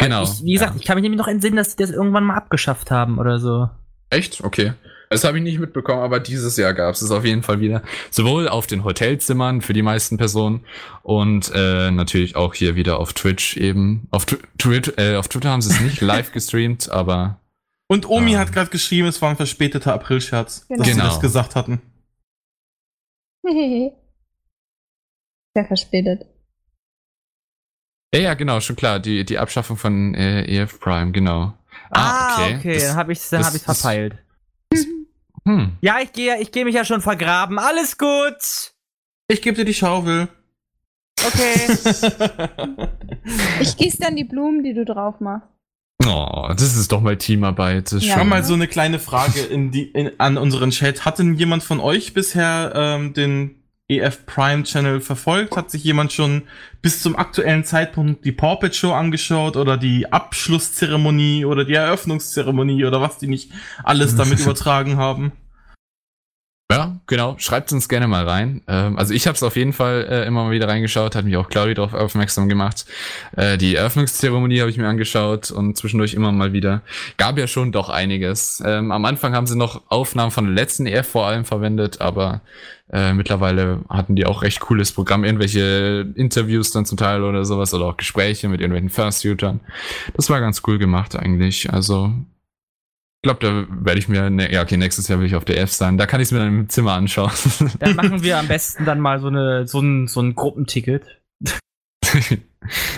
Genau. 0.00 0.22
ich, 0.24 0.42
wie 0.44 0.52
gesagt, 0.54 0.74
ja. 0.74 0.80
ich 0.80 0.86
kann 0.86 0.96
mich 0.96 1.02
nämlich 1.02 1.18
noch 1.18 1.28
entsinnen, 1.28 1.56
dass 1.56 1.76
die 1.76 1.82
das 1.82 1.90
irgendwann 1.90 2.24
mal 2.24 2.36
abgeschafft 2.36 2.90
haben 2.90 3.18
oder 3.18 3.38
so. 3.38 3.68
Echt? 4.10 4.42
Okay. 4.42 4.72
Das 5.08 5.24
habe 5.24 5.38
ich 5.38 5.42
nicht 5.44 5.58
mitbekommen, 5.58 6.02
aber 6.02 6.20
dieses 6.20 6.56
Jahr 6.56 6.72
gab 6.72 6.94
es 6.94 7.02
es 7.02 7.10
auf 7.10 7.24
jeden 7.24 7.42
Fall 7.42 7.58
wieder. 7.60 7.82
Sowohl 8.10 8.48
auf 8.48 8.68
den 8.68 8.84
Hotelzimmern 8.84 9.60
für 9.60 9.72
die 9.72 9.82
meisten 9.82 10.18
Personen 10.18 10.64
und 11.02 11.50
äh, 11.54 11.90
natürlich 11.90 12.36
auch 12.36 12.54
hier 12.54 12.76
wieder 12.76 12.98
auf 13.00 13.12
Twitch 13.12 13.56
eben. 13.56 14.06
Auf, 14.12 14.24
Tw 14.26 14.36
Twit 14.58 14.94
äh, 14.98 15.16
auf 15.16 15.26
Twitter 15.26 15.50
haben 15.50 15.62
sie 15.62 15.70
es 15.74 15.80
nicht 15.80 16.00
live 16.02 16.30
gestreamt, 16.30 16.90
aber 16.90 17.40
Und 17.88 18.08
Omi 18.08 18.36
Ah. 18.36 18.38
hat 18.40 18.52
gerade 18.52 18.70
geschrieben, 18.70 19.08
es 19.08 19.20
war 19.20 19.30
ein 19.30 19.36
verspäteter 19.36 19.92
Aprilscherz, 19.94 20.66
Genau. 20.68 20.78
dass 20.78 20.86
sie 20.86 20.92
Genau. 20.94 21.04
das 21.06 21.18
gesagt 21.20 21.56
hatten. 21.56 21.80
Sehr 25.56 25.64
verspätet. 25.66 26.26
Ja, 28.14 28.20
ja, 28.20 28.34
genau, 28.34 28.60
schon 28.60 28.76
klar. 28.76 28.98
Die, 28.98 29.24
die 29.24 29.38
Abschaffung 29.38 29.76
von 29.76 30.14
äh, 30.14 30.42
EF 30.44 30.80
Prime, 30.80 31.12
genau. 31.12 31.54
Ah, 31.90 32.44
okay. 32.48 32.74
Das- 32.74 32.88
dann 32.88 32.96
habe 32.96 33.12
ich 33.12 33.20
dann 33.28 33.40
das- 33.40 33.46
hab 33.48 33.54
ich's 33.54 33.64
das- 33.64 33.80
verpeilt. 33.80 34.18
Hm. 35.46 35.76
Ja, 35.80 35.98
ich 36.00 36.12
gehe 36.12 36.38
ich 36.40 36.52
geh 36.52 36.64
mich 36.64 36.74
ja 36.74 36.84
schon 36.84 37.00
vergraben. 37.00 37.58
Alles 37.58 37.96
gut. 37.96 38.72
Ich 39.28 39.40
gebe 39.42 39.56
dir 39.56 39.64
die 39.64 39.74
Schaufel. 39.74 40.28
Okay. 41.24 41.76
Ich 43.60 43.76
gieße 43.76 43.98
dann 44.00 44.16
die 44.16 44.24
Blumen, 44.24 44.62
die 44.64 44.74
du 44.74 44.84
drauf 44.84 45.20
machst. 45.20 45.46
Oh, 46.06 46.48
das 46.50 46.76
ist 46.76 46.90
doch 46.92 47.00
mal 47.00 47.16
Teamarbeit. 47.16 47.86
Das 47.86 47.92
ist 47.94 48.04
Ja. 48.04 48.14
Schau 48.14 48.20
schön. 48.20 48.28
mal 48.28 48.42
so 48.44 48.54
eine 48.54 48.68
kleine 48.68 48.98
Frage 48.98 49.40
in 49.40 49.70
die, 49.70 49.84
in, 49.90 50.18
an 50.18 50.38
unseren 50.38 50.70
Chat. 50.70 51.04
Hat 51.04 51.18
denn 51.18 51.34
jemand 51.34 51.62
von 51.62 51.78
euch 51.80 52.14
bisher 52.14 52.72
ähm, 52.74 53.12
den 53.12 53.59
EF 53.90 54.26
Prime 54.26 54.62
Channel 54.62 55.00
verfolgt? 55.00 55.56
Hat 55.56 55.70
sich 55.70 55.84
jemand 55.84 56.12
schon 56.12 56.42
bis 56.82 57.02
zum 57.02 57.16
aktuellen 57.16 57.64
Zeitpunkt 57.64 58.24
die 58.24 58.32
Paw 58.32 58.58
Show 58.72 58.92
angeschaut 58.92 59.56
oder 59.56 59.76
die 59.76 60.12
Abschlusszeremonie 60.12 61.44
oder 61.44 61.64
die 61.64 61.74
Eröffnungszeremonie 61.74 62.84
oder 62.84 63.00
was 63.00 63.18
die 63.18 63.28
nicht 63.28 63.50
alles 63.82 64.16
damit 64.16 64.40
übertragen 64.40 64.96
haben? 64.96 65.32
Ja, 66.70 67.00
genau. 67.06 67.34
Schreibt 67.38 67.72
uns 67.72 67.88
gerne 67.88 68.06
mal 68.06 68.28
rein. 68.28 68.62
Ähm, 68.68 68.96
also 68.96 69.12
ich 69.12 69.26
habe 69.26 69.34
es 69.34 69.42
auf 69.42 69.56
jeden 69.56 69.72
Fall 69.72 70.06
äh, 70.08 70.26
immer 70.26 70.44
mal 70.44 70.52
wieder 70.52 70.68
reingeschaut, 70.68 71.16
hat 71.16 71.24
mich 71.24 71.36
auch 71.36 71.48
Claudia 71.48 71.74
darauf 71.74 71.94
aufmerksam 71.94 72.48
gemacht. 72.48 72.86
Äh, 73.36 73.58
die 73.58 73.74
Eröffnungszeremonie 73.74 74.60
habe 74.60 74.70
ich 74.70 74.78
mir 74.78 74.86
angeschaut 74.86 75.50
und 75.50 75.76
zwischendurch 75.76 76.14
immer 76.14 76.30
mal 76.30 76.52
wieder. 76.52 76.82
Gab 77.16 77.38
ja 77.38 77.48
schon 77.48 77.72
doch 77.72 77.88
einiges. 77.88 78.62
Ähm, 78.64 78.92
am 78.92 79.04
Anfang 79.04 79.34
haben 79.34 79.48
sie 79.48 79.56
noch 79.56 79.82
Aufnahmen 79.88 80.30
von 80.30 80.44
der 80.44 80.54
letzten 80.54 80.86
EF 80.86 81.08
vor 81.08 81.26
allem 81.26 81.44
verwendet, 81.44 82.00
aber 82.00 82.40
äh, 82.92 83.12
mittlerweile 83.14 83.80
hatten 83.88 84.14
die 84.14 84.26
auch 84.26 84.42
recht 84.42 84.60
cooles 84.60 84.92
Programm, 84.92 85.24
irgendwelche 85.24 86.12
Interviews 86.14 86.70
dann 86.70 86.86
zum 86.86 86.98
Teil 86.98 87.24
oder 87.24 87.44
sowas 87.44 87.74
oder 87.74 87.86
auch 87.86 87.96
Gespräche 87.96 88.48
mit 88.48 88.60
irgendwelchen 88.60 88.90
First-Shootern. 88.90 89.60
Das 90.14 90.30
war 90.30 90.40
ganz 90.40 90.62
cool 90.66 90.78
gemacht 90.78 91.16
eigentlich. 91.16 91.72
Also 91.72 92.12
glaube, 93.22 93.40
da 93.40 93.66
werde 93.84 93.98
ich 93.98 94.08
mir, 94.08 94.30
ne, 94.30 94.52
ja 94.52 94.62
okay, 94.62 94.76
nächstes 94.76 95.08
Jahr 95.08 95.18
will 95.18 95.26
ich 95.26 95.34
auf 95.34 95.44
der 95.44 95.60
F 95.60 95.72
sein. 95.72 95.98
Da 95.98 96.06
kann 96.06 96.20
ich 96.20 96.28
es 96.28 96.32
mir 96.32 96.38
dann 96.38 96.48
im 96.48 96.68
Zimmer 96.68 96.92
anschauen. 96.92 97.30
dann 97.78 97.96
machen 97.96 98.22
wir 98.22 98.38
am 98.38 98.48
besten 98.48 98.84
dann 98.84 99.00
mal 99.00 99.20
so, 99.20 99.28
eine, 99.28 99.66
so, 99.66 99.80
ein, 99.80 100.08
so 100.08 100.20
ein 100.20 100.34
Gruppenticket. 100.34 101.20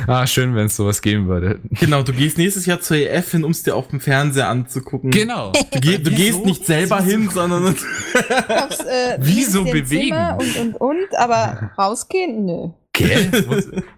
ah, 0.07 0.27
schön, 0.27 0.55
wenn 0.55 0.67
es 0.67 0.77
sowas 0.77 1.03
geben 1.03 1.27
würde. 1.27 1.61
Genau, 1.71 2.03
du 2.03 2.13
gehst 2.13 2.39
nächstes 2.39 2.67
Jahr 2.67 2.81
zur 2.81 2.97
EF 2.97 3.33
hin, 3.33 3.45
um 3.45 3.51
es 3.51 3.63
dir 3.63 3.75
auf 3.75 3.89
dem 3.89 4.01
Fernseher 4.01 4.49
anzugucken. 4.49 5.11
Genau. 5.11 5.53
Du, 5.53 5.81
geh, 5.81 5.99
du 5.99 6.11
gehst 6.11 6.45
nicht 6.47 6.65
selber 6.65 7.01
hin, 7.03 7.29
sondern 7.29 7.67
Aufs, 7.67 8.81
äh, 8.81 9.17
Wieso 9.21 9.65
bewegen? 9.65 10.17
Zimmer 10.17 10.39
Und, 10.39 10.57
und, 10.57 10.81
und, 10.81 11.19
aber 11.19 11.73
rausgehen? 11.77 12.47
Nö. 12.47 12.69
Gell? 12.95 13.31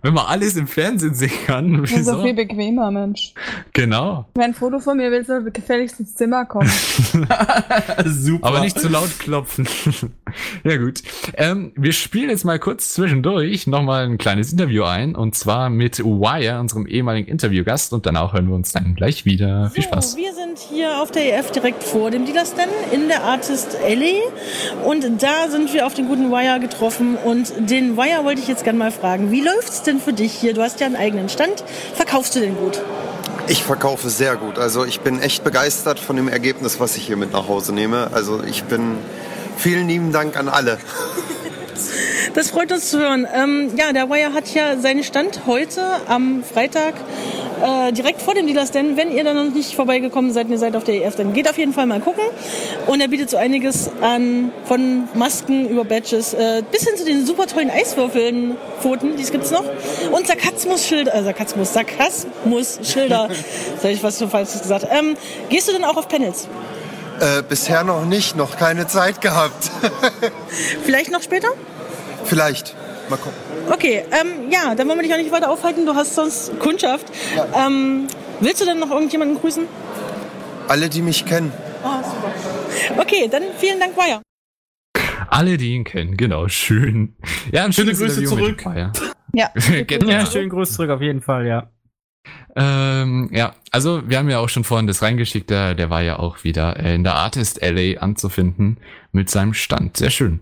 wenn 0.03 0.15
man 0.15 0.27
alles 0.27 0.57
im 0.57 0.69
Fernsehen 0.69 1.15
sehen 1.15 1.33
kann, 1.47 1.81
Das 1.83 1.91
ist 1.91 2.05
so 2.05 2.13
wieso? 2.13 2.23
viel 2.23 2.35
bequemer, 2.35 2.93
Mensch. 2.93 3.35
Genau. 3.73 4.27
Wenn 4.35 4.45
ein 4.45 4.55
Foto 4.55 4.79
von 4.79 4.97
mir 4.97 5.11
willst, 5.11 5.27
soll 5.27 5.51
gefälligst 5.51 5.99
ins 5.99 6.15
Zimmer 6.15 6.45
kommen. 6.45 6.69
super. 8.07 8.47
Aber 8.47 8.61
nicht 8.61 8.79
zu 8.79 8.89
laut 8.89 9.19
klopfen. 9.19 9.67
ja, 10.65 10.77
gut. 10.77 11.03
Ähm, 11.35 11.73
wir 11.75 11.93
spielen 11.93 12.31
jetzt 12.31 12.45
mal 12.45 12.61
kurz 12.61 12.95
zwischendurch 12.95 13.67
nochmal 13.67 14.05
ein 14.05 14.17
kleines 14.17 14.53
Interview 14.53 14.85
ein. 14.85 15.17
Und 15.17 15.35
zwar 15.35 15.71
mit 15.71 15.99
Wire, 15.99 16.61
unserem 16.61 16.87
ehemaligen 16.87 17.29
Interviewgast. 17.29 17.93
Und 17.93 18.07
danach 18.07 18.33
hören 18.33 18.47
wir 18.47 18.55
uns 18.55 18.73
dann 18.73 18.95
gleich 18.95 19.25
wieder. 19.25 19.71
Viel 19.71 19.83
Spaß. 19.83 20.13
So, 20.13 20.19
wir 20.19 20.33
sind 20.35 20.59
hier 20.59 21.03
auf 21.03 21.11
der 21.11 21.37
EF 21.37 21.51
direkt 21.51 21.83
vor 21.83 22.13
dem 22.13 22.27
Dealer 22.27 22.47
Stand 22.47 22.71
in 22.93 23.09
der 23.09 23.25
Artist 23.25 23.77
Alley 23.85 24.21
und 24.85 25.05
da 25.21 25.49
sind 25.51 25.73
wir 25.75 25.85
auf 25.87 25.95
den 25.95 26.07
guten 26.07 26.31
Wire 26.31 26.61
getroffen 26.61 27.17
und 27.17 27.53
den 27.59 27.97
Wire 27.97 28.25
wollte 28.25 28.41
ich 28.41 28.47
jetzt 28.47 28.63
gerne 28.63 28.79
mal 28.79 28.84
fragen, 28.93 29.31
wie 29.31 29.41
läuft's 29.41 29.83
denn 29.83 30.01
für 30.01 30.13
dich 30.13 30.33
hier? 30.33 30.55
Du 30.55 30.63
hast 30.63 30.81
ja 30.81 30.87
einen 30.87 30.97
eigenen 30.97 31.29
Stand. 31.29 31.65
Verkaufst 31.95 32.35
du 32.37 32.41
den 32.41 32.57
gut? 32.57 32.81
Ich 33.47 33.63
verkaufe 33.63 34.09
sehr 34.09 34.37
gut. 34.37 34.59
Also 34.59 34.85
ich 34.85 35.01
bin 35.01 35.21
echt 35.21 35.45
begeistert 35.45 35.99
von 35.99 36.17
dem 36.17 36.29
Ergebnis, 36.29 36.81
was 36.81 36.97
ich 36.97 37.07
hier 37.07 37.17
mit 37.17 37.33
nach 37.33 37.49
Hause 37.49 37.75
nehme. 37.75 38.11
Also 38.13 38.43
ich 38.43 38.65
bin 38.65 38.97
vielen 39.57 39.89
lieben 39.89 40.13
Dank 40.13 40.37
an 40.37 40.49
alle. 40.49 40.79
Das 42.35 42.51
freut 42.51 42.73
uns 42.73 42.91
zu 42.91 42.99
hören. 42.99 43.27
Ähm, 43.33 43.71
ja, 43.77 43.93
der 43.93 44.09
Wire 44.11 44.33
hat 44.33 44.53
ja 44.55 44.79
seinen 44.79 45.05
Stand 45.05 45.47
heute 45.47 45.83
am 46.09 46.43
Freitag 46.43 46.95
äh, 47.63 47.93
direkt 47.93 48.21
vor 48.21 48.35
dem 48.35 48.47
Dealers 48.47 48.71
denn 48.71 48.97
wenn 48.97 49.11
ihr 49.11 49.25
dann 49.25 49.37
noch 49.37 49.55
nicht 49.55 49.75
vorbeigekommen 49.75 50.33
seid 50.33 50.47
und 50.47 50.53
ihr 50.53 50.59
seid 50.59 50.77
auf 50.77 50.85
der 50.85 50.97
EF, 50.97 51.17
dann 51.17 51.33
geht 51.33 51.49
auf 51.49 51.59
jeden 51.59 51.73
Fall 51.73 51.87
mal 51.87 52.01
gucken. 52.01 52.25
Und 52.87 53.01
er 53.01 53.09
bietet 53.09 53.31
so 53.31 53.37
einiges 53.37 53.91
an, 54.01 54.53
von 54.65 55.09
Masken 55.15 55.69
über 55.69 55.85
Badges 55.85 56.35
äh, 56.35 56.63
bis 56.71 56.87
hin 56.87 56.97
zu 56.97 57.05
den 57.05 57.25
super 57.25 57.47
tollen 57.47 57.71
Eiswürfeln, 57.71 58.57
Pfoten, 58.81 59.17
die 59.17 59.25
gibt's 59.25 59.51
noch. 59.51 59.65
Und 60.13 60.27
Sarkasmus-Schilder, 60.27 61.15
äh, 61.15 61.23
Sarkasmus, 61.23 61.73
Sarkasmus-Schilder. 61.73 63.29
Habe 63.79 63.93
ich 63.93 64.03
was 64.03 64.19
so 64.19 64.29
falsches 64.29 64.63
gesagt. 64.63 64.87
Ähm, 64.91 65.17
gehst 65.49 65.69
du 65.69 65.73
denn 65.73 65.85
auch 65.85 65.97
auf 65.97 66.09
Panels? 66.09 66.49
Äh, 67.21 67.43
bisher 67.49 67.85
noch 67.85 68.05
nicht, 68.05 68.37
noch 68.37 68.57
keine 68.57 68.87
Zeit 68.87 69.21
gehabt. 69.21 69.71
Vielleicht 70.85 71.11
noch 71.11 71.23
später? 71.23 71.49
Vielleicht. 72.25 72.75
Mal 73.09 73.17
gucken. 73.17 73.39
Okay, 73.71 74.05
ähm, 74.11 74.51
ja, 74.51 74.75
dann 74.75 74.89
wollen 74.89 74.99
wir 74.99 75.05
dich 75.05 75.13
auch 75.13 75.19
nicht 75.19 75.33
weiter 75.33 75.51
aufhalten. 75.51 75.87
Du 75.87 75.95
hast 75.95 76.15
sonst 76.15 76.59
Kundschaft. 76.59 77.07
Ähm, 77.55 78.09
willst 78.41 78.61
du 78.61 78.65
denn 78.65 78.79
noch 78.79 78.91
irgendjemanden 78.91 79.39
grüßen? 79.39 79.67
Alle, 80.69 80.89
die 80.89 81.03
mich 81.03 81.25
kennen. 81.25 81.53
Oh, 81.83 82.03
super. 82.03 83.01
Okay, 83.01 83.29
dann 83.31 83.43
vielen 83.59 83.79
Dank, 83.79 83.97
Wire. 83.97 84.23
Alle, 85.29 85.57
die 85.57 85.75
ihn 85.75 85.85
kennen, 85.85 86.17
genau, 86.17 86.49
schön. 86.49 87.17
Ja, 87.53 87.65
ein 87.65 87.73
Schöne 87.73 87.95
schönes 87.95 88.17
Grüße 88.17 88.21
Interview 88.25 88.55
zurück. 88.55 88.65
Ja. 88.75 88.93
Genau. 89.87 90.09
Ja, 90.09 90.25
schönen 90.27 90.49
Gruß 90.49 90.75
zurück 90.75 90.91
auf 90.91 91.01
jeden 91.01 91.21
Fall, 91.21 91.47
ja. 91.47 91.71
Ähm, 92.57 93.31
ja, 93.33 93.55
also 93.73 94.09
wir 94.09 94.19
haben 94.19 94.31
ja 94.31 94.39
auch 94.39 94.49
schon 94.49 94.65
vorhin 94.65 94.87
das 94.87 95.03
reingeschickt, 95.03 95.51
der, 95.51 95.75
der 95.75 95.91
war 95.91 96.03
ja 96.03 96.19
auch 96.19 96.45
wieder 96.45 96.77
in 96.77 97.03
der 97.03 97.17
Artist 97.17 97.61
LA 97.61 98.01
anzufinden 98.01 98.79
mit 99.11 99.29
seinem 99.29 99.55
Stand. 99.55 99.97
Sehr 99.97 100.11
schön. 100.11 100.41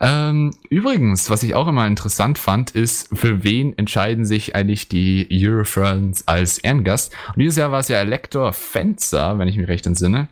Ähm, 0.00 0.54
übrigens, 0.68 1.30
was 1.30 1.42
ich 1.42 1.54
auch 1.54 1.66
immer 1.66 1.86
interessant 1.86 2.38
fand, 2.38 2.70
ist, 2.72 3.08
für 3.16 3.44
wen 3.44 3.76
entscheiden 3.78 4.26
sich 4.26 4.54
eigentlich 4.54 4.88
die 4.88 5.26
Eurofriends 5.30 6.28
als 6.28 6.58
Ehrengast? 6.58 7.14
Und 7.28 7.40
dieses 7.40 7.56
Jahr 7.56 7.72
war 7.72 7.80
es 7.80 7.88
ja 7.88 7.98
Elector 7.98 8.52
Fencer, 8.52 9.38
wenn 9.38 9.48
ich 9.48 9.56
mich 9.56 9.68
recht 9.68 9.86
entsinne. 9.86 10.28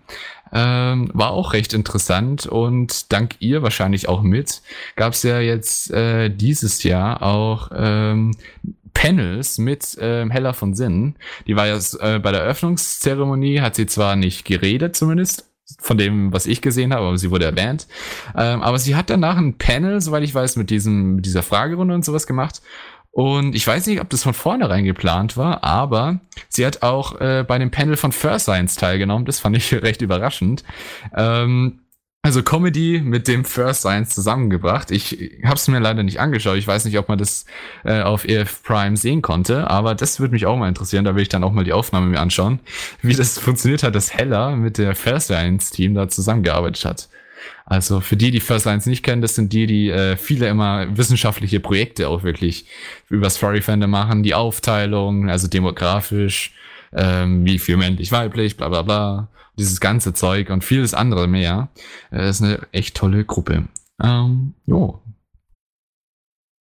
Ähm, 0.54 1.10
war 1.14 1.30
auch 1.30 1.54
recht 1.54 1.72
interessant 1.72 2.44
und 2.44 3.10
dank 3.10 3.36
ihr 3.38 3.62
wahrscheinlich 3.62 4.06
auch 4.06 4.20
mit, 4.20 4.60
gab 4.96 5.14
es 5.14 5.22
ja 5.22 5.40
jetzt 5.40 5.90
äh, 5.90 6.28
dieses 6.28 6.82
Jahr 6.82 7.22
auch 7.22 7.70
ähm, 7.74 8.32
Panels 8.94 9.58
mit 9.58 9.96
ähm, 10.00 10.30
Hella 10.30 10.52
von 10.52 10.74
Sinn. 10.74 11.16
Die 11.46 11.56
war 11.56 11.66
ja 11.66 11.78
äh, 12.00 12.18
bei 12.18 12.32
der 12.32 12.42
Eröffnungszeremonie, 12.42 13.60
hat 13.60 13.76
sie 13.76 13.86
zwar 13.86 14.16
nicht 14.16 14.44
geredet 14.44 14.96
zumindest, 14.96 15.48
von 15.78 15.96
dem, 15.96 16.32
was 16.32 16.46
ich 16.46 16.60
gesehen 16.60 16.92
habe, 16.92 17.06
aber 17.06 17.18
sie 17.18 17.30
wurde 17.30 17.46
erwähnt. 17.46 17.86
Ähm, 18.36 18.62
aber 18.62 18.78
sie 18.78 18.96
hat 18.96 19.10
danach 19.10 19.36
ein 19.36 19.58
Panel, 19.58 20.00
soweit 20.00 20.22
ich 20.22 20.34
weiß, 20.34 20.56
mit 20.56 20.70
diesem, 20.70 21.16
mit 21.16 21.26
dieser 21.26 21.42
Fragerunde 21.42 21.94
und 21.94 22.04
sowas 22.04 22.26
gemacht. 22.26 22.62
Und 23.12 23.54
ich 23.54 23.66
weiß 23.66 23.86
nicht, 23.88 24.00
ob 24.00 24.08
das 24.08 24.22
von 24.22 24.32
vornherein 24.32 24.84
geplant 24.84 25.36
war, 25.36 25.62
aber 25.62 26.20
sie 26.48 26.64
hat 26.64 26.82
auch 26.82 27.20
äh, 27.20 27.44
bei 27.46 27.58
dem 27.58 27.70
Panel 27.70 27.98
von 27.98 28.10
First 28.10 28.46
Science 28.46 28.76
teilgenommen. 28.76 29.26
Das 29.26 29.38
fand 29.38 29.56
ich 29.56 29.72
recht 29.82 30.00
überraschend. 30.00 30.64
Ähm, 31.14 31.81
also 32.24 32.44
Comedy 32.44 33.00
mit 33.04 33.26
dem 33.26 33.44
First 33.44 33.80
Science 33.80 34.14
zusammengebracht. 34.14 34.92
Ich 34.92 35.18
habe 35.44 35.56
es 35.56 35.66
mir 35.66 35.80
leider 35.80 36.04
nicht 36.04 36.20
angeschaut. 36.20 36.56
Ich 36.56 36.68
weiß 36.68 36.84
nicht, 36.84 36.96
ob 36.96 37.08
man 37.08 37.18
das 37.18 37.46
äh, 37.84 38.00
auf 38.02 38.24
EF 38.24 38.62
Prime 38.62 38.96
sehen 38.96 39.22
konnte, 39.22 39.68
aber 39.68 39.96
das 39.96 40.20
würde 40.20 40.32
mich 40.32 40.46
auch 40.46 40.56
mal 40.56 40.68
interessieren. 40.68 41.04
Da 41.04 41.16
will 41.16 41.22
ich 41.22 41.28
dann 41.28 41.42
auch 41.42 41.50
mal 41.50 41.64
die 41.64 41.72
Aufnahme 41.72 42.06
mir 42.06 42.20
anschauen, 42.20 42.60
wie 43.02 43.14
das 43.14 43.38
funktioniert 43.40 43.82
hat, 43.82 43.96
dass 43.96 44.14
Hella 44.14 44.54
mit 44.54 44.78
der 44.78 44.94
First 44.94 45.26
Science 45.26 45.70
Team 45.70 45.94
da 45.94 46.08
zusammengearbeitet 46.08 46.84
hat. 46.84 47.08
Also 47.66 48.00
für 48.00 48.16
die, 48.16 48.30
die 48.30 48.38
First 48.38 48.62
Science 48.62 48.86
nicht 48.86 49.02
kennen, 49.02 49.20
das 49.20 49.34
sind 49.34 49.52
die, 49.52 49.66
die 49.66 49.90
äh, 49.90 50.16
viele 50.16 50.46
immer 50.46 50.96
wissenschaftliche 50.96 51.58
Projekte 51.58 52.08
auch 52.08 52.22
wirklich 52.22 52.66
übers 53.08 53.36
Furry 53.36 53.62
Fandom 53.62 53.90
machen, 53.90 54.22
die 54.22 54.34
Aufteilung, 54.34 55.28
also 55.28 55.48
demografisch, 55.48 56.54
ähm, 56.92 57.44
wie 57.44 57.58
viel 57.58 57.76
männlich, 57.76 58.12
weiblich, 58.12 58.56
bla 58.56 58.68
bla 58.68 58.82
bla, 58.82 59.28
dieses 59.58 59.80
ganze 59.80 60.14
Zeug 60.14 60.50
und 60.50 60.64
vieles 60.64 60.94
andere 60.94 61.26
mehr. 61.28 61.68
Äh, 62.10 62.18
das 62.18 62.36
ist 62.36 62.42
eine 62.42 62.60
echt 62.72 62.96
tolle 62.96 63.24
Gruppe. 63.24 63.64
Ähm, 64.02 64.54
jo. 64.66 65.00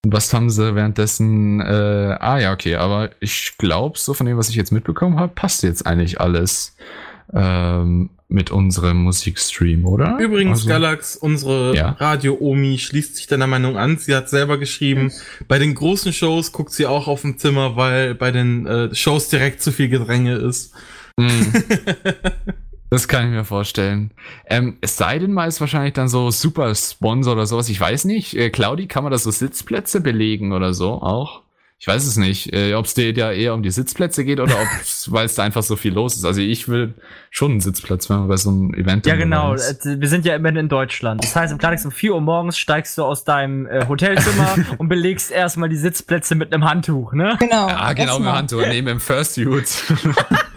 Und 0.03 0.13
was 0.13 0.33
haben 0.33 0.49
sie 0.49 0.73
währenddessen? 0.75 1.61
Äh, 1.61 2.17
ah 2.19 2.39
ja, 2.39 2.53
okay, 2.53 2.75
aber 2.75 3.11
ich 3.19 3.53
glaube, 3.57 3.99
so 3.99 4.13
von 4.13 4.25
dem, 4.25 4.37
was 4.37 4.49
ich 4.49 4.55
jetzt 4.55 4.71
mitbekommen 4.71 5.19
habe, 5.19 5.33
passt 5.35 5.61
jetzt 5.63 5.85
eigentlich 5.85 6.19
alles 6.19 6.75
ähm, 7.33 8.09
mit 8.27 8.49
unserem 8.49 9.03
Musikstream, 9.03 9.85
oder? 9.85 10.17
Übrigens, 10.19 10.59
Also- 10.59 10.69
Galax, 10.69 11.15
unsere 11.15 11.75
Ja. 11.75 11.89
Radio-Omi 11.99 12.79
schließt 12.79 13.15
sich 13.15 13.27
deiner 13.27 13.45
Meinung 13.47 13.77
an. 13.77 13.97
Sie 13.97 14.15
hat 14.15 14.27
selber 14.29 14.57
geschrieben, 14.57 15.11
bei 15.47 15.59
den 15.59 15.75
großen 15.75 16.13
Shows 16.13 16.51
guckt 16.51 16.71
sie 16.73 16.87
auch 16.87 17.07
auf 17.07 17.21
dem 17.21 17.37
Zimmer, 17.37 17.75
weil 17.75 18.15
bei 18.15 18.31
den 18.31 18.65
äh, 18.65 18.95
Shows 18.95 19.29
direkt 19.29 19.61
zu 19.61 19.71
viel 19.71 19.87
Gedränge 19.89 20.35
ist. 20.35 20.73
Hm. 21.19 21.29
Das 22.93 23.07
kann 23.07 23.23
ich 23.25 23.31
mir 23.31 23.45
vorstellen. 23.45 24.11
Ähm, 24.47 24.77
es 24.81 24.97
sei 24.97 25.17
denn 25.17 25.31
mal 25.31 25.47
ist 25.47 25.61
wahrscheinlich 25.61 25.93
dann 25.93 26.09
so 26.09 26.29
super 26.29 26.75
Sponsor 26.75 27.33
oder 27.33 27.45
sowas. 27.45 27.69
Ich 27.69 27.79
weiß 27.79 28.03
nicht. 28.03 28.35
Äh, 28.35 28.49
Claudi, 28.49 28.87
kann 28.87 29.03
man 29.03 29.11
da 29.13 29.17
so 29.17 29.31
Sitzplätze 29.31 30.01
belegen 30.01 30.51
oder 30.51 30.73
so 30.73 31.01
auch? 31.01 31.41
Ich 31.79 31.87
weiß 31.87 32.05
es 32.05 32.17
nicht. 32.17 32.53
Äh, 32.53 32.73
ob 32.75 32.85
es 32.85 32.93
dir 32.93 33.13
da 33.13 33.31
eher 33.31 33.53
um 33.53 33.63
die 33.63 33.71
Sitzplätze 33.71 34.25
geht 34.25 34.41
oder 34.41 34.53
ob 34.53 34.67
weil 35.07 35.25
es 35.25 35.35
da 35.35 35.43
einfach 35.43 35.63
so 35.63 35.77
viel 35.77 35.93
los 35.93 36.17
ist. 36.17 36.25
Also 36.25 36.41
ich 36.41 36.67
will 36.67 36.93
schon 37.29 37.51
einen 37.51 37.61
Sitzplatz, 37.61 38.09
wenn 38.09 38.17
man 38.19 38.27
bei 38.27 38.35
so 38.37 38.49
einem 38.49 38.73
Event 38.73 39.05
Ja, 39.07 39.15
genau. 39.15 39.53
ist. 39.53 39.85
äh, 39.85 39.99
Wir 40.01 40.09
sind 40.09 40.25
ja 40.25 40.35
immerhin 40.35 40.57
in 40.57 40.67
Deutschland. 40.69 41.23
Das 41.23 41.33
heißt, 41.33 41.53
im 41.53 41.59
Klartext 41.59 41.85
um 41.85 41.91
4 41.93 42.13
Uhr 42.13 42.19
morgens 42.21 42.57
steigst 42.57 42.97
du 42.97 43.03
aus 43.05 43.23
deinem 43.23 43.67
äh, 43.67 43.87
Hotelzimmer 43.87 44.53
und 44.77 44.89
belegst 44.89 45.31
erstmal 45.31 45.69
die 45.69 45.77
Sitzplätze 45.77 46.35
mit 46.35 46.53
einem 46.53 46.65
Handtuch, 46.69 47.13
ne? 47.13 47.37
Genau. 47.39 47.67
Ah, 47.67 47.93
genau, 47.93 48.19
mit 48.19 48.27
erstmal. 48.27 48.33
Handtuch 48.35 48.67
neben 48.67 48.87
dem 48.87 48.99
First 48.99 49.35
Suit. 49.35 49.65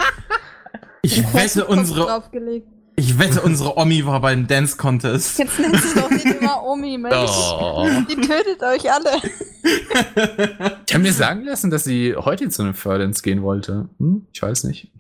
Ich 1.05 1.35
wette, 1.35 1.67
unsere, 1.67 2.07
Draufgelegt. 2.07 2.67
ich 2.97 3.19
wette, 3.19 3.43
unsere 3.43 3.77
Omi 3.77 4.07
war 4.07 4.21
beim 4.21 4.47
Dance 4.47 4.77
Contest. 4.77 5.39
Jetzt 5.39 5.59
nennt 5.59 5.81
sich 5.81 5.95
doch 5.95 6.11
nicht 6.11 6.25
immer 6.25 6.63
Omi, 6.67 6.97
Mensch. 6.97 7.31
Oh. 7.59 7.87
Die 8.09 8.17
tötet 8.17 8.63
euch 8.63 8.91
alle. 8.91 9.11
Ich 10.87 10.95
habe 10.95 11.03
mir 11.03 11.13
sagen 11.13 11.45
lassen, 11.45 11.71
dass 11.71 11.85
sie 11.85 12.15
heute 12.15 12.49
zu 12.51 12.63
einem 12.63 12.75
Furdance 12.75 13.23
gehen 13.23 13.43
wollte. 13.43 13.89
Hm? 13.99 14.27
Ich 14.33 14.43
weiß 14.43 14.65
nicht. 14.65 14.93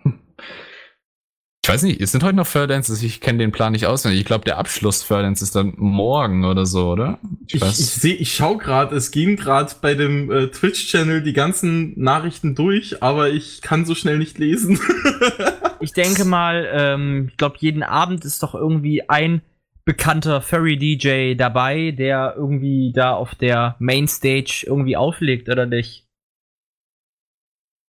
Ich 1.63 1.69
weiß 1.69 1.83
nicht, 1.83 2.01
es 2.01 2.13
sind 2.13 2.25
heute 2.25 2.37
noch 2.37 2.47
Furdances, 2.47 3.03
ich 3.03 3.21
kenne 3.21 3.39
den 3.39 3.53
Plan 3.53 3.73
nicht 3.73 3.87
auswendig. 3.87 4.21
Ich 4.21 4.27
glaube, 4.27 4.45
der 4.45 4.59
Abschluss 4.59 5.03
Furdance 5.03 5.45
ist 5.45 5.55
dann 5.55 5.75
morgen 5.77 6.45
oder 6.45 6.67
so, 6.67 6.91
oder? 6.91 7.19
Ich, 7.47 7.63
ich 7.63 7.63
sehe, 7.63 8.15
ich 8.15 8.35
schau 8.35 8.57
gerade, 8.57 8.97
es 8.97 9.11
gehen 9.11 9.37
gerade 9.37 9.73
bei 9.81 9.95
dem 9.95 10.31
äh, 10.31 10.49
Twitch-Channel 10.49 11.23
die 11.23 11.33
ganzen 11.35 11.93
Nachrichten 12.01 12.55
durch, 12.55 13.03
aber 13.03 13.31
ich 13.31 13.61
kann 13.61 13.85
so 13.85 13.95
schnell 13.95 14.19
nicht 14.19 14.39
lesen. 14.39 14.81
Ich 15.85 15.93
denke 15.93 16.25
mal, 16.25 16.67
ähm, 16.73 17.29
ich 17.31 17.37
glaube, 17.37 17.57
jeden 17.59 17.83
Abend 17.83 18.25
ist 18.25 18.43
doch 18.43 18.55
irgendwie 18.55 19.07
ein 19.11 19.43
bekannter 19.85 20.41
Furry-DJ 20.41 21.35
dabei, 21.35 21.91
der 21.91 22.33
irgendwie 22.39 22.91
da 22.95 23.13
auf 23.13 23.35
der 23.35 23.77
Mainstage 23.81 24.65
irgendwie 24.67 24.97
auflegt, 24.97 25.51
oder 25.51 25.67
nicht? 25.67 26.04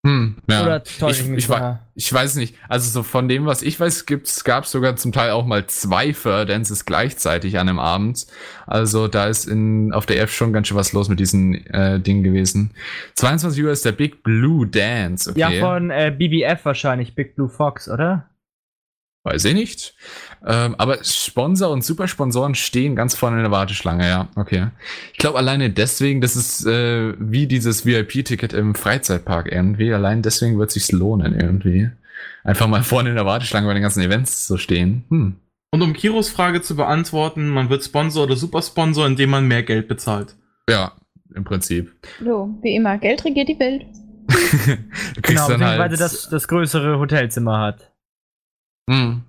Hm, 0.05 0.35
ja. 0.47 0.61
Oder 0.61 0.83
täusche 0.83 1.21
ich 1.21 1.29
ich, 1.29 1.49
mich 1.49 1.49
ich, 1.49 1.55
ich 1.95 2.13
weiß 2.13 2.35
nicht. 2.35 2.55
Also 2.69 2.91
so 2.91 3.01
von 3.01 3.27
dem, 3.27 3.47
was 3.47 3.63
ich 3.63 3.79
weiß, 3.79 4.05
gibt's, 4.05 4.43
gab's 4.43 4.69
sogar 4.69 4.95
zum 4.97 5.11
Teil 5.11 5.31
auch 5.31 5.47
mal 5.47 5.65
zwei 5.65 6.13
Furdances 6.13 6.85
gleichzeitig 6.85 7.57
an 7.57 7.67
einem 7.67 7.79
Abend. 7.79 8.27
Also 8.67 9.07
da 9.07 9.25
ist 9.25 9.45
in, 9.45 9.93
auf 9.93 10.05
der 10.05 10.21
F 10.21 10.31
schon 10.31 10.53
ganz 10.53 10.67
schön 10.67 10.77
was 10.77 10.93
los 10.93 11.09
mit 11.09 11.19
diesen 11.19 11.65
äh, 11.73 11.99
Dingen 11.99 12.21
gewesen. 12.21 12.69
22 13.15 13.63
Uhr 13.63 13.71
ist 13.71 13.83
der 13.83 13.93
Big 13.93 14.21
Blue 14.21 14.67
Dance, 14.67 15.31
okay. 15.31 15.39
Ja, 15.39 15.49
von 15.59 15.89
äh, 15.89 16.13
BBF 16.15 16.63
wahrscheinlich, 16.65 17.15
Big 17.15 17.35
Blue 17.35 17.49
Fox, 17.49 17.89
oder? 17.89 18.27
Weiß 19.25 19.43
ich 19.45 19.55
nicht. 19.55 19.95
Ähm, 20.45 20.75
aber 20.77 21.03
Sponsor 21.03 21.71
und 21.71 21.83
Supersponsoren 21.83 22.53
stehen 22.53 22.95
ganz 22.95 23.15
vorne 23.15 23.37
in 23.37 23.41
der 23.41 23.51
Warteschlange, 23.51 24.07
ja. 24.07 24.27
Okay. 24.35 24.67
Ich 25.13 25.17
glaube 25.17 25.39
alleine 25.39 25.71
deswegen, 25.71 26.21
das 26.21 26.35
ist 26.35 26.63
äh, 26.67 27.15
wie 27.17 27.47
dieses 27.47 27.87
VIP-Ticket 27.87 28.53
im 28.53 28.75
Freizeitpark 28.75 29.51
irgendwie. 29.51 29.91
Allein 29.91 30.21
deswegen 30.21 30.59
wird 30.59 30.69
sich's 30.69 30.91
lohnen 30.91 31.33
irgendwie. 31.33 31.89
Einfach 32.43 32.67
mal 32.67 32.83
vorne 32.83 33.09
in 33.09 33.15
der 33.15 33.25
Warteschlange 33.25 33.65
bei 33.65 33.73
den 33.73 33.81
ganzen 33.81 34.03
Events 34.03 34.45
zu 34.45 34.57
stehen. 34.57 35.05
Hm. 35.09 35.37
Und 35.71 35.81
um 35.81 35.93
Kiros 35.93 36.29
Frage 36.29 36.61
zu 36.61 36.75
beantworten, 36.75 37.49
man 37.49 37.71
wird 37.71 37.83
Sponsor 37.83 38.25
oder 38.25 38.35
Supersponsor, 38.35 39.07
indem 39.07 39.31
man 39.31 39.47
mehr 39.47 39.63
Geld 39.63 39.87
bezahlt. 39.87 40.35
Ja, 40.69 40.91
im 41.33 41.45
Prinzip. 41.45 41.91
So, 42.23 42.55
wie 42.61 42.75
immer, 42.75 42.99
Geld 42.99 43.25
regiert 43.25 43.49
die 43.49 43.59
Welt. 43.59 43.87
Genau, 45.21 45.47
beziehungsweise 45.47 45.79
halt. 45.79 45.99
das, 45.99 46.29
das 46.29 46.47
größere 46.47 46.99
Hotelzimmer 46.99 47.59
hat. 47.59 47.91
Hm. 48.89 49.23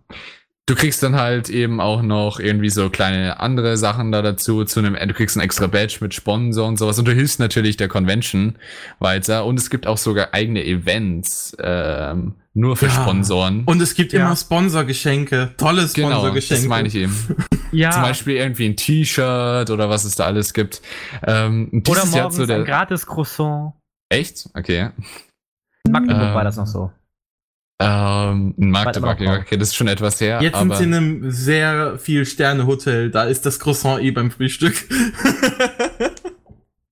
du 0.67 0.75
kriegst 0.75 1.03
dann 1.03 1.15
halt 1.17 1.49
eben 1.49 1.81
auch 1.81 2.03
noch 2.03 2.41
irgendwie 2.41 2.71
so 2.71 2.91
kleine 2.91 3.39
andere 3.41 3.77
Sachen 3.77 4.11
da 4.13 4.21
dazu, 4.21 4.65
zu 4.65 4.81
einem, 4.81 4.95
du 4.95 5.15
kriegst 5.15 5.37
ein 5.37 5.41
extra 5.41 5.67
Badge 5.69 5.99
mit 6.01 6.13
Sponsor 6.13 6.67
und 6.67 6.77
sowas 6.77 6.99
und 6.99 7.07
du 7.07 7.13
hilfst 7.13 7.39
natürlich 7.41 7.77
der 7.77 7.89
Convention 7.89 8.57
weiter 8.99 9.45
und 9.47 9.59
es 9.59 9.71
gibt 9.71 9.87
auch 9.87 9.97
sogar 9.99 10.35
eigene 10.35 10.65
Events, 10.65 11.57
ähm, 11.61 12.35
nur 12.53 12.77
für 12.77 12.87
Ja. 12.87 12.93
Sponsoren. 12.93 13.65
Und 13.65 13.81
es 13.83 13.95
gibt 13.95 14.13
Ja. 14.13 14.27
immer 14.27 14.35
Sponsorgeschenke. 14.37 15.55
Tolle 15.57 15.87
Genau, 15.95 16.09
Sponsorgeschenke. 16.11 16.63
das 16.63 16.69
meine 16.69 16.89
ich 16.89 16.95
eben. 16.97 17.15
Ja. 17.73 17.91
Zum 17.91 18.03
Beispiel 18.03 18.37
irgendwie 18.37 18.67
ein 18.67 18.77
T-Shirt 18.77 19.71
oder 19.71 19.91
was 19.91 20.05
es 20.05 20.15
da 20.15 20.25
alles 20.25 20.55
gibt. 20.55 20.81
Ähm, 21.27 21.83
Oder 21.89 22.07
morgens 22.07 22.37
so 22.37 22.43
ein 22.43 22.49
der, 22.49 22.63
gratis 22.65 23.05
Croissant. 23.07 23.73
echt? 24.09 24.49
Okay. 24.55 24.91
In 25.85 25.93
Magdeburg 25.93 26.29
Ähm, 26.29 26.35
war 26.35 26.45
das 26.45 26.57
noch 26.57 26.67
so. 26.69 26.93
Ähm, 27.79 28.55
Magdeburg, 28.57 29.21
ja, 29.21 29.39
okay, 29.39 29.59
das 29.59 29.69
ist 29.69 29.75
schon 29.75 29.89
etwas 29.89 30.21
her. 30.21 30.41
Jetzt 30.41 30.59
sind 30.59 30.75
sie 30.77 30.85
in 30.85 30.95
einem 30.95 31.31
sehr 31.31 31.99
viel 31.99 32.25
Sterne-Hotel. 32.25 33.11
Da 33.11 33.25
ist 33.25 33.45
das 33.45 33.61
Croissant 33.61 34.03
eh 34.03 34.11
beim 34.11 34.31
Frühstück. 34.31 34.75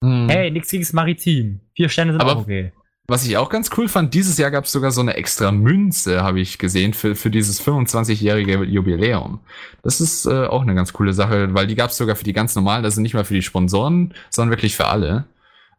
Hm. 0.05 0.29
Hey, 0.29 0.51
nix 0.51 0.69
gegen 0.69 0.83
das 0.83 0.93
Maritim. 0.93 1.61
Vier 1.75 1.89
Sterne 1.89 2.13
sind 2.13 2.21
Aber- 2.21 2.37
auch 2.37 2.43
okay. 2.43 2.73
Was 3.07 3.27
ich 3.27 3.37
auch 3.37 3.51
ganz 3.51 3.71
cool 3.77 3.87
fand, 3.89 4.15
dieses 4.15 4.39
Jahr 4.39 4.51
gab 4.51 4.65
es 4.65 4.73
sogar 4.73 4.91
so 4.91 5.03
eine 5.03 5.15
extra 5.15 5.53
Münze, 5.53 6.23
habe 6.23 6.41
ich 6.41 6.57
gesehen, 6.59 6.95
für, 6.95 7.15
für 7.15 7.29
dieses 7.31 7.63
25-jährige 7.63 8.65
Jubiläum. 8.65 9.41
Das 9.83 10.01
ist 10.01 10.25
äh, 10.25 10.47
auch 10.47 10.63
eine 10.63 10.75
ganz 10.75 10.95
coole 10.95 11.13
Sache, 11.13 11.53
weil 11.53 11.67
die 11.67 11.75
gab 11.75 11.91
es 11.91 11.99
sogar 11.99 12.17
für 12.17 12.25
die 12.25 12.33
ganz 12.33 12.55
normalen, 12.55 12.83
also 12.83 13.03
nicht 13.03 13.13
mal 13.13 13.25
für 13.25 13.35
die 13.35 13.43
Sponsoren, 13.43 14.15
sondern 14.31 14.53
wirklich 14.53 14.75
für 14.75 14.87
alle. 14.87 15.27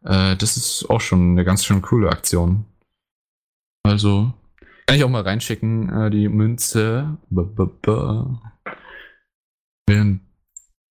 Äh, 0.04 0.36
das 0.36 0.56
ist 0.56 0.86
auch 0.88 1.00
schon 1.00 1.32
eine 1.32 1.44
ganz 1.44 1.64
schön 1.64 1.82
coole 1.82 2.10
Aktion. 2.10 2.64
Also, 3.82 4.32
kann 4.86 4.96
ich 4.96 5.04
auch 5.04 5.10
mal 5.10 5.22
reinschicken, 5.22 5.88
äh, 5.90 6.10
die 6.10 6.28
Münze. 6.28 7.18
B 7.28 7.42
-b 7.42 7.70
-b 7.82 8.38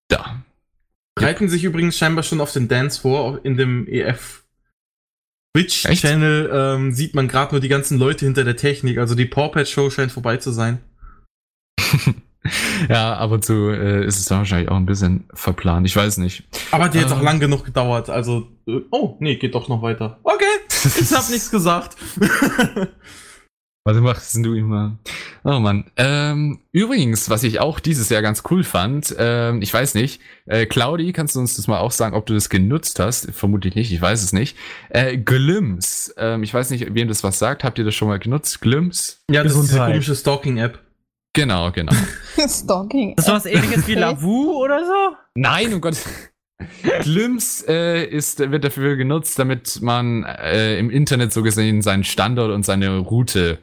da. 0.07 0.43
Bereiten 1.15 1.49
sich 1.49 1.63
übrigens 1.63 1.97
scheinbar 1.97 2.23
schon 2.23 2.41
auf 2.41 2.51
den 2.51 2.67
Dance 2.67 3.01
vor 3.01 3.39
in 3.43 3.57
dem 3.57 3.87
EF? 3.87 4.43
Twitch-Channel 5.55 6.49
ähm, 6.53 6.91
sieht 6.91 7.15
man 7.15 7.29
gerade 7.29 7.53
nur 7.53 7.61
die 7.61 7.69
ganzen 7.69 7.97
Leute 7.97 8.25
hinter 8.25 8.43
der 8.43 8.57
Technik. 8.57 8.97
Also 8.97 9.15
die 9.15 9.25
Pawpad 9.25 9.69
Show 9.69 9.89
scheint 9.89 10.11
vorbei 10.11 10.35
zu 10.37 10.51
sein. 10.51 10.79
ja, 12.89 13.15
ab 13.15 13.31
und 13.31 13.45
zu 13.45 13.69
äh, 13.69 14.05
ist 14.05 14.19
es 14.19 14.25
dann 14.25 14.39
wahrscheinlich 14.39 14.69
auch 14.69 14.75
ein 14.75 14.85
bisschen 14.85 15.29
verplant. 15.33 15.87
Ich 15.87 15.95
weiß 15.95 16.17
nicht. 16.17 16.43
Aber 16.71 16.89
die 16.89 16.99
hat 16.99 17.11
auch 17.13 17.19
Ähm. 17.19 17.23
lang 17.25 17.39
genug 17.39 17.63
gedauert. 17.63 18.09
Also, 18.09 18.49
äh, 18.67 18.81
oh, 18.91 19.15
nee, 19.21 19.37
geht 19.37 19.55
doch 19.55 19.69
noch 19.69 19.81
weiter. 19.81 20.19
Okay, 20.23 20.43
ich 20.83 21.13
hab 21.13 21.29
nichts 21.29 21.49
gesagt. 21.49 21.95
Was 23.87 23.97
machst 23.97 24.35
denn 24.35 24.41
du 24.41 24.55
immer? 24.55 24.97
Oh 25.43 25.59
Mann. 25.59 25.85
Ähm, 25.95 26.59
übrigens, 26.71 27.29
was 27.29 27.43
ich 27.43 27.59
auch 27.59 27.79
dieses 27.79 28.09
Jahr 28.09 28.23
ganz 28.23 28.41
cool 28.49 28.63
fand, 28.63 29.15
ähm, 29.19 29.61
ich 29.61 29.71
weiß 29.71 29.93
nicht, 29.93 30.21
äh, 30.47 30.65
Claudi, 30.65 31.13
kannst 31.13 31.35
du 31.35 31.39
uns 31.39 31.55
das 31.55 31.67
mal 31.67 31.77
auch 31.77 31.91
sagen, 31.91 32.15
ob 32.15 32.25
du 32.25 32.33
das 32.33 32.49
genutzt 32.49 32.99
hast? 32.99 33.31
Vermutlich 33.31 33.75
nicht, 33.75 33.93
ich 33.93 34.01
weiß 34.01 34.23
es 34.23 34.33
nicht. 34.33 34.57
Äh, 34.89 35.17
Glims, 35.17 36.11
ähm, 36.17 36.41
ich 36.41 36.51
weiß 36.51 36.71
nicht, 36.71 36.95
wem 36.95 37.07
das 37.07 37.23
was 37.23 37.37
sagt. 37.37 37.63
Habt 37.63 37.77
ihr 37.77 37.85
das 37.85 37.93
schon 37.93 38.07
mal 38.07 38.17
genutzt? 38.17 38.59
Glims? 38.59 39.23
Ja, 39.29 39.43
das 39.43 39.51
ist 39.51 39.61
diese 39.61 39.73
Gesundheit. 39.73 39.91
komische 39.91 40.15
Stalking-App. 40.15 40.79
Genau, 41.33 41.71
genau. 41.71 41.93
Stalking. 42.47 43.15
Das 43.17 43.27
ist 43.27 43.33
was 43.33 43.45
ähnliches 43.45 43.87
wie. 43.87 43.93
Lavu 43.93 44.63
oder 44.63 44.83
so? 44.83 45.15
Nein, 45.35 45.71
um 45.75 45.81
Gott. 45.81 45.97
Glimpse 47.01 47.67
äh, 47.67 48.05
ist, 48.05 48.39
wird 48.39 48.63
dafür 48.63 48.95
genutzt, 48.95 49.37
damit 49.37 49.81
man 49.81 50.23
äh, 50.23 50.79
im 50.79 50.89
Internet 50.89 51.33
so 51.33 51.43
gesehen 51.43 51.83
seinen 51.83 52.03
Standort 52.03 52.51
und 52.51 52.65
seine 52.65 52.97
Route 52.97 53.59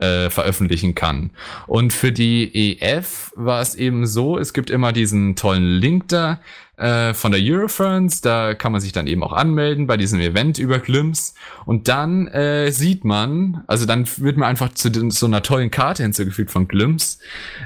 äh, 0.00 0.30
veröffentlichen 0.30 0.94
kann. 0.94 1.30
Und 1.66 1.92
für 1.92 2.12
die 2.12 2.78
EF 2.80 3.32
war 3.36 3.60
es 3.60 3.74
eben 3.74 4.06
so, 4.06 4.38
es 4.38 4.52
gibt 4.52 4.70
immer 4.70 4.92
diesen 4.92 5.36
tollen 5.36 5.78
Link 5.78 6.08
da 6.08 6.40
äh, 6.80 7.12
von 7.12 7.32
der 7.32 7.40
Eurofans, 7.42 8.22
da 8.22 8.54
kann 8.54 8.72
man 8.72 8.80
sich 8.80 8.92
dann 8.92 9.06
eben 9.06 9.22
auch 9.22 9.34
anmelden 9.34 9.86
bei 9.86 9.96
diesem 9.96 10.20
Event 10.20 10.58
über 10.58 10.78
Glimpse 10.78 11.34
und 11.66 11.88
dann 11.88 12.26
äh, 12.28 12.72
sieht 12.72 13.04
man, 13.04 13.62
also 13.66 13.84
dann 13.84 14.08
wird 14.16 14.38
man 14.38 14.48
einfach 14.48 14.72
zu 14.72 14.90
den, 14.90 15.10
so 15.10 15.26
einer 15.26 15.42
tollen 15.42 15.70
Karte 15.70 16.02
hinzugefügt 16.02 16.50
von 16.50 16.66
Glimpse, 16.66 17.18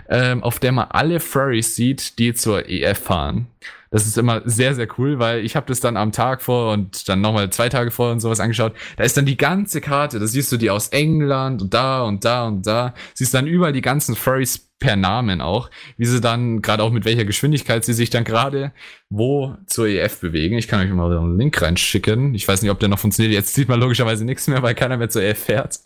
ähm, 0.08 0.42
auf 0.42 0.58
der 0.58 0.72
man 0.72 0.88
alle 0.90 1.20
Furries 1.20 1.76
sieht, 1.76 2.18
die 2.18 2.34
zur 2.34 2.68
EF 2.68 2.98
fahren. 2.98 3.46
Das 3.94 4.08
ist 4.08 4.18
immer 4.18 4.42
sehr, 4.44 4.74
sehr 4.74 4.88
cool, 4.98 5.20
weil 5.20 5.44
ich 5.44 5.54
habe 5.54 5.66
das 5.66 5.78
dann 5.78 5.96
am 5.96 6.10
Tag 6.10 6.42
vor 6.42 6.72
und 6.72 7.08
dann 7.08 7.20
nochmal 7.20 7.50
zwei 7.50 7.68
Tage 7.68 7.92
vor 7.92 8.10
und 8.10 8.18
sowas 8.18 8.40
angeschaut. 8.40 8.72
Da 8.96 9.04
ist 9.04 9.16
dann 9.16 9.24
die 9.24 9.36
ganze 9.36 9.80
Karte, 9.80 10.18
da 10.18 10.26
siehst 10.26 10.50
du 10.50 10.56
die 10.56 10.68
aus 10.68 10.88
England 10.88 11.62
und 11.62 11.74
da 11.74 12.02
und 12.02 12.24
da 12.24 12.44
und 12.48 12.66
da. 12.66 12.94
Siehst 13.14 13.32
dann 13.34 13.46
überall 13.46 13.72
die 13.72 13.82
ganzen 13.82 14.16
Furries 14.16 14.68
per 14.80 14.96
Namen 14.96 15.40
auch, 15.40 15.70
wie 15.96 16.06
sie 16.06 16.20
dann, 16.20 16.60
gerade 16.60 16.82
auch 16.82 16.90
mit 16.90 17.04
welcher 17.04 17.24
Geschwindigkeit 17.24 17.84
sie 17.84 17.92
sich 17.92 18.10
dann 18.10 18.24
gerade 18.24 18.72
wo 19.10 19.54
zur 19.66 19.86
EF 19.86 20.18
bewegen. 20.18 20.58
Ich 20.58 20.66
kann 20.66 20.80
euch 20.80 20.92
mal 20.92 21.16
einen 21.16 21.38
Link 21.38 21.62
reinschicken. 21.62 22.34
Ich 22.34 22.48
weiß 22.48 22.62
nicht, 22.62 22.72
ob 22.72 22.80
der 22.80 22.88
noch 22.88 22.98
funktioniert. 22.98 23.32
Jetzt 23.32 23.54
sieht 23.54 23.68
man 23.68 23.78
logischerweise 23.78 24.24
nichts 24.24 24.48
mehr, 24.48 24.60
weil 24.64 24.74
keiner 24.74 24.96
mehr 24.96 25.08
zur 25.08 25.22
EF 25.22 25.38
fährt. 25.38 25.78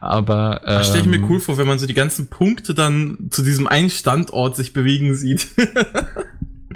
Aber 0.00 0.62
ähm, 0.64 0.78
Das 0.78 0.88
stelle 0.88 1.02
ich 1.02 1.06
mir 1.06 1.28
cool 1.28 1.38
vor, 1.38 1.58
wenn 1.58 1.66
man 1.66 1.78
so 1.78 1.86
die 1.86 1.92
ganzen 1.92 2.28
Punkte 2.28 2.72
dann 2.72 3.28
zu 3.30 3.42
diesem 3.42 3.66
einen 3.66 3.90
Standort 3.90 4.56
sich 4.56 4.72
bewegen 4.72 5.14
sieht. 5.14 5.48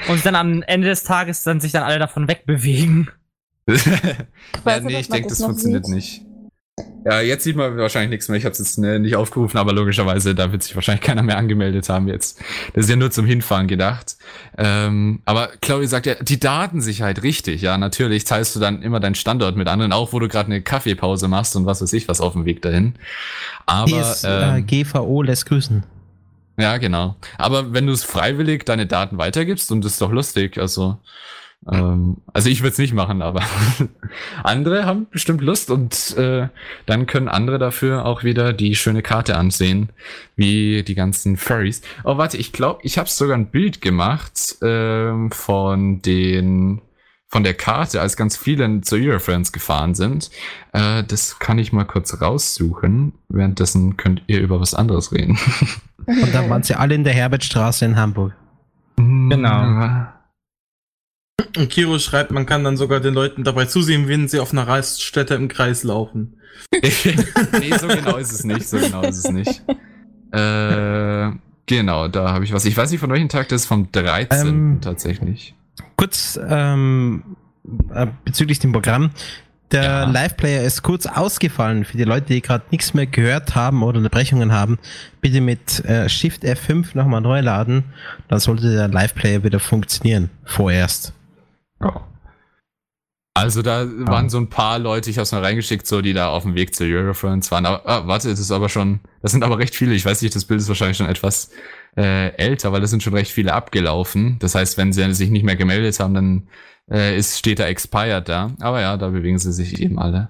Und 0.08 0.24
dann 0.24 0.34
am 0.34 0.62
Ende 0.62 0.88
des 0.88 1.04
Tages 1.04 1.42
dann 1.42 1.60
sich 1.60 1.72
dann 1.72 1.82
alle 1.82 1.98
davon 1.98 2.28
wegbewegen. 2.28 3.10
ja, 3.66 4.80
nee, 4.80 5.00
ich 5.00 5.08
denke, 5.08 5.28
das 5.28 5.38
das 5.38 5.46
funktioniert 5.46 5.86
sieht. 5.86 5.94
nicht. 5.94 6.26
Ja, 7.06 7.20
jetzt 7.20 7.44
sieht 7.44 7.56
man 7.56 7.76
wahrscheinlich 7.76 8.10
nichts 8.10 8.28
mehr. 8.28 8.36
Ich 8.36 8.44
habe 8.44 8.52
es 8.52 8.58
jetzt 8.58 8.78
ne, 8.78 8.98
nicht 8.98 9.14
aufgerufen, 9.16 9.58
aber 9.58 9.72
logischerweise, 9.72 10.34
da 10.34 10.50
wird 10.50 10.64
sich 10.64 10.74
wahrscheinlich 10.74 11.02
keiner 11.02 11.22
mehr 11.22 11.38
angemeldet 11.38 11.88
haben 11.88 12.08
jetzt. 12.08 12.42
Das 12.74 12.84
ist 12.84 12.90
ja 12.90 12.96
nur 12.96 13.12
zum 13.12 13.24
Hinfahren 13.24 13.68
gedacht. 13.68 14.16
Ähm, 14.58 15.22
aber 15.24 15.50
Chloe 15.60 15.86
sagt 15.86 16.06
ja, 16.06 16.16
die 16.16 16.40
Datensicherheit, 16.40 17.22
richtig. 17.22 17.62
Ja, 17.62 17.78
natürlich 17.78 18.24
teilst 18.24 18.56
du 18.56 18.60
dann 18.60 18.82
immer 18.82 18.98
deinen 18.98 19.14
Standort 19.14 19.56
mit 19.56 19.68
anderen, 19.68 19.92
auch 19.92 20.12
wo 20.12 20.18
du 20.18 20.26
gerade 20.26 20.46
eine 20.46 20.62
Kaffeepause 20.62 21.28
machst 21.28 21.54
und 21.54 21.64
was 21.64 21.80
weiß 21.80 21.92
ich 21.92 22.08
was 22.08 22.20
auf 22.20 22.32
dem 22.32 22.44
Weg 22.44 22.60
dahin. 22.60 22.94
Aber 23.66 23.86
PS, 23.86 24.24
äh, 24.24 24.58
ähm, 24.58 24.66
GVO 24.66 25.22
lässt 25.22 25.46
grüßen. 25.46 25.84
Ja, 26.58 26.78
genau. 26.78 27.16
Aber 27.38 27.72
wenn 27.72 27.86
du 27.86 27.92
es 27.92 28.04
freiwillig 28.04 28.64
deine 28.64 28.86
Daten 28.86 29.18
weitergibst, 29.18 29.70
und 29.72 29.84
das 29.84 29.92
ist 29.92 30.00
doch 30.00 30.12
lustig, 30.12 30.58
also 30.58 30.98
ähm, 31.70 32.18
also 32.32 32.48
ich 32.48 32.60
würde 32.60 32.72
es 32.72 32.78
nicht 32.78 32.94
machen, 32.94 33.22
aber 33.22 33.42
andere 34.44 34.84
haben 34.84 35.06
bestimmt 35.10 35.40
Lust 35.40 35.70
und 35.70 36.16
äh, 36.16 36.48
dann 36.86 37.06
können 37.06 37.28
andere 37.28 37.58
dafür 37.58 38.04
auch 38.04 38.22
wieder 38.22 38.52
die 38.52 38.74
schöne 38.74 39.02
Karte 39.02 39.36
ansehen, 39.36 39.90
wie 40.36 40.82
die 40.84 40.94
ganzen 40.94 41.36
Furries. 41.36 41.82
Oh, 42.04 42.18
warte, 42.18 42.36
ich 42.36 42.52
glaube, 42.52 42.80
ich 42.82 42.98
habe 42.98 43.08
sogar 43.08 43.36
ein 43.36 43.50
Bild 43.50 43.80
gemacht 43.80 44.56
ähm, 44.62 45.30
von 45.32 46.02
den 46.02 46.82
von 47.28 47.42
der 47.42 47.54
Karte, 47.54 48.00
als 48.00 48.16
ganz 48.16 48.36
viele 48.36 48.82
zu 48.82 48.94
Eurofriends 48.94 49.50
gefahren 49.52 49.94
sind. 49.94 50.30
Äh, 50.72 51.02
das 51.02 51.40
kann 51.40 51.58
ich 51.58 51.72
mal 51.72 51.84
kurz 51.84 52.20
raussuchen. 52.20 53.14
Währenddessen 53.28 53.96
könnt 53.96 54.22
ihr 54.28 54.40
über 54.40 54.60
was 54.60 54.74
anderes 54.74 55.12
reden. 55.12 55.36
Und 56.06 56.34
dann 56.34 56.48
waren 56.48 56.62
sie 56.62 56.74
alle 56.74 56.94
in 56.94 57.04
der 57.04 57.12
Herbertstraße 57.12 57.84
in 57.84 57.96
Hamburg. 57.96 58.34
Genau. 58.96 60.06
Und 61.56 61.70
Kiro 61.70 61.98
schreibt, 61.98 62.30
man 62.30 62.46
kann 62.46 62.64
dann 62.64 62.76
sogar 62.76 63.00
den 63.00 63.14
Leuten 63.14 63.44
dabei 63.44 63.66
zusehen, 63.66 64.08
wenn 64.08 64.28
sie 64.28 64.40
auf 64.40 64.52
einer 64.52 64.66
Raststätte 64.66 65.34
im 65.34 65.48
Kreis 65.48 65.82
laufen. 65.82 66.40
nee, 66.72 67.76
so 67.78 67.88
genau 67.88 68.16
ist 68.16 68.32
es 68.32 68.44
nicht. 68.44 68.68
So 68.68 68.78
genau 68.78 69.02
ist 69.02 69.24
es 69.24 69.30
nicht. 69.30 69.62
Äh, 70.32 71.30
genau, 71.66 72.08
da 72.08 72.32
habe 72.32 72.44
ich 72.44 72.52
was. 72.52 72.64
Ich 72.64 72.76
weiß 72.76 72.90
nicht, 72.90 73.00
von 73.00 73.10
welchem 73.10 73.28
Tag 73.28 73.48
das 73.48 73.62
ist, 73.62 73.66
vom 73.68 73.90
13. 73.92 74.48
Ähm, 74.48 74.78
tatsächlich. 74.80 75.54
Kurz 75.96 76.38
ähm, 76.48 77.36
äh, 77.92 78.06
bezüglich 78.24 78.58
dem 78.58 78.72
Programm. 78.72 79.10
Der 79.72 79.82
Ja. 79.82 80.04
Live-Player 80.04 80.62
ist 80.62 80.82
kurz 80.82 81.06
ausgefallen. 81.06 81.84
Für 81.84 81.96
die 81.96 82.04
Leute, 82.04 82.26
die 82.26 82.40
gerade 82.40 82.64
nichts 82.70 82.94
mehr 82.94 83.06
gehört 83.06 83.54
haben 83.56 83.82
oder 83.82 83.98
Unterbrechungen 83.98 84.52
haben, 84.52 84.78
bitte 85.20 85.40
mit 85.40 85.84
äh, 85.84 86.08
Shift 86.08 86.44
F5 86.44 86.96
nochmal 86.96 87.20
neu 87.20 87.40
laden. 87.40 87.84
Dann 88.28 88.38
sollte 88.38 88.72
der 88.72 88.88
Live-Player 88.88 89.42
wieder 89.42 89.58
funktionieren. 89.58 90.30
Vorerst. 90.44 91.12
Ja. 91.80 92.06
Also 93.34 93.60
da 93.60 93.86
waren 93.86 94.30
so 94.30 94.38
ein 94.38 94.48
paar 94.48 94.78
Leute, 94.78 95.10
ich 95.10 95.18
habe 95.18 95.24
es 95.24 95.32
mal 95.32 95.44
reingeschickt, 95.44 95.86
so 95.86 96.00
die 96.00 96.14
da 96.14 96.28
auf 96.28 96.44
dem 96.44 96.54
Weg 96.54 96.74
zur 96.74 96.86
Eurofriends 96.86 97.50
waren. 97.50 97.66
Aber, 97.66 97.86
ah, 97.86 98.06
warte, 98.06 98.30
das 98.30 98.38
ist 98.40 98.50
aber 98.50 98.70
schon, 98.70 99.00
das 99.20 99.32
sind 99.32 99.44
aber 99.44 99.58
recht 99.58 99.74
viele. 99.74 99.92
Ich 99.92 100.06
weiß 100.06 100.22
nicht, 100.22 100.34
das 100.34 100.46
Bild 100.46 100.60
ist 100.60 100.68
wahrscheinlich 100.68 100.96
schon 100.96 101.06
etwas 101.08 101.50
äh, 101.96 102.28
älter, 102.36 102.72
weil 102.72 102.82
es 102.82 102.90
sind 102.90 103.02
schon 103.02 103.14
recht 103.14 103.32
viele 103.32 103.52
abgelaufen. 103.52 104.36
Das 104.38 104.54
heißt, 104.54 104.76
wenn 104.76 104.92
sie 104.92 105.12
sich 105.14 105.30
nicht 105.30 105.44
mehr 105.44 105.56
gemeldet 105.56 105.98
haben, 106.00 106.14
dann 106.14 106.48
äh, 106.90 107.16
ist, 107.16 107.38
steht 107.38 107.58
da 107.58 107.66
expired 107.66 108.28
da. 108.28 108.52
Aber 108.60 108.80
ja, 108.80 108.96
da 108.96 109.08
bewegen 109.08 109.38
sie 109.38 109.52
sich 109.52 109.80
eben 109.80 109.98
alle 109.98 110.28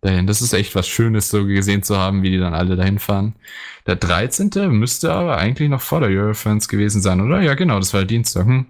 dahin. 0.00 0.26
Das 0.26 0.42
ist 0.42 0.52
echt 0.52 0.74
was 0.74 0.86
Schönes, 0.86 1.28
so 1.28 1.44
gesehen 1.46 1.82
zu 1.82 1.96
haben, 1.96 2.22
wie 2.22 2.30
die 2.30 2.38
dann 2.38 2.54
alle 2.54 2.76
dahin 2.76 2.98
fahren. 2.98 3.34
Der 3.86 3.96
13. 3.96 4.50
müsste 4.70 5.12
aber 5.12 5.38
eigentlich 5.38 5.68
noch 5.68 5.80
vor 5.80 6.00
der 6.00 6.10
Eurofans 6.10 6.68
gewesen 6.68 7.02
sein, 7.02 7.20
oder? 7.20 7.40
Ja, 7.40 7.54
genau, 7.54 7.78
das 7.78 7.92
war 7.92 8.00
der 8.00 8.08
Dienstag. 8.08 8.46
Hm. 8.46 8.66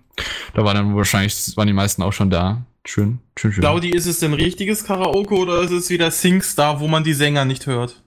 Da 0.55 0.65
war 0.65 0.75
dann 0.75 0.95
wahrscheinlich, 0.95 1.57
waren 1.57 1.67
die 1.67 1.73
meisten 1.73 2.03
auch 2.03 2.13
schon 2.13 2.31
da. 2.31 2.65
Schön, 2.87 3.21
schön, 3.37 3.53
schön. 3.53 3.63
Claudi, 3.63 3.91
ist 3.91 4.07
es 4.07 4.21
denn 4.21 4.35
richtiges 4.35 4.85
Karaoke 4.85 5.35
oder 5.35 5.63
ist 5.63 5.71
es 5.71 5.89
wieder 5.89 6.11
SingStar, 6.11 6.81
wo 6.81 6.89
man 6.89 7.03
die 7.03 7.15
Sänger 7.15 7.45
nicht 7.45 7.67
hört? 7.67 8.03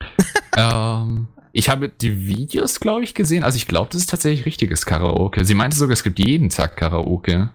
Ähm, 0.54 1.28
Ich 1.52 1.68
habe 1.68 1.88
die 1.88 2.26
Videos, 2.26 2.80
glaube 2.80 3.04
ich, 3.04 3.14
gesehen. 3.14 3.44
Also 3.44 3.56
ich 3.56 3.68
glaube, 3.68 3.88
das 3.92 4.00
ist 4.02 4.10
tatsächlich 4.10 4.46
richtiges 4.46 4.86
Karaoke. 4.86 5.44
Sie 5.44 5.54
meinte 5.54 5.76
sogar, 5.76 5.92
es 5.92 6.02
gibt 6.02 6.18
jeden 6.18 6.48
Tag 6.48 6.76
Karaoke. 6.76 7.50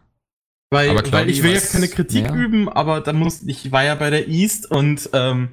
Weil, 0.70 0.90
Aber 0.90 1.12
weil 1.12 1.30
ich 1.30 1.44
will 1.44 1.56
was- 1.56 1.64
jetzt 1.64 1.72
keine 1.74 1.88
Kritik 1.88 2.26
ja. 2.26 2.36
üben, 2.36 2.68
aber 2.70 3.02
da 3.02 3.14
muss 3.14 3.42
ich 3.44 3.72
war 3.72 3.84
ja 3.84 3.96
bei 3.96 4.10
der 4.10 4.28
East 4.28 4.70
und 4.70 5.10
ähm, 5.14 5.50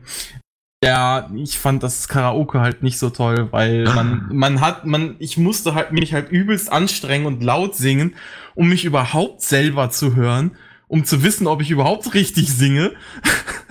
ja, 0.83 1.31
ich 1.37 1.59
fand 1.59 1.83
das 1.85 2.09
Karaoke 2.09 2.61
halt 2.61 2.83
nicht 2.83 2.99
so 2.99 3.11
toll, 3.11 3.49
weil 3.53 3.85
man 3.95 4.27
man 4.33 4.61
hat 4.61 4.85
man 4.87 5.15
ich 5.21 5.37
musste 5.39 5.75
halt 5.75 5.93
mich 5.93 6.13
halt 6.13 6.31
übelst 6.33 6.71
anstrengen 6.71 7.27
und 7.27 7.43
laut 7.45 7.77
singen, 7.77 8.17
um 8.57 8.69
mich 8.69 8.85
überhaupt 8.85 9.41
selber 9.41 9.89
zu 9.91 10.17
hören, 10.17 10.57
um 10.89 11.05
zu 11.05 11.23
wissen, 11.23 11.47
ob 11.47 11.63
ich 11.63 11.71
überhaupt 11.71 12.13
richtig 12.15 12.53
singe. 12.53 12.93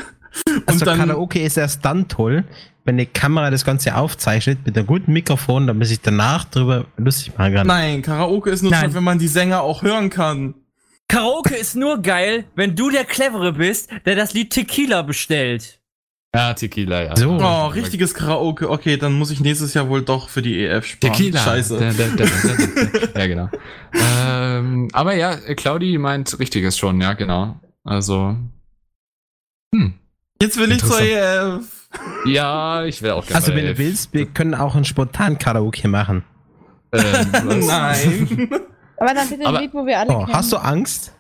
Also 0.66 0.86
Karaoke 0.86 1.42
ist 1.42 1.58
erst 1.58 1.84
dann 1.86 2.08
toll, 2.08 2.44
wenn 2.86 2.96
eine 2.96 3.06
Kamera 3.06 3.50
das 3.50 3.66
Ganze 3.66 3.96
aufzeichnet 3.96 4.60
mit 4.66 4.78
einem 4.78 4.88
guten 4.88 5.14
Mikrofon, 5.14 5.68
damit 5.68 5.88
sich 5.88 6.02
danach 6.02 6.46
drüber 6.46 6.86
lustig 6.98 7.38
machen 7.38 7.54
kann. 7.54 7.68
Nein, 7.68 8.02
Karaoke 8.02 8.50
ist 8.50 8.62
nur 8.62 8.72
Nein. 8.72 8.86
toll, 8.86 8.94
wenn 8.96 9.04
man 9.04 9.20
die 9.20 9.28
Sänger 9.28 9.62
auch 9.62 9.82
hören 9.84 10.10
kann. 10.10 10.56
Karaoke 11.08 11.56
ist 11.56 11.76
nur 11.76 12.02
geil, 12.02 12.46
wenn 12.56 12.76
du 12.76 12.90
der 12.90 13.06
Clevere 13.06 13.54
bist, 13.54 13.90
der 14.06 14.16
das 14.16 14.34
Lied 14.34 14.52
Tequila 14.52 15.02
bestellt. 15.04 15.80
Ja, 16.36 16.54
Tequila, 16.56 17.04
ja. 17.04 17.16
So. 17.16 17.38
Oh, 17.40 17.68
richtiges 17.68 18.16
Karaoke. 18.16 18.68
Okay, 18.68 18.98
dann 18.98 19.14
muss 19.14 19.30
ich 19.30 19.40
nächstes 19.40 19.76
Jahr 19.76 19.88
wohl 19.88 20.02
doch 20.02 20.30
für 20.30 20.42
die 20.42 20.64
EF 20.64 20.86
sparen. 20.86 21.14
Tequila. 21.14 21.40
Scheiße. 21.40 21.78
Da, 21.78 21.92
da, 21.92 22.26
da. 22.26 23.20
Ja, 23.20 23.28
genau. 23.28 23.50
ähm, 23.94 24.90
aber 24.94 25.16
ja, 25.16 25.36
Claudi 25.54 26.00
meint 26.00 26.40
richtiges 26.40 26.78
schon, 26.78 27.00
ja, 27.02 27.14
genau. 27.14 27.60
Also. 27.84 28.36
Hm. 29.76 29.94
Jetzt 30.44 30.58
will 30.58 30.72
ich 30.72 30.80
zur. 30.84 31.00
EF. 31.02 31.64
Ja, 32.26 32.84
ich 32.86 33.02
will 33.02 33.12
auch 33.12 33.24
gerne. 33.26 33.36
Also 33.36 33.56
wenn 33.56 33.66
du 33.66 33.78
willst, 33.78 34.14
wir 34.14 34.26
können 34.26 34.56
auch 34.56 34.76
ein 34.76 34.84
spontan 34.86 35.38
Karaoke 35.38 35.88
machen. 35.88 36.24
Ähm? 36.92 37.02
Nein. 37.68 38.50
Aber 38.98 39.14
dann 39.14 39.30
bitte 39.30 39.42
ein 39.42 39.48
Aber- 39.48 39.62
Lied, 39.62 39.74
wo 39.74 39.86
wir 39.86 40.00
alle 40.00 40.10
Oh, 40.16 40.20
kennen. 40.26 40.34
hast 40.38 40.52
du 40.52 40.58
Angst? 40.58 41.14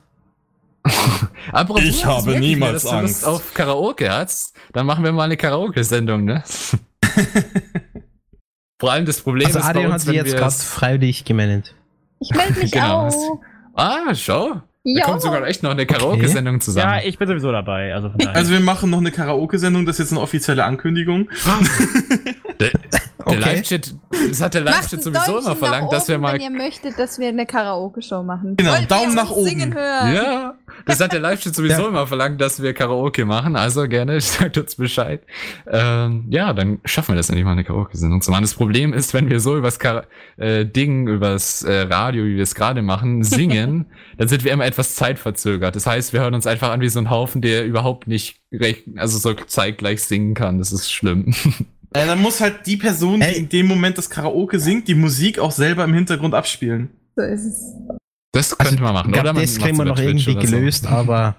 Apropos, 1.51 1.83
Ich 1.83 2.05
habe 2.05 2.37
niemals 2.39 2.83
dass 2.83 2.91
du 2.91 2.97
Lust 3.01 3.23
Angst. 3.23 3.25
auf 3.25 3.53
Karaoke 3.53 4.11
hast, 4.11 4.53
dann 4.73 4.85
machen 4.85 5.03
wir 5.03 5.11
mal 5.13 5.23
eine 5.23 5.37
Karaoke-Sendung, 5.37 6.25
ne? 6.25 6.43
Vor 8.79 8.91
allem 8.91 9.05
das 9.05 9.21
Problem 9.21 9.47
Also 9.47 9.59
ist 9.59 9.63
bei 9.65 9.69
Adrian 9.69 9.87
hat 9.87 9.93
uns, 9.93 10.01
sich 10.03 10.09
wenn 10.09 10.15
jetzt 10.25 10.33
wir 10.33 10.39
gerade 10.39 10.53
freiwillig 10.55 11.23
gemeldet. 11.25 11.73
Ich 12.19 12.31
melde 12.31 12.59
mich 12.59 12.71
Genau. 12.71 13.07
auch. 13.07 13.39
Ah, 13.75 14.13
schau. 14.13 14.61
Da 14.85 14.91
Ja. 14.91 15.05
kommt 15.05 15.21
sogar 15.21 15.47
echt 15.47 15.63
noch 15.63 15.71
eine 15.71 15.85
Karaoke-Sendung 15.85 16.59
zusammen. 16.59 16.93
Ja, 16.95 17.01
ich 17.07 17.17
bin 17.17 17.25
sowieso 17.27 17.51
dabei. 17.53 17.93
Also 17.93 18.09
von 18.09 18.17
daher. 18.17 18.35
Also 18.35 18.51
wir 18.51 18.59
machen 18.59 18.89
noch 18.89 18.97
eine 18.99 19.11
Karaoke-Sendung, 19.11 19.85
das 19.85 19.95
ist 19.95 19.99
jetzt 20.05 20.11
eine 20.11 20.19
offizielle 20.21 20.65
Ankündigung. 20.65 21.29
der 23.33 23.47
Okay. 23.47 23.55
Live-Chat, 23.55 23.95
das 24.29 24.41
hat 24.41 24.53
der 24.53 24.61
Live-Chat 24.61 25.03
sowieso 25.03 25.25
Däumchen 25.25 25.45
immer 25.45 25.55
verlangt, 25.55 25.83
nach 25.85 25.91
dass 25.91 26.07
wir 26.07 26.15
oben, 26.15 26.21
mal 26.23 26.33
Wenn 26.33 26.41
ihr 26.41 26.49
möchtet, 26.49 26.97
dass 26.99 27.19
wir 27.19 27.27
eine 27.29 27.45
Karaoke-Show 27.45 28.23
machen. 28.23 28.55
Genau, 28.57 28.71
Wollt 28.71 28.89
Daumen 28.91 29.15
nach 29.15 29.29
oben. 29.31 29.45
Singen 29.47 29.73
hören? 29.73 30.13
Ja, 30.15 30.55
das 30.85 30.99
hat 30.99 31.13
der 31.13 31.19
Live-Chat 31.19 31.55
sowieso 31.55 31.83
Ja. 31.83 31.87
immer 31.87 32.07
verlangt, 32.07 32.39
dass 32.41 32.61
wir 32.61 32.73
Karaoke 32.73 33.25
machen. 33.25 33.55
Also 33.55 33.87
gerne, 33.87 34.19
sagt 34.21 34.57
uns 34.57 34.75
Bescheid. 34.75 35.21
Ähm, 35.67 36.25
ja, 36.29 36.53
dann 36.53 36.79
schaffen 36.85 37.13
wir 37.13 37.15
das 37.17 37.29
endlich 37.29 37.45
mal 37.45 37.51
eine 37.53 37.63
Karaoke-Sendung 37.63 38.21
zu 38.21 38.31
machen. 38.31 38.43
Das 38.43 38.53
Problem 38.55 38.93
ist, 38.93 39.13
wenn 39.13 39.29
wir 39.29 39.39
so 39.39 39.57
übers 39.57 39.79
Kara 39.79 40.03
äh, 40.37 40.65
Ding, 40.65 41.07
übers 41.07 41.63
äh, 41.63 41.81
Radio, 41.81 42.23
wie 42.25 42.35
wir 42.35 42.43
es 42.43 42.55
gerade 42.55 42.81
machen, 42.81 43.23
singen, 43.23 43.85
dann 44.17 44.27
sind 44.27 44.43
wir 44.43 44.51
immer 44.51 44.65
etwas 44.65 44.95
zeitverzögert. 44.95 45.75
Das 45.75 45.85
heißt, 45.87 46.13
wir 46.13 46.21
hören 46.21 46.33
uns 46.33 46.47
einfach 46.47 46.71
an 46.71 46.81
wie 46.81 46.89
so 46.89 46.99
ein 46.99 47.09
Haufen, 47.09 47.41
der 47.41 47.65
überhaupt 47.65 48.07
nicht 48.07 48.39
recht, 48.51 48.83
also 48.97 49.17
so 49.17 49.33
zeitgleich 49.33 50.03
singen 50.03 50.33
kann. 50.35 50.59
Das 50.59 50.71
ist 50.71 50.91
schlimm. 50.91 51.33
Äh, 51.93 52.07
dann 52.07 52.21
muss 52.21 52.41
halt 52.41 52.65
die 52.65 52.77
Person, 52.77 53.19
die 53.19 53.25
Ey. 53.27 53.37
in 53.37 53.49
dem 53.49 53.67
Moment 53.67 53.97
das 53.97 54.09
Karaoke 54.09 54.59
singt, 54.59 54.87
die 54.87 54.95
Musik 54.95 55.37
auch 55.39 55.51
selber 55.51 55.83
im 55.83 55.93
Hintergrund 55.93 56.33
abspielen. 56.33 56.89
So 57.15 57.21
ist 57.23 57.45
es. 57.45 57.73
Das 58.31 58.57
könnte 58.57 58.81
man 58.81 58.93
machen. 58.95 59.13
Oder 59.13 59.33
das 59.33 59.59
kriegen 59.59 59.77
wir 59.77 59.85
noch 59.85 59.95
Twitch 59.95 60.27
irgendwie 60.27 60.31
oder 60.31 60.47
so. 60.47 60.55
gelöst, 60.55 60.87
aber 60.87 61.35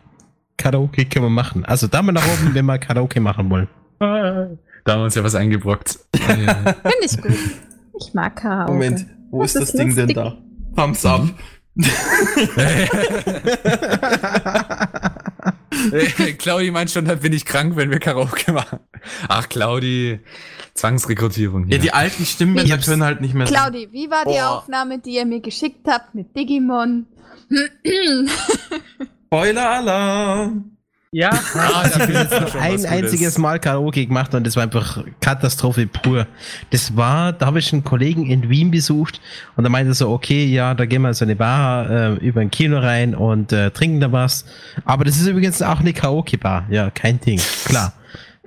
Karaoke 0.57 1.05
können 1.07 1.25
wir 1.25 1.31
machen. 1.31 1.65
Also 1.65 1.89
Daumen 1.89 2.15
nach 2.15 2.25
oben, 2.25 2.55
wenn 2.55 2.65
wir 2.67 2.79
Karaoke 2.79 3.19
machen 3.21 3.51
wollen. 3.51 3.67
Da 3.99 4.93
haben 4.93 5.01
wir 5.01 5.05
uns 5.05 5.15
ja 5.17 5.25
was 5.25 5.35
eingebrockt. 5.35 5.99
Ah, 6.29 6.35
ja. 6.35 6.55
Finde 6.55 7.05
ich 7.05 7.21
gut. 7.21 7.33
Ich 8.01 8.15
mag 8.15 8.37
Karaoke. 8.37 8.73
Moment, 8.73 9.07
wo 9.31 9.43
Das 9.43 9.57
ist 9.57 9.63
das 9.63 9.73
Ding 9.73 9.93
denn 9.97 10.09
da? 10.11 10.37
Thumbs 10.77 11.05
up. 11.05 11.27
Claudi 16.39 16.71
meint 16.71 16.91
schon, 16.91 17.05
da 17.05 17.15
bin 17.17 17.33
ich 17.33 17.45
krank, 17.45 17.77
wenn 17.77 17.91
wir 17.91 17.99
Karaoke 17.99 18.53
machen. 18.53 18.81
Ach, 19.29 19.49
Claudi, 19.49 20.21
Zwangsrekrutierung. 20.75 21.65
Ja, 21.65 21.69
Hier. 21.71 21.79
die 21.79 21.93
alten 21.93 22.25
Stimmbänder 22.25 22.65
Ich 22.65 22.73
hab's- 22.73 22.87
können 22.87 23.03
halt 23.05 23.21
nicht 23.21 23.35
mehr. 23.35 23.47
Claudi, 23.47 23.89
wie 23.93 24.11
war 24.11 24.25
die 24.25 24.31
Boah. 24.33 24.59
Aufnahme, 24.59 24.99
die 24.99 25.11
ihr 25.17 25.27
mir 25.27 25.41
geschickt 25.41 25.87
habt 25.87 26.15
mit 26.15 26.35
Digimon? 26.37 27.07
Spoiler-Alarm. 29.27 30.74
Ja, 31.15 31.31
ah, 31.55 31.85
ein 32.59 32.85
einziges 32.87 33.39
Mal 33.39 33.61
Karaoke 33.61 34.05
gemacht 34.05 34.35
und 34.35 34.45
das 34.45 34.57
war 34.57 34.65
einfach 34.65 35.05
Katastrophe 35.21 35.87
pur. 35.87 36.27
Das 36.71 36.97
war, 36.97 37.33
da 37.33 37.47
habe 37.47 37.61
ich 37.61 37.73
einen 37.73 37.85
Kollegen 37.85 38.27
in 38.27 38.49
Wien 38.49 38.73
besucht 38.73 39.21
und 39.55 39.63
da 39.63 39.71
meinte 39.71 39.93
er 39.93 39.95
so, 39.95 40.11
okay, 40.11 40.45
ja, 40.45 40.75
da 40.75 40.87
gehen 40.87 41.03
wir 41.03 41.09
in 41.09 41.15
so 41.15 41.25
eine 41.25 41.37
Bar 41.37 41.89
äh, 41.89 42.15
über 42.15 42.41
ein 42.41 42.51
Kino 42.51 42.81
rein 42.81 43.15
und 43.15 43.53
äh, 43.53 43.71
trinken 43.71 44.01
da 44.01 44.11
was. 44.11 44.45
Aber 44.85 45.05
das 45.05 45.21
ist 45.21 45.29
übrigens 45.29 45.63
auch 45.63 45.79
eine 45.79 45.93
Karaoke-Bar. 45.93 46.67
Ja, 46.69 46.91
kein 46.91 47.21
Ding. 47.21 47.41
Klar. 47.65 47.93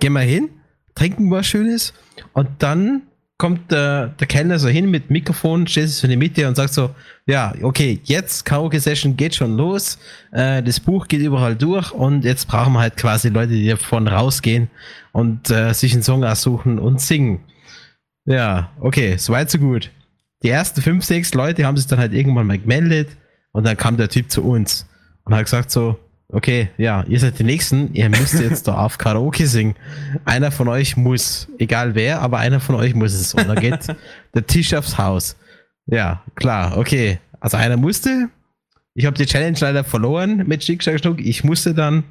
Gehen 0.02 0.12
wir 0.12 0.20
hin, 0.20 0.50
trinken 0.94 1.32
was 1.32 1.48
Schönes 1.48 1.94
und 2.34 2.50
dann 2.60 3.04
kommt 3.38 3.72
der, 3.72 4.08
der 4.20 4.28
Kellner 4.28 4.58
so 4.58 4.68
hin 4.68 4.90
mit 4.90 5.12
Mikrofon, 5.12 5.68
steht 5.68 5.90
so 5.90 6.06
in 6.06 6.10
der 6.10 6.18
Mitte 6.18 6.48
und 6.48 6.56
sagt 6.56 6.74
so, 6.74 6.96
ja, 7.28 7.54
okay, 7.62 8.00
jetzt 8.04 8.46
Karaoke-Session 8.46 9.16
geht 9.16 9.36
schon 9.36 9.56
los, 9.58 10.00
äh, 10.32 10.64
das 10.64 10.80
Buch 10.80 11.08
geht 11.08 11.22
überall 11.22 11.56
durch 11.56 11.92
und 11.92 12.26
jetzt 12.26 12.48
brauchen 12.48 12.74
wir 12.74 12.80
halt 12.80 12.98
quasi 12.98 13.30
Leute, 13.30 13.54
die 13.54 13.68
davon 13.68 14.08
rausgehen 14.08 14.70
und 15.12 15.52
äh, 15.52 15.74
sich 15.74 15.94
einen 15.94 16.04
Song 16.04 16.24
aussuchen 16.24 16.80
und 16.80 17.00
singen. 17.00 17.42
Ja, 18.26 18.72
okay, 18.80 19.18
soweit 19.18 19.52
so 19.52 19.60
gut. 19.60 19.92
Die 20.44 20.50
ersten 20.50 20.82
fünf, 20.82 21.06
sechs 21.06 21.34
Leute 21.34 21.66
haben 21.66 21.78
sich 21.78 21.88
dann 21.88 22.00
halt 22.00 22.14
irgendwann 22.14 22.48
mal 22.48 22.58
gemeldet 22.58 23.10
und 23.52 23.66
dann 23.66 23.78
kam 23.78 23.98
der 23.98 24.10
Typ 24.10 24.32
zu 24.32 24.44
uns 24.44 24.88
und 25.26 25.36
hat 25.36 25.46
gesagt 25.46 25.72
so, 25.72 26.00
okay, 26.30 26.70
ja, 26.78 27.04
ihr 27.08 27.20
seid 27.20 27.40
die 27.40 27.44
Nächsten, 27.44 27.94
ihr 27.94 28.10
müsst 28.10 28.40
jetzt 28.40 28.68
da 28.68 28.78
auf 28.78 28.98
Karaoke 28.98 29.48
singen. 29.48 29.76
Einer 30.26 30.52
von 30.52 30.68
euch 30.68 30.98
muss, 30.98 31.48
egal 31.58 31.96
wer, 31.96 32.22
aber 32.22 32.40
einer 32.40 32.60
von 32.60 32.76
euch 32.76 32.94
muss 32.94 33.14
es. 33.14 33.34
Und 33.34 33.48
dann 33.48 33.60
geht 33.60 33.88
der 34.34 34.46
Tisch 34.46 34.74
aufs 34.74 34.98
Haus. 34.98 35.38
Ja, 35.86 36.24
klar, 36.36 36.78
okay. 36.78 37.20
Also 37.40 37.58
einer 37.58 37.78
musste. 37.78 38.30
Ich 38.94 39.06
habe 39.06 39.18
die 39.18 39.26
Challenge 39.26 39.58
leider 39.62 39.84
verloren 39.84 40.48
mit 40.48 40.64
Schick, 40.64 40.82
Schnack, 40.82 41.00
Schnuck. 41.00 41.22
Ich 41.22 41.44
musste 41.44 41.74
dann 41.74 42.04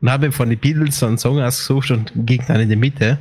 und 0.00 0.10
habe 0.10 0.32
von 0.32 0.48
den 0.48 0.58
Beatles 0.58 0.98
so 0.98 1.06
einen 1.06 1.18
Song 1.18 1.38
ausgesucht 1.40 1.90
und 1.90 2.12
ging 2.14 2.42
dann 2.48 2.60
in 2.60 2.70
die 2.70 2.76
Mitte 2.76 3.18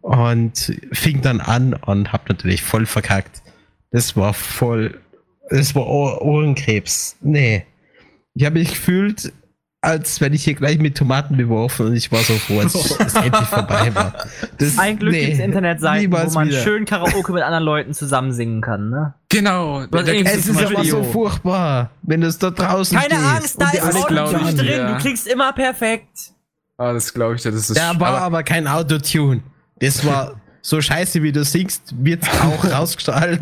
und 0.00 0.72
fing 0.92 1.20
dann 1.22 1.40
an 1.40 1.74
und 1.74 2.12
habe 2.12 2.24
natürlich 2.28 2.62
voll 2.62 2.86
verkackt. 2.86 3.42
Das 3.90 4.16
war 4.16 4.32
voll, 4.32 5.00
das 5.50 5.74
war 5.74 5.86
Ohr 5.86 6.22
Ohrenkrebs. 6.22 7.16
Nee. 7.20 7.66
Ich 8.34 8.44
habe 8.44 8.60
mich 8.60 8.70
gefühlt, 8.70 9.32
als 9.82 10.20
wenn 10.20 10.34
ich 10.34 10.44
hier 10.44 10.54
gleich 10.54 10.78
mit 10.78 10.96
Tomaten 10.96 11.36
beworfen 11.36 11.86
und 11.86 11.96
ich 11.96 12.12
war 12.12 12.20
so 12.20 12.34
froh, 12.34 12.60
als 12.60 12.74
es 12.74 13.14
endlich 13.14 13.48
vorbei 13.48 13.94
war. 13.94 14.14
Das, 14.58 14.78
ein 14.78 14.98
Glück 14.98 15.12
nee, 15.12 15.26
gibt's 15.26 15.40
Internetseiten, 15.40 16.12
wo 16.12 16.30
man 16.32 16.48
wieder. 16.48 16.60
schön 16.60 16.84
Karaoke 16.84 17.32
mit 17.32 17.42
anderen 17.42 17.64
Leuten 17.64 17.94
zusammen 17.94 18.32
singen 18.32 18.60
kann, 18.60 18.90
ne? 18.90 19.14
Genau. 19.30 19.82
Es 19.82 20.46
ist 20.46 20.62
aber 20.62 20.84
so 20.84 21.02
furchtbar, 21.02 21.90
wenn 22.02 22.20
du 22.20 22.26
es 22.26 22.38
da 22.38 22.50
draußen 22.50 22.98
Keine 22.98 23.14
stehst 23.14 23.60
Angst, 23.60 23.62
da 23.62 23.70
ist 23.70 23.96
Autotune 23.96 24.54
drin, 24.54 24.66
ja. 24.66 24.92
du 24.92 24.98
klingst 24.98 25.26
immer 25.26 25.52
perfekt. 25.52 26.32
Ah, 26.76 26.92
das 26.92 27.12
glaube 27.12 27.36
ich, 27.36 27.42
das 27.42 27.54
ist 27.54 27.76
Da 27.76 27.98
war 27.98 28.08
aber, 28.08 28.22
aber 28.22 28.42
kein 28.42 28.66
Autotune. 28.66 29.42
Das 29.80 30.04
war 30.04 30.39
so 30.62 30.80
scheiße, 30.80 31.22
wie 31.22 31.32
du 31.32 31.44
singst, 31.44 31.94
wird 32.04 32.22
auch 32.42 32.64
rausgestrahlt. 32.72 33.40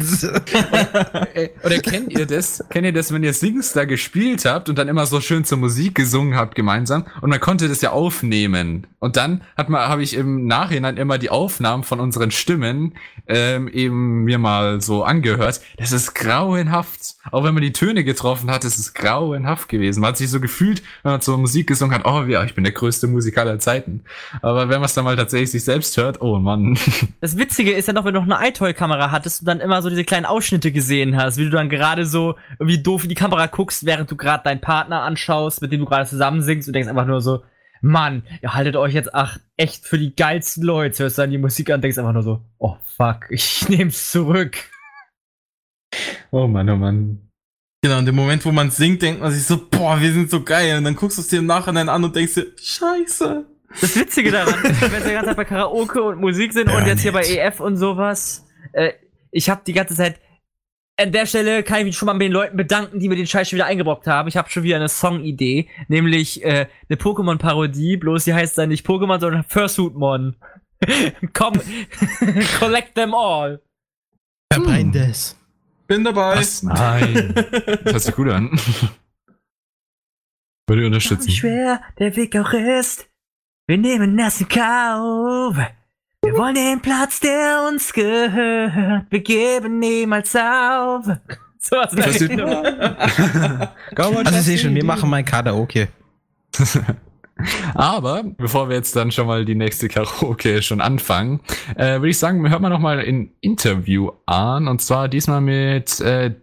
Ey, 1.34 1.50
Oder 1.64 1.78
kennt 1.78 2.12
ihr 2.12 2.26
das? 2.26 2.64
Kennt 2.70 2.86
ihr 2.86 2.92
das, 2.92 3.12
wenn 3.12 3.22
ihr 3.24 3.32
Singstar 3.32 3.86
gespielt 3.86 4.44
habt 4.44 4.68
und 4.68 4.78
dann 4.78 4.88
immer 4.88 5.06
so 5.06 5.20
schön 5.20 5.44
zur 5.44 5.58
Musik 5.58 5.94
gesungen 5.94 6.36
habt 6.36 6.54
gemeinsam 6.54 7.06
und 7.20 7.30
man 7.30 7.40
konnte 7.40 7.68
das 7.68 7.80
ja 7.80 7.90
aufnehmen 7.90 8.86
und 9.00 9.16
dann 9.16 9.42
hat 9.56 9.68
man 9.68 9.88
habe 9.88 10.02
ich 10.02 10.14
im 10.14 10.46
Nachhinein 10.46 10.96
immer 10.96 11.18
die 11.18 11.30
Aufnahmen 11.30 11.84
von 11.84 12.00
unseren 12.00 12.30
Stimmen 12.30 12.94
ähm, 13.26 13.68
eben 13.68 14.24
mir 14.24 14.38
mal 14.38 14.80
so 14.80 15.04
angehört. 15.04 15.60
Das 15.76 15.92
ist 15.92 16.14
grauenhaft. 16.14 17.16
Auch 17.30 17.44
wenn 17.44 17.54
man 17.54 17.62
die 17.62 17.72
Töne 17.72 18.04
getroffen 18.04 18.50
hat, 18.50 18.64
das 18.64 18.78
ist 18.78 18.94
grauenhaft 18.94 19.68
gewesen. 19.68 20.00
Man 20.00 20.08
hat 20.08 20.16
sich 20.16 20.30
so 20.30 20.40
gefühlt, 20.40 20.82
wenn 21.02 21.12
man 21.12 21.20
zur 21.20 21.38
Musik 21.38 21.66
gesungen 21.66 21.94
hat, 21.94 22.06
oh 22.06 22.24
ja, 22.24 22.42
ich 22.44 22.54
bin 22.54 22.64
der 22.64 22.72
größte 22.72 23.06
Musiker 23.06 23.42
aller 23.42 23.58
Zeiten. 23.58 24.02
Aber 24.42 24.68
wenn 24.68 24.80
man 24.80 24.84
es 24.84 24.94
dann 24.94 25.04
mal 25.04 25.16
tatsächlich 25.16 25.50
sich 25.50 25.64
selbst 25.64 25.96
hört, 25.96 26.20
oh 26.20 26.38
Mann. 26.38 26.78
Das 27.20 27.36
Witzige 27.36 27.72
ist 27.72 27.86
ja 27.88 27.92
noch, 27.92 28.04
wenn 28.04 28.14
du 28.14 28.20
noch 28.20 28.38
eine 28.38 28.48
iToy-Kamera 28.48 29.10
hattest 29.10 29.40
und 29.40 29.46
dann 29.46 29.60
immer 29.60 29.82
so 29.82 29.90
diese 29.90 30.04
kleinen 30.04 30.26
Ausschnitte 30.26 30.72
gesehen 30.72 31.16
hast, 31.16 31.36
wie 31.36 31.44
du 31.44 31.50
dann 31.50 31.68
gerade 31.68 32.06
so 32.06 32.36
irgendwie 32.58 32.82
doof 32.82 33.02
in 33.02 33.08
die 33.08 33.14
Kamera 33.14 33.46
guckst, 33.46 33.84
während 33.86 34.10
du 34.10 34.16
gerade 34.16 34.44
deinen 34.44 34.60
Partner 34.60 35.02
anschaust, 35.02 35.62
mit 35.62 35.72
dem 35.72 35.80
du 35.80 35.86
gerade 35.86 36.08
zusammen 36.08 36.42
singst 36.42 36.68
und 36.68 36.74
denkst 36.74 36.88
einfach 36.88 37.06
nur 37.06 37.20
so, 37.20 37.42
Mann, 37.80 38.24
ihr 38.42 38.54
haltet 38.54 38.76
euch 38.76 38.94
jetzt 38.94 39.14
ach 39.14 39.38
echt 39.56 39.86
für 39.86 39.98
die 39.98 40.14
geilsten 40.14 40.62
Leute. 40.62 41.04
Hörst 41.04 41.18
dann 41.18 41.30
die 41.30 41.38
Musik 41.38 41.70
an, 41.70 41.80
denkst 41.80 41.98
einfach 41.98 42.12
nur 42.12 42.22
so, 42.22 42.42
oh 42.58 42.76
fuck, 42.96 43.26
ich 43.30 43.68
nehm's 43.68 44.10
zurück. 44.10 44.56
Oh 46.30 46.46
Mann, 46.46 46.68
oh 46.68 46.76
Mann. 46.76 47.28
Genau, 47.82 48.00
in 48.00 48.06
dem 48.06 48.16
Moment, 48.16 48.44
wo 48.44 48.50
man 48.50 48.70
singt, 48.70 49.02
denkt 49.02 49.20
man 49.20 49.30
sich 49.30 49.44
so, 49.44 49.68
boah, 49.70 50.00
wir 50.00 50.12
sind 50.12 50.30
so 50.30 50.42
geil. 50.42 50.78
Und 50.78 50.84
dann 50.84 50.96
guckst 50.96 51.16
du 51.16 51.22
es 51.22 51.28
dir 51.28 51.38
im 51.38 51.46
Nachhinein 51.46 51.88
an 51.88 52.02
und 52.02 52.16
denkst 52.16 52.34
dir, 52.34 52.46
scheiße. 52.60 53.46
Das 53.80 53.96
Witzige 53.96 54.30
daran, 54.30 54.54
wenn 54.62 54.92
wir 54.92 55.00
die 55.00 55.12
ganze 55.12 55.26
Zeit 55.26 55.36
bei 55.36 55.44
Karaoke 55.44 56.02
und 56.02 56.20
Musik 56.20 56.52
sind 56.52 56.72
und 56.72 56.86
jetzt 56.86 57.02
hier 57.02 57.12
bei 57.12 57.22
EF 57.22 57.60
und 57.60 57.76
sowas, 57.76 58.46
äh, 58.72 58.92
ich 59.30 59.50
habe 59.50 59.62
die 59.66 59.72
ganze 59.72 59.94
Zeit. 59.94 60.20
An 61.00 61.12
der 61.12 61.26
Stelle 61.26 61.62
kann 61.62 61.78
ich 61.78 61.84
mich 61.84 61.96
schon 61.96 62.06
mal 62.06 62.14
bei 62.14 62.24
den 62.24 62.32
Leuten 62.32 62.56
bedanken, 62.56 62.98
die 62.98 63.08
mir 63.08 63.14
den 63.14 63.28
Scheiß 63.28 63.48
schon 63.48 63.58
wieder 63.58 63.66
eingebrockt 63.66 64.08
haben. 64.08 64.26
Ich 64.26 64.36
habe 64.36 64.50
schon 64.50 64.64
wieder 64.64 64.76
eine 64.76 64.88
Songidee, 64.88 65.68
nämlich 65.86 66.42
äh, 66.42 66.66
eine 66.88 66.98
Pokémon-Parodie, 66.98 67.98
bloß 67.98 68.24
die 68.24 68.34
heißt 68.34 68.58
dann 68.58 68.70
nicht 68.70 68.84
Pokémon, 68.84 69.20
sondern 69.20 69.44
Fursuitmon. 69.44 70.34
Komm, 71.34 71.54
collect 72.58 72.96
them 72.96 73.14
all. 73.14 73.60
Verbrennt 74.52 74.96
es. 74.96 75.36
Bin 75.86 76.02
dabei. 76.04 76.36
Was? 76.36 76.62
Nein. 76.62 77.32
Das 77.84 77.92
hört 77.92 78.02
sich 78.02 78.14
gut 78.14 78.28
an. 78.28 78.50
Würde 80.68 80.82
ich 80.82 80.86
unterstützen. 80.86 81.28
Wie 81.28 81.32
schwer 81.32 81.80
der 81.98 82.14
Weg 82.16 82.36
auch 82.36 82.52
ist, 82.52 83.08
wir 83.68 83.76
nehmen 83.76 84.16
das 84.16 84.40
in 84.40 84.48
Kauf. 84.48 85.56
Wir 86.24 86.36
wollen 86.36 86.54
den 86.54 86.80
Platz, 86.80 87.20
der 87.20 87.66
uns 87.68 87.92
gehört. 87.92 89.04
Wir 89.10 89.20
geben 89.20 89.78
niemals 89.78 90.34
auf. 90.34 91.04
So 91.60 91.76
was 91.76 91.90
Das 91.90 92.20
ist-. 92.20 92.30
Also 93.90 94.38
ich 94.38 94.42
sehe 94.42 94.58
schon, 94.58 94.76
wir 94.76 94.84
machen 94.84 95.10
mal 95.10 95.24
Karaoke. 95.24 95.88
Aber 97.74 98.22
bevor 98.22 98.68
wir 98.68 98.76
jetzt 98.76 98.94
dann 98.94 99.10
schon 99.10 99.26
mal 99.26 99.44
die 99.44 99.56
nächste 99.56 99.88
Karaoke 99.88 100.62
schon 100.62 100.80
anfangen, 100.80 101.40
äh, 101.74 101.94
würde 101.96 102.10
ich 102.10 102.18
sagen, 102.18 102.48
hört 102.48 102.62
mal 102.62 102.68
noch 102.68 102.78
mal 102.78 103.00
ein 103.00 103.32
Interview 103.40 104.12
an 104.24 104.68
und 104.68 104.80
zwar 104.80 105.08
diesmal 105.08 105.40
mit 105.40 105.98
äh, 106.00 106.36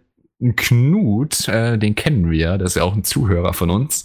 Knut, 0.54 1.48
äh, 1.48 1.78
den 1.78 1.94
kennen 1.94 2.30
wir, 2.30 2.38
ja, 2.38 2.58
das 2.58 2.72
ist 2.72 2.76
ja 2.76 2.82
auch 2.82 2.94
ein 2.94 3.04
Zuhörer 3.04 3.54
von 3.54 3.70
uns. 3.70 4.04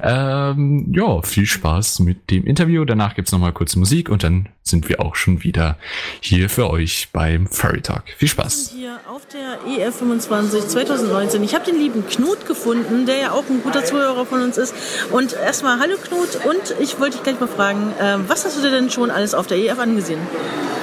Ähm, 0.00 0.92
ja, 0.94 1.22
viel 1.22 1.44
Spaß 1.44 1.98
mit 2.00 2.30
dem 2.30 2.46
Interview. 2.46 2.84
Danach 2.84 3.16
gibt's 3.16 3.32
noch 3.32 3.40
mal 3.40 3.52
kurz 3.52 3.74
Musik 3.74 4.08
und 4.08 4.22
dann 4.22 4.48
sind 4.62 4.88
wir 4.88 5.00
auch 5.00 5.16
schon 5.16 5.42
wieder 5.42 5.76
hier 6.20 6.48
für 6.48 6.70
euch 6.70 7.08
beim 7.12 7.48
Furry 7.48 7.80
Talk. 7.80 8.04
Viel 8.16 8.28
Spaß. 8.28 8.74
Hier 8.76 9.00
auf 9.08 9.22
der 9.26 9.58
E 9.66 9.84
EF25 9.84 10.68
2019. 10.68 11.42
Ich 11.42 11.56
habe 11.56 11.64
den 11.64 11.76
lieben 11.76 12.06
Knut 12.06 12.46
gefunden, 12.46 13.04
der 13.04 13.16
ja 13.16 13.32
auch 13.32 13.50
ein 13.50 13.60
guter 13.64 13.84
Zuhörer 13.84 14.24
von 14.24 14.40
uns 14.40 14.58
ist. 14.58 14.74
Und 15.10 15.32
erstmal 15.32 15.80
hallo 15.80 15.96
Knut 15.96 16.46
und 16.46 16.76
ich 16.80 17.00
wollte 17.00 17.16
dich 17.16 17.24
gleich 17.24 17.40
mal 17.40 17.48
fragen, 17.48 17.92
ähm, 18.00 18.24
was 18.28 18.44
hast 18.44 18.56
du 18.56 18.62
dir 18.62 18.70
denn 18.70 18.88
schon 18.88 19.10
alles 19.10 19.34
auf 19.34 19.48
der 19.48 19.58
EF 19.58 19.80
angesehen? 19.80 20.20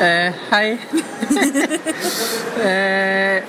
Äh, 0.02 0.34
hi. 0.52 0.78
äh, 2.66 3.41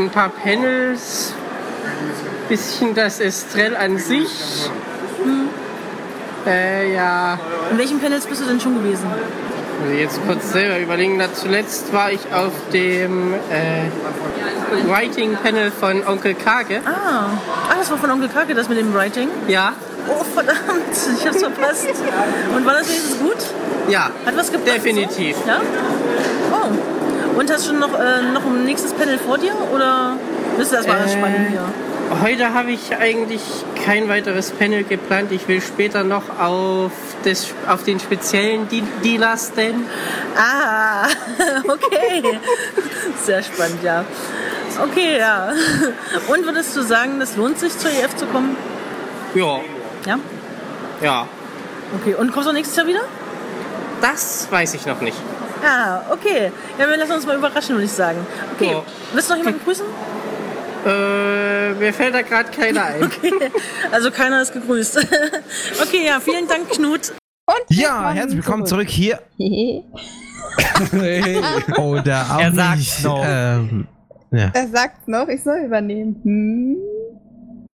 ein 0.00 0.10
paar 0.10 0.30
Panels, 0.30 1.32
bisschen 2.48 2.94
das 2.94 3.20
Estrell 3.20 3.76
an 3.76 3.98
sich. 3.98 4.70
Äh, 6.46 6.94
ja, 6.94 7.38
In 7.70 7.78
welchen 7.78 8.00
Panels 8.00 8.26
bist 8.26 8.40
du 8.42 8.46
denn 8.46 8.60
schon 8.60 8.82
gewesen? 8.82 9.04
also 9.82 9.94
jetzt 9.94 10.20
kurz 10.26 10.52
selber 10.52 10.78
überlegen. 10.78 11.16
Na, 11.16 11.32
zuletzt 11.32 11.92
war 11.92 12.10
ich 12.12 12.20
auf 12.34 12.52
dem 12.72 13.32
äh, 13.34 14.88
Writing 14.90 15.36
Panel 15.42 15.70
von 15.70 16.06
Onkel 16.06 16.34
Kage. 16.34 16.80
Ah, 16.84 17.30
ah, 17.70 17.74
das 17.78 17.90
war 17.90 17.98
von 17.98 18.10
Onkel 18.10 18.28
Kake, 18.28 18.54
das 18.54 18.68
mit 18.68 18.78
dem 18.78 18.94
Writing. 18.94 19.28
Ja, 19.48 19.72
Oh, 20.08 20.24
verdammt, 20.34 20.58
ich 21.18 21.26
hab's 21.26 21.40
verpasst. 21.42 21.86
Und 22.56 22.64
war 22.66 22.72
das 22.72 22.88
wenigstens 22.88 23.18
gut? 23.18 23.36
ja, 23.90 24.10
Hat 24.24 24.34
was 24.36 24.50
gebracht? 24.50 24.74
definitiv. 24.74 25.36
Ja? 25.46 25.60
Oh. 26.52 26.68
Und 27.36 27.50
hast 27.50 27.68
du 27.68 27.72
noch, 27.72 27.98
äh, 27.98 28.22
noch 28.32 28.44
ein 28.44 28.64
nächstes 28.64 28.92
Panel 28.92 29.18
vor 29.18 29.38
dir? 29.38 29.52
Oder 29.72 30.16
bist 30.58 30.72
du 30.72 30.76
erstmal 30.76 30.98
alles 30.98 31.14
Äh, 31.14 31.18
spannend 31.18 31.48
hier? 31.50 31.64
Heute 32.22 32.52
habe 32.54 32.72
ich 32.72 32.96
eigentlich 32.96 33.40
kein 33.84 34.08
weiteres 34.08 34.50
Panel 34.50 34.82
geplant. 34.82 35.30
Ich 35.30 35.46
will 35.46 35.60
später 35.60 36.02
noch 36.02 36.24
auf, 36.40 36.90
das, 37.22 37.46
auf 37.68 37.84
den 37.84 38.00
speziellen 38.00 38.68
De 38.68 38.82
Dealer 39.04 39.36
Stand. 39.36 39.86
Ah, 40.36 41.06
okay. 41.68 42.22
Sehr 43.24 43.42
spannend, 43.42 43.82
ja. 43.84 44.04
Okay, 44.82 45.18
ja. 45.18 45.52
Und 46.28 46.44
würdest 46.46 46.76
du 46.76 46.82
sagen, 46.82 47.20
das 47.20 47.36
lohnt 47.36 47.58
sich 47.60 47.78
zur 47.78 47.90
EF 47.90 48.16
zu 48.16 48.26
kommen? 48.26 48.56
Ja, 49.34 49.60
Ja? 50.06 50.18
ja. 51.00 51.26
Okay, 52.00 52.14
und 52.14 52.32
kommst 52.32 52.48
du 52.48 52.52
nächstes 52.52 52.76
Jahr 52.76 52.86
wieder? 52.88 53.02
Das 54.00 54.48
weiß 54.50 54.74
ich 54.74 54.86
noch 54.86 55.00
nicht. 55.00 55.16
Ah, 55.64 56.02
okay. 56.10 56.50
Ja, 56.78 56.88
wir 56.88 56.96
lassen 56.96 57.12
uns 57.12 57.26
mal 57.26 57.36
überraschen, 57.36 57.74
würde 57.74 57.84
ich 57.84 57.92
sagen. 57.92 58.18
Okay. 58.54 58.72
Ja. 58.72 58.82
Willst 59.12 59.28
du 59.28 59.34
noch 59.34 59.38
jemanden 59.40 59.64
grüßen? 59.64 59.84
Äh, 60.86 61.74
mir 61.74 61.92
fällt 61.92 62.14
da 62.14 62.22
gerade 62.22 62.50
keiner 62.50 62.84
ein. 62.84 63.02
Okay. 63.10 63.32
Also 63.92 64.10
keiner 64.10 64.40
ist 64.40 64.52
gegrüßt. 64.52 64.96
okay, 65.82 66.06
ja, 66.06 66.20
vielen 66.20 66.48
Dank, 66.48 66.70
Knut. 66.70 67.12
Und 67.46 67.76
Ja, 67.76 68.12
herzlich 68.12 68.36
willkommen 68.36 68.64
zurück 68.64 68.88
hier. 68.88 69.18
Oder 71.78 72.26
auch 72.30 72.40
Er 72.40 72.52
sagt's 72.52 72.78
nicht. 72.78 73.04
noch. 73.04 73.22
Ähm, 73.26 73.86
ja. 74.30 74.50
Er 74.54 74.68
sagt 74.68 75.08
noch, 75.08 75.28
ich 75.28 75.42
soll 75.42 75.58
übernehmen. 75.66 76.20
Hm. 76.22 76.76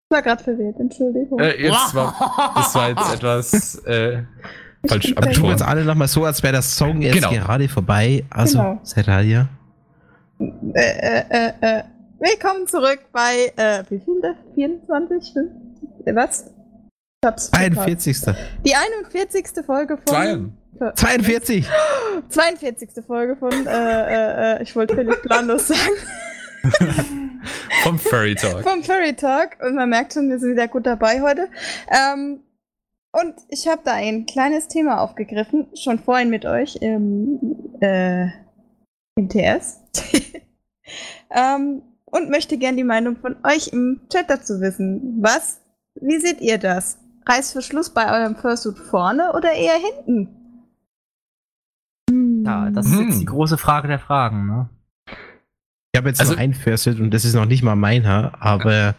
Ich 0.09 0.15
war 0.15 0.21
gerade 0.21 0.43
verwirrt, 0.43 0.79
Entschuldigung. 0.79 1.39
Äh, 1.39 1.61
jetzt 1.61 1.93
war, 1.93 2.51
das 2.55 2.73
war 2.75 2.89
jetzt 2.89 3.13
etwas 3.15 3.75
äh, 3.85 4.23
falsch 4.87 5.05
Aber 5.15 5.15
tun 5.15 5.15
wir 5.15 5.17
abgesprochen. 5.27 5.49
jetzt 5.51 5.61
alle 5.63 5.83
nochmal 5.85 6.07
so, 6.07 6.25
als 6.25 6.41
wäre 6.43 6.53
das 6.53 6.75
Song 6.75 7.01
jetzt 7.01 7.15
Genau. 7.15 7.29
gerade 7.31 7.67
vorbei. 7.69 8.23
Also, 8.29 8.57
Genau. 8.59 8.79
Seralia. 8.83 9.47
Äh, 10.39 10.43
äh, 10.73 11.23
äh, 11.29 11.51
äh. 11.61 11.83
Willkommen 12.19 12.67
zurück 12.67 12.99
bei, 13.11 13.51
äh, 13.57 13.83
wie 13.89 13.99
viel 13.99 14.21
das? 14.21 14.35
24? 14.55 15.33
Fünf- 15.33 15.51
äh, 16.05 16.15
Was? 16.15 16.45
Ich 17.21 17.27
hab's 17.27 17.49
verpasst. 17.49 17.53
41. 17.53 18.17
Die 18.65 18.73
41. 18.75 19.65
Folge 19.65 19.97
von. 19.97 20.05
Zweien. 20.07 20.57
42. 20.95 21.65
42. 22.29 22.89
Folge 23.07 23.35
von, 23.37 23.51
äh, 23.65 23.69
äh, 23.69 24.57
äh, 24.57 24.63
ich 24.63 24.75
wollte 24.75 24.93
völlig 24.95 25.21
planlos 25.21 25.67
sagen, 25.69 25.79
Vom 27.83 27.97
Furry 27.99 28.35
Talk. 28.35 28.63
vom 28.63 28.83
Furry 28.83 29.13
Talk. 29.13 29.51
Und 29.65 29.75
man 29.75 29.89
merkt 29.89 30.13
schon, 30.13 30.29
wir 30.29 30.39
sind 30.39 30.51
wieder 30.51 30.67
gut 30.67 30.85
dabei 30.85 31.21
heute. 31.21 31.47
Ähm, 31.89 32.39
und 33.21 33.33
ich 33.49 33.67
habe 33.67 33.81
da 33.83 33.93
ein 33.93 34.25
kleines 34.25 34.67
Thema 34.67 35.01
aufgegriffen, 35.01 35.67
schon 35.75 35.99
vorhin 35.99 36.29
mit 36.29 36.45
euch 36.45 36.75
im, 36.77 37.39
äh, 37.81 38.27
im 39.17 39.29
TS. 39.29 39.81
ähm, 41.31 41.81
und 42.05 42.29
möchte 42.29 42.57
gern 42.57 42.77
die 42.77 42.83
Meinung 42.83 43.17
von 43.17 43.35
euch 43.43 43.69
im 43.69 44.01
Chat 44.11 44.29
dazu 44.29 44.61
wissen. 44.61 45.17
Was, 45.21 45.61
wie 45.99 46.19
seht 46.19 46.41
ihr 46.41 46.57
das? 46.57 46.99
Reißverschluss 47.27 47.89
bei 47.89 48.11
eurem 48.21 48.35
Fursuit 48.35 48.77
vorne 48.77 49.33
oder 49.33 49.51
eher 49.53 49.77
hinten? 49.77 50.29
Ja, 52.45 52.69
das 52.69 52.85
ist 52.85 52.97
Hm. 52.97 53.07
jetzt 53.09 53.19
die 53.21 53.25
große 53.25 53.57
Frage 53.57 53.87
der 53.87 53.99
Fragen, 53.99 54.45
ne? 54.45 54.69
Ich 55.07 55.97
habe 55.97 56.09
jetzt 56.09 56.19
Also- 56.19 56.33
noch 56.33 56.39
ein 56.39 56.53
Fursuit 56.53 56.99
und 56.99 57.11
das 57.11 57.25
ist 57.25 57.33
noch 57.33 57.45
nicht 57.45 57.63
mal 57.63 57.75
meiner, 57.75 58.33
aber 58.39 58.93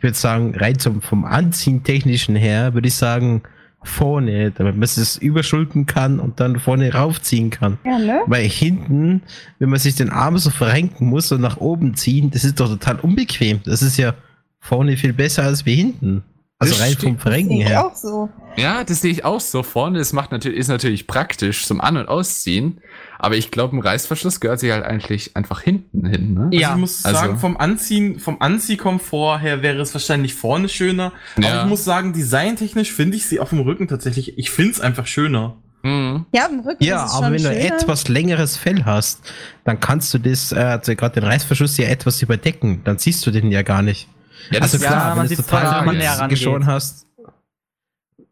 ich 0.00 0.02
würde 0.02 0.16
sagen, 0.16 0.54
rein 0.56 0.78
zum, 0.78 1.02
vom 1.02 1.26
Anziehen 1.26 1.84
technischen 1.84 2.34
her, 2.34 2.72
würde 2.72 2.88
ich 2.88 2.94
sagen, 2.94 3.42
vorne, 3.82 4.50
damit 4.50 4.74
man 4.74 4.84
es 4.84 5.18
überschulden 5.18 5.84
kann 5.84 6.18
und 6.18 6.40
dann 6.40 6.58
vorne 6.58 6.94
raufziehen 6.94 7.50
kann. 7.50 7.76
Ja, 7.84 7.98
ne? 7.98 8.22
Weil 8.24 8.48
hinten, 8.48 9.20
wenn 9.58 9.68
man 9.68 9.78
sich 9.78 9.96
den 9.96 10.08
Arm 10.08 10.38
so 10.38 10.48
verrenken 10.48 11.06
muss 11.06 11.30
und 11.32 11.42
nach 11.42 11.58
oben 11.58 11.96
ziehen, 11.96 12.30
das 12.30 12.44
ist 12.44 12.60
doch 12.60 12.68
total 12.68 12.96
unbequem. 13.00 13.60
Das 13.66 13.82
ist 13.82 13.98
ja 13.98 14.14
vorne 14.58 14.96
viel 14.96 15.12
besser 15.12 15.42
als 15.42 15.66
wie 15.66 15.74
hinten. 15.74 16.24
Also 16.62 16.74
Das 16.74 16.82
rein 16.82 16.94
vom 16.94 17.18
Verrenken 17.18 17.56
her. 17.56 17.86
auch 17.86 17.96
so. 17.96 18.28
Ja, 18.56 18.84
das 18.84 19.00
sehe 19.00 19.10
ich 19.10 19.24
auch 19.24 19.40
so 19.40 19.62
vorne. 19.62 19.98
Das 19.98 20.12
macht 20.12 20.30
natürlich, 20.30 20.58
ist 20.58 20.68
natürlich 20.68 21.06
praktisch 21.06 21.64
zum 21.64 21.80
An- 21.80 21.96
und 21.96 22.08
Ausziehen. 22.08 22.82
Aber 23.18 23.36
ich 23.36 23.50
glaube, 23.50 23.76
ein 23.76 23.80
Reißverschluss 23.80 24.40
gehört 24.40 24.60
sich 24.60 24.70
halt 24.70 24.84
eigentlich 24.84 25.36
einfach 25.36 25.62
hinten 25.62 26.06
hin, 26.06 26.34
ne? 26.34 26.40
Also 26.52 26.58
Ja, 26.58 26.72
ich 26.72 26.76
muss 26.80 27.04
also- 27.04 27.18
sagen, 27.18 27.38
vom 27.38 27.56
Anziehen, 27.56 28.18
vom 28.18 28.42
Anziehkomfort 28.42 29.38
her 29.40 29.62
wäre 29.62 29.80
es 29.80 29.94
wahrscheinlich 29.94 30.34
vorne 30.34 30.68
schöner. 30.68 31.12
Aber 31.36 31.46
Ja. 31.46 31.62
ich 31.62 31.68
muss 31.68 31.84
sagen, 31.84 32.12
designtechnisch 32.12 32.92
finde 32.92 33.16
ich 33.16 33.24
sie 33.26 33.40
auf 33.40 33.48
dem 33.50 33.60
Rücken 33.60 33.88
tatsächlich, 33.88 34.36
ich 34.38 34.50
finde 34.50 34.72
es 34.72 34.80
einfach 34.80 35.06
schöner. 35.06 35.56
Mhm. 35.82 36.26
Ja, 36.32 36.44
im 36.46 36.60
Rücken 36.60 36.84
Ja, 36.84 37.04
ist 37.06 37.12
es 37.12 37.16
aber 37.16 37.26
schon 37.26 37.34
wenn 37.36 37.42
du 37.42 37.48
schöner. 37.62 37.74
etwas 37.80 38.08
längeres 38.08 38.56
Fell 38.58 38.84
hast, 38.84 39.20
dann 39.64 39.80
kannst 39.80 40.12
du 40.12 40.18
das, 40.18 40.52
äh, 40.52 40.56
also 40.56 40.94
gerade 40.94 41.20
den 41.20 41.24
Reißverschluss 41.24 41.78
ja 41.78 41.86
etwas 41.88 42.20
überdecken. 42.20 42.82
Dann 42.84 42.98
siehst 42.98 43.26
du 43.26 43.30
den 43.30 43.50
ja 43.50 43.62
gar 43.62 43.80
nicht. 43.80 44.06
Ja, 44.50 44.60
das 44.60 44.72
also 44.72 44.76
ist 44.78 44.82
ja, 44.82 44.88
klar, 44.90 45.16
man 45.16 45.28
wenn 45.28 45.36
du 45.36 45.42
total 45.42 45.96
näher 45.96 46.28
geschoren 46.28 46.66
hast. 46.66 47.06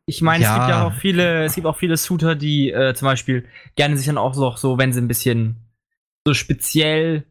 Ich 0.06 0.22
meine, 0.22 0.42
es 0.42 0.48
Ja. 0.48 0.54
gibt 0.56 0.68
ja 0.68 0.86
auch 0.86 0.94
viele, 0.94 1.44
es 1.44 1.54
gibt 1.54 1.66
auch 1.66 1.76
viele 1.76 1.96
Suiter, 1.96 2.34
die 2.34 2.70
äh, 2.70 2.94
zum 2.94 3.06
Beispiel 3.06 3.46
gerne 3.76 3.96
sich 3.96 4.06
dann 4.06 4.16
auch 4.18 4.34
so, 4.34 4.56
so, 4.56 4.78
wenn 4.78 4.92
sie 4.92 5.00
ein 5.00 5.08
bisschen 5.08 5.56
so 6.26 6.32
speziell 6.34 7.24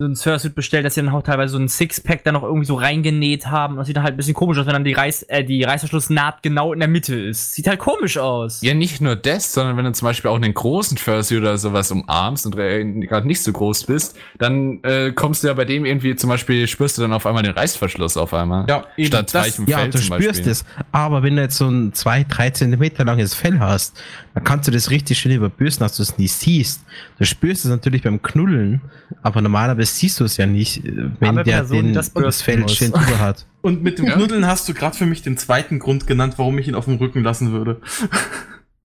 so 0.00 0.06
ein 0.06 0.14
Sursuit 0.14 0.54
bestellt, 0.54 0.86
dass 0.86 0.94
sie 0.94 1.02
dann 1.02 1.12
auch 1.12 1.24
teilweise 1.24 1.54
so 1.54 1.58
ein 1.58 1.66
Sixpack 1.66 2.22
dann 2.22 2.34
noch 2.34 2.44
irgendwie 2.44 2.66
so 2.66 2.76
reingenäht 2.76 3.46
haben. 3.48 3.74
Das 3.74 3.88
sieht 3.88 3.96
dann 3.96 4.04
halt 4.04 4.14
ein 4.14 4.16
bisschen 4.16 4.34
komisch 4.34 4.56
aus, 4.56 4.66
wenn 4.66 4.72
dann 4.72 4.84
die, 4.84 4.92
Reiß, 4.92 5.24
äh, 5.24 5.42
die 5.42 5.64
Reißverschlussnaht 5.64 6.40
genau 6.44 6.72
in 6.72 6.78
der 6.78 6.86
Mitte 6.86 7.16
ist. 7.16 7.54
Sieht 7.54 7.66
halt 7.66 7.80
komisch 7.80 8.16
aus. 8.16 8.62
Ja, 8.62 8.74
nicht 8.74 9.00
nur 9.00 9.16
das, 9.16 9.52
sondern 9.52 9.76
wenn 9.76 9.86
du 9.86 9.92
zum 9.92 10.06
Beispiel 10.06 10.30
auch 10.30 10.36
einen 10.36 10.54
großen 10.54 10.98
Fursuit 10.98 11.40
oder 11.40 11.58
sowas 11.58 11.90
umarmst 11.90 12.46
und 12.46 12.56
äh, 12.56 12.84
gerade 12.84 13.26
nicht 13.26 13.42
so 13.42 13.50
groß 13.50 13.86
bist, 13.86 14.16
dann 14.38 14.84
äh, 14.84 15.10
kommst 15.10 15.42
du 15.42 15.48
ja 15.48 15.54
bei 15.54 15.64
dem 15.64 15.84
irgendwie 15.84 16.14
zum 16.14 16.30
Beispiel, 16.30 16.68
spürst 16.68 16.96
du 16.98 17.02
dann 17.02 17.12
auf 17.12 17.26
einmal 17.26 17.42
den 17.42 17.54
Reißverschluss 17.54 18.16
auf 18.16 18.32
einmal. 18.32 18.66
Ja, 18.68 18.84
eben. 18.96 19.08
Statt 19.08 19.34
Das, 19.34 19.46
weichem 19.46 19.66
ja, 19.66 19.78
Fell 19.78 19.90
du 19.90 19.98
zum 19.98 20.02
spürst 20.14 20.28
Beispiel. 20.44 20.52
es. 20.52 20.64
Aber 20.92 21.24
wenn 21.24 21.34
du 21.34 21.42
jetzt 21.42 21.56
so 21.56 21.68
ein 21.68 21.92
2, 21.92 22.22
3 22.22 22.50
Zentimeter 22.50 23.04
langes 23.04 23.34
Fell 23.34 23.58
hast, 23.58 24.00
dann 24.38 24.44
kannst 24.44 24.68
du 24.68 24.72
das 24.72 24.90
richtig 24.90 25.18
schön 25.18 25.32
überbürsten, 25.32 25.84
dass 25.84 25.96
du 25.96 26.02
es 26.02 26.16
nicht 26.18 26.32
siehst. 26.32 26.84
Du 27.18 27.24
spürst 27.24 27.64
es 27.64 27.70
natürlich 27.70 28.02
beim 28.02 28.22
Knuddeln, 28.22 28.80
aber 29.22 29.40
normalerweise 29.42 29.92
siehst 29.92 30.20
du 30.20 30.24
es 30.24 30.36
ja 30.36 30.46
nicht, 30.46 30.84
äh, 30.84 31.10
wenn 31.20 31.28
Arme 31.28 31.44
der 31.44 31.56
Person, 31.58 31.84
den, 31.86 31.92
das 31.94 32.12
das, 32.12 32.42
Fell 32.42 32.58
muss. 32.60 32.74
schön 32.76 32.92
drüber 32.92 33.18
hat. 33.18 33.46
Und 33.62 33.82
mit 33.82 33.98
dem 33.98 34.06
Ja. 34.06 34.14
Knuddeln 34.14 34.46
hast 34.46 34.68
du 34.68 34.74
gerade 34.74 34.96
für 34.96 35.06
mich 35.06 35.22
den 35.22 35.36
zweiten 35.36 35.78
Grund 35.78 36.06
genannt, 36.06 36.34
warum 36.36 36.58
ich 36.58 36.68
ihn 36.68 36.74
auf 36.74 36.84
dem 36.84 36.96
Rücken 36.96 37.22
lassen 37.22 37.52
würde. 37.52 37.80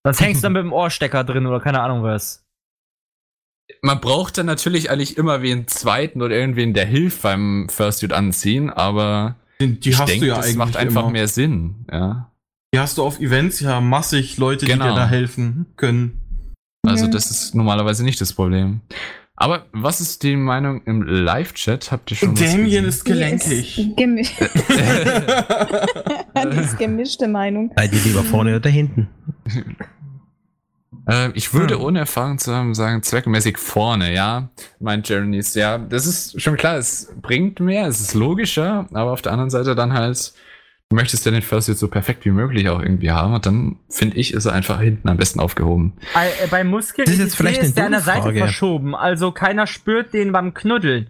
Das 0.03 0.19
hängst 0.19 0.41
du 0.41 0.45
dann 0.45 0.53
mit 0.53 0.63
dem 0.63 0.73
Ohrstecker 0.73 1.23
drin 1.23 1.45
oder 1.45 1.59
keine 1.59 1.81
Ahnung 1.81 2.03
was. 2.03 2.43
Man 3.81 4.01
braucht 4.01 4.37
dann 4.37 4.45
natürlich 4.45 4.89
eigentlich 4.89 5.17
immer 5.17 5.41
wen 5.41 5.67
zweiten 5.67 6.21
oder 6.21 6.35
irgendwen, 6.35 6.73
der 6.73 6.85
hilft 6.85 7.21
beim 7.21 7.67
Fursuit 7.69 8.11
anziehen, 8.11 8.69
aber 8.69 9.35
Die, 9.61 9.79
die 9.79 9.89
ich 9.91 9.99
hast 9.99 10.09
denke, 10.09 10.25
du 10.25 10.31
ja 10.31 10.35
das 10.37 10.45
eigentlich 10.45 10.57
macht 10.57 10.75
einfach 10.77 11.01
immer. 11.03 11.11
mehr 11.11 11.27
Sinn, 11.27 11.85
ja. 11.91 12.29
Die 12.73 12.79
hast 12.79 12.97
du 12.97 13.03
auf 13.03 13.19
Events 13.19 13.59
ja 13.59 13.79
massig 13.79 14.37
Leute, 14.37 14.65
die 14.65 14.71
Genau. 14.71 14.89
dir 14.89 14.95
da 14.95 15.07
helfen 15.07 15.67
können. 15.77 16.19
Also 16.85 17.07
das 17.07 17.29
ist 17.31 17.55
normalerweise 17.55 18.03
nicht 18.03 18.19
das 18.19 18.33
Problem. 18.33 18.81
Aber 19.35 19.65
was 19.71 20.01
ist 20.01 20.23
die 20.23 20.35
Meinung 20.35 20.83
im 20.85 21.01
Live-Chat? 21.03 21.91
Habt 21.91 22.11
ihr 22.11 22.17
schon 22.17 22.33
was 22.33 22.39
Damien 22.39 22.65
gesehen? 22.65 22.85
ist 22.85 23.05
gelenkig. 23.05 23.75
Die 23.75 23.81
ist, 23.89 23.95
gemi 23.97 24.27
die 26.35 26.57
ist 26.61 26.77
gemischte 26.77 27.27
Meinung. 27.27 27.71
Seid 27.75 27.93
ihr 27.93 28.01
lieber 28.01 28.23
vorne 28.23 28.55
oder 28.55 28.69
hinten? 28.69 29.07
Äh, 31.07 31.31
ich 31.33 31.53
würde 31.53 31.79
ohne 31.81 31.99
Erfahrung 31.99 32.37
zu 32.37 32.53
haben 32.53 32.73
sagen, 32.75 33.01
zweckmäßig 33.03 33.57
vorne, 33.57 34.13
ja. 34.13 34.49
Meint 34.79 35.09
Jeremy's, 35.09 35.55
ja. 35.55 35.77
Das 35.77 36.05
ist 36.05 36.41
schon 36.41 36.55
klar, 36.55 36.77
es 36.77 37.11
bringt 37.21 37.59
mehr, 37.59 37.87
es 37.87 38.01
ist 38.01 38.13
logischer, 38.13 38.87
aber 38.93 39.11
auf 39.11 39.21
der 39.21 39.31
anderen 39.31 39.49
Seite 39.49 39.75
dann 39.75 39.93
halt, 39.93 40.33
du 40.93 40.95
möchtest 40.95 41.25
ja 41.25 41.31
den 41.31 41.41
Fursuit 41.41 41.75
so 41.77 41.87
perfekt 41.87 42.23
wie 42.23 42.29
möglich 42.29 42.69
auch 42.69 42.79
irgendwie 42.79 43.09
haben 43.09 43.33
und 43.33 43.45
dann 43.47 43.77
finde 43.89 44.15
ich, 44.17 44.31
ist 44.33 44.45
er 44.45 44.53
einfach 44.53 44.79
hinten 44.79 45.09
am 45.09 45.17
besten 45.17 45.39
aufgehoben. 45.39 45.93
Äh, 46.13 46.47
bei 46.51 46.63
Muskeln 46.63 47.05
Das 47.05 47.15
ist 47.15 47.19
jetzt 47.19 47.35
vielleicht 47.35 47.63
ist 47.63 47.75
der 47.77 47.87
an 47.87 47.91
der 47.93 48.01
Seite 48.01 48.21
Frage. 48.21 48.37
verschoben, 48.37 48.95
also 48.95 49.31
keiner 49.31 49.65
spürt 49.65 50.13
den 50.13 50.31
beim 50.31 50.53
Knuddeln. 50.53 51.07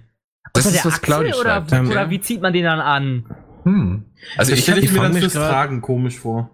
Das 0.53 0.65
ist, 0.65 0.75
der 0.75 0.85
was 0.85 1.01
Claudia 1.01 1.31
Achsel 1.31 1.41
oder, 1.41 1.51
schreibt. 1.55 1.71
Ähm, 1.73 1.89
oder 1.91 2.09
wie 2.09 2.21
zieht 2.21 2.41
man 2.41 2.53
den 2.53 2.63
dann 2.63 2.79
an? 2.79 3.25
Hm. 3.63 4.05
Also 4.37 4.51
Das 4.51 4.59
ich 4.59 4.63
stelle 4.63 4.79
ich 4.81 4.91
mir 4.93 5.01
dann 5.01 5.11
mich 5.11 5.19
fürs 5.21 5.33
Tragen 5.33 5.81
komisch 5.81 6.17
vor. 6.19 6.49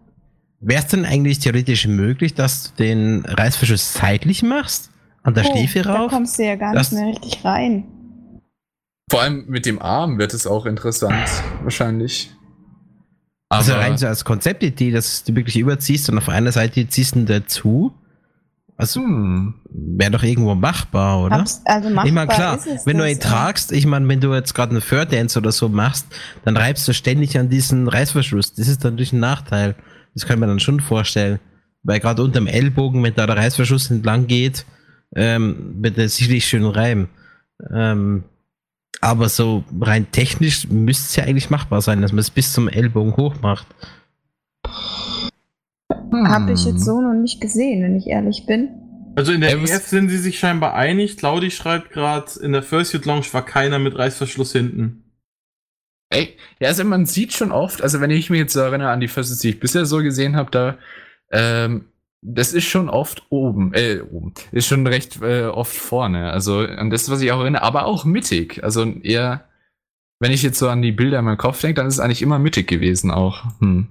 Wäre 0.60 0.82
es 0.82 0.88
denn 0.88 1.06
eigentlich 1.06 1.38
theoretisch 1.40 1.86
möglich, 1.88 2.34
dass 2.34 2.74
du 2.74 2.84
den 2.84 3.26
Reißverschluss 3.26 3.94
seitlich 3.94 4.42
machst? 4.42 4.90
An 5.22 5.36
der 5.36 5.46
Oh, 5.46 5.52
Stiefel 5.56 5.84
Da 5.84 5.96
rauf? 5.96 6.12
kommst 6.12 6.40
du 6.40 6.44
ja 6.46 6.56
gar 6.56 6.74
Das- 6.74 6.92
nicht 6.92 7.00
mehr 7.04 7.14
richtig 7.14 7.46
rein. 7.46 7.84
vor 9.12 9.22
allem 9.22 9.46
mit 9.48 9.66
dem 9.68 9.80
Arm 9.82 10.18
wird 10.18 10.34
es 10.34 10.48
auch 10.48 10.66
interessant, 10.66 11.28
wahrscheinlich. 11.64 12.32
Also 13.50 13.74
Aber 13.74 13.82
rein 13.82 13.98
so 13.98 14.08
als 14.08 14.24
Konzeptidee, 14.24 14.92
dass 14.92 15.24
du 15.24 15.36
wirklich 15.36 15.58
überziehst 15.58 16.10
und 16.10 16.18
auf 16.20 16.30
einer 16.30 16.52
Seite 16.52 16.88
ziehst 16.88 17.16
du 17.16 17.20
ihn 17.20 17.26
dazu. 17.26 17.94
Also 18.78 19.02
hm. 19.02 19.56
wäre 19.70 20.12
doch 20.12 20.24
irgendwo 20.24 20.56
machbar, 20.56 21.22
oder? 21.22 21.38
Also 21.66 21.90
machbar 21.90 22.06
ich 22.06 22.12
meine, 22.14 22.28
klar, 22.28 22.58
ist 22.58 22.68
es 22.68 22.86
wenn 22.86 22.98
du 22.98 23.10
ihn 23.10 23.20
tragst, 23.20 23.74
ich 23.74 23.86
meine, 23.86 24.08
wenn 24.08 24.22
du 24.22 24.34
jetzt 24.34 24.54
gerade 24.54 24.72
einen 24.72 24.82
Fur-Dance 24.82 25.38
oder 25.38 25.52
so 25.52 25.68
machst, 25.68 26.08
dann 26.46 26.56
reibst 26.56 26.88
du 26.88 26.94
ständig 26.94 27.38
an 27.38 27.50
diesen 27.50 27.90
Reißverschluss. 27.90 28.54
Das 28.54 28.68
ist 28.68 28.86
dann 28.86 28.94
natürlich 28.94 29.14
ein 29.14 29.20
Nachteil. 29.20 29.76
Das 30.14 30.26
kann 30.26 30.40
man 30.40 30.48
dann 30.48 30.60
schon 30.60 30.80
vorstellen. 30.80 31.40
Weil 31.84 32.00
gerade 32.00 32.24
unterm 32.24 32.48
Ellbogen, 32.48 33.04
wenn 33.04 33.16
da 33.16 33.26
der 33.26 33.38
Reißverschluss 33.38 33.90
entlang 33.90 34.28
geht, 34.28 34.66
ähm, 35.16 35.76
wird 35.82 35.98
er 35.98 36.08
sicherlich 36.08 36.46
schön 36.46 36.66
reiben. 36.66 37.10
Ähm, 37.74 38.26
aber 39.02 39.30
so 39.30 39.64
rein 39.80 40.12
technisch 40.12 40.68
müsste 40.68 41.06
es 41.06 41.16
ja 41.16 41.24
eigentlich 41.24 41.50
machbar 41.50 41.82
sein, 41.82 42.02
dass 42.02 42.12
man 42.12 42.20
es 42.20 42.30
bis 42.32 42.54
zum 42.54 42.68
Ellbogen 42.68 43.16
hoch 43.18 43.36
macht. 43.42 43.68
Habe 46.12 46.54
ich 46.54 46.66
Hm. 46.66 46.72
jetzt 46.72 46.86
so 46.86 47.02
noch 47.02 47.14
nicht 47.14 47.40
gesehen, 47.42 47.84
wenn 47.84 47.96
ich 47.96 48.08
ehrlich 48.08 48.46
bin. 48.46 48.70
Also 49.16 49.32
in 49.32 49.42
der 49.42 49.52
EF 49.58 49.86
sind 49.88 50.10
sie 50.10 50.18
sich 50.18 50.40
scheinbar 50.40 50.74
einig. 50.76 51.18
Claudi 51.18 51.52
schreibt 51.52 51.92
gerade, 51.92 52.32
in 52.42 52.52
der 52.52 52.64
Fursuit 52.64 53.06
Lounge 53.06 53.26
war 53.32 53.46
keiner 53.46 53.80
mit 53.80 53.98
Reißverschluss 53.98 54.52
hinten. 54.54 55.04
Ey, 56.12 56.38
ja, 56.60 56.70
also 56.70 56.84
man 56.86 57.06
sieht 57.06 57.34
schon 57.34 57.52
oft, 57.52 57.82
also 57.84 58.02
wenn 58.02 58.10
ich 58.10 58.30
mich 58.30 58.40
jetzt 58.40 58.54
so 58.54 58.62
erinnere 58.62 58.90
an 58.90 59.00
die 59.00 59.08
Fursuits, 59.08 59.42
die 59.42 59.50
ich 59.50 59.60
bisher 59.60 59.86
so 59.86 59.98
gesehen 59.98 60.36
habe, 60.36 60.50
da, 60.52 60.78
ähm, 61.32 61.89
das 62.22 62.54
ist 62.54 62.66
schon 62.66 62.90
oft 62.90 63.24
oben, 63.30 63.74
äh, 63.74 64.02
oben, 64.02 64.34
ist 64.52 64.68
schon 64.68 64.86
recht 64.88 65.22
äh, 65.22 65.46
oft 65.46 65.76
vorne. 65.76 66.32
Also 66.32 66.60
an 66.60 66.90
das, 66.90 67.10
was 67.10 67.22
ich 67.22 67.32
auch 67.32 67.40
erinnere, 67.40 67.62
aber 67.64 67.86
auch 67.86 68.04
mittig. 68.06 68.64
Also 68.64 68.84
eher, 68.86 69.46
wenn 70.20 70.32
ich 70.32 70.44
jetzt 70.44 70.60
so 70.60 70.68
an 70.70 70.82
die 70.82 70.92
Bilder 70.92 71.20
in 71.20 71.26
meinem 71.26 71.38
Kopf 71.38 71.62
denke, 71.62 71.76
dann 71.76 71.88
ist 71.88 71.94
es 71.96 72.00
eigentlich 72.00 72.22
immer 72.22 72.40
mittig 72.40 72.68
gewesen 72.68 73.10
auch. 73.12 73.44
Hm. 73.60 73.88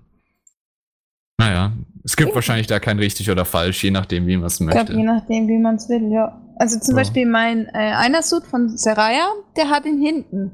Naja, 1.40 1.72
es 2.04 2.16
gibt 2.16 2.30
Ja. 2.30 2.34
wahrscheinlich 2.34 2.66
da 2.66 2.80
kein 2.80 2.98
richtig 2.98 3.30
oder 3.30 3.44
falsch, 3.44 3.82
je 3.84 3.90
nachdem, 3.90 4.26
wie 4.26 4.36
man 4.36 4.46
es 4.46 4.60
Ich 4.60 4.66
glaube, 4.66 4.92
je 4.92 4.96
möchte. 5.04 5.04
nachdem, 5.06 5.48
wie 5.48 5.58
man 5.58 5.76
es 5.76 5.88
will, 5.88 6.10
ja. 6.12 6.40
Also 6.56 6.78
zum 6.80 6.96
Ja. 6.96 7.02
Beispiel 7.02 7.26
mein 7.26 7.66
äh, 7.68 7.78
einer 7.94 8.22
Suit 8.22 8.44
von 8.44 8.76
Seraya, 8.76 9.28
der 9.56 9.70
hat 9.70 9.86
ihn 9.86 10.00
hinten. 10.02 10.50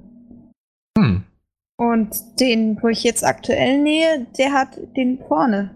Hm. 0.98 1.24
Und 1.76 2.14
den, 2.38 2.78
wo 2.82 2.88
ich 2.88 3.02
jetzt 3.02 3.24
aktuell 3.24 3.82
nähe, 3.82 4.26
der 4.38 4.52
hat 4.52 4.78
den 4.96 5.18
vorne. 5.26 5.70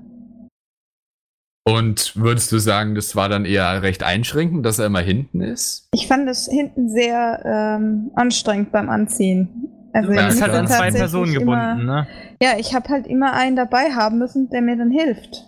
Und 1.68 2.16
würdest 2.16 2.50
du 2.50 2.58
sagen, 2.58 2.94
das 2.94 3.14
war 3.14 3.28
dann 3.28 3.44
eher 3.44 3.82
recht 3.82 4.02
einschränkend, 4.02 4.64
dass 4.64 4.78
er 4.78 4.86
immer 4.86 5.00
hinten 5.00 5.42
ist? 5.42 5.88
Ich 5.92 6.06
fand 6.08 6.26
das 6.26 6.46
hinten 6.46 6.88
sehr 6.88 7.42
ähm, 7.44 8.10
anstrengend 8.14 8.72
beim 8.72 8.88
Anziehen. 8.88 9.68
Also 9.92 10.12
Ja, 10.12 10.22
halt 10.24 10.36
klar. 10.36 10.54
an 10.54 10.66
zwei 10.66 10.90
Personen 10.90 11.32
immer, 11.34 11.74
gebunden, 11.74 11.86
ne? 11.86 12.06
Ja, 12.42 12.52
ich 12.58 12.74
habe 12.74 12.88
halt 12.88 13.06
immer 13.06 13.34
einen 13.34 13.56
dabei 13.56 13.90
haben 13.94 14.18
müssen, 14.18 14.48
der 14.48 14.62
mir 14.62 14.76
dann 14.76 14.90
hilft. 14.90 15.44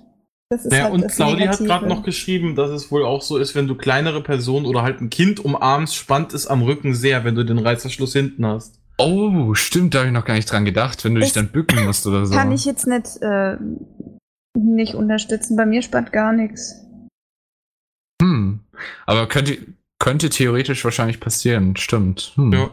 Das 0.50 0.66
ist 0.66 0.72
Ja, 0.74 0.84
halt 0.84 0.92
und 0.94 1.04
das 1.04 1.14
Claudi 1.16 1.42
hat 1.42 1.60
Negative. 1.60 1.68
gerade 1.68 1.88
noch 1.88 2.02
geschrieben, 2.02 2.54
dass 2.54 2.70
es 2.70 2.90
wohl 2.90 3.04
auch 3.04 3.22
so 3.22 3.38
ist, 3.38 3.54
wenn 3.54 3.68
du 3.68 3.74
kleinere 3.74 4.22
Personen 4.22 4.66
oder 4.66 4.82
halt 4.82 5.00
ein 5.00 5.08
Kind 5.08 5.42
umarmst, 5.42 5.94
spannt 5.94 6.34
es 6.34 6.46
am 6.46 6.60
Rücken 6.62 6.94
sehr, 6.94 7.24
wenn 7.24 7.34
du 7.34 7.44
den 7.44 7.58
Reißverschluss 7.58 8.12
hinten 8.12 8.44
hast. 8.44 8.74
Oh, 8.98 9.54
stimmt, 9.54 9.94
da 9.94 10.00
habe 10.00 10.08
ich 10.08 10.14
noch 10.14 10.24
gar 10.26 10.34
nicht 10.34 10.50
dran 10.50 10.66
gedacht, 10.66 11.02
wenn 11.04 11.14
du 11.14 11.20
dich 11.20 11.32
Das 11.32 11.42
dann 11.42 11.52
bücken 11.52 11.84
musst 11.86 12.06
oder 12.06 12.26
so. 12.26 12.34
Kann 12.34 12.52
ich 12.52 12.64
jetzt 12.66 12.86
nicht, 12.86 13.22
äh, 13.22 13.56
nicht 14.56 14.94
unterstützen. 14.94 15.56
Bei 15.56 15.66
mir 15.66 15.82
spannt 15.82 16.12
gar 16.12 16.32
nichts. 16.32 16.74
Hm. 18.22 18.60
Aber 19.06 19.28
könnte, 19.28 19.58
könnte 19.98 20.30
theoretisch 20.30 20.84
wahrscheinlich 20.84 21.20
passieren, 21.20 21.76
stimmt. 21.76 22.32
Hm. 22.36 22.52
Ja. 22.52 22.70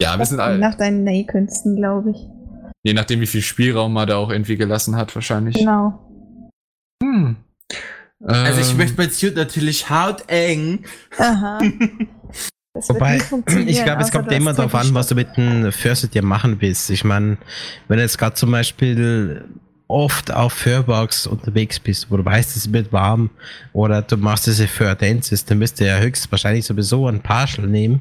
Ja, 0.00 0.18
wir 0.18 0.26
sind 0.26 0.40
alle, 0.40 0.58
Nach 0.58 0.74
deinen 0.74 1.04
Nähkünsten, 1.04 1.76
glaube 1.76 2.10
ich. 2.10 2.16
je 2.82 2.92
nachdem, 2.92 3.20
wie 3.20 3.26
viel 3.26 3.42
Spielraum 3.42 3.92
man 3.92 4.08
da 4.08 4.16
auch 4.16 4.30
irgendwie 4.30 4.56
gelassen 4.56 4.96
hat, 4.96 5.14
wahrscheinlich. 5.14 5.54
Genau. 5.54 5.98
Hm. 7.02 7.36
Also 8.24 8.60
ich 8.60 8.70
Ähm, 8.72 8.76
möchte 8.78 8.96
bei 8.96 9.08
Suit 9.08 9.36
natürlich 9.36 9.88
hauteng. 9.90 10.84
Aha. 11.18 11.58
Das 12.74 12.88
Wobei, 12.88 13.18
ich 13.66 13.84
glaube, 13.84 14.00
es 14.00 14.10
kommt 14.10 14.32
immer 14.32 14.54
darauf 14.54 14.74
an, 14.74 14.94
was 14.94 15.08
du 15.08 15.14
mit 15.14 15.36
dem 15.36 15.70
Fursuit 15.72 16.14
dir 16.14 16.22
machen 16.24 16.58
willst. 16.62 16.88
Ich 16.88 17.04
meine, 17.04 17.36
wenn 17.86 17.98
du 17.98 18.02
jetzt 18.02 18.16
gerade 18.16 18.34
zum 18.34 18.50
Beispiel 18.50 19.44
oft 19.88 20.32
auf 20.32 20.52
Furbox 20.54 21.26
unterwegs 21.26 21.78
bist, 21.78 22.10
wo 22.10 22.16
du 22.16 22.24
weißt, 22.24 22.56
es 22.56 22.72
wird 22.72 22.92
warm, 22.92 23.30
oder 23.72 24.02
du 24.02 24.16
machst 24.16 24.46
diese 24.46 24.66
Fur 24.66 24.94
Dances, 24.94 25.44
dann 25.44 25.58
müsst 25.58 25.80
du 25.80 25.86
ja 25.86 25.98
höchstwahrscheinlich 25.98 26.64
sowieso 26.64 27.06
ein 27.08 27.20
Partial 27.20 27.66
nehmen, 27.66 28.00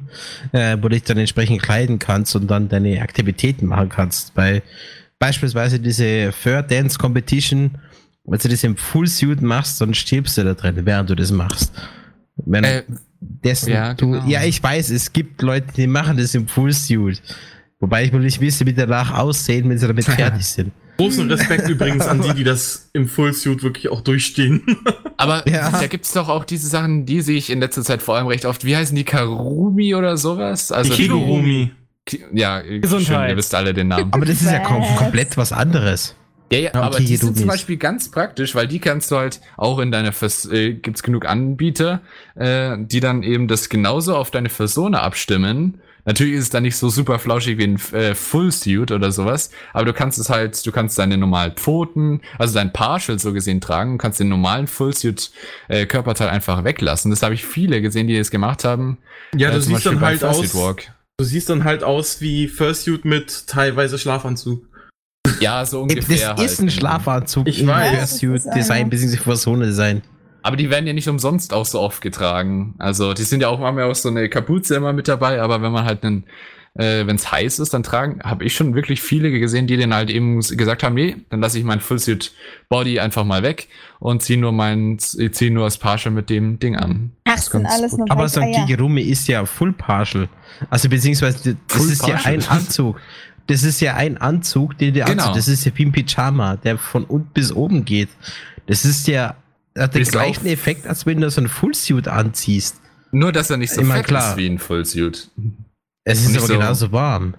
äh, 0.52 0.78
wo 0.78 0.84
du 0.84 0.90
dich 0.90 1.04
dann 1.04 1.18
entsprechend 1.18 1.62
kleiden 1.62 2.00
kannst 2.00 2.36
und 2.36 2.48
dann 2.48 2.70
deine 2.70 3.02
Aktivitäten 3.02 3.66
machen 3.66 3.90
kannst. 3.90 4.34
Bei 4.34 4.64
beispielsweise 5.20 5.80
diese 5.80 6.32
Fur 6.32 6.62
Dance 6.64 6.98
Competition, 6.98 7.72
wenn 8.24 8.40
du 8.40 8.50
das 8.50 8.64
im 8.64 8.78
Full 8.78 9.08
Suit 9.08 9.42
machst, 9.42 9.82
dann 9.82 9.94
stirbst 9.94 10.38
du 10.38 10.44
da 10.44 10.54
drin, 10.54 10.76
während 10.84 11.10
du 11.10 11.16
das 11.16 11.32
machst. 11.32 11.74
Wenn, 12.38 12.64
Äh, 12.64 12.84
dessen 13.22 13.72
ja, 13.72 13.94
du, 13.94 14.12
genau. 14.12 14.28
ja, 14.28 14.44
ich 14.44 14.62
weiß, 14.62 14.90
es 14.90 15.14
gibt 15.14 15.42
Leute, 15.42 15.68
die 15.76 15.88
machen 15.88 16.18
das 16.18 16.34
im 16.34 16.48
Fullsuit. 16.48 17.22
Wobei 17.82 18.06
ich 18.06 18.14
will 18.14 18.22
nicht 18.22 18.40
wissen, 18.40 18.66
wie 18.68 18.72
die 18.72 18.78
danach 18.80 19.18
aussehen, 19.18 19.70
wenn 19.70 19.78
sie 19.78 19.88
damit 19.88 20.06
fertig 20.06 20.46
sind. 20.46 20.72
Großen 20.98 21.30
Respekt 21.32 21.68
übrigens 21.68 22.06
an 22.06 22.22
die, 22.22 22.34
die 22.34 22.44
das 22.44 22.90
im 22.94 23.08
Fullsuit 23.08 23.64
wirklich 23.64 23.90
auch 23.90 24.02
durchstehen. 24.02 24.62
aber 25.18 25.48
Ja. 25.50 25.72
da 25.72 25.88
gibt's 25.88 26.14
doch 26.14 26.30
auch 26.30 26.46
diese 26.46 26.68
Sachen, 26.68 27.06
die 27.08 27.22
sehe 27.22 27.38
ich 27.38 27.50
in 27.50 27.60
letzter 27.60 27.82
Zeit 27.84 28.02
vor 28.04 28.16
allem 28.18 28.28
recht 28.28 28.46
oft. 28.46 28.64
Wie 28.66 28.76
heißen 28.78 28.96
die? 28.96 29.04
Karumi 29.04 29.96
oder 29.96 30.16
sowas? 30.18 30.72
Also 30.72 30.94
die 30.94 31.02
Kigurumi. 31.04 31.72
Ki- 32.06 32.24
Ja, 32.34 32.62
Gesundheit. 32.62 33.06
schön, 33.22 33.30
ihr 33.30 33.38
wisst 33.38 33.56
alle 33.56 33.74
den 33.74 33.88
Namen. 33.88 34.14
Aber 34.14 34.26
das 34.26 34.42
ist 34.42 34.52
ja 34.52 34.60
kom 34.60 34.84
komplett 34.96 35.38
was 35.38 35.52
anderes. 35.52 36.16
Ja, 36.52 36.60
ja, 36.60 36.72
Ja, 36.74 36.82
aber 36.82 36.96
okay, 36.96 37.06
die 37.06 37.16
sind 37.16 37.38
zum. 37.38 37.48
Beispiel 37.48 37.78
ganz 37.78 38.12
praktisch, 38.12 38.54
weil 38.56 38.68
die 38.68 38.80
kannst 38.80 39.10
du 39.10 39.16
halt 39.18 39.40
auch 39.58 39.80
in 39.80 39.92
deiner 39.92 40.12
Vers 40.12 40.46
äh, 40.52 40.74
gibt's 40.74 41.02
genug 41.02 41.26
Anbieter, 41.26 42.02
äh, 42.36 42.76
die 42.80 43.00
dann 43.00 43.24
eben 43.24 43.48
das 43.48 43.70
genauso 43.70 44.16
auf 44.18 44.30
deine 44.32 44.50
Persona 44.50 45.02
abstimmen. 45.02 45.80
Natürlich 46.06 46.34
ist 46.36 46.44
es 46.44 46.50
dann 46.50 46.64
nicht 46.64 46.76
so 46.78 46.90
super 46.90 47.20
flauschig 47.20 47.58
wie 47.58 47.64
ein 47.66 47.80
äh, 47.94 48.16
Full 48.16 48.52
Suit 48.52 48.92
oder 48.92 49.12
sowas, 49.12 49.52
aber 49.74 49.86
du 49.86 49.94
kannst 49.94 50.18
es 50.20 50.30
halt, 50.30 50.66
du 50.66 50.72
kannst 50.72 50.98
deine 51.00 51.18
normalen 51.18 51.54
Pfoten, 51.54 52.22
also 52.38 52.54
dein 52.54 52.74
Partial 52.74 53.20
so 53.20 53.34
gesehen 53.34 53.62
tragen, 53.62 53.94
und 53.94 53.98
kannst 53.98 54.20
den 54.20 54.30
normalen 54.30 54.68
Full 54.68 54.94
Suit 54.96 55.32
äh, 55.68 55.86
Körperteil 55.86 56.30
einfach 56.30 56.64
weglassen. 56.64 57.12
Das 57.12 57.22
habe 57.24 57.34
ich 57.34 57.46
viele 57.46 57.82
gesehen, 57.82 58.08
die 58.08 58.18
das 58.18 58.32
gemacht 58.32 58.64
haben. 58.64 58.98
Ja, 59.36 59.50
Äh, 59.50 59.54
du 59.54 59.62
siehst 59.62 59.74
Beispiel 59.74 59.92
dann 59.94 60.02
halt 60.02 60.24
aus. 60.24 60.56
Walk. 60.56 60.92
Du 61.18 61.26
siehst 61.26 61.50
dann 61.50 61.64
halt 61.66 61.84
aus 61.84 62.20
wie 62.22 62.48
Fursuit 62.48 63.06
mit 63.06 63.46
teilweise 63.48 64.00
Schlafanzug. 64.00 64.64
Ja, 65.40 65.64
so 65.66 65.86
Das 65.86 65.96
ungefähr. 66.08 66.38
ist 66.40 66.60
ein 66.60 66.64
halt. 66.68 66.74
Schlafanzug 66.74 67.48
Ich 67.48 67.66
weiß. 67.66 68.20
Fursuit-Design, 68.20 68.90
bzw. 68.90 69.18
Persona-Design. 69.18 70.02
Aber 70.44 70.56
die 70.56 70.70
werden 70.70 70.88
ja 70.88 70.94
nicht 70.94 71.08
umsonst 71.08 71.54
auch 71.54 71.66
so 71.66 71.80
oft 71.80 72.02
getragen. 72.02 72.76
Also 72.80 73.14
die 73.14 73.24
sind 73.24 73.42
ja 73.42 73.48
auch, 73.50 73.60
haben 73.60 73.78
ja 73.78 73.86
auch 73.86 73.96
so 73.96 74.10
eine 74.10 74.28
Kapuze 74.30 74.76
immer 74.76 74.94
mit 74.94 75.08
dabei, 75.08 75.42
aber 75.42 75.62
wenn 75.62 75.72
man 75.72 75.86
halt 75.86 76.04
einen, 76.04 76.24
äh, 76.74 77.06
wenn 77.06 77.16
es 77.18 77.32
heiß 77.32 77.60
ist, 77.60 77.74
dann 77.74 77.84
tragen, 77.84 78.22
habe 78.24 78.44
ich 78.46 78.54
schon 78.56 78.74
wirklich 78.74 79.02
viele 79.02 79.30
gesehen, 79.32 79.68
die 79.68 79.78
dann 79.78 79.94
halt 79.94 80.10
eben 80.10 80.40
gesagt 80.40 80.84
haben, 80.84 80.96
nee, 80.96 81.18
dann 81.30 81.42
lasse 81.42 81.60
ich 81.60 81.64
mein 81.66 81.80
Fullsuit 81.80 82.32
Body 82.70 83.00
einfach 83.00 83.24
mal 83.26 83.44
weg 83.44 83.68
und 84.00 84.24
ziehe 84.24 84.40
nur 84.40 84.52
mein, 84.52 84.98
ziehe 85.00 85.52
nur 85.52 85.66
das 85.66 85.78
Partial 85.78 86.14
mit 86.14 86.30
dem 86.30 86.60
Ding 86.60 86.76
an. 86.78 87.12
Ach, 87.26 87.36
Das 87.36 87.46
ist 87.46 87.52
sind 87.52 87.66
alles 87.66 87.92
gut. 87.92 88.00
nur 88.00 88.12
Aber 88.12 88.28
so 88.30 88.40
ein 88.42 88.50
Weicheier. 88.50 88.66
Kigurumi 88.68 89.02
ist 89.02 89.28
ja 89.28 89.46
Full 89.46 89.74
Partial. 89.74 90.28
Also 90.70 90.90
beziehungsweise 90.90 91.58
das 91.68 91.78
Full 91.78 91.92
ist 91.92 92.08
ja 92.08 92.16
partial. 92.16 92.34
ein 92.36 92.48
Anzug. 92.48 93.00
Das 93.48 93.64
ist 93.64 93.82
ja 93.82 93.96
ein 93.96 94.18
Anzug, 94.18 94.78
den 94.78 94.94
du 94.94 95.02
Genau. 95.04 95.24
anziehst. 95.28 95.38
Das 95.38 95.48
ist 95.50 95.66
ja 95.66 95.72
wie 95.76 95.86
ein 95.86 95.92
Pyjama, 95.92 96.56
der 96.56 96.78
von 96.78 97.04
unten 97.04 97.30
bis 97.34 97.52
oben 97.52 97.84
geht. 97.86 98.10
Das 98.68 98.86
ist 98.86 99.08
ja 99.08 99.36
hat 99.78 99.94
den 99.96 100.00
Bis 100.02 100.12
gleichen 100.12 100.46
auf- 100.46 100.52
Effekt, 100.52 100.88
als 100.88 101.06
wenn 101.06 101.22
du 101.22 101.30
so 101.30 101.42
ein 101.42 101.48
Fullsuit 101.48 102.08
anziehst. 102.08 102.82
Nur, 103.12 103.32
dass 103.32 103.50
er 103.50 103.58
nicht 103.58 103.74
so 103.74 103.82
Immer 103.82 103.96
fett 103.98 104.08
klar. 104.08 104.32
ist 104.32 104.38
wie 104.38 104.48
ein 104.48 104.60
Fullsuit. 104.60 105.30
Es 106.04 106.22
ist 106.22 106.28
nicht 106.30 106.38
aber 106.38 106.48
so- 106.48 106.54
genauso 106.54 106.92
warm. 106.92 107.36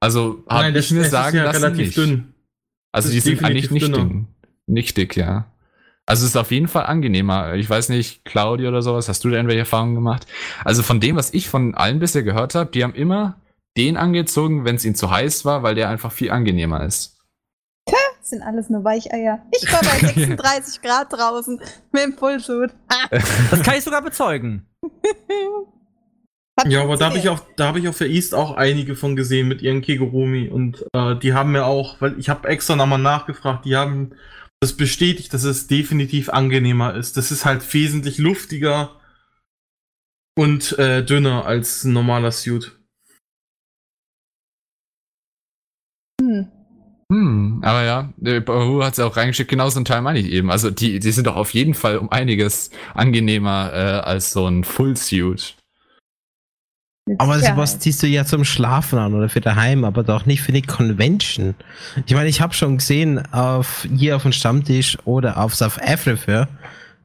Also 0.00 0.44
habe 0.48 0.70
ich 0.78 0.90
mir 0.90 1.04
sagen 1.04 1.36
ja 1.36 1.44
lassen, 1.44 1.62
relativ 1.62 1.86
nicht. 1.88 1.96
dünn. 1.96 2.34
Also 2.92 3.08
Das 3.08 3.14
die 3.14 3.20
sind 3.20 3.44
eigentlich 3.44 3.70
nicht 3.70 3.86
dünner. 3.86 3.98
dünn. 3.98 4.26
Nicht 4.66 4.96
dick, 4.96 5.16
ja. 5.16 5.46
Also 6.06 6.24
es 6.24 6.30
ist 6.30 6.36
auf 6.36 6.50
jeden 6.50 6.66
Fall 6.68 6.86
angenehmer. 6.86 7.54
Ich 7.54 7.68
weiß 7.68 7.88
nicht, 7.90 8.24
Claudia 8.24 8.68
oder 8.68 8.82
sowas, 8.82 9.08
hast 9.08 9.22
du 9.24 9.28
da 9.30 9.36
irgendwelche 9.36 9.60
Erfahrungen 9.60 9.94
gemacht? 9.94 10.26
Also 10.64 10.82
von 10.82 10.98
dem, 11.00 11.16
was 11.16 11.32
ich 11.34 11.48
von 11.48 11.74
allen 11.74 11.98
bisher 12.00 12.22
gehört 12.22 12.54
habe, 12.54 12.70
die 12.72 12.82
haben 12.82 12.94
immer 12.94 13.36
den 13.76 13.96
angezogen, 13.96 14.64
wenn 14.64 14.76
es 14.76 14.84
ihnen 14.84 14.96
zu 14.96 15.10
heiß 15.10 15.44
war, 15.44 15.62
weil 15.62 15.74
der 15.76 15.88
einfach 15.88 16.10
viel 16.10 16.30
angenehmer 16.30 16.84
ist. 16.84 17.19
Das 18.30 18.38
sind 18.38 18.46
alles 18.46 18.70
nur 18.70 18.84
Weicheier. 18.84 19.44
Ich 19.50 19.72
war 19.72 19.80
bei 19.80 20.06
36 20.14 20.82
Grad 20.82 21.12
draußen 21.12 21.60
mit 21.90 22.02
dem 22.02 22.16
Fullsuit. 22.16 22.70
Das 23.50 23.60
kann 23.62 23.76
ich 23.76 23.82
sogar 23.82 24.02
bezeugen. 24.02 24.68
Ja, 26.64 26.82
aber 26.82 26.96
da 26.96 27.06
habe 27.06 27.18
ich 27.18 27.28
auch, 27.28 27.40
da 27.56 27.66
habe 27.66 27.80
ich 27.80 27.88
auf 27.88 27.98
der 27.98 28.08
East 28.08 28.36
auch 28.36 28.52
einige 28.52 28.94
von 28.94 29.16
gesehen 29.16 29.48
mit 29.48 29.62
ihren 29.62 29.80
Kigurumi 29.80 30.48
und 30.48 30.86
äh, 30.92 31.16
die 31.16 31.32
haben 31.32 31.50
mir 31.50 31.64
auch, 31.64 32.00
weil 32.00 32.16
ich 32.20 32.28
habe 32.28 32.46
extra 32.46 32.76
nochmal 32.76 33.00
nachgefragt, 33.00 33.64
die 33.64 33.74
haben 33.74 34.14
das 34.60 34.76
bestätigt, 34.76 35.34
dass 35.34 35.42
es 35.42 35.66
definitiv 35.66 36.28
angenehmer 36.28 36.94
ist. 36.94 37.16
Das 37.16 37.32
ist 37.32 37.44
halt 37.44 37.74
wesentlich 37.74 38.18
luftiger 38.18 39.00
und 40.38 40.78
äh, 40.78 41.04
dünner 41.04 41.46
als 41.46 41.82
ein 41.82 41.94
normaler 41.94 42.30
Suit. 42.30 42.78
Hm. 46.20 46.46
Hm, 47.10 47.49
aber 47.62 47.84
ja, 47.84 48.12
äh, 48.24 48.40
Bahu 48.40 48.82
hat 48.82 48.94
es 48.94 49.00
auch 49.00 49.16
reingeschickt, 49.16 49.50
genau 49.50 49.68
so 49.68 49.80
ein 49.80 49.84
Teil 49.84 50.02
meine 50.02 50.18
ich 50.18 50.26
eben. 50.26 50.50
Also 50.50 50.70
die, 50.70 50.98
die 50.98 51.12
sind 51.12 51.26
doch 51.26 51.36
auf 51.36 51.52
jeden 51.54 51.74
Fall 51.74 51.98
um 51.98 52.10
einiges 52.10 52.70
angenehmer 52.94 53.70
äh, 53.72 53.76
als 54.00 54.32
so 54.32 54.46
ein 54.46 54.64
Full-Suit. 54.64 55.56
Aber 57.18 57.40
sowas 57.40 57.78
ziehst 57.78 58.02
du 58.02 58.06
ja 58.06 58.24
zum 58.24 58.44
Schlafen 58.44 58.98
an 58.98 59.14
oder 59.14 59.28
für 59.28 59.40
daheim, 59.40 59.84
aber 59.84 60.04
doch 60.04 60.26
nicht 60.26 60.42
für 60.42 60.52
die 60.52 60.62
Convention. 60.62 61.54
Ich 62.06 62.14
meine, 62.14 62.28
ich 62.28 62.40
habe 62.40 62.54
schon 62.54 62.78
gesehen 62.78 63.20
auf 63.32 63.86
hier 63.96 64.16
auf 64.16 64.22
dem 64.22 64.32
Stammtisch 64.32 64.96
oder 65.04 65.38
auf 65.38 65.54
South 65.54 65.80
Africa, 65.80 66.48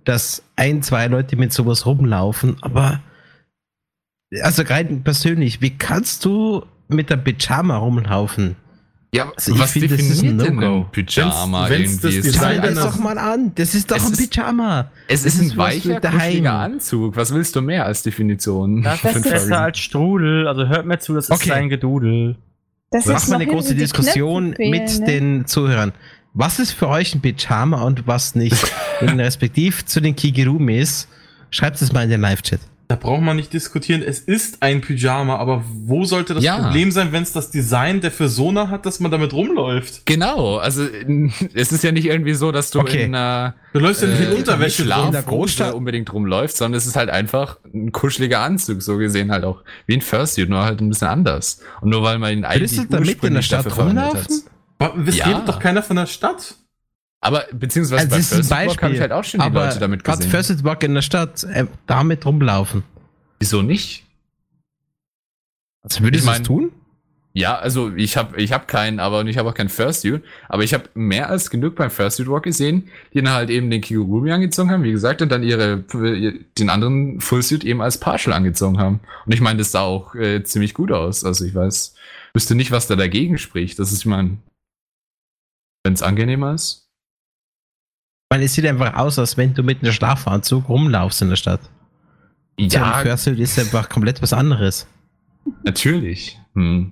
dass 0.03 0.43
ein, 0.55 0.83
zwei 0.83 1.07
Leute 1.07 1.37
mit 1.37 1.53
sowas 1.53 1.85
rumlaufen, 1.85 2.57
aber 2.61 3.01
also 4.41 4.63
rein 4.63 5.03
persönlich, 5.03 5.61
wie 5.61 5.75
kannst 5.75 6.25
du 6.25 6.65
mit 6.87 7.09
der 7.09 7.17
Pyjama 7.17 7.77
rumlaufen? 7.77 8.55
Ja, 9.15 9.31
Also 9.35 9.57
was 9.59 9.75
ist 9.75 9.83
ein 9.83 9.89
definiert 9.89 10.41
denn 10.47 10.55
No-Go. 10.55 10.75
ein 10.81 10.91
Pyjama 10.91 11.69
Wenn's- 11.69 12.01
wenn's 12.01 12.03
irgendwie? 12.03 12.17
das 12.17 12.25
ist 12.27 12.39
halt 12.41 12.55
Schau 12.55 12.61
dir 12.61 12.67
deiner- 12.67 12.75
das 12.81 12.83
doch 12.95 12.99
mal 13.03 13.17
an, 13.17 13.51
das 13.55 13.75
ist 13.75 13.91
doch 13.91 13.97
Es 13.97 14.05
ein 14.07 14.13
ist- 14.13 14.29
Pyjama. 14.31 14.91
Es 15.07 15.25
ist 15.25 15.39
ein 15.41 15.47
ist 15.47 15.57
weicher, 15.57 15.95
für 15.95 15.99
daheim. 16.01 16.19
kuscheliger 16.19 16.53
Anzug. 16.53 17.15
Was 17.15 17.33
willst 17.33 17.55
du 17.55 17.61
mehr 17.61 17.85
als 17.85 18.03
Definition? 18.03 18.83
Das 18.83 19.03
ist 19.03 19.15
ein 19.15 19.21
besser 19.21 19.59
als 19.61 19.79
Strudel. 19.79 20.47
Also 20.47 20.67
hört 20.67 20.85
mir 20.85 20.99
zu, 20.99 21.13
das 21.13 21.25
ist 21.25 21.31
Okay. 21.31 21.49
sein 21.49 21.69
Gedudel. 21.69 22.35
Das 22.91 23.05
Mach 23.07 23.17
ist 23.17 23.29
mal 23.29 23.35
eine 23.35 23.47
große 23.47 23.75
Diskussion 23.75 24.53
fehlen, 24.55 24.71
mit 24.71 24.99
ne? 24.99 25.05
den 25.05 25.45
Zuhörern. 25.47 25.91
Was 26.33 26.59
ist 26.59 26.71
für 26.71 26.87
euch 26.89 27.15
ein 27.15 27.21
Pyjama 27.21 27.81
und 27.83 28.07
was 28.07 28.35
nicht? 28.35 28.71
und 29.01 29.19
respektiv 29.19 29.85
zu 29.85 30.01
den 30.01 30.15
Kigurumis, 30.15 31.07
schreibt 31.49 31.81
es 31.81 31.91
mal 31.93 32.03
in 32.03 32.09
den 32.09 32.21
Live-Chat. 32.21 32.59
Da 32.87 32.95
braucht 32.95 33.21
man 33.23 33.35
nicht 33.35 33.51
diskutieren. 33.51 34.03
Es 34.05 34.19
ist 34.19 34.61
ein 34.61 34.81
Pyjama, 34.81 35.37
aber 35.37 35.63
wo 35.85 36.05
sollte 36.05 36.35
das 36.35 36.43
Ja. 36.43 36.59
Problem 36.59 36.91
sein, 36.91 37.11
wenn 37.11 37.23
es 37.23 37.31
das 37.31 37.49
Design 37.49 37.99
der 37.99 38.11
Persona 38.11 38.69
hat, 38.69 38.85
dass 38.85 38.99
man 38.99 39.09
damit 39.09 39.33
rumläuft? 39.33 40.05
Genau, 40.05 40.57
also 40.57 40.83
es 41.55 41.71
ist 41.71 41.83
ja 41.83 41.91
nicht 41.91 42.05
irgendwie 42.05 42.35
so, 42.35 42.51
dass 42.51 42.69
du 42.69 42.79
Okay. 42.81 43.05
in 43.05 43.15
einer 43.15 43.55
Du 43.73 43.79
läufst 43.79 44.03
ja 44.03 44.07
nicht 44.07 44.21
in 44.21 44.31
äh, 44.33 44.35
Unterwäsche 44.35 44.83
Schlaf 44.83 44.97
drum. 44.99 45.07
in 45.07 45.11
der 45.13 45.23
Großstadt- 45.23 45.73
unbedingt 45.73 46.13
rumläufst, 46.13 46.57
sondern 46.57 46.77
es 46.77 46.85
ist 46.85 46.95
halt 46.95 47.09
einfach 47.09 47.57
ein 47.73 47.91
kuscheliger 47.91 48.41
Anzug, 48.41 48.83
so 48.83 48.97
gesehen 48.97 49.31
halt 49.31 49.45
auch 49.45 49.63
wie 49.87 49.95
ein 49.95 50.01
Fursuit, 50.01 50.47
nur 50.47 50.63
halt 50.63 50.79
ein 50.79 50.89
bisschen 50.89 51.07
anders. 51.07 51.61
Und 51.81 51.89
nur 51.89 52.03
weil 52.03 52.19
man 52.19 52.33
ihn 52.33 52.45
eigentlich 52.45 52.71
Würdest 52.77 52.91
du 52.93 52.97
damit 52.97 53.23
in 53.23 53.33
der 53.33 53.41
Stadt 53.41 53.65
rumlaufen? 53.77 54.19
hat. 54.19 54.27
Aber 54.77 55.07
Es 55.07 55.17
Ja. 55.17 55.25
redet 55.25 55.47
doch 55.49 55.59
keiner 55.59 55.81
von 55.81 55.95
der 55.95 56.05
Stadt. 56.05 56.55
Aber 57.25 57.45
beziehungsweise 57.51 58.03
Also 58.03 58.15
bei 58.15 58.21
Fursuit 58.21 58.51
Walk 58.51 58.83
habe 58.83 58.93
ich 58.93 59.01
halt 59.01 59.11
auch 59.11 59.23
schon 59.23 59.39
die 59.39 59.49
Leute 59.49 59.79
damit 59.79 60.03
gesehen. 60.03 60.29
First 60.29 60.63
Walk 60.63 60.83
in 60.83 60.93
der 60.93 61.01
Stadt, 61.01 61.43
äh, 61.45 61.65
damit 61.87 62.23
rumlaufen. 62.23 62.83
Wieso 63.39 63.63
nicht? 63.63 64.05
Also 65.81 66.03
würdest 66.03 66.23
Ich 66.23 66.31
du 66.31 66.37
es 66.37 66.43
tun? 66.43 66.71
Ja, 67.33 67.57
also 67.57 67.91
ich 67.95 68.15
habe 68.15 68.39
ich 68.39 68.53
hab 68.53 68.67
keinen, 68.67 68.99
aber 68.99 69.25
ich 69.25 69.39
habe 69.39 69.49
auch 69.49 69.55
keinen 69.55 69.69
Fursuit. 69.69 70.23
Aber 70.49 70.63
ich 70.63 70.75
habe 70.75 70.83
mehr 70.93 71.29
als 71.29 71.49
genug 71.49 71.75
beim 71.75 71.89
Fursuit 71.89 72.27
Walk 72.27 72.43
gesehen, 72.43 72.89
die 73.13 73.23
dann 73.23 73.33
halt 73.33 73.49
eben 73.49 73.71
den 73.71 73.81
Kigurumi 73.81 74.31
angezogen 74.31 74.69
haben, 74.69 74.83
wie 74.83 74.91
gesagt, 74.91 75.23
und 75.23 75.29
dann 75.31 75.41
ihre 75.41 75.79
den 75.79 76.69
anderen 76.69 77.19
Fullsuit 77.21 77.63
eben 77.63 77.81
als 77.81 77.99
Partial 77.99 78.35
angezogen 78.35 78.77
haben. 78.77 78.99
Und 79.25 79.33
ich 79.33 79.41
meine, 79.41 79.57
das 79.57 79.71
sah 79.71 79.81
auch 79.81 80.13
äh, 80.13 80.43
ziemlich 80.43 80.75
gut 80.75 80.91
aus. 80.91 81.25
Also 81.25 81.43
ich 81.43 81.55
weiß, 81.55 81.95
wüsste 82.35 82.53
nicht, 82.53 82.69
was 82.69 82.85
da 82.85 82.95
dagegen 82.95 83.39
spricht. 83.39 83.79
Das 83.79 83.91
ist, 83.91 83.99
ich 83.99 84.05
meine, 84.05 84.37
wenn 85.83 85.93
es 85.93 86.03
angenehmer 86.03 86.53
ist. 86.53 86.84
Weil 88.29 88.41
es 88.43 88.53
sieht 88.53 88.65
einfach 88.65 88.95
aus, 88.95 89.19
als 89.19 89.37
wenn 89.37 89.53
du 89.53 89.63
mit 89.63 89.81
einem 89.81 89.91
Schlafanzug 89.91 90.67
rumlaufst 90.67 91.21
in 91.21 91.29
der 91.29 91.35
Stadt. 91.35 91.61
Ja, 92.57 92.93
Fursuit 92.99 93.39
ist 93.39 93.59
einfach 93.59 93.89
komplett 93.89 94.21
was 94.21 94.33
anderes. 94.33 94.87
natürlich. 95.63 96.39
Hm. 96.53 96.91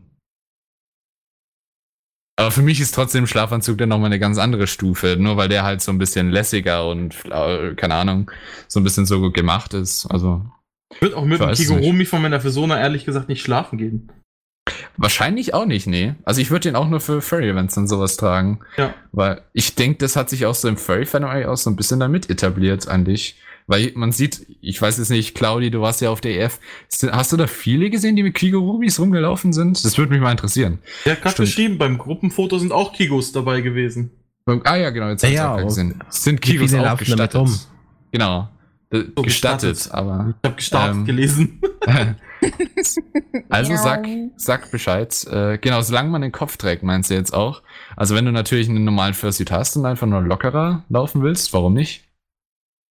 Aber 2.36 2.52
für 2.52 2.62
mich 2.64 2.80
ist 2.80 2.96
trotzdem 2.96 3.28
Schlafanzug 3.28 3.78
dann 3.78 3.90
nochmal 3.90 4.08
eine 4.08 4.20
ganz 4.20 4.38
andere 4.40 4.66
Stufe, 4.68 5.18
nur 5.20 5.38
weil 5.38 5.50
der 5.50 5.64
halt 5.64 5.82
so 5.82 5.92
ein 5.92 6.00
bisschen 6.00 6.32
lässiger 6.32 6.88
und, 6.88 7.16
äh, 7.26 7.76
keine 7.76 7.94
Ahnung, 7.96 8.32
so 8.68 8.80
ein 8.80 8.84
bisschen 8.84 9.06
so 9.06 9.20
gut 9.20 9.36
gemacht 9.36 9.74
ist. 9.74 10.08
Also 10.08 10.44
Ich 10.94 11.02
würde 11.02 11.16
auch 11.16 11.26
mit 11.26 11.40
dem 11.40 11.52
Kigurumi 11.52 12.06
von 12.06 12.22
meiner 12.22 12.40
Persona 12.40 12.80
ehrlich 12.80 13.06
gesagt 13.06 13.30
nicht 13.30 13.42
schlafen 13.44 13.78
gehen. 13.78 14.12
Wahrscheinlich 14.98 15.54
auch 15.54 15.66
nicht, 15.66 15.88
nee. 15.88 16.16
Also 16.24 16.42
ich 16.42 16.52
würde 16.52 16.70
den 16.70 16.76
auch 16.76 16.88
nur 16.90 17.00
für 17.00 17.22
Furry-Events 17.22 17.78
und 17.78 17.88
sowas 17.88 18.18
tragen. 18.18 18.60
Ja. 18.78 18.94
Weil 19.12 19.42
ich 19.54 19.76
denke, 19.76 19.98
das 20.00 20.16
hat 20.16 20.30
sich 20.30 20.46
auch 20.46 20.56
so 20.56 20.68
im 20.68 20.78
Furry-Fandom 20.78 21.30
eigentlich 21.30 21.48
auch 21.48 21.58
so 21.58 21.70
ein 21.70 21.76
bisschen 21.76 22.00
damit 22.00 22.30
etabliert, 22.30 22.88
eigentlich. 22.88 23.38
Weil 23.66 23.92
man 23.96 24.12
sieht, 24.12 24.46
ich 24.62 24.82
weiß 24.82 24.98
jetzt 24.98 25.10
nicht, 25.10 25.36
Claudi, 25.36 25.72
du 25.72 25.80
warst 25.80 26.02
ja 26.02 26.10
auf 26.10 26.20
der 26.20 26.38
EF. 26.40 26.60
Hast 27.12 27.32
du 27.32 27.38
da 27.38 27.48
viele 27.48 27.90
gesehen, 27.90 28.16
die 28.18 28.24
mit 28.24 28.34
Kigurumis 28.36 29.00
rumgelaufen 29.00 29.54
sind? 29.54 29.84
Das 29.86 29.98
würde 29.98 30.12
mich 30.12 30.22
mal 30.22 30.32
interessieren. 30.32 30.80
Der 31.06 31.14
hat 31.14 31.22
gerade 31.22 31.36
geschrieben, 31.38 31.78
beim 31.78 31.98
Gruppenfoto 31.98 32.60
sind 32.60 32.74
auch 32.74 32.92
Kigos 32.92 33.32
dabei 33.32 33.62
gewesen. 33.62 34.12
Ah 34.66 34.76
ja, 34.76 34.90
genau, 34.90 35.08
jetzt 35.10 35.24
Ja, 35.24 35.30
ja, 35.30 35.62
gesehen. 35.64 36.04
Es 36.10 36.24
sind 36.24 36.42
Kigos 36.42 36.74
auch 36.74 36.98
gestattet. 36.98 37.48
Genau. 38.12 38.50
Äh, 38.92 39.04
So, 39.16 39.22
gestattet, 39.24 39.76
gestattet. 39.76 39.94
aber. 39.94 40.34
Ich 40.42 40.48
habe 40.48 40.56
gestartet 40.58 40.96
Ähm. 40.98 41.06
gelesen. 41.06 41.62
Also 43.50 43.76
sag, 43.76 44.08
sag 44.36 44.72
Bescheid. 44.72 45.26
Äh, 45.30 45.58
genau, 45.60 45.82
solange 45.82 46.10
man 46.10 46.22
den 46.22 46.32
Kopf 46.32 46.58
trägt, 46.58 46.84
meinst 46.84 47.10
du 47.10 47.14
jetzt 47.14 47.34
auch. 47.34 47.62
Also 47.96 48.16
wenn 48.16 48.26
du 48.26 48.32
natürlich 48.32 48.70
einen 48.70 48.84
normalen 48.84 49.14
Fursuit 49.14 49.52
hast 49.52 49.76
und 49.76 49.86
einfach 49.86 50.08
nur 50.08 50.22
lockerer 50.22 50.84
laufen 50.90 51.22
willst, 51.22 51.54
warum 51.54 51.74
nicht? 51.74 52.04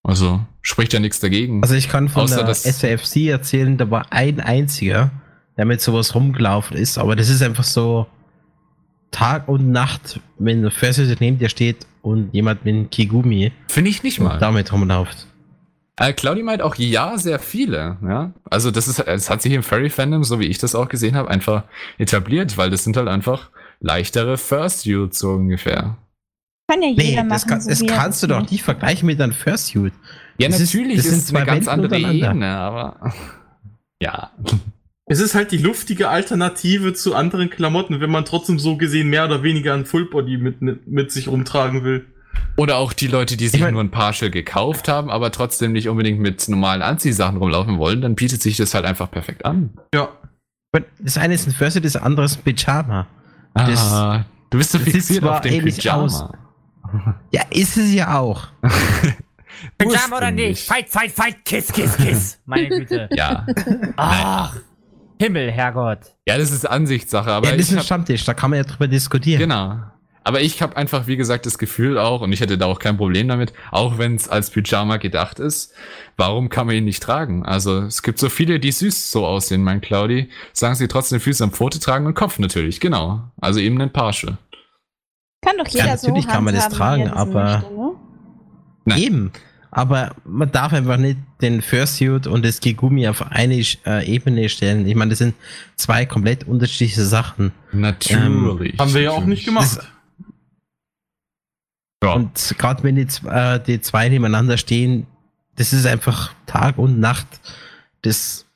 Also 0.04 0.40
spricht 0.62 0.92
ja 0.92 1.00
nichts 1.00 1.20
dagegen. 1.20 1.62
Also 1.62 1.74
ich 1.74 1.88
kann 1.88 2.08
von 2.08 2.24
Außer 2.24 2.42
der 2.44 2.50
SFC 2.50 3.28
erzählen, 3.28 3.76
da 3.76 3.90
war 3.90 4.06
ein 4.10 4.40
einziger, 4.40 5.10
der 5.56 5.64
mit 5.64 5.80
sowas 5.80 6.14
rumgelaufen 6.14 6.76
ist, 6.76 6.98
aber 6.98 7.14
das 7.16 7.28
ist 7.28 7.42
einfach 7.42 7.64
so, 7.64 8.06
Tag 9.12 9.46
und 9.46 9.70
Nacht, 9.70 10.20
wenn 10.38 10.64
ein 10.64 10.70
First 10.70 11.20
neben 11.20 11.38
dir 11.38 11.48
steht 11.48 11.86
und 12.00 12.34
jemand 12.34 12.64
mit 12.64 12.74
einem 12.74 12.90
Kigumi 12.90 13.52
Finde 13.68 13.90
ich 13.90 14.02
nicht 14.02 14.18
mal. 14.18 14.38
damit 14.38 14.72
rumläuft. 14.72 15.28
Äh, 16.00 16.12
Claudi 16.14 16.42
meint 16.42 16.62
auch 16.62 16.74
ja, 16.76 17.18
sehr 17.18 17.38
viele. 17.38 17.98
Ja? 18.02 18.32
Also 18.50 18.70
das 18.70 18.88
ist, 18.88 18.98
es 19.00 19.28
hat 19.30 19.42
sich 19.42 19.52
im 19.52 19.62
Furry-Fandom, 19.62 20.24
so 20.24 20.40
wie 20.40 20.46
ich 20.46 20.58
das 20.58 20.74
auch 20.74 20.88
gesehen 20.88 21.16
habe, 21.16 21.28
einfach 21.30 21.64
etabliert, 21.98 22.56
weil 22.56 22.70
das 22.70 22.84
sind 22.84 22.96
halt 22.96 23.08
einfach 23.08 23.50
leichtere 23.80 24.38
Fursuits 24.38 25.18
so 25.18 25.32
ungefähr. 25.32 25.96
Kann 26.70 26.80
ja 26.82 26.90
Nee, 26.96 27.10
jeder 27.10 27.24
das, 27.24 27.42
machen. 27.44 27.48
kann, 27.50 27.60
so 27.60 27.68
das 27.70 27.86
kannst 27.86 28.22
du 28.22 28.26
das 28.26 28.42
doch 28.42 28.50
nicht 28.50 28.62
vergleichen 28.62 29.06
mit 29.06 29.20
einem 29.20 29.32
Fursuit. 29.34 29.92
Ja, 30.38 30.48
Das 30.48 30.60
ist- 30.60 30.74
natürlich 30.74 30.96
das 30.96 31.06
ist, 31.06 31.10
sind 31.10 31.18
es 31.20 31.26
zwei 31.26 31.38
eine 31.38 31.46
ganz 31.46 31.66
Welten 31.66 31.84
andere. 31.84 31.98
Ebene, 31.98 32.48
aber 32.56 33.12
ja. 34.02 34.30
Es 35.06 35.20
ist 35.20 35.34
halt 35.34 35.52
die 35.52 35.58
luftige 35.58 36.08
Alternative 36.08 36.94
zu 36.94 37.14
anderen 37.14 37.50
Klamotten, 37.50 38.00
wenn 38.00 38.10
man 38.10 38.24
trotzdem 38.24 38.58
so 38.58 38.76
gesehen 38.78 39.10
mehr 39.10 39.26
oder 39.26 39.42
weniger 39.42 39.74
ein 39.74 39.84
Fullbody 39.84 40.38
mit, 40.38 40.62
mit 40.86 41.12
sich 41.12 41.28
rumtragen 41.28 41.84
will. 41.84 42.06
Oder 42.56 42.76
auch 42.76 42.92
die 42.92 43.06
Leute, 43.06 43.36
die 43.36 43.46
sich 43.48 43.54
Ich 43.54 43.60
mein- 43.60 43.72
nur 43.74 43.82
ein 43.82 43.90
Partial 43.90 44.30
gekauft 44.30 44.88
haben, 44.88 45.10
aber 45.10 45.30
trotzdem 45.32 45.72
nicht 45.72 45.88
unbedingt 45.88 46.20
mit 46.20 46.48
normalen 46.48 46.82
Anziehsachen 46.82 47.36
rumlaufen 47.38 47.78
wollen, 47.78 48.00
dann 48.02 48.14
bietet 48.14 48.42
sich 48.42 48.56
das 48.58 48.74
halt 48.74 48.84
einfach 48.84 49.10
perfekt 49.10 49.44
an. 49.44 49.70
Ja. 49.94 50.08
Das 51.00 51.18
eine 51.18 51.34
ist 51.34 51.46
ein 51.46 51.52
Fursuit, 51.52 51.84
das 51.84 51.96
andere 51.96 52.26
ist 52.26 52.38
ein 52.38 52.42
Pyjama. 52.54 53.06
Das- 53.54 53.92
ah, 53.92 54.24
du 54.50 54.58
bist 54.58 54.72
so 54.72 54.78
fixiert 54.78 55.24
auf 55.24 55.40
den 55.42 55.62
Pyjama. 55.64 56.02
aus. 56.02 56.24
Ja, 57.30 57.42
ist 57.50 57.76
es 57.78 57.92
ja 57.94 58.18
auch. 58.18 58.48
Pyjama 59.78 60.16
oder 60.16 60.26
Ursprünglich. 60.26 60.48
nicht? 60.48 60.66
Fight, 60.68 60.88
fight, 60.88 61.12
fight, 61.12 61.44
kiss, 61.44 61.72
kiss, 61.72 61.96
kiss. 61.96 62.38
Meine 62.46 62.68
Güte. 62.68 63.08
Ja. 63.12 63.46
Ach, 63.96 64.56
Himmel, 65.20 65.50
Herrgott. 65.52 66.00
ja, 66.26 66.36
das 66.36 66.50
ist 66.50 66.68
Ansichtssache, 66.68 67.30
aber 67.30 67.46
ja, 67.46 67.52
das 67.52 67.60
ich 67.60 67.66
ist 67.68 67.72
ein 67.74 67.78
hab, 67.78 67.84
Stammtisch, 67.86 68.24
da 68.24 68.34
kann 68.34 68.50
man 68.50 68.58
ja 68.58 68.64
drüber 68.64 68.88
diskutieren. 68.88 69.38
Genau. 69.40 69.78
Aber 70.24 70.40
ich 70.40 70.62
habe 70.62 70.76
einfach, 70.76 71.06
wie 71.08 71.16
gesagt, 71.16 71.46
das 71.46 71.58
Gefühl 71.58 71.98
auch, 71.98 72.20
und 72.20 72.32
ich 72.32 72.40
hätte 72.40 72.56
da 72.56 72.66
auch 72.66 72.78
kein 72.78 72.96
Problem 72.96 73.26
damit, 73.28 73.52
auch 73.72 73.98
wenn 73.98 74.14
es 74.14 74.28
als 74.28 74.50
Pyjama 74.50 74.98
gedacht 74.98 75.40
ist, 75.40 75.72
warum 76.16 76.48
kann 76.48 76.66
man 76.68 76.76
ihn 76.76 76.84
nicht 76.84 77.02
tragen? 77.02 77.44
Also 77.44 77.80
es 77.80 78.02
gibt 78.02 78.18
so 78.20 78.28
viele, 78.28 78.60
die 78.60 78.70
süß 78.70 79.10
so 79.10 79.26
aussehen, 79.26 79.64
mein 79.64 79.80
Claudi, 79.80 80.28
sagen 80.52 80.76
sie 80.76 80.86
trotzdem 80.86 81.18
Füße 81.20 81.42
am 81.42 81.50
Pfote 81.50 81.80
tragen 81.80 82.06
und 82.06 82.14
Kopf 82.14 82.38
natürlich, 82.38 82.78
genau. 82.78 83.22
Also 83.40 83.58
eben 83.58 83.80
ein 83.80 83.92
Partial. 83.92 84.38
Kann 85.44 85.56
doch 85.58 85.66
jeder 85.66 85.86
Ja, 85.86 85.94
natürlich 85.96 86.24
so 86.24 86.30
kann 86.30 86.44
man 86.44 86.54
das 86.54 86.68
tragen, 86.68 87.04
das 87.06 87.12
aber- 87.14 87.44
möchte, 87.58 87.74
ne? 88.84 88.98
Eben. 88.98 89.32
Aber 89.74 90.14
man 90.26 90.52
darf 90.52 90.74
einfach 90.74 90.98
nicht 90.98 91.16
den 91.40 91.62
Fursuit 91.62 92.26
und 92.26 92.44
das 92.44 92.60
Kigumi 92.60 93.08
auf 93.08 93.22
eine 93.32 93.64
äh, 93.86 94.04
Ebene 94.06 94.48
stellen. 94.50 94.86
Ich 94.86 94.94
meine, 94.94 95.08
das 95.10 95.18
sind 95.20 95.34
zwei 95.76 96.04
komplett 96.04 96.46
unterschiedliche 96.46 97.04
Sachen. 97.06 97.52
Natürlich. 97.72 98.78
Haben 98.78 98.92
wir 98.92 99.00
ja 99.00 99.10
auch 99.12 99.24
nicht 99.24 99.46
gemacht. 99.46 99.78
Ja. 102.02 102.14
Und 102.14 102.54
gerade 102.58 102.82
wenn 102.82 102.96
die, 102.96 103.06
äh, 103.26 103.60
die 103.60 103.80
zwei 103.80 104.08
nebeneinander 104.08 104.58
stehen, 104.58 105.06
das 105.56 105.72
ist 105.72 105.86
einfach 105.86 106.34
Tag 106.46 106.78
und 106.78 106.98
Nacht. 106.98 107.26
Das, 108.02 108.46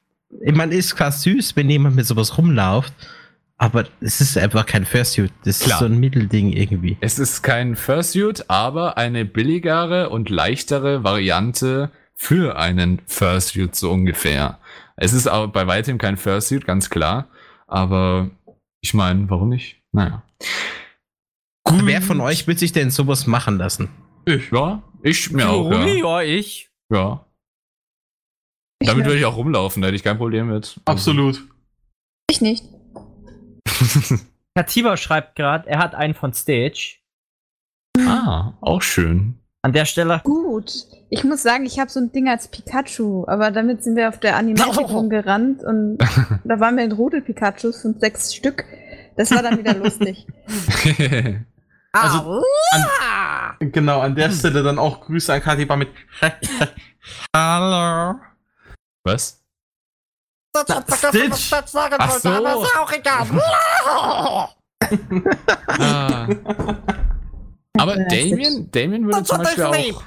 ich 0.45 0.55
meine, 0.55 0.75
ist 0.75 0.97
klar 0.97 1.13
süß, 1.13 1.57
wenn 1.57 1.71
jemand 1.71 1.95
mit 1.97 2.07
sowas 2.07 2.37
rumläuft, 2.37 2.93
aber 3.59 3.85
es 4.01 4.21
ist 4.21 4.37
einfach 4.37 4.67
kein 4.67 4.85
Fursuit. 4.85 5.33
Das 5.45 5.61
Klar. 5.61 5.77
ist 5.77 5.79
so 5.81 5.85
ein 5.87 5.99
Mittelding 5.99 6.53
irgendwie. 6.53 6.99
Es 7.01 7.19
ist 7.19 7.43
kein 7.43 7.77
Fursuit, 7.77 8.45
aber 8.49 8.99
eine 8.99 9.25
billigere 9.25 10.11
und 10.11 10.29
leichtere 10.29 11.05
Variante 11.05 11.91
für 12.15 12.59
einen 12.59 13.01
Fursuit 13.07 13.75
so 13.75 13.93
ungefähr. 13.93 14.59
Es 14.97 15.13
ist 15.13 15.29
auch 15.29 15.47
bei 15.49 15.67
weitem 15.67 15.99
kein 15.99 16.17
Fursuit, 16.17 16.67
ganz 16.67 16.91
klar. 16.91 17.29
Aber 17.67 18.31
ich 18.81 18.95
meine, 18.95 19.29
warum 19.31 19.51
nicht? 19.51 19.77
Naja. 19.93 20.23
Wer 21.73 22.03
von 22.03 22.21
euch 22.21 22.47
wird 22.47 22.59
sich 22.59 22.73
denn 22.73 22.91
sowas 22.91 23.27
machen 23.27 23.59
lassen? 23.59 23.89
Ich. 24.25 24.51
Ja, 24.51 24.83
ich 25.03 25.31
mir 25.33 25.49
auch. 25.49 25.65
Rumi, 25.71 25.99
Ja. 26.01 26.21
ja, 26.21 26.23
ich. 26.23 26.71
ja. 26.93 27.23
Damit 28.85 29.07
würde 29.07 29.19
ich 29.19 29.25
auch 29.25 29.37
rumlaufen, 29.37 29.81
da 29.83 29.89
hätte 29.89 29.97
ich 29.97 30.03
kein 30.05 30.19
Problem 30.19 30.49
mit. 30.49 30.79
Absolut. 30.85 31.43
Ich 32.31 32.41
nicht. 32.41 32.65
Katiba 34.55 34.97
schreibt 34.97 35.37
gerade, 35.37 35.69
er 35.69 35.79
hat 35.79 35.95
einen 35.95 36.15
von 36.15 36.33
Stage. 36.35 36.99
ah, 37.99 38.53
auch 38.61 38.83
schön. 38.83 39.39
An 39.63 39.73
der 39.73 39.85
Stelle. 39.87 40.21
Gut. 40.23 40.73
Ich 41.11 41.25
muss 41.25 41.43
sagen, 41.43 41.67
ich 41.67 41.79
habe 41.81 41.91
so 41.91 41.99
ein 42.01 42.13
Ding 42.13 42.29
als 42.29 42.49
Pikachu, 42.49 43.25
aber 43.27 43.51
damit 43.51 43.83
sind 43.83 43.97
wir 43.97 44.09
auf 44.09 44.21
der 44.21 44.37
Animatik 44.37 44.89
rumgerannt 44.91 45.65
und 45.65 45.99
da 46.45 46.61
waren 46.61 46.77
wir 46.77 46.85
in 46.85 46.93
Rudel 46.93 47.23
Pikachus 47.23 47.85
und 47.85 48.01
sechs 48.01 48.35
Stück. 48.35 48.65
Das 49.17 49.31
war 49.33 49.43
dann 49.43 49.59
wieder 49.59 49.75
lustig. 49.79 50.27
Also, 52.03 52.43
an, 52.71 53.73
genau, 53.73 54.01
an 54.01 54.15
der 54.15 54.31
Stelle 54.31 54.63
dann 54.63 54.79
auch 54.79 55.01
Grüße 55.01 55.33
an 55.33 55.41
Katiba 55.41 55.77
mit 55.77 55.89
Hallo. 57.35 58.19
Was? 59.05 59.43
Stitch. 60.57 61.53
Ach 61.53 62.11
so. 62.11 62.31
Ah. 65.69 66.29
Aber 67.79 67.99
Ja, 67.99 68.05
Damien, 68.09 68.71
Damien 68.71 69.07
würde 69.07 69.25
zum 69.25 69.39
Beispiel 69.39 69.65
auch 69.65 70.05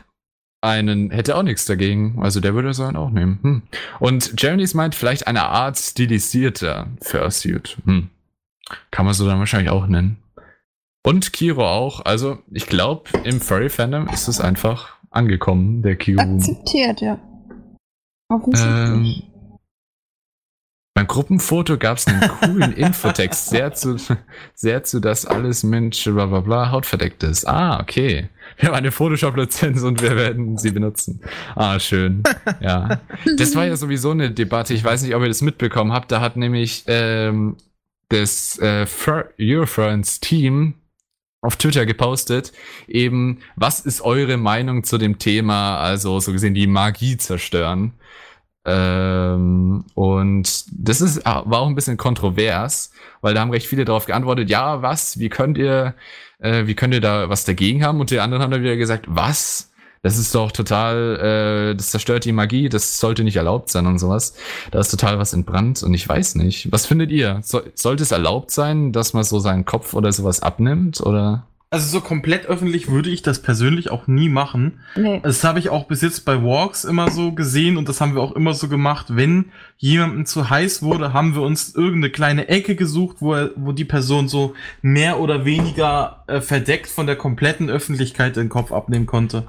einen, 0.61 1.11
hätte 1.11 1.36
auch 1.36 1.44
nichts 1.44 1.66
dagegen. 1.66 2.20
Also 2.22 2.40
der 2.40 2.53
würde 2.53 2.74
so 2.74 2.84
einen 2.84 2.98
auch 2.98 3.10
nehmen. 3.10 3.40
Hm. 3.41 3.61
Und 3.99 4.41
Jeremy's 4.41 4.74
meint 4.74 4.95
vielleicht 4.95 5.28
eine 5.28 5.44
Art 5.44 5.78
stilisierter 5.78 6.88
Fursuit. 7.02 7.78
Hm. 7.86 8.10
Kann 8.91 9.06
man 9.06 9.14
so 9.14 9.26
dann 9.28 9.40
wahrscheinlich 9.40 9.70
auch 9.70 9.88
nennen. 9.88 10.18
Und 11.05 11.34
Kiro 11.34 11.65
auch. 11.65 12.03
Also 12.05 12.39
ich 12.51 12.67
glaube, 12.67 13.09
im 13.23 13.39
Furry-Fandom 13.41 14.07
ist 14.09 14.27
es 14.27 14.39
einfach 14.39 14.97
angekommen, 15.11 15.81
der 15.81 15.95
Kiro. 15.95 16.21
Akzeptiert, 16.21 17.01
ja. 17.01 17.19
Offensichtlich. 18.30 19.23
Ähm, 19.23 19.23
beim 20.93 21.07
Gruppenfoto 21.07 21.77
gab 21.77 21.97
es 21.97 22.07
einen 22.07 22.19
coolen 22.41 22.73
Infotext, 22.77 23.49
sehr 23.49 23.73
zu, 23.73 23.95
sehr 24.53 24.84
zu, 24.84 24.99
dass 24.99 25.26
alles 25.26 25.63
Mensch, 25.63 26.03
bla 26.03 26.26
bla 26.26 26.41
bla, 26.41 26.71
hautverdeckt 26.71 27.23
ist. 27.23 27.47
Ah, 27.47 27.80
okay. 27.80 28.30
Wir 28.57 28.67
haben 28.67 28.76
eine 28.76 28.91
Photoshop-Lizenz 28.91 29.81
und 29.84 30.01
wir 30.01 30.17
werden 30.17 30.57
sie 30.57 30.71
benutzen. 30.71 31.21
Ah, 31.55 31.80
schön. 31.80 32.23
Ja. 32.59 32.99
Das 33.38 33.55
war 33.55 33.65
ja 33.65 33.77
sowieso 33.77 34.11
eine 34.11 34.30
Debatte. 34.31 34.73
Ich 34.73 34.84
weiß 34.84 35.03
nicht, 35.03 35.15
ob 35.15 35.21
ihr 35.21 35.30
das 35.30 35.41
mitbekommen 35.41 35.93
habt. 35.93 36.11
Da 36.11 36.19
hat 36.19 36.35
nämlich 36.35 36.84
ähm, 36.88 37.55
das 38.09 38.59
äh, 38.59 38.85
Fur- 38.85 39.30
Eurofriends 39.39 40.19
Team 40.19 40.73
auf 41.41 41.56
Twitter 41.56 41.86
gepostet, 41.86 42.52
eben, 42.88 43.40
was 43.56 43.80
ist 43.80 44.02
eure 44.02 44.38
Meinung 44.38 44.84
zu 44.84 44.98
dem 44.98 45.20
Thema, 45.20 45.78
also 45.78 46.20
so 46.20 46.32
gesehen 46.34 46.53
die 46.53 46.68
Magie 46.68 47.18
zerstören? 47.18 47.94
Ähm, 48.66 49.86
und 49.95 50.66
das 50.72 51.02
ist, 51.02 51.26
war 51.26 51.60
auch 51.60 51.68
ein 51.68 51.76
bisschen 51.76 51.98
kontrovers, 51.98 52.91
weil 53.22 53.34
da 53.34 53.41
haben 53.41 53.52
recht 53.52 53.68
viele 53.68 53.86
darauf 53.86 54.06
geantwortet, 54.06 54.49
ja, 54.49 54.82
was, 54.82 55.18
wie 55.20 55.30
könnt 55.30 55.57
ihr, 55.57 55.95
äh, 56.40 56.68
wie 56.68 56.76
könnt 56.76 56.94
ihr 56.94 57.02
da 57.02 57.30
was 57.30 57.45
dagegen 57.45 57.84
haben? 57.86 57.99
Und 58.02 58.11
die 58.11 58.20
anderen 58.20 58.44
haben 58.44 58.52
dann 58.52 58.64
wieder 58.64 58.76
gesagt, 58.76 59.06
was? 59.07 59.69
Das 60.01 60.17
ist 60.17 60.34
doch 60.34 60.51
total, 60.51 61.71
äh, 61.71 61.76
das 61.76 61.91
zerstört 61.91 62.26
die 62.26 62.31
Magie, 62.31 62.69
das 62.69 62.99
sollte 62.99 63.23
nicht 63.23 63.35
erlaubt 63.35 63.69
sein 63.69 63.85
und 63.85 63.99
sowas. 63.99 64.34
Da 64.71 64.80
ist 64.80 64.91
total 64.91 65.19
was 65.19 65.34
entbrannt 65.34 65.84
und 65.84 65.93
ich 65.93 66.07
weiß 66.07 66.35
nicht. 66.35 66.71
Was 66.71 66.85
findet 66.85 67.11
ihr? 67.11 67.39
So, 67.43 67.61
sollte 67.76 68.03
es 68.03 68.11
erlaubt 68.11 68.51
sein, 68.51 68.91
dass 68.93 69.13
man 69.13 69.23
so 69.23 69.39
seinen 69.39 69.65
Kopf 69.65 69.93
oder 69.93 70.11
sowas 70.11 70.41
abnimmt? 70.41 71.01
Oder? 71.01 71.45
Also 71.71 71.88
so 71.99 72.01
komplett 72.01 72.47
öffentlich 72.47 72.89
würde 72.89 73.11
ich 73.11 73.21
das 73.21 73.43
persönlich 73.43 73.91
auch 73.91 74.07
nie 74.07 74.27
machen. 74.27 74.80
nee. 74.95 75.19
Das 75.21 75.43
habe 75.43 75.59
ich 75.59 75.69
auch 75.69 75.85
bis 75.85 76.01
jetzt 76.01 76.26
bei 76.26 76.41
Walks 76.41 76.84
immer 76.84 77.11
so 77.11 77.34
gesehen 77.34 77.77
und 77.77 77.88
das 77.88 78.01
haben 78.01 78.15
wir 78.15 78.21
auch 78.21 78.31
immer 78.31 78.55
so 78.55 78.69
gemacht. 78.69 79.07
Wenn 79.09 79.51
jemandem 79.77 80.26
zu 80.26 80.49
heiß 80.49 80.81
wurde, 80.81 81.13
haben 81.13 81.35
wir 81.35 81.43
uns 81.43 81.76
irgendeine 81.76 82.09
kleine 82.09 82.47
Ecke 82.47 82.76
gesucht, 82.76 83.17
wo, 83.19 83.35
er, 83.35 83.51
wo 83.55 83.71
die 83.71 83.85
Person 83.85 84.27
so 84.27 84.55
mehr 84.81 85.19
oder 85.19 85.45
weniger 85.45 86.23
äh, 86.26 86.41
verdeckt 86.41 86.88
von 86.88 87.05
der 87.05 87.17
kompletten 87.17 87.69
Öffentlichkeit 87.69 88.35
den 88.35 88.49
Kopf 88.49 88.71
abnehmen 88.71 89.05
konnte. 89.05 89.45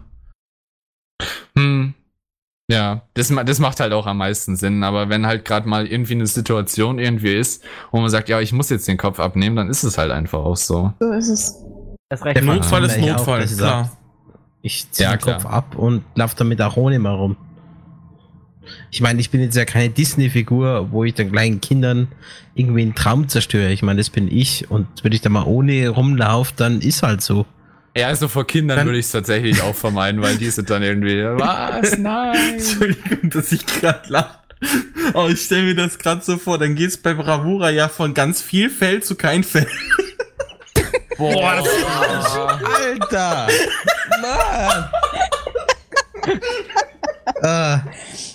Ja, 2.71 3.03
das, 3.15 3.33
das 3.47 3.59
macht 3.59 3.81
halt 3.81 3.93
auch 3.93 4.07
am 4.07 4.19
meisten 4.19 4.57
Sinn. 4.57 4.85
Aber 4.85 5.09
wenn 5.09 5.27
halt 5.27 5.45
gerade 5.45 5.69
mal 5.69 5.87
irgendwie 5.87 6.15
eine 6.15 6.27
Situation 6.27 6.99
irgendwie 6.99 7.35
ist, 7.35 7.65
wo 7.91 8.01
man 8.01 8.11
sagt, 8.11 8.29
ja, 8.29 8.41
ich 8.41 8.53
muss 8.53 8.71
jetzt 8.71 8.87
den 8.87 8.97
Kopf 8.97 9.19
abnehmen, 9.19 9.57
dann 9.57 9.69
ist 9.69 9.83
es 9.83 9.99
halt 9.99 10.11
einfach 10.13 10.39
auch 10.39 10.57
so. 10.57 10.93
So 11.01 11.13
ist 11.13 11.29
es. 11.29 11.57
Das. 12.09 12.21
Der 12.21 12.43
Notfall 12.43 12.85
ist 12.85 12.99
auch, 12.99 13.07
Notfall, 13.07 13.45
ich 13.45 13.57
klar. 13.57 13.91
Ich 14.63 14.91
ziehe 14.91 15.09
Ja, 15.09 15.17
den 15.17 15.21
Kopf 15.21 15.41
klar. 15.43 15.53
ab 15.53 15.77
und 15.77 16.05
laufe 16.15 16.37
damit 16.37 16.61
auch 16.63 16.77
ohne 16.77 16.99
mal 16.99 17.15
rum. 17.15 17.37
Ich 18.91 19.01
meine, 19.01 19.21
ich 19.21 19.31
bin 19.31 19.41
jetzt 19.41 19.57
ja 19.57 19.65
keine 19.65 19.91
Disney-Figur, 19.91 20.89
wo 20.93 21.05
ich 21.05 21.15
den 21.15 21.33
kleinen 21.33 21.61
Kindern 21.61 22.09
irgendwie 22.55 22.83
einen 22.83 22.95
Traum 22.95 23.29
zerstöre. 23.29 23.73
Ich 23.73 23.83
meine, 23.83 23.99
das 23.99 24.11
bin 24.11 24.29
ich 24.31 24.71
und 24.71 24.87
wenn 25.03 25.13
ich 25.13 25.23
da 25.23 25.29
mal 25.29 25.45
ohne 25.45 25.89
rumlaufe, 25.89 26.53
dann 26.57 26.81
ist 26.81 27.03
halt 27.03 27.21
so. 27.23 27.47
Ja, 27.97 28.07
also 28.07 28.29
vor 28.29 28.47
Kindern 28.47 28.79
Dann- 28.79 28.87
würde 28.87 28.99
ich 28.99 29.07
es 29.07 29.13
tatsächlich 29.13 29.63
auch 29.63 29.75
vermeiden, 29.75 30.23
weil 30.23 30.37
die 30.37 30.51
sind 30.51 30.71
dann 30.71 30.83
irgendwie, 30.83 31.25
was? 31.25 31.99
Nein. 31.99 32.55
Entschuldigung, 32.55 33.31
dass 33.31 33.51
ich 33.53 33.67
gerade 33.67 34.09
lache. 34.09 34.39
Aber 35.15 35.29
ich 35.31 35.41
stelle 35.43 35.63
mir 35.63 35.75
das 35.75 35.99
gerade 35.99 36.23
so 36.23 36.37
vor, 36.37 36.59
dann 36.59 36.75
geht's 36.75 36.97
bei 36.99 37.15
Bravura 37.15 37.71
ja 37.71 37.89
von 37.89 38.15
ganz 38.15 38.43
viel 38.43 38.71
Fell 38.71 39.03
zu 39.03 39.15
kein 39.17 39.43
Fell. 39.43 39.67
Boah, 41.17 41.57
das 41.57 41.69
Alter! 42.65 43.49
Mann! 44.23 44.91
Äh, 47.43 47.79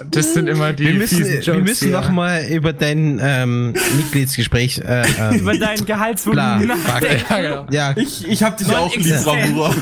Das 0.09 0.33
sind 0.33 0.47
immer 0.47 0.73
die 0.73 0.85
wir 0.87 0.93
müssen, 0.95 1.17
fiesen 1.17 1.33
Jokes 1.35 1.47
wir 1.47 1.55
müssen 1.63 1.87
hier. 1.89 1.97
noch 2.01 2.09
mal 2.11 2.43
über 2.45 2.73
dein 2.73 3.19
ähm, 3.21 3.73
Mitgliedsgespräch 3.97 4.79
äh, 4.79 5.03
ähm, 5.19 5.35
Über 5.39 5.57
dein 5.57 5.75
bla, 5.77 5.85
Gehaltsvolumen 5.95 6.67
nachdenken. 6.67 7.25
Ja, 7.29 7.41
genau. 7.41 7.67
Ja, 7.71 7.93
Ich, 7.97 8.27
ich 8.27 8.43
hab 8.43 8.57
dich 8.57 8.67
Neun 8.67 8.77
auch 8.77 8.95
lieb. 8.95 9.15
Bravura. 9.23 9.75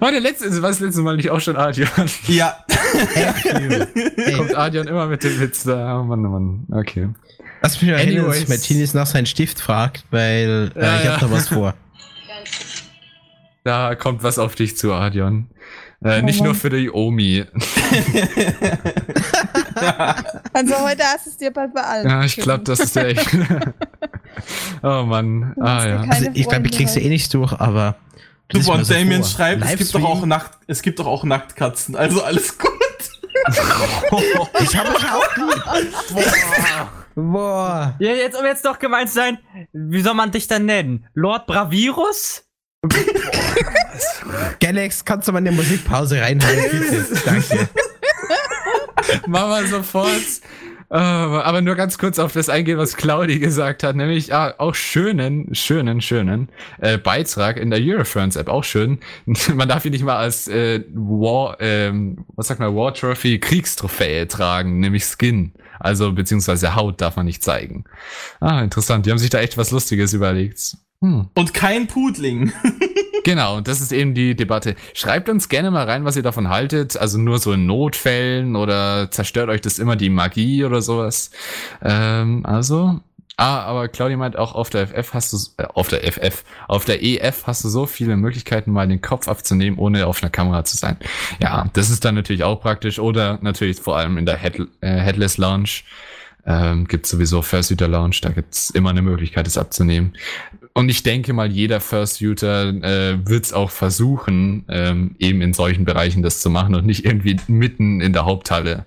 War 0.00 0.10
der 0.10 0.20
letzte, 0.20 0.50
war 0.62 0.70
das 0.70 0.80
letzte 0.80 1.02
Mal 1.02 1.16
nicht 1.16 1.30
auch 1.30 1.40
schon 1.40 1.56
Adrian? 1.56 1.90
Ja. 2.26 2.56
Kommt 4.36 4.56
Adrian 4.56 4.88
immer 4.88 5.06
mit 5.06 5.22
dem 5.22 5.38
Witz 5.40 5.62
da. 5.64 6.00
Oh 6.00 6.04
Mann, 6.04 6.26
oh 6.26 6.30
Mann. 6.30 6.66
Okay. 6.72 7.08
lass 7.62 7.80
mich 7.80 7.90
mal 7.90 7.98
erinnern, 7.98 8.26
dass. 8.26 8.48
Martinis 8.48 8.94
nach 8.94 9.06
seinem 9.06 9.26
Stift 9.26 9.60
fragt, 9.60 10.04
weil 10.10 10.72
äh, 10.74 10.80
Ja, 10.84 10.96
ich 10.98 11.04
ja. 11.04 11.12
hab 11.12 11.20
da 11.20 11.30
was 11.30 11.48
vor. 11.48 11.74
Da 13.64 13.94
kommt 13.94 14.24
was 14.24 14.38
auf 14.40 14.56
dich 14.56 14.76
zu, 14.76 14.92
Adrian. 14.92 15.46
Äh, 16.04 16.22
nicht 16.22 16.42
nur 16.42 16.54
für 16.54 16.70
die 16.70 16.90
Omi. 16.90 17.44
Also 20.52 20.78
heute 20.80 21.02
hast 21.02 21.26
du 21.26 21.30
es 21.30 21.36
dir 21.38 21.50
bald 21.50 21.72
bei 21.74 21.82
allen. 21.82 22.08
Ja, 22.08 22.24
ich 22.24 22.36
glaube, 22.36 22.62
das 22.64 22.78
ist 22.80 22.94
der 22.94 23.08
echt. 23.08 23.26
oh 24.82 25.02
Mann. 25.04 25.54
Ah 25.58 25.86
ja. 25.86 26.00
Also 26.08 26.28
ich 26.34 26.48
glaube, 26.48 26.66
ich 26.66 26.72
krieg's 26.76 26.94
ja 26.94 27.00
eh 27.00 27.08
nicht 27.08 27.32
durch, 27.32 27.52
aber. 27.52 27.96
Du, 28.48 28.58
und 28.58 28.84
so 28.84 28.92
Damien 28.92 29.22
vor. 29.22 29.30
schreibt, 29.30 29.64
es 29.64 29.76
gibt, 29.78 29.94
doch 29.94 30.04
auch? 30.04 30.26
Nackt, 30.26 30.58
es 30.66 30.82
gibt 30.82 30.98
doch 30.98 31.06
auch 31.06 31.24
Nacktkatzen. 31.24 31.96
Also 31.96 32.22
alles 32.22 32.58
gut. 32.58 32.70
Ich 34.60 34.76
habe 34.76 34.90
euch 34.90 35.12
auch 35.12 35.36
lieb. 35.36 36.26
Boah. 37.14 37.94
Ja, 37.98 38.12
jetzt, 38.12 38.38
um 38.38 38.44
jetzt 38.44 38.64
doch 38.64 38.78
gemeint 38.78 39.08
zu 39.08 39.16
sein, 39.16 39.38
wie 39.72 40.00
soll 40.00 40.14
man 40.14 40.30
dich 40.30 40.46
dann 40.46 40.66
nennen? 40.66 41.06
Lord 41.14 41.46
Bravirus? 41.46 42.44
Galax, 44.60 45.04
kannst 45.04 45.28
du 45.28 45.32
mal 45.32 45.38
eine 45.38 45.52
Musikpause 45.52 46.20
reinhalten? 46.20 47.06
Danke. 47.24 47.68
Machen 49.26 49.50
wir 49.50 49.66
sofort. 49.68 50.40
Äh, 50.90 50.96
aber 50.96 51.62
nur 51.62 51.74
ganz 51.74 51.96
kurz 51.96 52.18
auf 52.18 52.32
das 52.34 52.50
eingehen, 52.50 52.76
was 52.76 52.96
Claudi 52.96 53.38
gesagt 53.38 53.82
hat, 53.82 53.96
nämlich 53.96 54.34
ah, 54.34 54.54
auch 54.58 54.74
schönen, 54.74 55.54
schönen, 55.54 56.02
schönen 56.02 56.50
äh, 56.80 56.98
Beitrag 56.98 57.56
in 57.56 57.70
der 57.70 57.80
Eurofriends 57.80 58.36
App, 58.36 58.48
auch 58.48 58.64
schön. 58.64 58.98
man 59.54 59.68
darf 59.68 59.86
ihn 59.86 59.92
nicht 59.92 60.04
mal 60.04 60.16
als 60.16 60.48
äh, 60.48 60.84
War, 60.92 61.56
ähm, 61.60 62.26
was 62.36 62.48
sagt 62.48 62.60
man, 62.60 62.76
War 62.76 62.92
Trophy 62.92 63.38
Kriegstrophäe 63.38 64.28
tragen, 64.28 64.80
nämlich 64.80 65.04
Skin. 65.04 65.52
Also 65.80 66.12
beziehungsweise 66.12 66.74
Haut 66.74 67.00
darf 67.00 67.16
man 67.16 67.24
nicht 67.26 67.42
zeigen. 67.42 67.84
Ah, 68.40 68.60
interessant. 68.60 69.06
Die 69.06 69.10
haben 69.10 69.18
sich 69.18 69.30
da 69.30 69.40
echt 69.40 69.56
was 69.56 69.70
Lustiges 69.70 70.12
überlegt. 70.12 70.76
Hm. 71.02 71.28
Und 71.34 71.52
kein 71.52 71.86
Pudling. 71.88 72.52
Genau, 73.24 73.58
und 73.58 73.68
das 73.68 73.80
ist 73.80 73.92
eben 73.92 74.14
die 74.14 74.34
Debatte. 74.34 74.74
Schreibt 74.94 75.28
uns 75.28 75.48
gerne 75.48 75.70
mal 75.70 75.84
rein, 75.84 76.04
was 76.04 76.16
ihr 76.16 76.24
davon 76.24 76.48
haltet. 76.48 76.96
Also 76.96 77.18
nur 77.18 77.38
so 77.38 77.52
in 77.52 77.66
Notfällen 77.66 78.56
oder 78.56 79.12
zerstört 79.12 79.48
euch 79.48 79.60
das 79.60 79.78
immer 79.78 79.94
die 79.94 80.10
Magie 80.10 80.64
oder 80.64 80.82
sowas. 80.82 81.30
Ähm, 81.82 82.44
also. 82.44 83.00
Ah, 83.36 83.60
aber 83.60 83.88
Claudia 83.88 84.16
meint 84.16 84.36
auch 84.36 84.54
auf 84.54 84.70
der 84.70 84.88
FF 84.88 85.14
hast 85.14 85.32
du, 85.32 85.62
äh, 85.62 85.66
auf 85.72 85.86
der 85.86 86.02
FF, 86.02 86.44
auf 86.68 86.84
der 86.84 87.02
EF 87.02 87.46
hast 87.46 87.64
du 87.64 87.68
so 87.68 87.86
viele 87.86 88.16
Möglichkeiten, 88.16 88.72
mal 88.72 88.86
den 88.86 89.00
Kopf 89.00 89.26
abzunehmen, 89.28 89.78
ohne 89.78 90.06
auf 90.06 90.22
einer 90.22 90.30
Kamera 90.30 90.64
zu 90.64 90.76
sein. 90.76 90.96
Ja, 91.40 91.66
das 91.72 91.90
ist 91.90 92.04
dann 92.04 92.16
natürlich 92.16 92.42
auch 92.42 92.60
praktisch. 92.60 92.98
Oder 92.98 93.38
natürlich 93.40 93.78
vor 93.80 93.96
allem 93.96 94.18
in 94.18 94.26
der 94.26 94.36
Head, 94.36 94.68
äh, 94.80 94.98
Headless 94.98 95.38
Lounge. 95.38 95.82
Ähm, 96.44 96.88
gibt 96.88 97.06
sowieso 97.06 97.40
Fursuiter 97.40 97.86
Lounge, 97.86 98.16
da 98.20 98.30
gibt's 98.30 98.70
immer 98.70 98.90
eine 98.90 99.02
Möglichkeit, 99.02 99.46
es 99.46 99.56
abzunehmen. 99.56 100.14
Und 100.74 100.88
ich 100.88 101.02
denke 101.02 101.32
mal, 101.32 101.50
jeder 101.50 101.80
Fursuiter 101.80 102.68
äh, 102.68 103.18
wird 103.28 103.44
es 103.44 103.52
auch 103.52 103.70
versuchen, 103.70 104.64
ähm, 104.68 105.16
eben 105.18 105.42
in 105.42 105.52
solchen 105.52 105.84
Bereichen 105.84 106.22
das 106.22 106.40
zu 106.40 106.48
machen 106.48 106.74
und 106.74 106.86
nicht 106.86 107.04
irgendwie 107.04 107.36
mitten 107.46 108.00
in 108.00 108.12
der 108.12 108.24
Haupthalle. 108.24 108.86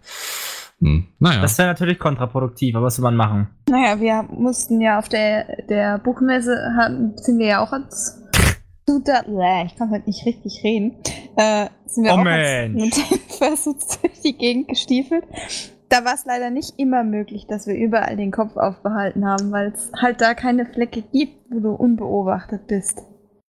Hm. 0.81 1.05
Naja. 1.19 1.41
Das 1.41 1.57
wäre 1.57 1.69
natürlich 1.69 1.99
kontraproduktiv, 1.99 2.75
aber 2.75 2.87
was 2.87 2.95
soll 2.95 3.03
man 3.03 3.15
machen? 3.15 3.47
Naja, 3.69 3.99
wir 3.99 4.23
mussten 4.23 4.81
ja 4.81 4.99
auf 4.99 5.09
der, 5.09 5.63
der 5.69 5.99
Buchmesse, 5.99 6.57
hatten, 6.77 7.15
sind 7.17 7.39
wir 7.39 7.47
ja 7.47 7.63
auch 7.63 7.71
als 7.71 8.21
Zutat, 8.87 9.25
Bäh, 9.27 9.65
ich 9.65 9.75
kann 9.75 9.89
halt 9.89 10.05
nicht 10.05 10.25
richtig 10.25 10.63
reden, 10.63 10.95
äh, 11.37 11.67
sind 11.85 12.03
wir 12.03 12.13
Oh, 12.13 12.17
auch 12.17 12.25
als, 12.25 12.71
mit 12.73 12.95
den 13.11 13.19
Fursuits 13.29 13.99
durch 14.01 14.21
die 14.21 14.37
Gegend 14.37 14.67
gestiefelt. 14.67 15.23
Da 15.89 16.03
war 16.03 16.15
es 16.15 16.25
leider 16.25 16.49
nicht 16.49 16.73
immer 16.77 17.03
möglich, 17.03 17.45
dass 17.47 17.67
wir 17.67 17.75
überall 17.75 18.17
den 18.17 18.31
Kopf 18.31 18.57
aufbehalten 18.57 19.25
haben, 19.25 19.51
weil 19.51 19.71
es 19.71 19.91
halt 19.99 20.21
da 20.21 20.33
keine 20.33 20.65
Flecke 20.65 21.03
gibt, 21.13 21.37
wo 21.49 21.59
du 21.59 21.71
unbeobachtet 21.71 22.67
bist. 22.67 23.01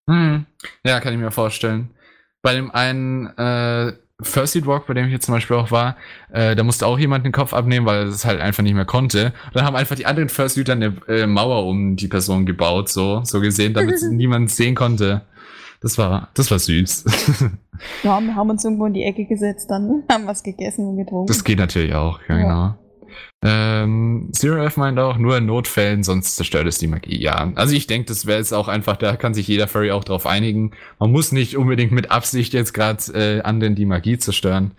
Hm. 0.09 0.45
Ja, 0.85 0.99
kann 0.99 1.13
ich 1.13 1.19
mir 1.19 1.31
vorstellen. 1.31 1.91
Bei 2.41 2.53
dem 2.53 2.71
einen 2.71 3.27
äh, 3.37 3.93
Fursuit 4.21 4.65
Walk, 4.65 4.87
bei 4.87 4.93
dem 4.93 5.07
ich 5.07 5.11
jetzt 5.11 5.25
zum 5.25 5.33
Beispiel 5.33 5.57
auch 5.57 5.71
war, 5.71 5.97
äh, 6.31 6.55
da 6.55 6.63
musste 6.63 6.87
auch 6.87 6.97
jemand 6.97 7.25
den 7.25 7.31
Kopf 7.31 7.53
abnehmen, 7.53 7.85
weil 7.85 8.03
er 8.03 8.07
es 8.07 8.23
halt 8.23 8.39
einfach 8.39 8.63
nicht 8.63 8.75
mehr 8.75 8.85
konnte. 8.85 9.33
Und 9.47 9.55
dann 9.55 9.65
haben 9.65 9.75
einfach 9.75 9.95
die 9.95 10.05
anderen 10.05 10.29
Fursuiter 10.29 10.73
eine 10.73 10.95
äh, 11.07 11.27
Mauer 11.27 11.65
um 11.65 11.95
die 11.95 12.07
Person 12.07 12.45
gebaut, 12.45 12.89
so, 12.89 13.23
so 13.23 13.41
gesehen, 13.41 13.73
damit 13.73 14.01
niemand 14.09 14.51
sehen 14.51 14.75
konnte. 14.75 15.21
Das 15.81 15.97
war, 15.97 16.29
das 16.33 16.49
war 16.51 16.59
süß. 16.59 17.05
Ja, 18.03 18.19
wir 18.21 18.35
haben 18.35 18.49
uns 18.49 18.63
irgendwo 18.63 18.85
in 18.85 18.93
die 18.93 19.03
Ecke 19.03 19.25
gesetzt, 19.25 19.69
dann 19.69 20.03
haben 20.11 20.25
was 20.27 20.43
gegessen 20.43 20.87
und 20.87 20.97
getrunken. 20.97 21.27
Das 21.27 21.43
geht 21.43 21.59
natürlich 21.59 21.93
auch, 21.93 22.19
ja, 22.27 22.37
Ja. 22.37 22.41
genau. 22.41 22.75
Ähm, 23.47 24.29
Zero 24.33 24.57
F 24.63 24.75
meint 24.77 24.97
auch, 24.97 25.17
nur 25.17 25.37
in 25.37 25.45
Notfällen, 25.45 26.03
sonst 26.03 26.35
zerstört 26.35 26.67
es 26.67 26.79
die 26.79 26.87
Magie. 26.87 27.21
Ja, 27.21 27.51
also 27.55 27.75
ich 27.75 27.85
denke, 27.85 28.07
das 28.07 28.25
wäre 28.25 28.39
jetzt 28.39 28.53
auch 28.53 28.67
einfach, 28.67 28.97
da 28.97 29.15
kann 29.15 29.33
sich 29.35 29.47
jeder 29.47 29.67
Furry 29.67 29.91
auch 29.91 30.03
drauf 30.03 30.25
einigen. 30.25 30.71
Man 30.99 31.11
muss 31.11 31.31
nicht 31.31 31.55
unbedingt 31.55 31.91
mit 31.91 32.09
Absicht 32.11 32.53
jetzt 32.53 32.73
gerade 32.73 33.03
äh, 33.13 33.41
anderen 33.41 33.75
die 33.75 33.85
Magie 33.85 34.17
zerstören. 34.17 34.71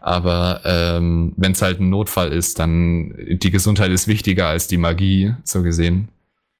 Aber 0.00 0.62
ähm, 0.64 1.32
wenn 1.36 1.52
es 1.52 1.62
halt 1.62 1.80
ein 1.80 1.90
Notfall 1.90 2.32
ist, 2.32 2.58
dann 2.58 3.14
die 3.16 3.50
Gesundheit 3.50 3.90
ist 3.92 4.08
wichtiger 4.08 4.48
als 4.48 4.66
die 4.66 4.78
Magie, 4.78 5.34
so 5.44 5.62
gesehen. 5.62 6.08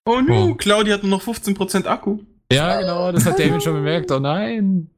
Oh 0.07 0.21
no, 0.21 0.51
Oh. 0.51 0.55
Claudia 0.55 0.95
hat 0.95 1.03
nur 1.03 1.11
noch 1.11 1.23
15% 1.23 1.87
Akku. 1.87 2.21
Ja, 2.51 2.81
genau, 2.81 3.13
das 3.13 3.27
hat 3.27 3.39
David 3.39 3.63
schon 3.63 3.75
bemerkt. 3.75 4.11
Oh 4.11 4.19
nein. 4.19 4.89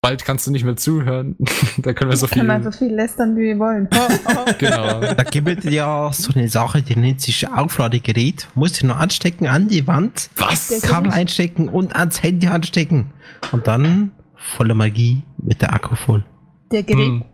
Bald 0.00 0.24
kannst 0.24 0.46
du 0.46 0.52
nicht 0.52 0.64
mehr 0.64 0.76
zuhören. 0.76 1.36
da 1.78 1.92
können 1.92 2.10
wir 2.10 2.16
so 2.16 2.26
viel. 2.26 2.38
Kann 2.38 2.46
man 2.46 2.62
so 2.62 2.70
viel 2.70 2.94
lästern, 2.94 3.36
wie 3.36 3.42
wir 3.42 3.58
wollen. 3.58 3.88
genau. 4.58 5.00
Da 5.00 5.22
gibt 5.24 5.64
es 5.64 5.72
ja 5.72 6.06
auch 6.06 6.12
so 6.12 6.32
eine 6.34 6.48
Sache, 6.48 6.82
die 6.82 6.96
nennt 6.96 7.20
sich 7.20 7.48
Aufladegerät. 7.48 8.46
Musst 8.54 8.80
du 8.80 8.86
nur 8.86 8.96
anstecken 8.96 9.48
an 9.48 9.68
die 9.68 9.86
Wand, 9.86 10.30
Was? 10.36 10.82
Kabel 10.82 11.10
einstecken 11.10 11.68
und 11.68 11.96
ans 11.96 12.22
Handy 12.22 12.46
anstecken. 12.46 13.12
Und 13.50 13.66
dann 13.66 14.12
volle 14.36 14.74
Magie 14.74 15.24
mit 15.38 15.62
der 15.62 15.72
Akku 15.74 15.96
voll. 15.96 16.24
Der 16.70 16.84
Gerät. 16.84 17.06
Hm. 17.06 17.24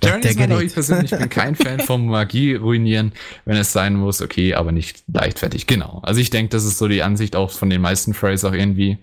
Jaron 0.03 0.21
Der 0.21 0.31
ist 0.31 0.37
Gerät. 0.37 0.61
ich 0.63 0.73
persönlich 0.73 1.11
bin 1.11 1.29
kein 1.29 1.55
Fan 1.55 1.79
vom 1.79 2.07
Magie 2.07 2.55
ruinieren, 2.55 3.13
wenn 3.45 3.57
es 3.57 3.71
sein 3.71 3.95
muss, 3.95 4.21
okay, 4.21 4.53
aber 4.53 4.71
nicht 4.71 5.03
leichtfertig. 5.11 5.67
Genau. 5.67 5.99
Also 6.03 6.19
ich 6.19 6.29
denke, 6.29 6.49
das 6.49 6.65
ist 6.65 6.77
so 6.77 6.87
die 6.87 7.03
Ansicht 7.03 7.35
auch 7.35 7.51
von 7.51 7.69
den 7.69 7.81
meisten 7.81 8.13
Phrase 8.13 8.47
auch 8.49 8.53
irgendwie. 8.53 8.97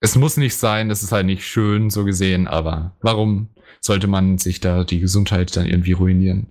Es 0.00 0.16
muss 0.16 0.36
nicht 0.36 0.56
sein, 0.56 0.88
das 0.88 1.02
ist 1.02 1.12
halt 1.12 1.26
nicht 1.26 1.46
schön 1.46 1.90
so 1.90 2.04
gesehen, 2.04 2.48
aber 2.48 2.96
warum 3.00 3.48
sollte 3.80 4.06
man 4.08 4.38
sich 4.38 4.60
da 4.60 4.84
die 4.84 5.00
Gesundheit 5.00 5.56
dann 5.56 5.66
irgendwie 5.66 5.92
ruinieren? 5.92 6.48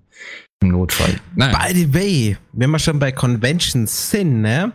Im 0.61 0.69
Notfall. 0.69 1.15
Naja. 1.35 1.57
By 1.57 1.73
the 1.73 1.93
way, 1.93 2.37
wenn 2.53 2.69
wir 2.69 2.79
schon 2.79 2.99
bei 2.99 3.11
Conventions 3.11 4.11
sind, 4.11 4.41
ne? 4.41 4.71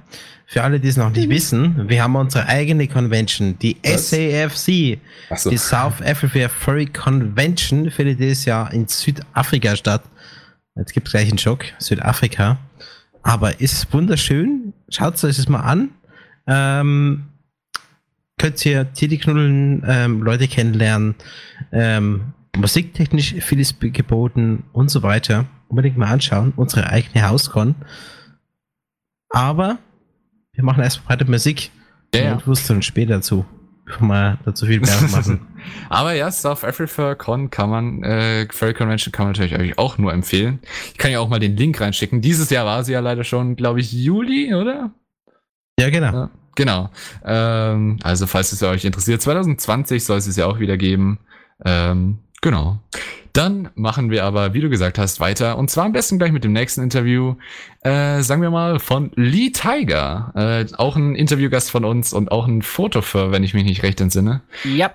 Für 0.49 0.63
alle, 0.63 0.79
die 0.79 0.89
es 0.89 0.97
noch 0.97 1.11
nicht 1.11 1.29
wissen, 1.29 1.89
wir 1.89 2.03
haben 2.05 2.15
unsere 2.15 2.47
eigene 2.47 2.87
Convention, 2.87 3.59
die 3.59 3.77
Was? 3.85 4.11
SAFC, 4.11 4.99
Achso. 5.29 5.51
die 5.51 5.57
South 5.57 6.01
Africa 6.03 6.49
Furry 6.49 6.87
Convention, 6.87 7.91
findet 7.91 8.21
dieses 8.21 8.45
Jahr 8.45 8.73
in 8.73 8.87
Südafrika 8.87 9.75
statt. 9.75 10.03
Jetzt 10.77 10.93
gibt 10.93 11.09
es 11.09 11.13
gleich 11.13 11.29
einen 11.29 11.39
Schock, 11.39 11.65
Südafrika. 11.79 12.59
Aber 13.23 13.61
ist 13.61 13.93
wunderschön. 13.93 14.73
Schaut 14.89 15.23
euch 15.25 15.37
das 15.37 15.49
mal 15.49 15.61
an. 15.61 15.91
Ähm, 16.47 17.27
könnt 18.39 18.65
ihr 18.65 18.93
Tiere 18.93 19.17
knuddeln, 19.17 19.83
ähm, 19.87 20.23
Leute 20.23 20.47
kennenlernen, 20.47 21.17
ähm, 21.73 22.35
musiktechnisch 22.57 23.35
vieles 23.41 23.75
geboten 23.79 24.65
und 24.73 24.91
so 24.91 25.03
weiter. 25.03 25.47
Unbedingt 25.69 25.97
mal 25.97 26.13
anschauen. 26.13 26.53
Unsere 26.57 26.89
eigene 26.89 27.29
Hauscon. 27.29 27.75
Aber 29.31 29.79
wir 30.53 30.65
machen 30.65 30.83
erst 30.83 31.09
weiter 31.09 31.29
Musik. 31.29 31.71
Ja, 32.15 32.23
ja. 32.23 32.33
Und 32.33 32.47
wussten 32.47 32.83
später 32.83 33.15
dazu. 33.15 33.45
Bevor 33.85 34.09
wir 34.09 34.39
dazu 34.45 34.67
viel 34.67 34.85
Werbung 34.85 35.11
machen. 35.13 35.41
Aber 35.89 36.13
ja, 36.13 36.31
South 36.31 36.65
Africa 36.65 37.15
Con 37.15 37.51
kann 37.51 37.71
man, 37.71 38.03
äh, 38.03 38.49
Furry 38.51 38.75
Convention 38.75 39.13
kann 39.13 39.27
man 39.27 39.33
natürlich 39.33 39.57
euch 39.59 39.79
auch 39.79 39.97
nur 39.99 40.13
empfehlen. 40.13 40.59
Ich 40.93 40.99
kann 40.99 41.13
ja 41.13 41.21
auch 41.21 41.29
mal 41.29 41.39
den 41.39 41.57
Link 41.57 41.81
reinschicken. 41.81 42.21
Dieses 42.21 42.51
Jahr 42.51 42.67
war 42.67 42.83
sie 42.83 42.93
ja 42.93 43.01
leider 43.01 43.23
schon, 43.23 43.55
glaube 43.55 43.81
ich, 43.81 43.93
Juli, 43.93 44.55
oder? 44.55 44.93
ja, 45.79 45.91
genau. 45.91 46.13
Ja, 46.13 46.31
genau. 46.57 46.91
Ähm, 47.25 47.99
also 48.03 48.27
falls 48.27 48.51
es 48.53 48.63
euch 48.63 48.85
interessiert, 48.85 49.23
2020 49.23 50.03
soll 50.03 50.19
es 50.19 50.27
es 50.27 50.37
ja 50.37 50.47
auch 50.47 50.59
wieder 50.59 50.77
geben. 50.77 51.21
Ähm, 51.65 52.19
Genau. 52.43 52.79
Dann 53.33 53.69
machen 53.75 54.11
wir 54.11 54.25
aber, 54.25 54.55
wie 54.55 54.61
du 54.61 54.71
gesagt 54.71 54.99
hast, 54.99 55.21
weiter. 55.21 55.59
Und 55.59 55.71
zwar 55.71 55.85
am 55.85 55.93
besten 55.93 56.19
gleich 56.19 56.33
mit 56.33 56.43
dem 56.43 56.53
nächsten 56.53 56.83
Interview. 56.83 57.35
Äh, 57.83 58.23
sagen 58.23 58.41
wir 58.41 58.51
mal 58.51 58.79
von 58.79 59.11
Lee 59.15 59.51
Tiger. 59.51 60.33
Äh, 60.35 60.75
auch 60.79 60.97
ein 60.97 61.15
Interviewgast 61.15 61.71
von 61.71 61.85
uns 61.85 62.15
und 62.15 62.33
auch 62.33 62.47
ein 62.47 62.63
Fotofir, 62.63 63.33
wenn 63.33 63.45
ich 63.45 63.53
mich 63.53 63.65
nicht 63.65 63.83
recht 63.83 64.01
entsinne. 64.01 64.41
Ja. 64.65 64.91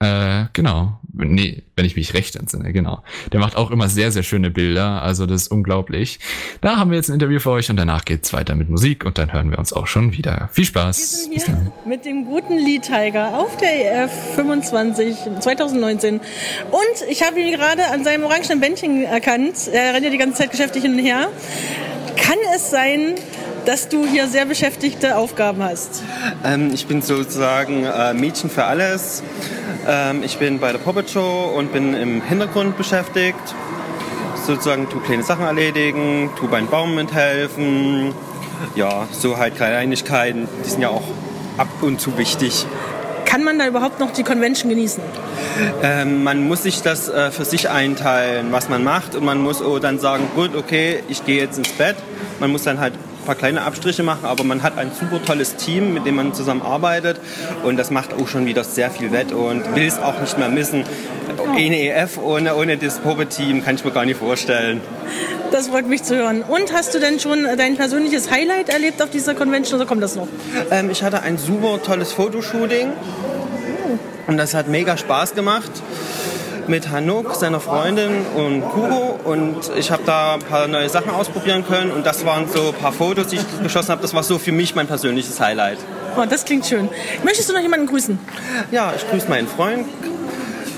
Äh, 0.00 0.44
genau. 0.52 1.00
Nee, 1.12 1.64
wenn 1.74 1.84
ich 1.84 1.96
mich 1.96 2.14
recht 2.14 2.36
entsinne, 2.36 2.72
genau. 2.72 3.02
Der 3.32 3.40
macht 3.40 3.56
auch 3.56 3.72
immer 3.72 3.88
sehr, 3.88 4.12
sehr 4.12 4.22
schöne 4.22 4.50
Bilder. 4.50 5.02
Also 5.02 5.26
das 5.26 5.42
ist 5.42 5.48
unglaublich. 5.48 6.20
Da 6.60 6.76
haben 6.76 6.90
wir 6.90 6.96
jetzt 6.96 7.08
ein 7.08 7.14
Interview 7.14 7.40
für 7.40 7.50
euch 7.50 7.68
und 7.68 7.76
danach 7.76 8.04
geht's 8.04 8.32
weiter 8.32 8.54
mit 8.54 8.70
Musik 8.70 9.04
und 9.04 9.18
dann 9.18 9.32
hören 9.32 9.50
wir 9.50 9.58
uns 9.58 9.72
auch 9.72 9.88
schon 9.88 10.12
wieder. 10.12 10.48
Viel 10.52 10.66
Spaß. 10.66 11.28
Wir 11.32 11.40
sind 11.40 11.56
hier 11.56 11.72
mit 11.84 12.04
dem 12.04 12.26
guten 12.26 12.56
Lee 12.58 12.78
Tiger 12.78 13.36
auf 13.36 13.56
der 13.56 14.04
EF 14.04 14.12
25 14.36 15.16
2019. 15.40 16.20
Und 16.70 17.08
ich 17.10 17.24
habe 17.24 17.40
ihn 17.40 17.50
gerade 17.56 17.88
an 17.88 18.04
seinem 18.04 18.22
orangenen 18.22 18.60
Bändchen 18.60 19.02
erkannt. 19.02 19.68
Er 19.72 19.94
rennt 19.94 20.04
ja 20.04 20.10
die 20.10 20.18
ganze 20.18 20.38
Zeit 20.42 20.52
geschäftig 20.52 20.82
hin 20.82 20.92
und 20.92 21.00
her. 21.00 21.28
Kann 22.16 22.38
es 22.54 22.70
sein, 22.70 23.14
dass 23.68 23.90
du 23.90 24.06
hier 24.06 24.28
sehr 24.28 24.46
beschäftigte 24.46 25.18
Aufgaben 25.18 25.62
hast? 25.62 26.02
Ähm, 26.42 26.70
ich 26.72 26.86
bin 26.86 27.02
sozusagen 27.02 27.84
äh, 27.84 28.14
Mädchen 28.14 28.48
für 28.48 28.64
alles. 28.64 29.22
Ähm, 29.86 30.22
ich 30.22 30.38
bin 30.38 30.58
bei 30.58 30.72
der 30.72 30.78
Puppet 30.78 31.10
Show 31.10 31.52
und 31.54 31.70
bin 31.70 31.92
im 31.92 32.22
Hintergrund 32.22 32.78
beschäftigt. 32.78 33.54
Sozusagen 34.46 34.88
tu 34.88 35.00
kleine 35.00 35.22
Sachen 35.22 35.44
erledigen, 35.44 36.30
tu 36.38 36.48
beim 36.48 36.66
Baum 36.68 36.94
mithelfen. 36.94 38.14
Ja, 38.74 39.06
so 39.12 39.36
halt 39.36 39.56
Kleinigkeiten, 39.56 40.48
die 40.64 40.70
sind 40.70 40.80
ja 40.80 40.88
auch 40.88 41.04
ab 41.58 41.68
und 41.82 42.00
zu 42.00 42.16
wichtig. 42.16 42.64
Kann 43.26 43.44
man 43.44 43.58
da 43.58 43.68
überhaupt 43.68 44.00
noch 44.00 44.12
die 44.14 44.22
Convention 44.22 44.70
genießen? 44.70 45.02
Ähm, 45.82 46.24
man 46.24 46.48
muss 46.48 46.62
sich 46.62 46.80
das 46.80 47.10
äh, 47.10 47.30
für 47.30 47.44
sich 47.44 47.68
einteilen, 47.68 48.50
was 48.50 48.70
man 48.70 48.82
macht. 48.82 49.14
Und 49.14 49.26
man 49.26 49.42
muss 49.42 49.60
oh, 49.60 49.78
dann 49.78 49.98
sagen, 49.98 50.24
gut, 50.34 50.56
okay, 50.56 51.02
ich 51.10 51.26
gehe 51.26 51.38
jetzt 51.38 51.58
ins 51.58 51.68
Bett. 51.72 51.96
Man 52.40 52.50
muss 52.50 52.62
dann 52.62 52.80
halt 52.80 52.94
paar 53.28 53.34
kleine 53.34 53.60
Abstriche 53.60 54.02
machen, 54.02 54.24
aber 54.24 54.42
man 54.42 54.62
hat 54.62 54.78
ein 54.78 54.90
super 54.98 55.22
tolles 55.22 55.56
Team, 55.56 55.92
mit 55.92 56.06
dem 56.06 56.16
man 56.16 56.32
zusammen 56.32 56.62
arbeitet. 56.62 57.20
Und 57.62 57.76
das 57.76 57.90
macht 57.90 58.14
auch 58.14 58.26
schon 58.26 58.46
wieder 58.46 58.64
sehr 58.64 58.90
viel 58.90 59.12
wett 59.12 59.32
und 59.32 59.76
will 59.76 59.86
es 59.86 59.98
auch 59.98 60.18
nicht 60.18 60.38
mehr 60.38 60.48
missen. 60.48 60.84
Eine 61.54 61.78
EF 61.78 62.16
ohne, 62.16 62.56
ohne 62.56 62.78
das 62.78 63.00
Puppe-Team 63.00 63.62
kann 63.62 63.74
ich 63.74 63.84
mir 63.84 63.90
gar 63.90 64.06
nicht 64.06 64.18
vorstellen. 64.18 64.80
Das 65.50 65.68
freut 65.68 65.86
mich 65.86 66.04
zu 66.04 66.16
hören. 66.16 66.40
Und 66.40 66.72
hast 66.72 66.94
du 66.94 67.00
denn 67.00 67.20
schon 67.20 67.44
dein 67.58 67.76
persönliches 67.76 68.30
Highlight 68.30 68.70
erlebt 68.70 69.02
auf 69.02 69.10
dieser 69.10 69.34
Convention 69.34 69.78
oder 69.78 69.86
kommt 69.86 70.02
das 70.02 70.16
noch? 70.16 70.28
Ähm, 70.70 70.88
ich 70.88 71.02
hatte 71.02 71.20
ein 71.20 71.36
super 71.36 71.82
tolles 71.82 72.12
Fotoshooting 72.12 72.92
und 74.26 74.38
das 74.38 74.54
hat 74.54 74.68
mega 74.68 74.96
Spaß 74.96 75.34
gemacht 75.34 75.70
mit 76.68 76.90
Hanuk, 76.90 77.34
seiner 77.34 77.60
Freundin 77.60 78.26
und 78.36 78.62
Kuro 78.62 79.18
und 79.24 79.56
ich 79.76 79.90
habe 79.90 80.02
da 80.04 80.34
ein 80.34 80.40
paar 80.40 80.68
neue 80.68 80.88
Sachen 80.88 81.10
ausprobieren 81.10 81.64
können 81.66 81.90
und 81.90 82.06
das 82.06 82.24
waren 82.24 82.48
so 82.48 82.68
ein 82.68 82.74
paar 82.74 82.92
Fotos, 82.92 83.28
die 83.28 83.36
ich 83.36 83.62
geschossen 83.62 83.90
habe. 83.90 84.02
Das 84.02 84.14
war 84.14 84.22
so 84.22 84.38
für 84.38 84.52
mich 84.52 84.74
mein 84.74 84.86
persönliches 84.86 85.40
Highlight. 85.40 85.78
Oh, 86.16 86.24
das 86.28 86.44
klingt 86.44 86.66
schön. 86.66 86.88
Möchtest 87.24 87.48
du 87.48 87.54
noch 87.54 87.60
jemanden 87.60 87.86
grüßen? 87.86 88.18
Ja, 88.70 88.92
ich 88.96 89.08
grüße 89.08 89.28
meinen 89.28 89.48
Freund 89.48 89.86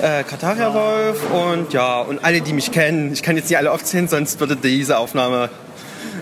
äh, 0.02 0.24
Kataria 0.24 0.72
Wolf 0.72 1.30
und 1.30 1.72
ja, 1.72 2.00
und 2.00 2.24
alle, 2.24 2.40
die 2.40 2.52
mich 2.52 2.72
kennen. 2.72 3.12
Ich 3.12 3.22
kann 3.22 3.36
jetzt 3.36 3.50
nicht 3.50 3.58
alle 3.58 3.70
aufzählen, 3.70 4.08
sonst 4.08 4.40
würde 4.40 4.56
diese 4.56 4.98
Aufnahme 4.98 5.50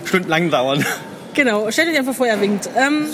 stundenlang 0.05 0.49
dauern. 0.49 0.85
Genau, 1.33 1.69
stell 1.71 1.91
dir 1.91 1.99
einfach 1.99 2.15
vor, 2.15 2.27
er 2.27 2.41
winkt. 2.41 2.69
Ähm, 2.75 3.07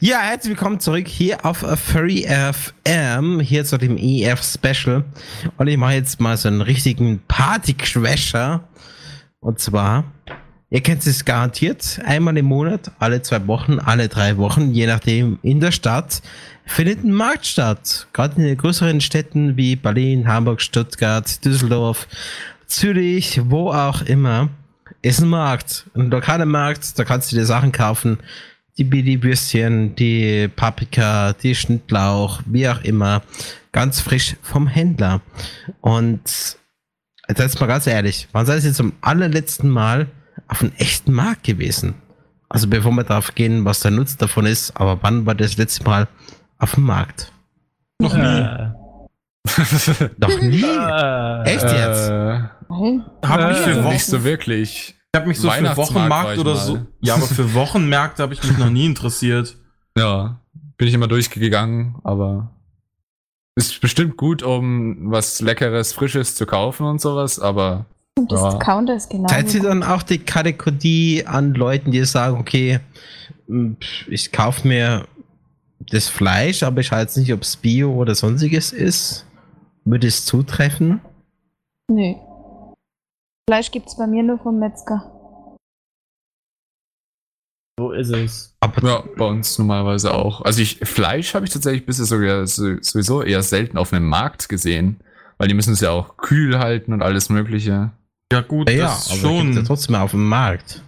Ja, 0.00 0.20
herzlich 0.20 0.50
willkommen 0.50 0.78
zurück 0.78 1.08
hier 1.08 1.44
auf 1.44 1.58
Furry 1.58 2.26
FM, 2.28 3.40
hier 3.40 3.64
zu 3.64 3.76
dem 3.76 3.96
EF 3.98 4.42
Special. 4.42 5.04
Und 5.56 5.66
ich 5.66 5.76
mache 5.76 5.94
jetzt 5.94 6.20
mal 6.20 6.36
so 6.36 6.48
einen 6.48 6.60
richtigen 6.60 7.20
Party-Crasher. 7.26 8.62
Und 9.40 9.58
zwar, 9.58 10.04
ihr 10.70 10.80
kennt 10.80 11.04
es 11.06 11.24
garantiert, 11.24 12.00
einmal 12.04 12.36
im 12.38 12.46
Monat, 12.46 12.92
alle 13.00 13.20
zwei 13.22 13.46
Wochen, 13.48 13.80
alle 13.80 14.08
drei 14.08 14.36
Wochen, 14.36 14.72
je 14.72 14.86
nachdem, 14.86 15.38
in 15.42 15.60
der 15.60 15.72
Stadt 15.72 16.22
findet 16.64 17.02
ein 17.02 17.12
Markt 17.12 17.46
statt. 17.46 18.06
Gerade 18.12 18.36
in 18.36 18.44
den 18.44 18.56
größeren 18.56 19.00
Städten 19.00 19.56
wie 19.56 19.74
Berlin, 19.74 20.28
Hamburg, 20.28 20.60
Stuttgart, 20.60 21.44
Düsseldorf, 21.44 22.06
Zürich, 22.66 23.40
wo 23.44 23.72
auch 23.72 24.02
immer, 24.02 24.50
ist 25.02 25.20
ein 25.20 25.28
Markt. 25.28 25.86
Ein 25.94 26.10
lokaler 26.10 26.46
Markt, 26.46 26.98
da 26.98 27.04
kannst 27.04 27.32
du 27.32 27.36
dir 27.36 27.44
Sachen 27.44 27.72
kaufen. 27.72 28.18
Die 28.78 28.84
Billy-Würstchen, 28.84 29.96
die 29.96 30.48
Paprika, 30.48 31.32
die 31.32 31.54
Schnittlauch, 31.54 32.40
wie 32.46 32.68
auch 32.68 32.80
immer. 32.82 33.22
Ganz 33.72 34.00
frisch 34.00 34.36
vom 34.42 34.68
Händler. 34.68 35.20
Und 35.80 36.56
jetzt 37.28 37.60
mal 37.60 37.66
ganz 37.66 37.86
ehrlich, 37.86 38.28
wann 38.32 38.46
seid 38.46 38.62
ihr 38.64 38.72
zum 38.72 38.92
allerletzten 39.00 39.68
Mal 39.68 40.06
auf 40.46 40.62
einem 40.62 40.72
echten 40.78 41.12
Markt 41.12 41.44
gewesen? 41.44 41.94
Also 42.48 42.68
bevor 42.68 42.92
wir 42.92 43.04
darauf 43.04 43.34
gehen, 43.34 43.64
was 43.64 43.80
der 43.80 43.90
Nutzen 43.90 44.18
davon 44.18 44.46
ist, 44.46 44.76
aber 44.76 45.02
wann 45.02 45.26
war 45.26 45.34
das 45.34 45.56
letzte 45.56 45.84
Mal 45.84 46.08
auf 46.58 46.74
dem 46.76 46.84
Markt? 46.84 47.32
Noch 48.00 48.14
nie. 48.16 48.22
Äh, 48.22 48.70
Noch 50.18 50.40
nie? 50.40 50.62
äh, 50.62 51.42
Echt 51.44 51.64
jetzt? 51.64 52.08
Äh, 52.10 52.40
Hab 53.26 53.50
ich 53.50 53.56
für 53.58 53.82
Wochen, 53.82 53.92
nicht 53.92 54.06
so 54.06 54.22
wirklich. 54.24 54.94
Ich 55.14 55.20
hab 55.20 55.26
mich 55.26 55.38
so 55.38 55.50
für 55.50 55.76
Wochenmarkt 55.76 56.38
oder 56.38 56.54
mal. 56.54 56.60
so. 56.60 56.78
Ja, 57.00 57.14
aber 57.14 57.26
für 57.26 57.54
Wochenmärkte 57.54 58.22
habe 58.22 58.34
ich 58.34 58.42
mich 58.42 58.58
noch 58.58 58.70
nie 58.70 58.86
interessiert. 58.86 59.56
Ja, 59.96 60.40
bin 60.76 60.86
ich 60.86 60.94
immer 60.94 61.08
durchgegangen, 61.08 61.96
aber 62.04 62.50
ist 63.56 63.80
bestimmt 63.80 64.16
gut, 64.16 64.42
um 64.42 65.10
was 65.10 65.40
Leckeres, 65.40 65.92
Frisches 65.92 66.36
zu 66.36 66.46
kaufen 66.46 66.86
und 66.86 67.00
sowas, 67.00 67.40
aber 67.40 67.86
Und 68.16 68.30
das 68.30 68.40
Ja. 68.40 68.94
Ist 68.94 69.10
genau. 69.10 69.28
Seid 69.28 69.52
ihr 69.54 69.62
dann 69.62 69.82
auch 69.82 70.02
die 70.02 70.18
Kategorie 70.18 71.24
an 71.26 71.54
Leuten, 71.54 71.90
die 71.90 72.04
sagen, 72.04 72.38
okay, 72.38 72.78
pf, 73.48 74.08
ich 74.08 74.30
kaufe 74.30 74.68
mir 74.68 75.08
das 75.90 76.08
Fleisch, 76.08 76.62
aber 76.62 76.80
ich 76.80 76.92
weiß 76.92 77.16
nicht, 77.16 77.32
ob 77.32 77.42
es 77.42 77.56
Bio 77.56 77.92
oder 77.92 78.14
sonstiges 78.14 78.72
ist? 78.72 79.26
Würde 79.84 80.06
es 80.06 80.24
zutreffen? 80.24 81.00
Nö. 81.90 82.14
Fleisch 83.48 83.70
gibt's 83.70 83.96
bei 83.96 84.06
mir 84.06 84.22
nur 84.22 84.38
vom 84.38 84.58
Metzger. 84.58 85.10
so 87.80 87.92
ist 87.92 88.10
es. 88.10 88.54
Aber 88.60 88.86
ja, 88.86 89.02
bei 89.16 89.24
uns 89.24 89.56
normalerweise 89.58 90.12
auch. 90.12 90.42
Also 90.42 90.60
ich, 90.60 90.80
Fleisch 90.82 91.32
habe 91.34 91.46
ich 91.46 91.52
tatsächlich 91.52 91.86
bisher 91.86 92.04
sogar 92.04 92.46
so- 92.46 92.76
sowieso 92.82 93.22
eher 93.22 93.42
selten 93.42 93.78
auf 93.78 93.92
einem 93.94 94.06
Markt 94.06 94.50
gesehen, 94.50 95.00
weil 95.38 95.48
die 95.48 95.54
müssen 95.54 95.72
es 95.72 95.80
ja 95.80 95.92
auch 95.92 96.18
kühl 96.18 96.58
halten 96.58 96.92
und 96.92 97.00
alles 97.02 97.30
mögliche. 97.30 97.92
Ja 98.30 98.40
gut, 98.42 98.68
ja, 98.68 98.88
das 98.88 99.08
aber 99.12 99.18
schon. 99.20 99.42
gibt's 99.44 99.56
ja 99.56 99.62
trotzdem 99.62 99.94
auf 99.94 100.10
dem 100.10 100.24
Markt. 100.28 100.82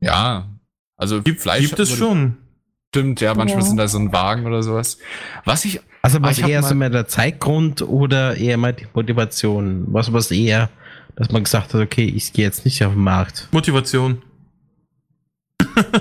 Ja, 0.00 0.48
also 0.96 1.22
Gibt, 1.22 1.42
Fleisch 1.42 1.68
gibt 1.68 1.78
es 1.78 1.90
schon. 1.92 2.38
Stimmt, 2.92 3.20
ja, 3.20 3.34
manchmal 3.34 3.60
Ja. 3.62 3.66
sind 3.68 3.76
da 3.76 3.86
so 3.86 3.98
ein 3.98 4.12
Wagen 4.12 4.46
oder 4.46 4.64
sowas. 4.64 4.98
Was 5.44 5.64
ich, 5.64 5.80
Also 6.02 6.18
Ah, 6.18 6.22
was 6.22 6.38
ich 6.38 6.42
hab 6.42 6.50
eher 6.50 6.62
so 6.64 6.74
mehr 6.74 6.90
der 6.90 7.06
Zeitgrund 7.06 7.82
oder 7.82 8.34
eher 8.36 8.56
mal 8.56 8.72
die 8.72 8.86
Motivation? 8.94 9.84
Was 9.88 10.10
was 10.12 10.30
eher, 10.32 10.70
dass 11.16 11.30
man 11.30 11.44
gesagt 11.44 11.74
hat, 11.74 11.80
okay, 11.80 12.04
ich 12.04 12.32
gehe 12.32 12.44
jetzt 12.44 12.64
nicht 12.64 12.84
auf 12.84 12.92
den 12.92 13.02
Markt. 13.02 13.48
Motivation. 13.52 14.22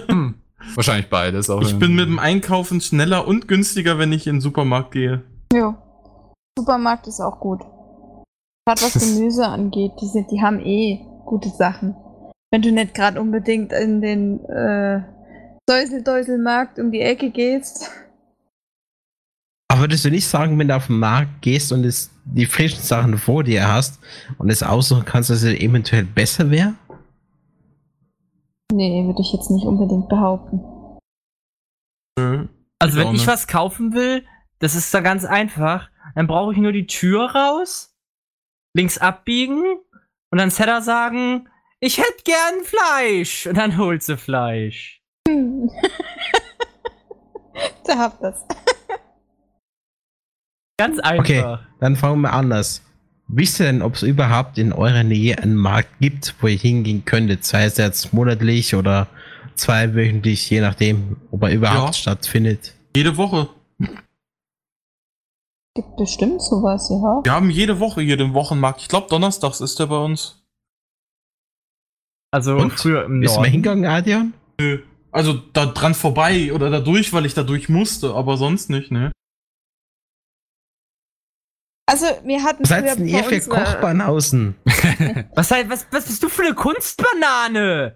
hm, 0.08 0.36
wahrscheinlich 0.76 1.10
beides 1.10 1.50
auch. 1.50 1.62
Ich 1.62 1.78
bin 1.78 1.96
mit 1.96 2.08
dem 2.08 2.20
Einkaufen 2.20 2.82
schneller 2.82 3.28
und 3.28 3.48
günstiger, 3.48 3.98
wenn 3.98 4.12
ich 4.12 4.28
in 4.28 4.36
den 4.36 4.42
Supermarkt 4.42 4.92
gehe. 4.92 5.24
Ja. 5.54 5.76
Supermarkt 6.58 7.08
ist 7.08 7.22
auch 7.22 7.40
gut. 7.40 7.62
Gerade 8.66 8.82
was 8.82 8.94
Gemüse 9.16 9.48
angeht, 9.48 9.94
die, 10.02 10.08
sind, 10.08 10.32
die 10.32 10.42
haben 10.42 10.60
eh 10.60 11.06
gute 11.26 11.50
Sachen. 11.50 11.96
Wenn 12.52 12.62
du 12.62 12.72
nicht 12.72 12.94
gerade 12.94 13.22
unbedingt 13.22 13.72
in 13.74 14.02
den 14.02 14.44
äh, 14.46 15.02
Säuseldäuselmarkt 15.70 16.80
um 16.80 16.92
die 16.92 17.02
Ecke 17.02 17.30
gehst. 17.30 17.92
Aber 19.72 19.82
würdest 19.82 20.04
du 20.04 20.10
nicht 20.10 20.28
sagen, 20.28 20.58
wenn 20.58 20.68
du 20.68 20.76
auf 20.76 20.88
den 20.88 20.98
Markt 21.00 21.42
gehst 21.42 21.72
und 21.72 21.86
es 21.86 22.10
die 22.26 22.48
frischen 22.48 22.82
Sachen 22.82 23.18
vor 23.18 23.44
dir 23.44 23.68
hast 23.68 24.00
und 24.40 24.50
es 24.50 24.64
aussuchen 24.64 25.06
kannst, 25.06 25.30
dass 25.30 25.44
es 25.44 25.60
eventuell 25.60 26.06
besser 26.06 26.50
wäre? 26.50 26.74
Nee, 28.72 29.06
würde 29.06 29.22
ich 29.22 29.32
jetzt 29.32 29.52
nicht 29.52 29.66
unbedingt 29.66 30.10
behaupten. 30.10 30.62
Nö. 32.18 32.48
Also 32.80 32.98
wenn 32.98 33.14
ich 33.14 33.28
was 33.28 33.48
kaufen 33.48 33.94
will, 33.94 34.26
das 34.60 34.76
ist 34.76 34.94
da 34.94 35.02
ganz 35.02 35.24
einfach. 35.26 35.90
Dann 36.16 36.28
brauche 36.28 36.54
ich 36.54 36.60
nur 36.60 36.72
die 36.72 36.88
Tür 36.88 37.32
raus, 37.32 37.96
links 38.76 38.98
abbiegen 38.98 39.64
und 40.32 40.38
dann 40.38 40.50
Setter 40.50 40.82
sagen, 40.82 41.48
ich 41.80 41.98
hätte 41.98 42.24
gern 42.24 42.64
Fleisch. 42.64 43.48
Und 43.48 43.58
dann 43.58 43.78
holt 43.78 44.04
sie 44.04 44.18
Fleisch. 44.18 45.02
da 47.86 47.98
habt 47.98 48.24
das. 48.24 48.46
Ganz 50.80 50.98
einfach. 51.00 51.24
Okay, 51.24 51.58
dann 51.80 51.96
fangen 51.96 52.22
wir 52.22 52.34
anders. 52.34 52.82
Wisst 53.28 53.60
ihr 53.60 53.68
denn, 53.68 53.82
ob 53.84 53.94
es 53.96 54.02
überhaupt 54.02 54.58
in 54.58 54.74
eurer 54.74 55.04
Nähe 55.04 55.38
einen 55.38 55.56
Markt 55.56 56.00
gibt, 56.00 56.34
wo 56.42 56.48
ihr 56.48 56.58
hingehen 56.58 57.06
könntet? 57.06 57.44
Sei 57.46 57.66
es 57.66 57.78
jetzt 57.78 58.12
monatlich 58.14 58.74
oder 58.74 59.08
zweiwöchentlich, 59.56 60.50
je 60.50 60.62
nachdem, 60.62 61.18
ob 61.30 61.44
er 61.44 61.52
überhaupt 61.52 61.88
Ja. 61.90 61.94
stattfindet. 61.94 62.74
Jede 62.96 63.18
Woche. 63.18 63.50
gibt 65.76 65.96
bestimmt 65.98 66.42
sowas, 66.42 66.90
ja. 66.90 67.22
Wir 67.24 67.32
haben 67.32 67.50
jede 67.50 67.80
Woche 67.80 68.02
hier 68.02 68.18
den 68.18 68.34
Wochenmarkt. 68.34 68.82
Ich 68.82 68.88
glaube, 68.88 69.08
donnerstags 69.10 69.62
ist 69.62 69.80
der 69.80 69.86
bei 69.88 69.98
uns. 69.98 70.44
Also 72.32 72.56
Und? 72.58 72.72
früher 72.74 73.06
im 73.06 73.20
Bist 73.22 73.36
du 73.36 73.40
mal 73.40 73.44
Norden. 73.44 73.52
hingegangen, 73.52 73.86
Adrian? 73.86 74.34
Nö. 74.60 74.80
Also 75.12 75.34
da 75.54 75.68
dran 75.68 75.94
vorbei 75.94 76.52
oder 76.54 76.70
da 76.70 76.80
durch, 76.80 77.14
weil 77.14 77.26
ich 77.26 77.34
da 77.34 77.44
durch 77.44 77.70
musste, 77.70 78.14
aber 78.14 78.38
sonst 78.38 78.70
nicht, 78.70 78.92
ne? 78.92 79.12
Also, 81.90 82.06
wir 82.24 82.44
hatten 82.44 82.64
Was 82.64 82.70
seid 82.70 82.86
früher 82.86 82.96
denn 82.96 83.08
ihr 83.08 83.24
für 83.24 83.40
Kochbanausen? 83.50 84.56
Was, 85.36 85.52
halt- 85.52 85.70
was, 85.70 85.88
was 85.92 86.06
bist 86.06 86.22
du 86.24 86.30
für 86.30 86.44
eine 86.44 86.54
Kunstbanane? 86.54 87.96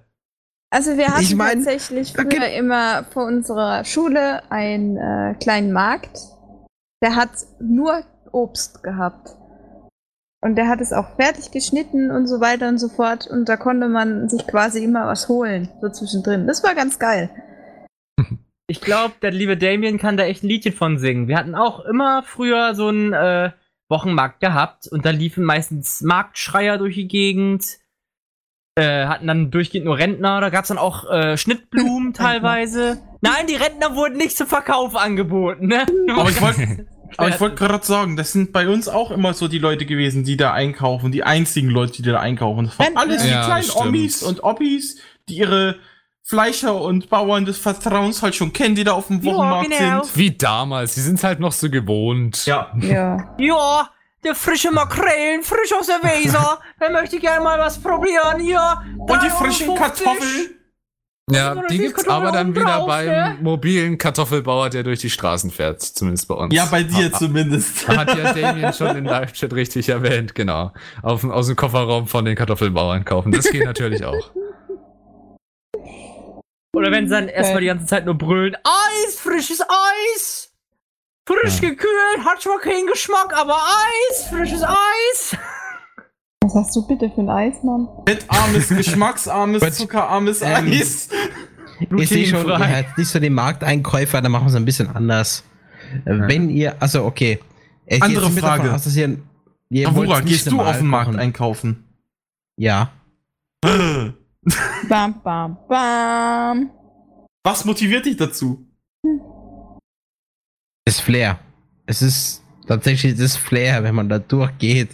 Also 0.71 0.97
wir 0.97 1.09
hatten 1.09 1.21
Ich 1.21 1.35
mein, 1.35 1.63
tatsächlich 1.63 2.13
früher 2.13 2.47
immer 2.47 3.03
vor 3.03 3.25
unserer 3.27 3.85
Schule 3.85 4.41
einen 4.51 4.97
äh, 4.97 5.35
kleinen 5.39 5.71
Markt. 5.71 6.17
Der 7.03 7.15
hat 7.15 7.29
nur 7.59 8.03
Obst 8.31 8.81
gehabt. 8.81 9.35
Und 10.41 10.55
der 10.55 10.67
hat 10.67 10.81
es 10.81 10.91
auch 10.91 11.15
fertig 11.15 11.51
geschnitten 11.51 12.09
und 12.09 12.25
so 12.25 12.41
weiter 12.41 12.67
und 12.69 12.79
so 12.79 12.89
fort. 12.89 13.27
Und 13.27 13.47
da 13.47 13.55
konnte 13.55 13.87
man 13.87 14.27
sich 14.29 14.47
quasi 14.47 14.83
immer 14.83 15.05
was 15.05 15.29
holen, 15.29 15.69
so 15.79 15.89
zwischendrin. 15.89 16.47
Das 16.47 16.63
war 16.63 16.73
ganz 16.73 16.97
geil. 16.97 17.29
Ich 18.67 18.81
glaube, 18.81 19.13
der 19.21 19.31
liebe 19.31 19.55
Damien 19.55 19.99
kann 19.99 20.17
da 20.17 20.23
echt 20.23 20.43
ein 20.43 20.47
Liedchen 20.47 20.73
von 20.73 20.97
singen. 20.97 21.27
Wir 21.27 21.37
hatten 21.37 21.53
auch 21.53 21.85
immer 21.85 22.23
früher 22.23 22.73
so 22.73 22.87
einen 22.87 23.13
äh, 23.13 23.51
Wochenmarkt 23.89 24.39
gehabt 24.39 24.88
und 24.88 25.05
da 25.05 25.10
liefen 25.11 25.43
meistens 25.43 26.01
Marktschreier 26.01 26.77
durch 26.77 26.95
die 26.95 27.07
Gegend. 27.07 27.80
Äh, 28.76 29.05
hatten 29.05 29.27
dann 29.27 29.51
durchgehend 29.51 29.85
nur 29.85 29.99
Rentner, 29.99 30.41
da 30.41 30.49
gab 30.49 30.64
es 30.64 30.69
dann 30.69 30.80
auch 30.80 31.07
äh, 31.07 31.38
Schnittblumen 31.38 32.14
teilweise. 32.14 32.97
Nein, 33.22 33.45
die 33.47 33.55
Rentner 33.55 33.95
wurden 33.95 34.18
nicht 34.18 34.35
zum 34.35 34.47
Verkauf 34.47 34.95
angeboten, 34.95 35.68
ne? 35.68 35.85
Aber 36.18 36.30
ich 36.30 36.41
wollte 36.41 36.88
wollte 37.39 37.55
gerade 37.55 37.85
sagen, 37.85 38.18
das 38.18 38.31
sind 38.31 38.51
bei 38.51 38.68
uns 38.68 38.88
auch 38.88 39.11
immer 39.11 39.35
so 39.35 39.47
die 39.47 39.60
Leute 39.60 39.85
gewesen, 39.85 40.23
die 40.23 40.38
da 40.38 40.53
einkaufen, 40.53 41.11
die 41.11 41.23
einzigen 41.23 41.69
Leute, 41.69 42.01
die 42.01 42.10
da 42.10 42.19
einkaufen. 42.19 42.65
Das 42.65 42.80
waren 42.80 42.97
alles 42.97 43.22
die 43.22 43.30
Ja, 43.30 43.45
kleinen 43.45 43.64
stimmt. 43.64 43.85
Omis 43.85 44.23
und 44.23 44.43
Oppis, 44.43 44.99
die 45.30 45.38
ihre 45.38 45.76
Fleischer 46.25 46.79
und 46.79 47.09
Bauern 47.09 47.43
des 47.45 47.57
Vertrauens 47.57 48.23
halt 48.23 48.33
schon 48.35 48.53
kennen, 48.53 48.75
die 48.75 48.83
da 48.85 48.93
auf 48.93 49.07
dem 49.07 49.21
Ja, 49.21 49.33
Wochenmarkt 49.33 49.69
genau. 49.77 50.03
sind. 50.03 50.17
Wie 50.17 50.31
damals, 50.31 50.95
die 50.95 51.01
sind 51.01 51.21
halt 51.23 51.39
noch 51.41 51.51
so 51.51 51.69
gewohnt. 51.69 52.45
Ja. 52.45 52.71
Ja. 52.79 53.35
Ja, 53.37 53.89
der 54.23 54.33
frische 54.33 54.71
Makrelen, 54.71 55.43
frisch 55.43 55.73
aus 55.77 55.87
der 55.87 56.01
Weser. 56.01 56.59
Wer 56.79 56.91
möchte 56.91 57.19
gerne 57.19 57.43
mal 57.43 57.59
was 57.59 57.77
probieren 57.77 58.39
hier? 58.39 58.81
Und 58.97 59.21
die 59.21 59.29
frischen 59.29 59.67
3,50. 59.71 59.75
Kartoffeln. 59.77 60.49
Ja, 61.29 61.53
Oder 61.53 61.67
die 61.69 61.77
gibt's 61.77 62.03
Kartoffeln 62.03 62.27
aber 62.27 62.31
dann 62.37 62.53
wieder 62.55 62.65
drauf, 62.65 62.87
beim 62.87 63.07
ne? 63.07 63.37
mobilen 63.41 63.97
Kartoffelbauer, 63.97 64.69
der 64.69 64.83
durch 64.83 64.99
die 64.99 65.09
Straßen 65.09 65.51
fährt, 65.51 65.81
zumindest 65.81 66.27
bei 66.27 66.35
uns. 66.35 66.53
Ja, 66.53 66.65
bei 66.65 66.83
dir 66.83 67.11
Ha- 67.11 67.17
zumindest. 67.17 67.87
Hat 67.87 68.17
ja 68.17 68.33
Damien 68.33 68.73
schon 68.73 68.95
in 68.97 69.05
Live-Chat 69.05 69.53
richtig 69.53 69.87
erwähnt, 69.89 70.35
genau. 70.35 70.71
Auf, 71.01 71.23
aus 71.23 71.47
dem 71.47 71.55
Kofferraum 71.55 72.07
von 72.07 72.25
den 72.25 72.35
Kartoffelbauern 72.35 73.05
kaufen. 73.05 73.31
Das 73.31 73.45
geht 73.49 73.63
natürlich 73.65 74.03
auch. 74.05 74.31
Oder 76.75 76.91
wenn 76.91 77.07
sie 77.07 77.13
dann 77.13 77.27
erstmal 77.27 77.61
die 77.61 77.67
ganze 77.67 77.85
Zeit 77.85 78.05
nur 78.05 78.15
brüllen: 78.15 78.55
Eis, 78.63 79.19
frisches 79.19 79.61
Eis! 79.61 80.51
Frisch 81.25 81.61
gekühlt, 81.61 82.25
hat 82.25 82.41
zwar 82.41 82.59
keinen 82.59 82.87
Geschmack, 82.87 83.33
aber 83.33 83.55
Eis, 83.55 84.27
frisches 84.27 84.63
Eis! 84.63 85.37
Was 86.41 86.55
hast 86.55 86.75
du 86.75 86.85
bitte 86.85 87.09
für 87.09 87.21
ein 87.21 87.29
Eis, 87.29 87.63
Mann? 87.63 87.87
Fettarmes, 88.05 88.67
geschmacksarmes, 88.67 89.77
zuckerarmes 89.77 90.41
Ähm, 90.41 90.67
Eis. 90.71 91.09
Ich 91.97 92.09
sehe 92.09 92.25
schon, 92.25 92.47
ihr 92.47 92.57
seid 92.57 92.97
nicht 92.97 93.07
so 93.07 93.19
den 93.19 93.33
Markteinkäufer, 93.33 94.21
da 94.21 94.29
machen 94.29 94.45
wir 94.45 94.49
es 94.49 94.55
ein 94.55 94.65
bisschen 94.65 94.93
anders. 94.93 95.43
Äh, 96.05 96.27
Wenn 96.27 96.49
ihr, 96.49 96.75
also 96.81 97.05
okay. 97.05 97.39
Ich 97.85 97.95
gehe 97.95 98.03
Andere 98.03 98.25
davon 98.25 98.37
Frage. 98.39 98.73
Aus, 98.73 98.83
dass 98.83 98.95
ihr, 98.95 99.17
ihr 99.69 99.91
nicht 99.91 100.25
gehst 100.25 100.51
du 100.51 100.59
auf 100.61 100.77
den 100.77 100.87
Markt 100.87 101.11
kochen. 101.11 101.19
einkaufen? 101.19 101.83
Ja. 102.57 102.91
Bam, 104.89 105.21
bam, 105.23 105.57
bam. 105.67 106.71
Was 107.43 107.65
motiviert 107.65 108.05
dich 108.05 108.17
dazu? 108.17 108.65
Das 110.85 110.99
Flair. 110.99 111.39
Es 111.85 112.01
ist 112.01 112.43
tatsächlich 112.67 113.15
das 113.15 113.35
Flair, 113.35 113.83
wenn 113.83 113.95
man 113.95 114.09
da 114.09 114.19
durchgeht 114.19 114.89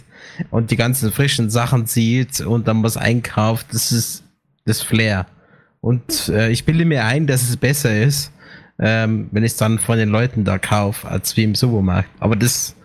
und 0.50 0.70
die 0.70 0.76
ganzen 0.76 1.12
frischen 1.12 1.50
Sachen 1.50 1.86
sieht 1.86 2.40
und 2.40 2.68
dann 2.68 2.82
was 2.82 2.96
einkauft. 2.96 3.68
Das 3.72 3.92
ist 3.92 4.24
das 4.64 4.82
Flair. 4.82 5.26
Und 5.80 6.28
äh, 6.28 6.50
ich 6.50 6.64
bilde 6.64 6.84
mir 6.84 7.04
ein, 7.04 7.26
dass 7.26 7.42
es 7.42 7.56
besser 7.56 8.02
ist, 8.02 8.32
ähm, 8.78 9.28
wenn 9.32 9.44
ich 9.44 9.52
es 9.52 9.58
dann 9.58 9.78
von 9.78 9.98
den 9.98 10.10
Leuten 10.10 10.44
da 10.44 10.58
kaufe, 10.58 11.08
als 11.08 11.36
wie 11.36 11.44
im 11.44 11.54
Supermarkt. 11.54 12.10
Aber 12.20 12.36
das, 12.36 12.76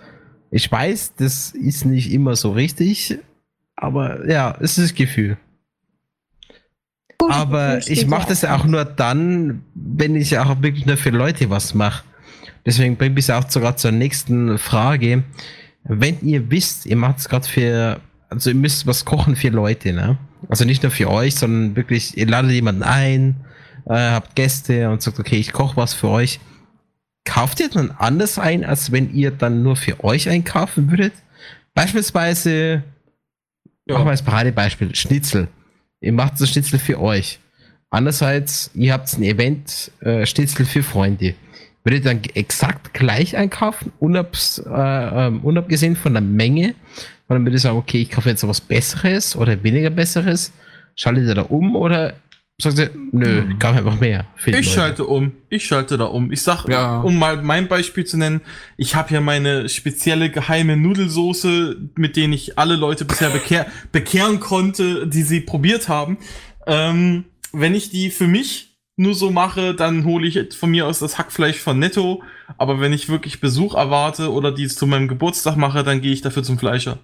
ich 0.51 0.71
weiß, 0.71 1.15
das 1.15 1.51
ist 1.51 1.85
nicht 1.85 2.11
immer 2.11 2.35
so 2.35 2.51
richtig, 2.51 3.19
aber 3.75 4.27
ja, 4.29 4.55
es 4.59 4.77
ist 4.77 4.91
das 4.91 4.95
Gefühl. 4.95 5.37
Aber 7.29 7.79
ich 7.87 8.07
mache 8.07 8.23
ja 8.23 8.29
das 8.29 8.41
ja 8.41 8.55
auch 8.55 8.65
nur 8.65 8.85
dann, 8.85 9.63
wenn 9.73 10.15
ich 10.15 10.37
auch 10.37 10.61
wirklich 10.61 10.85
nur 10.85 10.97
für 10.97 11.09
Leute 11.09 11.49
was 11.49 11.73
mache. 11.73 12.03
Deswegen 12.65 12.97
bringt 12.97 13.15
mich 13.15 13.31
auch 13.31 13.49
sogar 13.49 13.77
zur 13.77 13.91
nächsten 13.91 14.57
Frage. 14.57 15.23
Wenn 15.83 16.19
ihr 16.21 16.49
wisst, 16.49 16.85
ihr 16.85 16.97
macht 16.97 17.19
es 17.19 17.29
gerade 17.29 17.47
für, 17.47 17.99
also 18.29 18.49
ihr 18.49 18.55
müsst 18.55 18.87
was 18.87 19.05
kochen 19.05 19.35
für 19.35 19.49
Leute, 19.49 19.93
ne? 19.93 20.17
Also 20.49 20.65
nicht 20.65 20.83
nur 20.83 20.91
für 20.91 21.09
euch, 21.09 21.35
sondern 21.35 21.75
wirklich, 21.75 22.17
ihr 22.17 22.27
ladet 22.27 22.51
jemanden 22.51 22.83
ein, 22.83 23.35
äh, 23.85 23.93
habt 23.93 24.35
Gäste 24.35 24.89
und 24.89 25.01
sagt, 25.01 25.19
okay, 25.19 25.37
ich 25.37 25.53
koche 25.53 25.77
was 25.77 25.93
für 25.93 26.09
euch. 26.09 26.39
Kauft 27.23 27.59
ihr 27.59 27.69
dann 27.69 27.91
anders 27.91 28.37
ein, 28.37 28.63
als 28.63 28.91
wenn 28.91 29.13
ihr 29.13 29.31
dann 29.31 29.63
nur 29.63 29.75
für 29.75 30.03
euch 30.03 30.29
einkaufen 30.29 30.89
würdet? 30.91 31.13
Beispielsweise, 31.73 32.83
machen 33.87 34.05
wir 34.05 34.11
als 34.11 34.21
Paradebeispiel, 34.21 34.95
Schnitzel. 34.95 35.47
Ihr 36.01 36.13
macht 36.13 36.39
das 36.39 36.49
Schnitzel 36.49 36.80
für 36.80 36.99
euch. 36.99 37.39
Andererseits, 37.89 38.72
ihr 38.73 38.93
habt 38.93 39.11
ein 39.17 39.23
Event, 39.23 39.91
äh, 40.01 40.26
Schnitzel 40.26 40.65
für 40.65 40.84
Freunde. 40.84 41.35
Würdet 41.84 42.03
ihr 42.03 42.13
dann 42.13 42.23
exakt 42.34 42.93
gleich 42.93 43.38
einkaufen, 43.38 43.91
unabs, 43.99 44.57
äh, 44.57 44.69
ähm, 44.69 45.41
unabgesehen 45.41 45.95
von 45.95 46.13
der 46.13 46.22
Menge? 46.22 46.69
Und 47.27 47.35
dann 47.35 47.41
würdet 47.43 47.59
ihr 47.59 47.59
sagen, 47.59 47.77
okay, 47.77 48.01
ich 48.01 48.09
kaufe 48.09 48.30
jetzt 48.30 48.47
was 48.47 48.59
Besseres 48.59 49.35
oder 49.35 49.63
weniger 49.63 49.91
Besseres. 49.91 50.51
Schaltet 50.95 51.27
ihr 51.27 51.35
da 51.35 51.43
um 51.43 51.76
oder 51.76 52.13
sagt 52.61 52.80
ihr, 52.80 52.90
nö, 53.11 53.44
ich 53.52 53.60
kaufe 53.60 53.77
einfach 53.80 53.99
mehr. 53.99 54.26
Für 54.36 54.52
die 54.52 54.60
Ich 54.60 54.68
Leute? 54.68 54.76
schalte 54.80 55.06
um. 55.06 55.34
Ich 55.49 55.65
schalte 55.65 55.98
da 55.98 56.06
um. 56.06 56.32
Ich 56.32 56.41
sag, 56.41 56.68
Ja. 56.69 57.02
um 57.02 57.19
mal 57.19 57.41
mein 57.41 57.68
Beispiel 57.68 58.06
zu 58.06 58.18
nennen, 58.18 58.41
ich 58.77 58.95
habe 58.95 59.14
ja 59.14 59.22
meine 59.22 59.68
spezielle 59.69 60.30
geheime 60.30 60.77
Nudelsoße, 60.77 61.76
mit 61.95 62.15
denen 62.15 62.34
ich 62.34 62.57
alle 62.57 62.76
Leute 62.76 63.03
bisher 63.06 63.30
bekehr 63.30 63.65
bekehren 63.91 64.40
konnte, 64.40 65.07
die 65.07 65.23
sie 65.23 65.41
probiert 65.41 65.90
haben. 65.90 66.18
Ähm, 66.68 67.26
wenn 67.52 67.76
ich 67.76 67.90
die 67.90 68.10
für 68.10 68.27
mich 68.27 68.77
nur 68.98 69.14
so 69.14 69.30
mache, 69.30 69.73
dann 69.76 70.06
hole 70.06 70.26
ich 70.26 70.56
von 70.56 70.72
mir 70.72 70.88
aus 70.88 70.99
das 70.99 71.18
Hackfleisch 71.18 71.60
von 71.60 71.77
Netto. 71.77 72.23
Aber 72.57 72.80
wenn 72.80 72.94
ich 72.94 73.10
wirklich 73.10 73.41
Besuch 73.41 73.76
erwarte 73.76 74.32
oder 74.32 74.53
die 74.53 74.68
zu 74.69 74.88
meinem 74.88 75.10
Geburtstag 75.10 75.57
mache, 75.57 75.84
dann 75.84 75.99
gehe 75.99 76.14
ich 76.14 76.22
dafür 76.22 76.44
zum 76.44 76.57
Fleischer. 76.57 76.99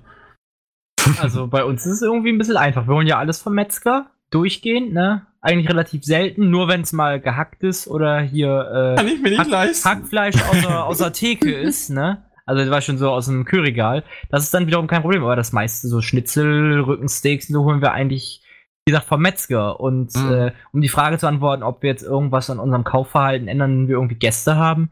Also 1.19 1.47
bei 1.47 1.65
uns 1.65 1.85
ist 1.85 1.95
es 1.95 2.01
irgendwie 2.01 2.29
ein 2.31 2.37
bisschen 2.37 2.55
einfach. 2.57 2.87
Wir 2.87 2.93
holen 2.95 3.07
ja 3.07 3.17
alles 3.17 3.41
vom 3.41 3.53
Metzger, 3.55 4.09
durchgehend, 4.29 4.93
ne? 4.93 5.25
Eigentlich 5.43 5.69
relativ 5.69 6.03
selten, 6.03 6.49
nur 6.51 6.67
wenn 6.67 6.81
es 6.81 6.93
mal 6.93 7.19
gehackt 7.19 7.63
ist 7.63 7.87
oder 7.87 8.21
hier 8.21 8.95
Kann 8.97 9.07
äh, 9.07 9.11
ich 9.11 9.21
mir 9.21 9.29
nicht 9.29 9.39
Hack, 9.39 9.49
leisten. 9.49 9.89
Hackfleisch 9.89 10.35
aus 10.35 10.61
der, 10.61 10.85
aus 10.85 10.97
der 10.99 11.13
Theke 11.13 11.51
ist, 11.51 11.89
ne? 11.89 12.23
Also 12.45 12.61
das 12.61 12.71
war 12.71 12.81
schon 12.81 12.97
so 12.97 13.09
aus 13.09 13.25
dem 13.25 13.45
Kühlregal. 13.45 14.03
Das 14.29 14.43
ist 14.43 14.53
dann 14.53 14.67
wiederum 14.67 14.87
kein 14.87 15.01
Problem, 15.01 15.23
aber 15.23 15.35
das 15.35 15.51
meiste 15.53 15.87
so 15.87 16.01
Schnitzel, 16.01 16.81
Rückensteaks, 16.81 17.47
so 17.47 17.63
holen 17.63 17.81
wir 17.81 17.91
eigentlich, 17.93 18.43
wie 18.85 18.91
gesagt, 18.91 19.07
vom 19.07 19.21
Metzger. 19.21 19.79
Und 19.79 20.15
Mhm. 20.15 20.31
äh, 20.31 20.51
um 20.73 20.81
die 20.81 20.89
Frage 20.89 21.17
zu 21.17 21.27
antworten, 21.27 21.63
ob 21.63 21.81
wir 21.81 21.89
jetzt 21.89 22.03
irgendwas 22.03 22.49
an 22.49 22.59
unserem 22.59 22.83
Kaufverhalten 22.83 23.47
ändern, 23.47 23.71
wenn 23.81 23.87
wir 23.87 23.95
irgendwie 23.95 24.15
Gäste 24.15 24.57
haben. 24.57 24.91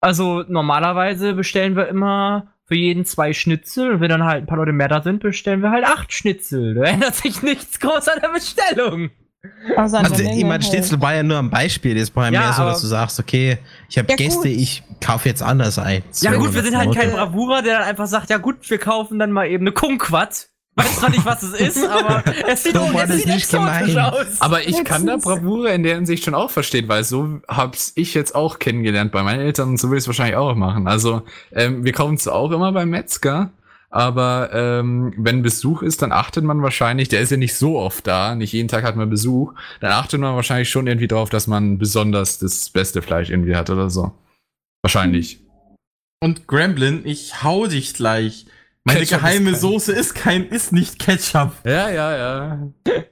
Also 0.00 0.44
normalerweise 0.48 1.34
bestellen 1.34 1.76
wir 1.76 1.88
immer 1.88 2.54
für 2.66 2.76
jeden 2.76 3.04
zwei 3.04 3.32
Schnitzel. 3.32 3.92
Und 3.94 4.00
wenn 4.00 4.08
dann 4.10 4.24
halt 4.24 4.44
ein 4.44 4.46
paar 4.46 4.58
Leute 4.58 4.72
mehr 4.72 4.88
da 4.88 5.02
sind, 5.02 5.20
bestellen 5.20 5.62
wir 5.62 5.70
halt 5.70 5.84
acht 5.84 6.12
Schnitzel. 6.12 6.74
Da 6.74 6.82
ändert 6.84 7.14
sich 7.16 7.42
nichts 7.42 7.80
groß 7.80 8.08
an 8.08 8.20
der 8.22 8.28
Bestellung. 8.28 9.10
Also, 9.76 9.98
Also, 9.98 10.22
ich 10.22 10.44
meine. 10.44 10.62
Schnitzel 10.62 11.00
war 11.00 11.14
ja 11.14 11.22
nur 11.22 11.38
ein 11.38 11.50
Beispiel. 11.50 11.94
Das 11.94 12.14
war 12.16 12.24
ja, 12.30 12.40
mehr 12.40 12.52
so, 12.52 12.64
dass 12.64 12.80
du 12.80 12.88
sagst, 12.88 13.20
okay, 13.20 13.58
ich 13.88 13.98
habe 13.98 14.08
Ja, 14.10 14.16
Gäste, 14.16 14.48
gut. 14.48 14.58
ich 14.58 14.82
kaufe 15.00 15.28
jetzt 15.28 15.42
anders 15.42 15.78
ein. 15.78 16.02
Ja 16.20 16.34
gut, 16.34 16.54
wir 16.54 16.62
sind 16.62 16.76
halt 16.76 16.94
kein. 16.94 17.12
Bravura, 17.12 17.62
der 17.62 17.78
dann 17.78 17.88
einfach 17.88 18.06
sagt, 18.06 18.30
ja 18.30 18.38
gut, 18.38 18.68
wir 18.68 18.78
kaufen 18.78 19.18
dann 19.18 19.30
mal 19.30 19.46
eben 19.46 19.64
eine 19.64 19.72
Kumquat. 19.72 20.48
Weiß 20.74 21.00
zwar 21.00 21.10
nicht, 21.10 21.24
was 21.24 21.42
es 21.42 21.54
ist, 21.54 21.84
aber 21.84 22.22
es 22.48 22.62
sieht, 22.62 22.74
So 22.74 22.82
oh, 22.82 22.98
es 23.00 23.10
sieht 23.10 23.26
nicht 23.26 23.52
exotisch 23.52 23.96
aus. 23.96 24.40
Aber 24.40 24.66
ich 24.66 24.84
kann 24.84 25.06
da 25.06 25.16
Bravura 25.16 25.70
in 25.70 25.82
der 25.82 25.96
Hinsicht 25.96 26.24
schon 26.24 26.34
auch 26.36 26.50
verstehen, 26.50 26.86
weil 26.88 27.02
so 27.02 27.40
hab's 27.48 27.92
ich 27.96 28.14
jetzt 28.14 28.36
auch 28.36 28.60
kennengelernt 28.60 29.10
bei 29.10 29.24
meinen 29.24 29.40
Eltern 29.40 29.70
und 29.70 29.80
so 29.80 29.90
will 29.90 29.98
ich 29.98 30.04
es 30.04 30.06
wahrscheinlich 30.06 30.36
auch 30.36 30.54
machen. 30.54 30.86
Also 30.86 31.22
ähm, 31.52 31.84
wir 31.84 31.92
kaufen 31.92 32.14
es 32.14 32.28
auch 32.28 32.52
immer 32.52 32.70
beim 32.70 32.90
Metzger, 32.90 33.50
aber 33.90 34.50
ähm, 34.52 35.14
wenn 35.16 35.42
Besuch 35.42 35.82
ist, 35.82 36.02
dann 36.02 36.12
achtet 36.12 36.44
man 36.44 36.62
wahrscheinlich, 36.62 37.08
der 37.08 37.20
ist 37.20 37.30
ja 37.30 37.36
nicht 37.36 37.54
so 37.54 37.78
oft 37.78 38.06
da, 38.06 38.34
nicht 38.34 38.52
jeden 38.52 38.68
Tag 38.68 38.84
hat 38.84 38.96
man 38.96 39.08
Besuch, 39.08 39.54
dann 39.80 39.92
achtet 39.92 40.20
man 40.20 40.34
wahrscheinlich 40.34 40.68
schon 40.68 40.86
irgendwie 40.86 41.08
drauf, 41.08 41.30
dass 41.30 41.46
man 41.46 41.78
besonders 41.78 42.38
das 42.38 42.68
beste 42.70 43.00
Fleisch 43.02 43.30
irgendwie 43.30 43.56
hat 43.56 43.70
oder 43.70 43.88
so. 43.90 44.12
Wahrscheinlich. 44.82 45.40
Und 46.20 46.46
Gremlin, 46.46 47.02
ich 47.04 47.42
hau 47.42 47.66
dich 47.66 47.94
gleich. 47.94 48.46
Meine 48.84 49.00
Ketchup 49.00 49.18
ist 49.18 49.22
geheime 49.22 49.50
kein- 49.52 49.60
Soße 49.60 49.92
ist 49.92 50.14
kein, 50.14 50.48
ist 50.48 50.72
nicht 50.72 50.98
Ketchup. 50.98 51.52
Ja, 51.64 51.90
ja, 51.90 52.16
ja. 52.16 52.68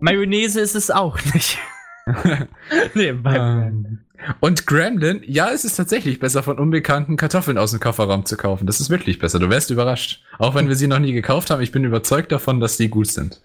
Mayonnaise 0.00 0.60
ist 0.60 0.74
es 0.76 0.90
auch 0.90 1.18
nicht. 1.34 1.58
nee, 2.94 3.12
bei 3.12 3.34
Ähm, 3.36 4.05
Und 4.40 4.66
Gremlin, 4.66 5.22
ja, 5.26 5.50
es 5.50 5.64
ist 5.64 5.76
tatsächlich 5.76 6.18
besser, 6.18 6.42
von 6.42 6.58
unbekannten 6.58 7.16
Kartoffeln 7.16 7.58
aus 7.58 7.70
dem 7.70 7.80
Kofferraum 7.80 8.24
zu 8.26 8.36
kaufen. 8.36 8.66
Das 8.66 8.80
ist 8.80 8.90
wirklich 8.90 9.18
besser. 9.18 9.38
Du 9.38 9.50
wärst 9.50 9.70
überrascht. 9.70 10.22
Auch 10.38 10.54
wenn 10.54 10.68
wir 10.68 10.76
sie 10.76 10.86
noch 10.88 10.98
nie 10.98 11.12
gekauft 11.12 11.50
haben, 11.50 11.62
ich 11.62 11.72
bin 11.72 11.84
überzeugt 11.84 12.32
davon, 12.32 12.60
dass 12.60 12.76
die 12.76 12.88
gut 12.88 13.08
sind. 13.08 13.40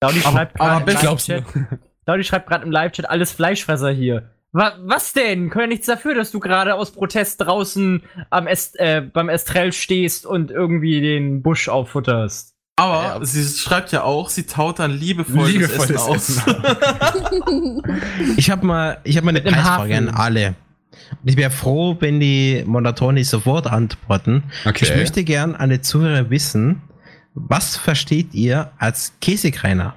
Daudi 0.00 0.20
Aber- 0.24 0.32
schreibt 0.32 0.54
gerade 0.58 0.90
im 0.90 0.96
Live-Chat. 0.96 1.44
Daudi 2.06 2.24
schreibt 2.24 2.48
gerade 2.48 2.64
im 2.64 2.70
Live-Chat, 2.70 3.08
alles 3.08 3.32
Fleischfresser 3.32 3.90
hier. 3.90 4.30
Wa 4.52 4.72
was 4.80 5.12
denn? 5.12 5.48
Können 5.50 5.64
ja 5.64 5.68
nichts 5.68 5.86
dafür, 5.86 6.14
dass 6.14 6.32
du 6.32 6.40
gerade 6.40 6.74
aus 6.74 6.90
Protest 6.90 7.40
draußen 7.40 8.02
am 8.30 8.46
Est 8.48 8.78
äh, 8.80 9.00
beim 9.00 9.28
Estrell 9.28 9.72
stehst 9.72 10.26
und 10.26 10.50
irgendwie 10.50 11.00
den 11.00 11.42
Busch 11.42 11.68
auffutterst. 11.68 12.56
Aber 12.80 13.02
Ja. 13.20 13.24
sie 13.26 13.44
schreibt 13.46 13.92
ja 13.92 14.02
auch, 14.04 14.28
sie 14.30 14.44
taut 14.44 14.78
dann 14.78 14.90
liebevoll, 14.92 15.48
Liebevoll 15.50 15.86
das 15.86 16.08
Essen 16.08 16.42
das 16.46 16.46
aus. 16.46 18.36
Ich 18.36 18.50
habe 18.50 18.66
mal, 18.66 18.98
ich 19.04 19.16
hab 19.16 19.24
mal 19.24 19.30
eine 19.30 19.42
Preisfrage 19.42 19.96
an 19.96 20.08
alle. 20.08 20.54
Und 21.22 21.28
ich 21.28 21.36
wäre 21.36 21.50
froh, 21.50 21.96
wenn 22.00 22.20
die 22.20 22.62
Moderatoren 22.66 23.22
sofort 23.24 23.66
antworten. 23.66 24.44
Okay. 24.64 24.84
Ich 24.86 24.94
möchte 24.96 25.24
gern 25.24 25.54
alle 25.54 25.80
Zuhörer 25.80 26.30
wissen, 26.30 26.82
was 27.34 27.76
versteht 27.76 28.32
ihr 28.34 28.70
als 28.78 29.12
Käsekreiner? 29.20 29.94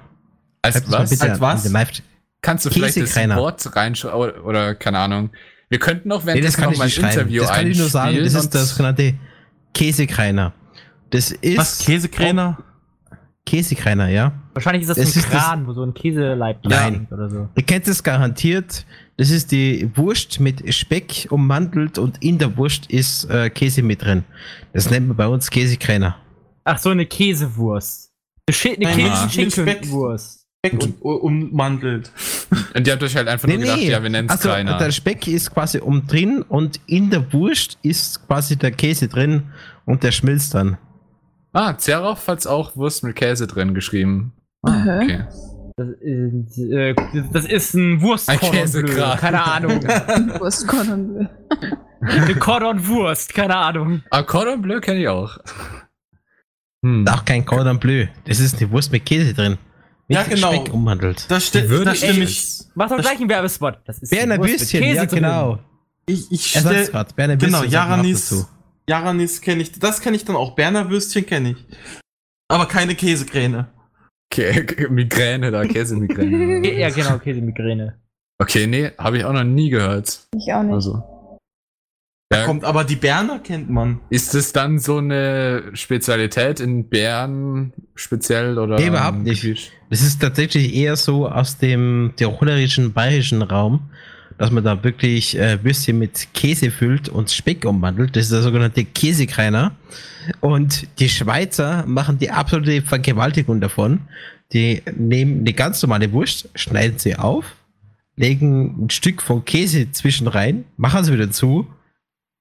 Als 0.62 0.76
Schreibt 0.76 0.90
was? 0.90 1.10
bitte 1.10 1.30
Als 1.30 1.40
was? 1.40 1.68
Live- 1.70 2.02
Kannst 2.42 2.66
du 2.66 2.70
vielleicht 2.70 2.96
das 2.96 3.04
Käsekreiner. 3.04 3.36
Wort 3.36 3.74
reinschauen 3.74 4.14
oder, 4.14 4.44
oder 4.44 4.74
keine 4.74 4.98
Ahnung. 4.98 5.30
Wir 5.70 5.78
könnten 5.78 6.12
auch, 6.12 6.26
wenn 6.26 6.34
Nee, 6.34 6.40
das 6.42 6.56
kann 6.56 6.64
noch 6.66 6.72
ich 6.72 6.78
mal 6.78 6.84
ein. 7.06 7.10
Interview 7.10 7.42
Das 7.42 7.52
kann 7.52 7.66
ich 7.70 7.78
nur 7.78 7.88
sagen, 7.88 8.16
das 8.22 8.34
ist 8.34 8.54
das 8.54 8.70
sogenannte 8.70 9.14
Käsekreiner. 9.72 10.52
Das 11.10 11.30
ist 11.30 11.56
Was, 11.56 11.78
Käsekräner? 11.78 12.58
Käsekreiner, 13.46 14.08
ja. 14.08 14.32
Wahrscheinlich 14.54 14.82
ist 14.82 14.88
das, 14.88 14.96
Das 14.96 15.06
ein 15.14 15.18
ist 15.20 15.32
das- 15.32 15.44
Kran, 15.44 15.66
wo 15.66 15.72
so 15.72 15.82
ein 15.84 15.92
Käseleib 15.94 16.58
hängt 16.70 17.12
oder 17.12 17.28
so. 17.28 17.48
Ihr 17.54 17.62
kennt 17.62 17.86
es 17.88 18.02
garantiert. 18.02 18.86
Das 19.16 19.30
ist 19.30 19.52
die 19.52 19.88
Wurst 19.94 20.40
mit 20.40 20.74
Speck 20.74 21.28
ummantelt 21.30 21.98
und 21.98 22.22
in 22.22 22.38
der 22.38 22.56
Wurst 22.56 22.86
ist 22.90 23.24
äh, 23.30 23.50
Käse 23.50 23.82
mit 23.82 24.02
drin. 24.02 24.24
Das 24.72 24.90
nennt 24.90 25.06
man 25.08 25.16
bei 25.16 25.28
uns 25.28 25.50
Käsekräner. 25.50 26.16
Ach 26.64 26.78
so, 26.78 26.90
eine 26.90 27.06
Käsewurst. 27.06 28.10
Eine, 28.48 28.54
Schi 28.56 28.76
eine 28.76 28.96
mit 29.36 29.52
Speck. 29.52 29.86
Und 30.72 30.94
ummantelt. 31.02 32.10
Und 32.74 32.86
die 32.86 32.90
habt 32.90 33.02
euch 33.02 33.14
halt 33.14 33.28
einfach 33.28 33.46
nur 33.46 33.58
gedacht, 33.58 33.80
ja, 33.82 34.02
wir 34.02 34.08
nennen 34.08 34.28
es 34.28 34.32
also, 34.36 34.48
kleiner. 34.48 34.78
der 34.78 34.90
Speck 34.92 35.26
ist 35.28 35.52
quasi 35.52 35.78
um 35.78 36.06
drin 36.06 36.40
und 36.40 36.80
in 36.86 37.10
der 37.10 37.32
Wurst 37.34 37.78
ist 37.82 38.26
quasi 38.26 38.56
der 38.56 38.70
Käse 38.70 39.08
drin 39.08 39.42
und 39.84 40.02
der 40.02 40.10
schmilzt 40.10 40.54
dann. 40.54 40.78
Ah, 41.54 41.78
Zerauf 41.78 42.26
hat's 42.28 42.46
auch 42.46 42.76
Wurst 42.76 43.02
mit 43.04 43.16
Käse 43.16 43.46
drin 43.46 43.72
geschrieben. 43.74 44.32
Ah, 44.62 44.98
okay. 45.02 45.24
Das 45.76 45.88
ist, 46.00 46.58
äh, 46.58 46.94
das 47.32 47.46
ist 47.46 47.74
ein 47.74 47.94
Ein 47.94 48.00
Wurstkordon 48.02 48.50
bleu. 48.50 48.60
Käsekran. 48.60 49.18
Keine 49.18 49.42
Ahnung. 49.44 49.82
Wurst 50.40 50.68
Cordon 50.68 51.08
Bleu. 51.14 51.26
Eine 52.00 52.34
Cordon 52.36 52.86
Wurst, 52.86 53.34
keine 53.34 53.56
Ahnung. 53.56 54.02
Ah, 54.10 54.22
Cordon 54.22 54.62
Bleu 54.62 54.80
kenne 54.80 55.00
ich 55.00 55.08
auch. 55.08 55.38
Hm. 56.84 57.06
Auch 57.08 57.24
kein 57.24 57.44
Cordon 57.44 57.78
Bleu. 57.80 58.06
Das 58.26 58.40
ist 58.40 58.60
eine 58.60 58.70
Wurst 58.70 58.92
mit 58.92 59.04
Käse 59.06 59.32
drin. 59.34 59.56
Mit 60.06 60.18
Ja, 60.18 60.22
genau. 60.24 60.52
Speck 60.52 60.72
ummantelt. 60.74 61.24
Da, 61.30 61.40
ste 61.40 61.68
Würde 61.68 61.86
da 61.86 61.92
ich 61.92 62.02
ich. 62.04 62.48
Mach 62.74 62.88
doch 62.88 62.96
Das- 62.98 63.06
gleich 63.06 63.20
einen 63.20 63.30
Werbespot. 63.30 63.78
Das 63.86 63.98
ist 64.00 64.10
Berner 64.10 64.38
Wurst 64.38 64.50
mit 64.50 64.60
Würstchen, 64.60 64.80
Käse 64.82 64.96
ja 64.96 65.06
drin. 65.06 65.18
genau. 65.22 65.58
Ich, 66.06 66.30
ich 66.30 66.52
sagt's 66.52 66.68
stell, 66.68 66.86
grad, 66.88 67.16
Berner 67.16 67.36
Genau, 67.36 67.58
man 67.60 67.68
auch 68.02 68.53
Jaranis, 68.88 69.40
kenne 69.40 69.62
ich. 69.62 69.72
Das 69.72 70.00
kenne 70.00 70.16
ich 70.16 70.24
dann 70.24 70.36
auch. 70.36 70.54
Berner 70.54 70.90
Würstchen 70.90 71.24
kenne 71.26 71.50
ich. 71.52 71.56
Aber 72.48 72.66
keine 72.66 72.94
Käsekräne. 72.94 73.68
Okay, 74.30 74.88
Migräne 74.90 75.50
da, 75.50 75.64
Käsemigräne. 75.64 76.68
Ja, 76.78 76.90
genau, 76.90 77.18
Käsemigräne. 77.18 77.98
Okay, 78.38 78.66
nee, 78.66 78.90
habe 78.98 79.18
ich 79.18 79.24
auch 79.24 79.32
noch 79.32 79.44
nie 79.44 79.70
gehört. 79.70 80.26
Ich 80.36 80.52
auch 80.52 80.62
nicht. 80.62 80.74
Also. 80.74 81.02
Ja, 82.32 82.44
Kommt, 82.46 82.64
aber 82.64 82.82
die 82.84 82.96
Berner 82.96 83.38
kennt 83.38 83.70
man. 83.70 84.00
ist 84.10 84.34
es 84.34 84.52
dann 84.52 84.78
so 84.80 84.96
eine 84.98 85.70
Spezialität 85.74 86.58
in 86.58 86.88
Bern 86.88 87.72
speziell 87.94 88.58
oder? 88.58 88.76
Nee, 88.76 88.88
überhaupt 88.88 89.18
nicht. 89.18 89.72
Das 89.90 90.02
ist 90.02 90.20
tatsächlich 90.20 90.74
eher 90.74 90.96
so 90.96 91.28
aus 91.28 91.58
dem 91.58 92.12
tirolerischen, 92.16 92.92
bayerischen 92.92 93.42
Raum, 93.42 93.90
dass 94.38 94.50
man 94.50 94.64
da 94.64 94.82
wirklich 94.82 95.38
äh, 95.38 95.62
Würstchen 95.62 95.98
mit 95.98 96.28
Käse 96.34 96.70
füllt 96.70 97.08
und 97.08 97.30
Speck 97.30 97.64
umwandelt. 97.64 98.16
Das 98.16 98.24
ist 98.24 98.32
der 98.32 98.42
sogenannte 98.42 98.84
Käsekreiner. 98.84 99.72
Und 100.40 100.86
die 100.98 101.08
Schweizer 101.08 101.84
machen 101.86 102.18
die 102.18 102.30
absolute 102.30 102.82
Vergewaltigung 102.82 103.60
davon. 103.60 104.00
Die 104.52 104.82
nehmen 104.96 105.40
eine 105.40 105.52
ganz 105.52 105.82
normale 105.82 106.12
Wurst, 106.12 106.48
schneiden 106.54 106.98
sie 106.98 107.16
auf, 107.16 107.56
legen 108.16 108.84
ein 108.84 108.90
Stück 108.90 109.22
von 109.22 109.44
Käse 109.44 109.90
zwischen 109.92 110.28
rein, 110.28 110.64
machen 110.76 111.04
sie 111.04 111.12
wieder 111.12 111.30
zu, 111.30 111.66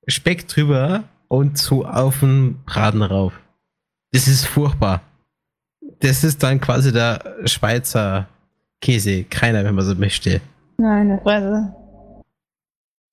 Speck 0.07 0.47
drüber 0.47 1.03
und 1.27 1.57
so 1.57 1.85
auf 1.85 2.19
den 2.19 2.63
Braten 2.65 3.01
rauf. 3.01 3.33
Das 4.11 4.27
ist 4.27 4.45
furchtbar. 4.45 5.01
Das 5.99 6.23
ist 6.23 6.43
dann 6.43 6.59
quasi 6.59 6.91
der 6.91 7.35
Schweizer 7.45 8.27
Käse, 8.81 9.23
keiner, 9.23 9.63
wenn 9.63 9.75
man 9.75 9.85
so 9.85 9.95
möchte. 9.95 10.41
Meine 10.77 11.19
Fresse. 11.21 11.73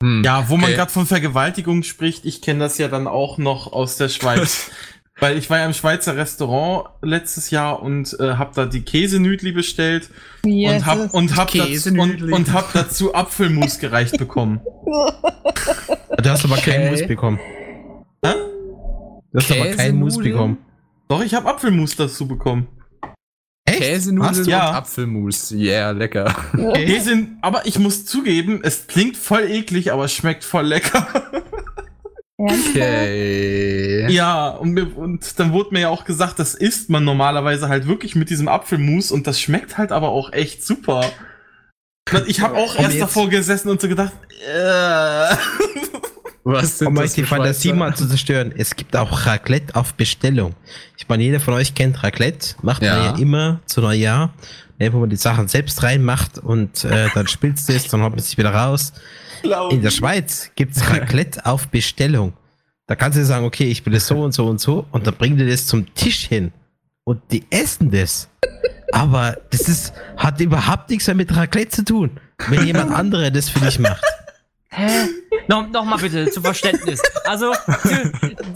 Hm. 0.02 0.22
Ja, 0.24 0.48
wo 0.48 0.56
man 0.56 0.66
Okay. 0.66 0.76
gerade 0.76 0.92
von 0.92 1.06
Vergewaltigung 1.06 1.82
spricht, 1.82 2.24
ich 2.24 2.40
kenne 2.42 2.60
das 2.60 2.78
ja 2.78 2.88
dann 2.88 3.06
auch 3.06 3.38
noch 3.38 3.72
aus 3.72 3.96
der 3.96 4.08
Schweiz. 4.08 4.70
Weil 5.18 5.36
ich 5.36 5.50
war 5.50 5.58
ja 5.58 5.66
im 5.66 5.74
Schweizer 5.74 6.16
Restaurant 6.16 6.88
letztes 7.02 7.50
Jahr 7.50 7.82
und 7.82 8.18
äh, 8.20 8.36
hab 8.36 8.54
da 8.54 8.64
die 8.64 8.80
Käsenüdli 8.80 9.52
bestellt 9.52 10.08
Yes. 10.46 10.72
und 10.76 10.86
hab, 10.86 11.12
und, 11.14 11.36
hab 11.36 11.52
dazu, 11.52 11.90
und, 11.92 12.22
und 12.32 12.52
hab 12.54 12.72
dazu 12.72 13.14
Apfelmus 13.14 13.78
gereicht 13.78 14.16
bekommen. 14.18 14.60
Du 16.22 16.28
hast 16.28 16.44
aber 16.44 16.56
keinen 16.56 16.82
Okay. 16.82 16.90
Mus 16.90 17.06
bekommen. 17.06 17.38
Hä? 18.24 18.32
Du 19.32 19.38
hast 19.38 19.50
aber 19.52 19.70
keinen 19.70 19.98
Mus 19.98 20.18
bekommen. 20.18 20.58
Doch, 21.08 21.22
ich 21.24 21.32
hab 21.34 21.46
Apfelmus 21.46 21.96
dazu 21.96 22.28
bekommen. 22.28 22.68
Echt? 23.64 23.78
Käsenudeln 23.80 24.30
Hast 24.30 24.38
und 24.38 24.46
du? 24.46 24.50
Ja. 24.50 24.70
Apfelmus. 24.72 25.52
Yeah, 25.52 25.90
lecker. 25.92 26.34
Käse, 26.74 27.28
aber 27.40 27.66
ich 27.66 27.78
muss 27.78 28.04
zugeben, 28.06 28.60
es 28.62 28.86
klingt 28.86 29.16
voll 29.16 29.50
eklig, 29.50 29.92
aber 29.92 30.04
es 30.04 30.12
schmeckt 30.12 30.44
voll 30.44 30.66
lecker. 30.66 31.06
Okay. 32.42 34.10
Ja, 34.10 34.48
und, 34.48 34.70
mir, 34.72 34.96
und 34.96 35.38
dann 35.38 35.52
wurde 35.52 35.74
mir 35.74 35.80
ja 35.80 35.88
auch 35.90 36.06
gesagt, 36.06 36.38
das 36.38 36.54
isst 36.54 36.88
man 36.88 37.04
normalerweise 37.04 37.68
halt 37.68 37.86
wirklich 37.86 38.14
mit 38.16 38.30
diesem 38.30 38.48
Apfelmus 38.48 39.12
und 39.12 39.26
das 39.26 39.38
schmeckt 39.38 39.76
halt 39.76 39.92
aber 39.92 40.08
auch 40.08 40.32
echt 40.32 40.64
super. 40.64 41.04
Und 42.10 42.26
ich 42.28 42.40
habe 42.40 42.56
auch 42.56 42.76
Komm 42.76 42.84
erst 42.86 42.94
jetzt. 42.96 43.02
davor 43.02 43.28
gesessen 43.28 43.68
und 43.68 43.80
so 43.80 43.88
gedacht, 43.88 44.14
äh, 44.50 45.36
Was 46.44 46.78
sind 46.78 46.88
Um 46.88 46.94
das 46.94 47.04
euch 47.04 47.12
die 47.14 47.22
Fantasie 47.24 47.72
mal 47.72 47.94
zu 47.94 48.06
zerstören, 48.08 48.52
es 48.56 48.74
gibt 48.74 48.96
auch 48.96 49.26
Raclette 49.26 49.74
auf 49.76 49.94
Bestellung. 49.94 50.54
Ich 50.96 51.06
meine, 51.08 51.22
jeder 51.22 51.40
von 51.40 51.54
euch 51.54 51.74
kennt 51.74 52.02
Raclette, 52.02 52.54
macht 52.62 52.82
Ja. 52.82 52.94
man 52.96 53.04
ja 53.04 53.22
immer 53.22 53.60
zu 53.66 53.80
Neujahr, 53.82 54.32
ne, 54.78 54.92
wo 54.92 54.98
man 55.00 55.10
die 55.10 55.16
Sachen 55.16 55.48
selbst 55.48 55.82
reinmacht 55.82 56.38
und 56.38 56.84
äh, 56.84 57.08
dann 57.14 57.26
spilzt 57.26 57.68
es, 57.68 57.88
dann 57.88 58.02
holt 58.02 58.12
man 58.12 58.20
sich 58.20 58.38
wieder 58.38 58.54
raus. 58.54 58.92
glaub 59.42 59.72
In 59.72 59.82
der 59.82 59.90
Schweiz 59.90 60.50
gibt's 60.56 60.88
Raclette 60.90 61.44
auf 61.44 61.68
Bestellung. 61.68 62.32
Da 62.86 62.96
kannst 62.96 63.18
du 63.18 63.24
sagen, 63.24 63.44
okay, 63.44 63.64
ich 63.70 63.84
will 63.86 63.92
das 63.92 64.06
so 64.06 64.22
und 64.22 64.32
so 64.32 64.46
und 64.48 64.60
so 64.60 64.86
und 64.90 65.06
dann 65.06 65.14
bringen 65.14 65.36
die 65.36 65.48
das 65.48 65.66
zum 65.66 65.94
Tisch 65.94 66.26
hin 66.26 66.52
und 67.04 67.20
die 67.30 67.44
essen 67.50 67.90
das. 67.90 68.28
Aber 68.92 69.36
das 69.50 69.68
ist, 69.68 69.92
hat 70.16 70.40
überhaupt 70.40 70.90
nichts 70.90 71.06
mehr 71.06 71.14
mit 71.16 71.34
Raclette 71.36 71.68
zu 71.70 71.84
tun, 71.84 72.18
wenn 72.48 72.66
jemand 72.66 72.90
andere 72.94 73.30
das 73.30 73.48
für 73.48 73.60
dich 73.60 73.78
macht. 73.78 74.02
Hä? 74.70 75.08
No, 75.48 75.62
noch 75.62 75.84
mal 75.84 75.98
bitte, 75.98 76.30
zum 76.30 76.44
Verständnis. 76.44 77.02
Also, 77.24 77.52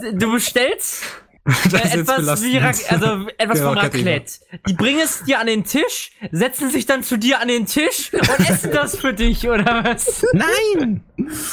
du, 0.01 0.13
du 0.13 0.31
bestellst 0.31 1.03
äh, 1.73 1.99
etwas 1.99 2.41
wie 2.43 2.57
Rac 2.57 2.75
also 2.89 3.27
etwas 3.37 3.59
Genau, 3.59 3.69
von 3.69 3.79
Katina. 3.79 4.11
Raclette. 4.11 4.33
Die 4.67 4.73
bringen 4.73 5.01
es 5.03 5.23
dir 5.25 5.39
an 5.39 5.47
den 5.47 5.63
Tisch, 5.63 6.11
setzen 6.31 6.71
sich 6.71 6.85
dann 6.85 7.03
zu 7.03 7.17
dir 7.17 7.39
an 7.39 7.49
den 7.49 7.65
Tisch 7.67 8.11
und 8.13 8.49
essen 8.49 8.71
das 8.71 8.97
für 8.97 9.13
dich, 9.13 9.47
oder 9.47 9.83
was? 9.83 10.25
Nein! 10.33 11.03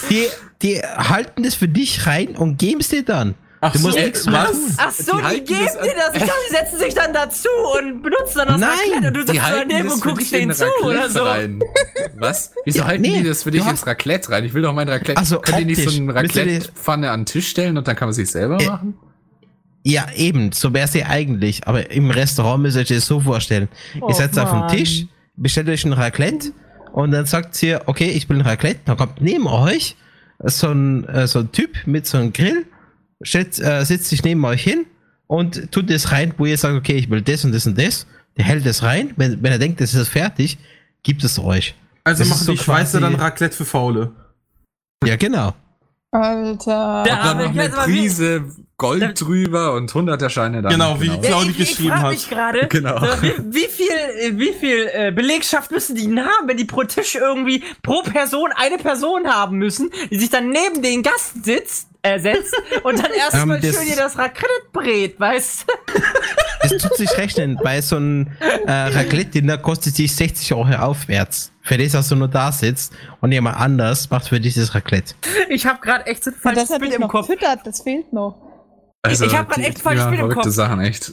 Die, 0.08 0.26
die 0.62 0.78
halten 0.80 1.42
das 1.42 1.54
für 1.56 1.68
dich 1.68 2.06
rein 2.06 2.36
und 2.36 2.58
geben 2.58 2.80
es 2.80 2.88
dir 2.88 3.04
dann. 3.04 3.34
Ach 3.64 3.72
Du 3.72 3.78
musst 3.78 3.94
so, 3.96 4.00
nichts 4.02 4.24
tun. 4.24 4.34
Ach 4.34 4.90
so, 4.90 5.12
Die 5.18 5.34
die, 5.36 5.44
geben 5.44 5.60
das 5.66 5.72
dir 5.74 5.92
das. 5.96 6.14
Ich 6.14 6.20
dachte, 6.20 6.32
die 6.50 6.54
setzen 6.56 6.78
sich 6.80 6.94
dann 6.94 7.12
dazu 7.14 7.48
und 7.78 8.02
benutzen 8.02 8.32
dann 8.38 8.48
das 8.48 8.60
Nein, 8.60 8.70
Raclette 8.70 9.06
und 9.06 9.14
du 9.14 9.20
Die 9.20 9.38
sitzt 9.38 9.52
daneben 9.52 9.88
und 9.90 10.00
guckst 10.02 10.32
denen 10.32 10.52
zu 10.52 10.64
oder 10.82 10.94
Raclette 10.96 11.12
so. 11.12 11.22
rein. 11.22 11.60
Was? 12.16 12.52
Wieso 12.64 12.78
Ja, 12.80 12.84
halten 12.86 13.02
nee, 13.02 13.18
die 13.22 13.28
das 13.28 13.44
für 13.44 13.52
dich 13.52 13.64
ins 13.64 13.86
Raclette 13.86 14.30
rein? 14.30 14.44
Ich 14.44 14.52
will 14.52 14.62
doch 14.62 14.74
mein 14.74 14.88
Raclette. 14.88 15.16
Also 15.18 15.38
Könnt 15.38 15.60
ihr 15.60 15.66
nicht 15.66 15.82
so 15.88 15.90
eine 15.90 16.12
die- 16.12 16.18
Raclette-Pfanne 16.18 17.10
an 17.12 17.20
den 17.20 17.26
Tisch 17.26 17.48
stellen 17.48 17.78
und 17.78 17.86
dann 17.86 17.94
kann 17.94 18.08
man 18.08 18.14
sich 18.14 18.28
selber 18.30 18.60
Äh, 18.60 18.66
machen? 18.66 18.94
Ja, 19.84 20.06
eben, 20.16 20.50
so 20.52 20.74
wäre 20.74 20.86
es 20.86 20.94
ja 20.94 21.06
eigentlich. 21.06 21.66
Aber 21.66 21.90
im 21.90 22.10
Restaurant 22.10 22.62
müsst 22.62 22.76
ihr 22.76 22.80
euch 22.82 22.88
das 22.88 23.06
so 23.06 23.20
vorstellen. 23.20 23.68
Oh, 24.00 24.08
ihr 24.08 24.14
setzt 24.14 24.38
auf 24.38 24.50
den. 24.50 24.76
Tisch, 24.76 25.06
bestellt 25.36 25.68
euch 25.68 25.84
ein 25.84 25.92
Raclette 25.92 26.50
und 26.92 27.12
dann 27.12 27.26
sagt 27.26 27.60
ihr, 27.62 27.82
okay, 27.86 28.10
ich 28.10 28.28
will 28.28 28.38
ein 28.38 28.42
Raclette. 28.46 28.80
Dann 28.86 28.96
kommt 28.96 29.20
neben 29.20 29.46
euch 29.46 29.96
so 30.44 30.68
ein, 30.70 31.08
äh, 31.08 31.28
so 31.28 31.40
ein 31.40 31.52
Typ 31.52 31.76
mit 31.86 32.06
so 32.08 32.18
einem 32.18 32.32
Grill 32.32 32.66
stellt, 33.22 33.58
äh, 33.60 33.84
setzt 33.84 34.06
sich 34.08 34.22
neben 34.22 34.44
euch 34.44 34.62
hin 34.62 34.86
und 35.26 35.70
tut 35.72 35.90
das 35.90 36.12
rein, 36.12 36.34
wo 36.36 36.46
ihr 36.46 36.58
sagt, 36.58 36.74
okay, 36.74 36.94
ich 36.94 37.10
will 37.10 37.22
das 37.22 37.44
und 37.44 37.52
das 37.52 37.66
und 37.66 37.78
das. 37.78 38.06
Der 38.36 38.44
hält 38.44 38.64
das 38.64 38.82
rein. 38.82 39.12
Wenn, 39.16 39.42
wenn 39.42 39.52
er 39.52 39.58
denkt, 39.58 39.80
das 39.80 39.94
ist 39.94 40.08
fertig, 40.08 40.58
gibt 41.02 41.22
es 41.24 41.38
euch. 41.38 41.74
Also 42.04 42.22
Das 42.22 42.28
machen 42.28 42.44
so 42.44 42.52
die 42.52 42.58
Schweizer 42.58 43.00
dann 43.00 43.14
Raclette 43.14 43.56
für 43.56 43.64
Faule. 43.64 44.12
Ja, 45.04 45.16
genau. 45.16 45.54
Alter. 46.12 47.04
Dann 47.06 47.18
arme- 47.18 47.44
noch 47.48 47.56
eine 47.58 47.68
Prise 47.70 48.44
Gold 48.76 49.18
drüber 49.20 49.72
und 49.74 49.92
hunderter 49.94 50.28
Scheine 50.28 50.60
dann. 50.60 50.72
Genau, 50.72 51.00
wie 51.00 51.06
Ja, 51.06 51.16
Claudi 51.16 51.52
geschrieben 51.52 52.00
hat. 52.02 52.10
mich 52.10 52.28
gerade, 52.28 52.66
Genau. 52.68 52.98
so, 53.00 53.22
wie, 53.22 53.32
wie 53.50 53.66
viel, 53.68 54.38
wie 54.38 54.52
viel 54.52 54.90
äh, 54.92 55.10
Belegschaft 55.12 55.70
müssen 55.70 55.94
die 55.96 56.06
denn 56.06 56.20
haben, 56.20 56.48
wenn 56.48 56.56
die 56.56 56.64
pro 56.64 56.82
Tisch 56.84 57.14
irgendwie 57.14 57.64
pro 57.82 58.02
Person 58.02 58.50
eine 58.54 58.76
Person 58.78 59.26
haben 59.26 59.56
müssen, 59.56 59.90
die 60.10 60.18
sich 60.18 60.28
dann 60.30 60.50
neben 60.50 60.82
den 60.82 61.02
Gast 61.02 61.44
sitzt, 61.44 61.88
äh, 62.02 62.18
setzt 62.18 62.54
und 62.82 62.98
dann 63.02 63.12
erstmal 63.16 63.64
Ähm, 63.64 63.72
schön 63.72 63.82
hier 63.86 63.96
das 63.96 64.18
Raclette 64.18 64.52
brät, 64.72 65.18
weißt 65.18 65.64
du? 65.66 66.02
Das 66.62 66.76
tut 66.78 66.96
sich 66.96 67.16
rechnen. 67.16 67.58
Bei 67.62 67.80
so 67.80 67.96
einem 67.96 68.28
äh, 68.66 68.70
Raclette-Dinner 68.70 69.58
kostet 69.58 69.96
sich 69.96 70.14
60 70.14 70.54
Euro 70.54 70.74
aufwärts. 70.74 71.52
Für 71.60 71.78
das, 71.78 71.92
dass 71.92 72.08
du 72.08 72.16
nur 72.16 72.28
da 72.28 72.50
sitzt 72.52 72.92
und 73.20 73.32
jemand 73.32 73.56
anders 73.58 74.10
macht 74.10 74.28
für 74.28 74.40
dich 74.40 74.54
das 74.54 74.74
Raclette. 74.74 75.14
Ich 75.48 75.66
habe 75.66 75.80
gerade 75.80 76.06
echt 76.06 76.24
so 76.24 76.30
ein 76.30 76.36
falsches 76.36 76.64
das 76.64 76.72
hat 76.74 76.80
Bild 76.80 76.94
im 76.94 77.02
noch 77.02 77.08
Kopf. 77.08 77.26
füttert, 77.26 77.60
das 77.64 77.82
fehlt 77.82 78.12
noch. 78.12 78.51
Also, 79.04 79.24
ich 79.24 79.36
hab 79.36 79.48
grad 79.48 79.58
die- 79.58 79.62
echt 79.64 79.84
ja, 79.84 80.06
Bild 80.06 80.20
im 80.20 80.28
Kopf. 80.30 80.46
Sachen, 80.48 80.80
echt. 80.80 81.12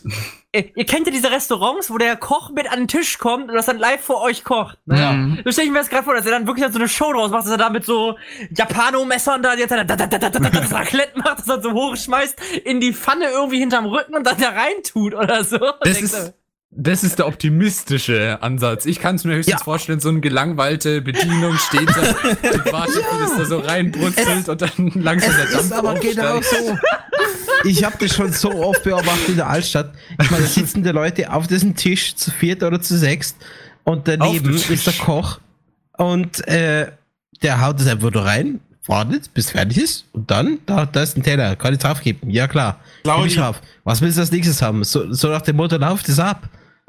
Ihr, 0.51 0.85
kennt 0.85 1.05
ja 1.07 1.11
diese 1.13 1.29
Restaurants, 1.31 1.91
wo 1.91 1.97
der 1.97 2.15
Koch 2.15 2.51
mit 2.51 2.71
an 2.71 2.79
den 2.79 2.87
Tisch 2.87 3.17
kommt 3.19 3.49
und 3.49 3.55
das 3.55 3.67
dann 3.67 3.77
live 3.77 4.01
vor 4.01 4.21
euch 4.21 4.43
kocht. 4.43 4.77
Ne? 4.85 4.99
Ja. 4.99 5.41
So 5.45 5.51
stelle 5.51 5.67
ich 5.67 5.71
mir 5.73 5.79
das 5.79 5.89
gerade 5.89 6.03
vor, 6.03 6.15
dass 6.15 6.25
er 6.25 6.31
dann 6.31 6.47
wirklich 6.47 6.63
dann 6.63 6.73
so 6.73 6.79
eine 6.79 6.87
Show 6.87 7.11
draus 7.13 7.29
macht, 7.29 7.45
dass 7.45 7.51
er 7.51 7.57
da 7.57 7.69
mit 7.69 7.85
so 7.85 8.15
Japano-Messern 8.55 9.41
da 9.43 9.53
jetzt 9.53 9.71
da, 9.71 9.83
da, 9.83 9.95
da, 9.95 10.07
da, 10.07 10.17
da, 10.17 10.29
da, 10.29 10.49
das 10.49 10.73
Raclette 10.73 11.19
macht, 11.19 11.39
das 11.39 11.47
er 11.47 11.61
so 11.61 11.71
hochschmeißt, 11.73 12.35
in 12.65 12.79
die 12.79 12.93
Pfanne 12.93 13.25
irgendwie 13.29 13.59
hinterm 13.59 13.85
Rücken 13.85 14.15
und 14.15 14.25
dann 14.25 14.39
da 14.39 14.49
rein 14.49 14.83
tut 14.83 15.13
oder 15.13 15.43
so. 15.43 15.57
Das 15.81 16.01
ist, 16.01 16.33
das 16.71 17.03
ist 17.03 17.17
der 17.19 17.27
optimistische 17.27 18.41
Ansatz. 18.41 18.85
Ich 18.85 18.99
kann 18.99 19.15
es 19.15 19.23
mir 19.23 19.35
höchstens 19.35 19.59
Ja. 19.59 19.63
vorstellen, 19.63 19.99
so 19.99 20.09
eine 20.09 20.19
gelangweilte 20.19 21.01
Bedienung 21.01 21.57
steht 21.57 21.89
da 21.89 22.01
und 22.51 22.71
wartet, 22.71 22.97
wie 22.97 23.19
das 23.21 23.37
da 23.37 23.45
so 23.45 23.59
reinbrutzelt 23.59 24.47
und 24.49 24.61
dann 24.61 24.91
langsam 24.95 25.31
der 25.35 25.45
Dampf 25.47 25.71
aufsteigt. 25.71 26.45
so. 26.45 26.77
Ich 27.65 27.83
habe 27.83 27.95
das 27.99 28.15
schon 28.15 28.31
so 28.31 28.51
oft 28.63 28.83
beobachtet 28.83 29.29
in 29.29 29.35
der 29.37 29.47
Altstadt. 29.49 29.91
Ich 30.21 30.29
meine, 30.31 30.43
da 30.43 30.49
sitzen 30.49 30.83
die 30.83 30.89
Leute 30.91 31.33
auf 31.33 31.47
diesem 31.47 31.75
Tisch 31.75 32.15
zu 32.15 32.31
viert 32.31 32.63
oder 32.63 32.79
zu 32.79 32.97
sechst 32.97 33.35
und 33.83 34.07
daneben 34.07 34.53
ist 34.53 34.85
der 34.87 34.93
Koch 34.93 35.39
und 35.97 36.47
äh, 36.47 36.91
der 37.41 37.61
haut 37.65 37.79
es 37.81 37.87
einfach 37.87 38.11
nur 38.11 38.23
rein, 38.25 38.59
wartet, 38.85 39.33
bis 39.33 39.49
fertig 39.51 39.77
ist 39.81 40.05
und 40.13 40.29
dann, 40.31 40.59
da, 40.65 40.85
da 40.85 41.01
ist 41.03 41.17
ein 41.17 41.23
Teller, 41.23 41.55
kann 41.55 41.73
ich 41.73 41.79
draufgeben. 41.79 42.29
Ja 42.29 42.47
klar, 42.47 42.79
ich 43.25 43.35
drauf. 43.35 43.59
Was 43.83 44.01
willst 44.01 44.17
du 44.17 44.21
als 44.21 44.31
nächstes 44.31 44.61
haben? 44.61 44.83
So, 44.83 45.11
so 45.11 45.29
nach 45.29 45.41
dem 45.41 45.55
Motto, 45.57 45.75
lauft 45.77 46.07
es 46.09 46.19
ab. 46.19 46.47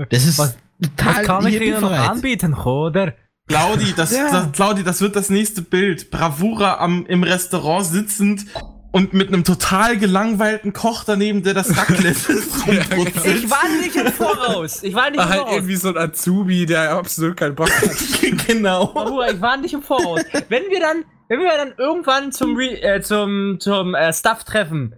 Das 0.09 0.25
ist 0.25 0.39
Was- 0.39 0.57
total 0.97 1.17
Was 1.17 1.27
kann 1.27 1.47
ich 1.47 1.59
dir 1.59 1.81
noch 1.81 1.91
anbieten, 1.93 2.55
oder? 2.55 3.15
Claudi, 3.49 3.93
das, 3.97 4.13
Ja. 4.17 4.31
das, 4.31 4.53
Claudi, 4.53 4.85
das 4.85 5.01
wird 5.01 5.17
das 5.17 5.29
nächste 5.29 5.63
Bild. 5.63 6.11
Bravura 6.11 6.79
am, 6.79 7.05
im 7.07 7.23
Restaurant 7.25 7.85
sitzend 7.85 8.47
und 8.93 9.13
mit 9.13 9.29
einem 9.29 9.43
total 9.45 9.99
gelangweilten 9.99 10.73
Koch 10.73 11.03
daneben, 11.05 11.43
der 11.43 11.55
das 11.55 11.77
Raclette 11.77 12.33
rumbrutzelt. 12.67 13.45
Ich 13.45 13.51
war 13.51 13.69
nicht 13.81 13.97
im 13.97 14.07
Voraus. 14.13 14.83
Ich 14.85 14.95
war 14.95 15.11
nicht 15.11 15.21
im 15.21 15.29
halt 15.29 15.41
Voraus. 15.41 15.55
irgendwie 15.55 15.77
so 15.77 15.89
ein 15.89 15.99
Azubi, 15.99 16.65
der 16.67 16.93
absolut 16.93 17.37
keinen 17.37 17.55
Bock 17.57 17.71
hat. 17.71 17.91
genau. 18.47 18.87
Bruder, 18.87 19.33
ich 19.35 19.41
war 19.41 19.57
nicht 19.57 19.75
im 19.75 19.83
Voraus. 19.83 20.23
Wenn 20.49 20.63
wir 20.71 20.81
dann, 20.81 21.05
wenn 21.29 21.41
wir 21.41 21.51
dann 21.57 21.73
irgendwann 21.77 22.31
zum 22.33 22.57
Re 22.57 22.81
äh, 22.83 23.01
zum 23.03 23.59
zum 23.61 23.95
äh, 23.97 24.13
Stuff 24.13 24.45
treffen, 24.45 24.95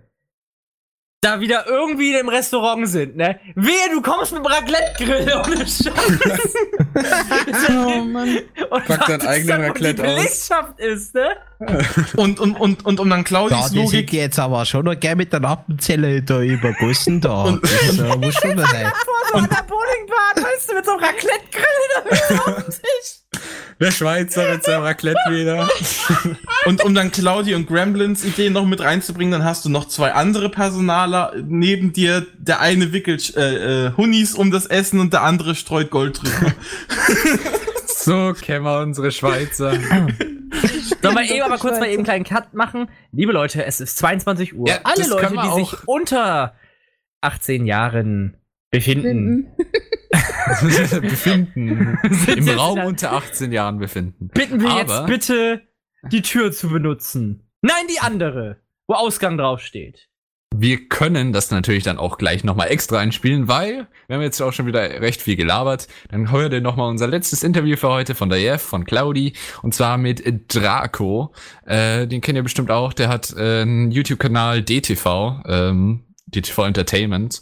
da 1.23 1.39
wieder 1.39 1.67
irgendwie 1.69 2.15
im 2.17 2.29
Restaurant 2.29 2.89
sind, 2.89 3.17
ne? 3.17 3.39
Wehe, 3.55 3.91
du 3.93 4.03
kommst 4.03 4.33
mit 4.33 4.45
dem 4.45 4.47
Raclette-Grill 4.47 5.33
ohne 5.47 5.59
Scheiß. 5.59 6.55
Oh 7.71 8.03
Mann. 8.03 8.39
Und 8.71 8.85
Pack 8.87 9.07
deinen 9.07 9.09
wartest 9.09 9.29
eigenen 9.29 9.61
Raclette 9.63 10.03
aus. 10.03 10.15
Belegschaft 10.17 10.81
ist, 10.81 11.15
ne? 11.15 11.29
Und, 12.17 12.41
und, 12.41 12.59
und, 12.59 12.85
und 12.85 12.99
um 12.99 13.09
dann 13.09 13.23
die 13.25 13.63
sind 13.69 13.77
Logik, 13.77 14.13
jetzt 14.13 14.39
aber 14.41 14.65
schon 14.67 14.85
noch 14.85 14.99
gern 14.99 15.17
mit 15.17 15.33
der 15.33 15.45
Appenzelle 15.45 16.23
da 16.25 16.41
übergossen 16.43 17.21
da. 17.21 17.43
Und- 17.45 17.63
das 17.63 17.99
äh, 17.99 18.17
muss 18.17 18.35
schon 18.35 18.57
mal 18.57 18.67
sein. 18.67 18.93
Vor 19.05 19.15
so 19.31 19.37
einer 19.39 19.63
Bowlingbahn, 19.63 20.45
weißt 20.45 20.71
du, 20.71 20.75
mit 20.75 20.85
so 20.85 20.91
einem 20.91 21.05
Raclette-Grill 21.05 22.29
da 22.31 22.35
auf 22.37 22.65
dem 22.65 22.65
Tisch. 22.73 23.22
Der 23.81 23.91
Schweizer 23.91 24.53
mit 24.53 24.63
seinem 24.63 24.83
Raclette 24.83 25.19
wieder. 25.31 25.69
und 26.67 26.85
um 26.85 26.95
dann 26.95 27.11
Claudi 27.11 27.55
und 27.55 27.67
Gremlins 27.67 28.25
Ideen 28.25 28.53
noch 28.53 28.67
mit 28.67 28.81
reinzubringen, 28.81 29.33
dann 29.33 29.45
hast 29.45 29.65
du 29.65 29.71
noch 29.71 29.89
zwei 29.89 30.13
andere 30.13 30.51
Personaler 30.51 31.33
neben 31.45 31.93
dir. 31.93 32.27
Der 32.39 32.61
eine 32.61 32.93
wickelt 32.93 33.37
äh, 33.37 33.87
äh, 33.87 33.93
Hunis 33.97 34.35
um 34.35 34.51
das 34.51 34.67
Essen 34.67 35.01
und 35.01 35.13
der 35.13 35.23
andere 35.23 35.55
streut 35.55 35.91
Gold 35.91 36.23
drüber. 36.23 36.53
So 38.05 38.33
kennen 38.33 38.65
wir 38.65 38.81
unsere 38.81 39.13
Schweizer. 39.13 39.71
Sollen 39.71 41.17
wir 41.17 41.31
eben 41.31 41.43
aber 41.43 41.59
kurz 41.59 41.79
mal 41.79 41.87
eben 41.87 41.99
einen 41.99 42.05
kleinen 42.05 42.25
Cut 42.25 42.53
machen? 42.53 42.89
Liebe 43.13 43.31
Leute, 43.31 43.65
es 43.65 43.81
ist 43.81 43.97
22 43.99 44.55
Uhr. 44.57 44.69
Ja, 44.69 44.81
Alle 44.83 45.07
Leute, 45.07 45.33
die 45.33 45.65
sich 45.65 45.87
unter 45.87 46.57
18 47.21 47.65
Jahren 47.65 48.37
befinden, 48.71 49.53
befinden. 51.01 51.99
Im 52.37 52.49
Raum 52.49 52.79
unter 52.81 53.13
18 53.13 53.53
Jahren 53.53 53.79
befinden. 53.79 54.29
bitten 54.29 54.61
wir 54.61 54.71
Aber- 54.71 54.81
jetzt 54.81 55.07
bitte, 55.07 55.63
die 56.11 56.23
Tür 56.23 56.53
zu 56.53 56.69
benutzen. 56.69 57.49
Nein, 57.63 57.85
die 57.91 58.01
andere, 58.01 58.59
wo 58.89 58.95
Ausgang 58.95 59.39
draufsteht. 59.39 60.09
Wir 60.55 60.87
können 60.89 61.33
das 61.33 61.51
natürlich 61.51 61.83
dann 61.85 61.97
auch 61.97 62.19
gleich 62.19 62.45
nochmal 62.45 62.69
extra 62.71 62.99
einspielen, 62.99 63.49
weil 63.49 63.87
wir 64.07 64.17
haben 64.17 64.23
jetzt 64.23 64.39
auch 64.43 64.53
schon 64.53 64.67
wieder 64.67 64.83
recht 65.01 65.23
viel 65.23 65.37
gelabert. 65.37 65.89
Dann 66.11 66.31
hört 66.31 66.53
ihr 66.53 66.61
nochmal 66.61 66.91
unser 66.91 67.07
letztes 67.07 67.43
Interview 67.43 67.77
für 67.79 67.89
heute 67.89 68.15
von 68.15 68.29
der 68.29 68.39
Jeff, 68.39 68.61
von 68.61 68.85
Claudi, 68.85 69.33
und 69.63 69.73
zwar 69.75 69.97
mit 69.97 70.23
Draco. 70.55 71.33
Äh, 71.65 72.07
den 72.07 72.21
kennt 72.21 72.37
ihr 72.37 72.43
bestimmt 72.43 72.71
auch, 72.71 72.93
der 72.93 73.09
hat 73.09 73.33
äh, 73.35 73.63
einen 73.63 73.91
YouTube-Kanal 73.93 74.63
DTV, 74.63 75.41
ähm, 75.47 76.05
DTV 76.27 76.65
Entertainment. 76.67 77.41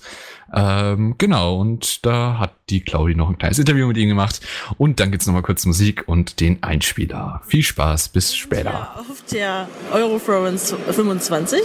Ähm, 0.53 1.15
genau, 1.19 1.57
und 1.57 2.05
da 2.05 2.39
hat 2.39 2.55
die 2.71 2.81
Claudi 2.81 3.15
noch 3.15 3.29
ein 3.29 3.39
kleines 3.39 3.59
Interview 3.59 3.87
mit 3.87 3.97
ihm 3.97 4.09
gemacht. 4.09 4.41
Und 4.79 5.01
dann 5.01 5.11
gibt's 5.11 5.27
nochmal 5.27 5.43
kurz 5.43 5.65
Musik 5.67 6.05
und 6.07 6.41
den 6.41 6.63
Einspieler. 6.63 7.43
Viel 7.47 7.63
Spaß, 7.63 8.09
bis 8.09 8.35
später. 8.35 8.71
Ja, 8.71 8.95
auf 8.97 9.25
der 9.31 9.69
Euroflorence 9.93 10.75
25 10.91 11.61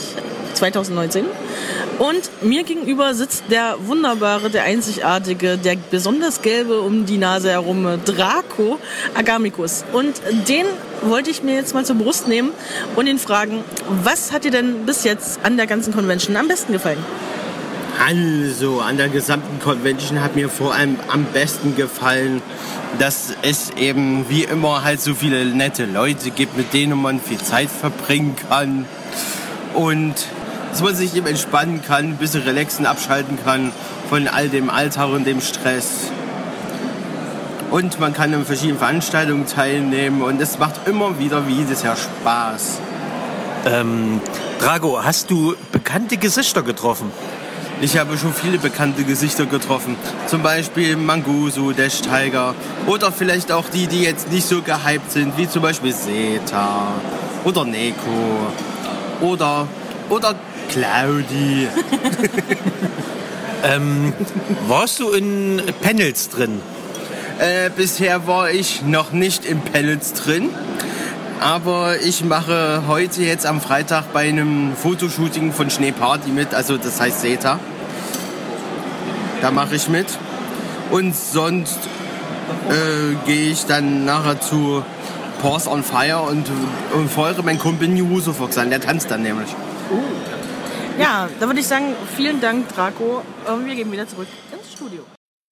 2019. 0.54 1.26
Und 2.00 2.30
mir 2.42 2.64
gegenüber 2.64 3.14
sitzt 3.14 3.46
der 3.50 3.76
wunderbare, 3.86 4.50
der 4.50 4.64
einzigartige, 4.64 5.58
der 5.58 5.78
besonders 5.92 6.42
gelbe 6.42 6.82
um 6.82 7.06
die 7.06 7.18
Nase 7.18 7.52
herum 7.52 7.88
Draco 8.06 8.80
Agamicus. 9.14 9.84
Und 9.94 10.22
den 10.48 10.66
wollte 11.02 11.30
ich 11.30 11.44
mir 11.44 11.56
jetzt 11.56 11.74
mal 11.74 11.86
zur 11.86 11.98
Brust 11.98 12.28
nehmen 12.28 12.52
und 12.96 13.08
ihn 13.08 13.20
fragen, 13.20 13.64
was 14.04 14.32
hat 14.32 14.44
dir 14.44 14.52
denn 14.52 14.86
bis 14.86 15.04
jetzt 15.04 15.40
an 15.44 15.58
der 15.58 15.68
ganzen 15.68 15.94
Convention 15.94 16.36
am 16.36 16.48
besten 16.48 16.74
gefallen? 16.74 17.04
Also, 18.04 18.82
an 18.82 18.98
der 18.98 19.10
gesamten 19.10 19.60
Convention 19.60 20.22
hat 20.22 20.36
mir 20.36 20.50
vor 20.50 20.74
allem 20.74 20.98
am 21.08 21.26
besten 21.26 21.76
gefallen, 21.76 22.42
dass 23.00 23.34
es 23.42 23.72
eben 23.72 24.30
wie 24.30 24.44
immer 24.44 24.84
halt 24.84 25.02
so 25.02 25.14
viele 25.14 25.46
nette 25.46 25.86
Leute 25.86 26.32
gibt, 26.32 26.58
mit 26.58 26.74
denen 26.74 27.02
man 27.02 27.20
viel 27.20 27.40
Zeit 27.40 27.70
verbringen 27.70 28.36
kann. 28.50 28.86
Und 29.74 30.14
dass 30.72 30.82
man 30.82 30.96
sich 30.96 31.16
eben 31.16 31.28
entspannen 31.28 31.82
kann, 31.82 32.06
ein 32.06 32.18
bisschen 32.18 32.44
relaxen, 32.44 32.86
abschalten 32.86 33.40
kann 33.44 33.72
von 34.10 34.28
all 34.28 34.50
dem 34.50 34.70
Alltag 34.70 35.10
und 35.10 35.26
dem 35.26 35.42
Stress. 35.42 36.12
Und 37.72 38.00
man 38.00 38.14
kann 38.14 38.34
an 38.34 38.46
verschiedenen 38.46 38.78
Veranstaltungen 38.78 39.48
teilnehmen 39.48 40.22
und 40.22 40.40
es 40.42 40.60
macht 40.60 40.88
immer 40.88 41.18
wieder 41.18 41.48
wie 41.48 41.54
jedes 41.54 41.84
Jahr 41.84 41.96
Spaß. 41.96 42.80
Ähm, 43.66 44.22
Drago, 44.60 45.04
hast 45.04 45.32
du 45.32 45.56
bekannte 45.72 46.18
Gesichter 46.18 46.62
getroffen? 46.62 47.12
Ich 47.82 47.98
habe 47.98 48.18
schon 48.18 48.34
viele 48.34 48.58
bekannte 48.58 49.04
Gesichter 49.04 49.46
getroffen. 49.46 49.96
Zum 50.28 50.42
Beispiel 50.42 50.96
Manguso, 50.96 51.72
Dash 51.72 52.02
Tiger. 52.02 52.56
Oder 52.88 53.12
vielleicht 53.12 53.52
auch 53.52 53.70
die, 53.70 53.88
die 53.88 54.02
jetzt 54.02 54.32
nicht 54.32 54.48
so 54.48 54.62
gehypt 54.62 55.12
sind, 55.12 55.38
wie 55.38 55.48
zum 55.48 55.62
Beispiel 55.62 55.94
Zeta. 55.94 56.88
Oder 57.44 57.66
Neko. 57.66 58.54
Oder, 59.22 59.68
oder 60.10 60.36
Claudi. 60.70 61.68
Ähm, 63.66 64.14
warst 64.68 65.00
du 65.00 65.10
in 65.10 65.60
Panels 65.82 66.30
drin? 66.30 66.62
Äh, 67.40 67.72
bisher 67.76 68.28
war 68.28 68.52
ich 68.52 68.84
noch 68.84 69.12
nicht 69.12 69.44
in 69.44 69.60
Panels 69.60 70.14
drin. 70.14 70.50
Aber 71.40 72.00
ich 72.02 72.24
mache 72.24 72.84
heute 72.88 73.24
jetzt 73.24 73.46
am 73.46 73.62
Freitag 73.62 74.14
bei 74.14 74.30
einem 74.30 74.76
Fotoshooting 74.76 75.52
von 75.52 75.70
Schneeparty 75.70 76.32
mit, 76.32 76.54
also 76.54 76.78
das 76.78 77.00
heißt 77.00 77.22
Zeta. 77.22 77.60
Da 79.42 79.52
mache 79.52 79.76
ich 79.76 79.90
mit. 79.90 80.08
Und 80.92 81.16
sonst 81.16 81.80
äh, 82.70 83.16
gehe 83.26 83.52
ich 83.52 83.66
dann 83.66 84.06
nachher 84.06 84.40
zu 84.40 84.84
Pause 85.42 85.70
on 85.70 85.84
Fire 85.84 86.22
und, 86.22 86.50
und 86.94 87.10
feuere 87.10 87.44
meinen 87.44 87.60
Kumpel 87.60 87.88
New 87.90 88.20
Fox 88.22 88.58
an. 88.58 88.70
Der 88.70 88.80
tanzt 88.80 89.12
dann 89.12 89.22
nämlich. 89.22 89.50
Ja, 90.98 91.28
da 91.40 91.48
würde 91.48 91.60
ich 91.60 91.68
sagen, 91.68 91.96
vielen 92.16 92.40
Dank, 92.40 92.74
Draco. 92.74 93.22
Und 93.52 93.66
wir 93.66 93.76
gehen 93.76 93.92
wieder 93.92 94.08
zurück 94.08 94.28
ins 94.52 94.74
Studio. 94.74 95.02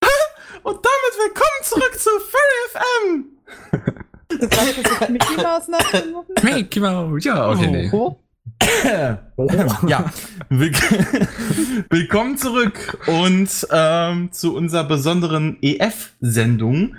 Und 0.64 0.76
damit 0.76 1.14
willkommen 1.20 1.64
zurück 1.64 2.00
zu 2.00 2.10
Furry 2.32 3.26
FM! 3.76 3.90
Du 4.40 4.48
gerade 4.48 4.74
versucht, 4.74 5.10
Mickey 5.10 5.36
Mouse 5.38 5.68
nachzumachen? 5.68 6.36
Mickey 6.44 6.80
Mouse, 6.80 7.24
ja, 7.24 7.50
okay, 7.50 7.68
nee. 7.68 7.92
ja, 9.88 10.12
Willk 10.50 10.76
willkommen 11.90 12.38
zurück 12.38 12.98
und 13.08 13.68
ähm, 13.72 14.32
zu 14.32 14.56
unserer 14.56 14.84
besonderen 14.84 15.58
EF-Sendung. 15.62 16.96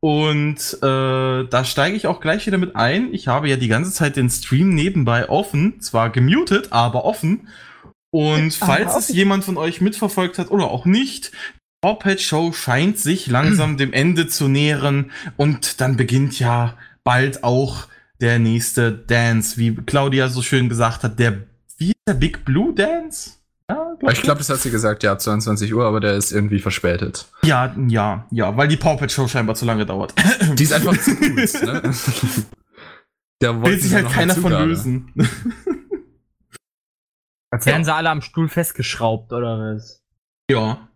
Und 0.00 0.78
äh, 0.80 1.44
da 1.44 1.64
steige 1.64 1.96
ich 1.96 2.06
auch 2.06 2.20
gleich 2.20 2.46
wieder 2.46 2.58
mit 2.58 2.76
ein. 2.76 3.12
Ich 3.12 3.28
habe 3.28 3.48
ja 3.48 3.56
die 3.56 3.68
ganze 3.68 3.92
Zeit 3.92 4.16
den 4.16 4.30
Stream 4.30 4.74
nebenbei 4.74 5.28
offen, 5.28 5.80
zwar 5.80 6.10
gemutet, 6.10 6.68
aber 6.70 7.04
offen. 7.04 7.48
Und 8.10 8.54
falls 8.54 8.96
es 8.96 9.08
jemand 9.08 9.44
von 9.44 9.56
euch 9.56 9.80
mitverfolgt 9.80 10.38
hat 10.38 10.50
oder 10.50 10.70
auch 10.70 10.86
nicht, 10.86 11.32
Pawpet 11.80 12.20
Show 12.20 12.52
scheint 12.52 12.98
sich 12.98 13.28
langsam 13.28 13.76
dem 13.76 13.92
Ende 13.92 14.26
zu 14.26 14.48
nähern 14.48 15.12
und 15.36 15.80
dann 15.80 15.96
beginnt 15.96 16.38
ja 16.40 16.74
bald 17.04 17.44
auch 17.44 17.86
der 18.20 18.38
nächste 18.40 18.92
Dance, 18.92 19.58
wie 19.58 19.74
Claudia 19.74 20.28
so 20.28 20.42
schön 20.42 20.68
gesagt 20.68 21.04
hat, 21.04 21.18
der 21.18 21.44
wie 21.76 21.90
ist 21.90 22.08
der 22.08 22.14
Big 22.14 22.44
Blue 22.44 22.74
Dance? 22.74 23.30
Ja, 23.70 23.94
glaub 23.98 24.12
Ich 24.12 24.22
glaube, 24.22 24.38
das 24.38 24.48
hat 24.48 24.58
sie 24.58 24.70
gesagt, 24.70 25.04
ja, 25.04 25.16
22 25.16 25.72
Uhr, 25.72 25.84
aber 25.84 26.00
der 26.00 26.14
ist 26.14 26.32
irgendwie 26.32 26.58
verspätet. 26.58 27.28
Ja, 27.42 27.76
ja, 27.86 28.26
ja, 28.30 28.56
weil 28.56 28.66
die 28.66 28.76
Pawpet 28.76 29.12
Show 29.12 29.28
scheinbar 29.28 29.54
zu 29.54 29.64
lange 29.64 29.86
dauert. 29.86 30.14
Die 30.54 30.62
ist 30.64 30.72
einfach 30.72 30.96
zu 30.98 31.14
gut, 31.14 31.36
ne? 31.62 31.94
Da 33.40 33.62
Will 33.62 33.78
sich 33.78 33.94
halt 33.94 34.10
keiner 34.10 34.34
von 34.34 34.50
lösen. 34.50 35.12
Als 37.50 37.66
wären 37.66 37.84
sie 37.84 37.94
alle 37.94 38.10
am 38.10 38.20
Stuhl 38.20 38.48
festgeschraubt, 38.48 39.32
oder 39.32 39.74
was? 39.76 40.02
Ja. 40.50 40.87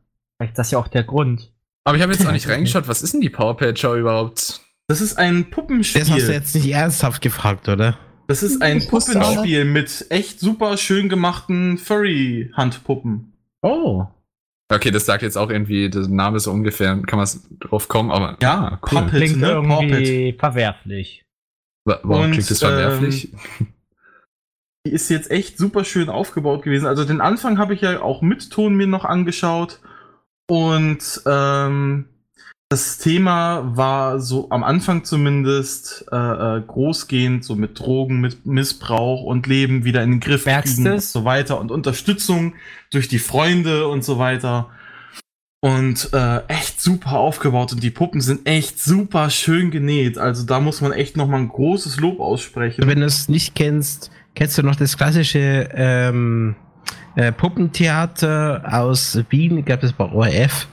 Vielleicht 0.43 0.53
ist 0.55 0.59
das 0.59 0.71
ja 0.73 0.79
auch 0.79 0.89
der 0.89 1.05
Grund. 1.05 1.53
Aber 1.85 1.97
ich 1.97 2.03
habe 2.03 2.13
jetzt 2.13 2.27
auch 2.27 2.33
nicht 2.33 2.49
reingeschaut, 2.49 2.89
was 2.89 3.03
ist 3.03 3.15
denn 3.15 3.21
die 3.21 3.31
Powerpad 3.31 3.79
Show 3.79 3.95
überhaupt? 3.95 4.61
Das 4.89 5.01
ist 5.01 5.17
ein 5.17 5.51
Puppenspiel. 5.51 6.01
Das 6.01 6.11
hast 6.11 6.27
du 6.29 6.33
jetzt 6.33 6.55
nicht 6.57 6.69
ernsthaft 6.69 7.23
gefragt, 7.23 7.69
oder? 7.69 7.97
Das 8.27 8.43
ist 8.43 8.61
ein 8.61 8.85
Puppenspiel 8.87 9.65
mit 9.65 10.07
echt 10.11 10.41
super 10.41 10.77
schön 10.77 11.09
gemachten 11.09 11.79
Furry-Handpuppen. 11.79 13.33
Oh. 13.63 14.05
Okay, 14.73 14.91
das 14.91 15.07
sagt 15.07 15.23
jetzt 15.23 15.37
auch 15.39 15.51
irgendwie, 15.51 15.89
der 15.91 16.09
Name 16.09 16.41
so 16.41 16.51
ungefähr, 16.51 16.97
kann 17.07 17.19
man 17.19 17.29
drauf 17.61 17.87
kommen, 17.89 18.11
aber 18.11 18.37
Ja, 18.43 18.81
cool. 18.91 19.03
Puppet, 19.03 19.11
Klingt 19.23 19.37
ne? 19.39 19.51
irgendwie 19.51 20.33
verwerflich. 20.39 21.25
Wa- 21.85 22.01
Warum 22.03 22.25
Und, 22.25 22.31
klingt 22.33 22.51
das 22.51 22.59
verwerflich? 22.61 23.33
Die 24.87 24.91
ist 24.93 25.09
jetzt 25.11 25.31
echt 25.31 25.59
super 25.59 25.85
schön 25.85 26.09
aufgebaut 26.09 26.63
gewesen. 26.63 26.87
Also 26.87 27.05
den 27.05 27.21
Anfang 27.21 27.59
habe 27.59 27.75
ich 27.75 27.83
ja 27.83 28.01
auch 28.03 28.23
mit 28.23 28.51
Ton 28.51 28.75
mir 28.75 28.87
noch 28.89 29.05
angeschaut. 29.05 29.79
Und 30.49 31.23
ähm, 31.27 32.07
das 32.73 32.97
Thema 32.97 33.77
war 33.77 34.19
so 34.19 34.49
am 34.49 34.65
Anfang 34.65 35.05
zumindest 35.05 36.07
äh, 36.11 36.17
äh, 36.17 36.63
großgehend, 36.67 37.45
so 37.45 37.55
mit 37.55 37.79
Drogen, 37.79 38.23
mit 38.23 38.47
Missbrauch 38.47 39.25
und 39.25 39.47
Leben 39.47 39.85
wieder 39.85 40.03
in 40.03 40.13
den 40.13 40.21
Griff 40.21 40.47
Merkst 40.47 40.77
kriegen 40.77 40.93
und 40.93 41.03
so 41.03 41.27
weiter 41.27 41.61
und 41.61 41.71
Unterstützung 41.71 42.55
durch 42.91 43.09
die 43.09 43.19
Freunde 43.19 43.89
und 43.89 44.05
so 44.05 44.19
weiter. 44.19 44.71
Und 45.61 46.15
äh, 46.15 46.39
echt 46.49 46.81
super 46.81 47.19
aufgebaut 47.19 47.73
und 47.73 47.83
die 47.83 47.91
Puppen 47.91 48.23
sind 48.23 48.49
echt 48.49 48.81
super 48.81 49.29
schön 49.29 49.71
genäht. 49.71 50.17
Also 50.17 50.47
da 50.47 50.59
muss 50.59 50.81
man 50.81 50.93
echt 50.93 51.15
nochmal 51.15 51.41
ein 51.41 51.49
großes 51.49 52.01
Lob 52.01 52.21
aussprechen. 52.21 52.87
Wenn 52.87 53.01
du 53.01 53.07
es 53.07 53.29
nicht 53.29 53.55
kennst, 53.55 54.11
kennst 54.35 54.57
du 54.57 54.63
noch 54.63 54.77
das 54.77 54.97
klassische 54.97 55.69
ähm, 55.75 56.57
äh, 57.17 57.33
Puppentheater 57.33 58.63
aus 58.73 59.19
Wien, 59.31 59.65
gab 59.65 59.83
es 59.83 59.93
bei 59.93 60.05
ORF. 60.11 60.67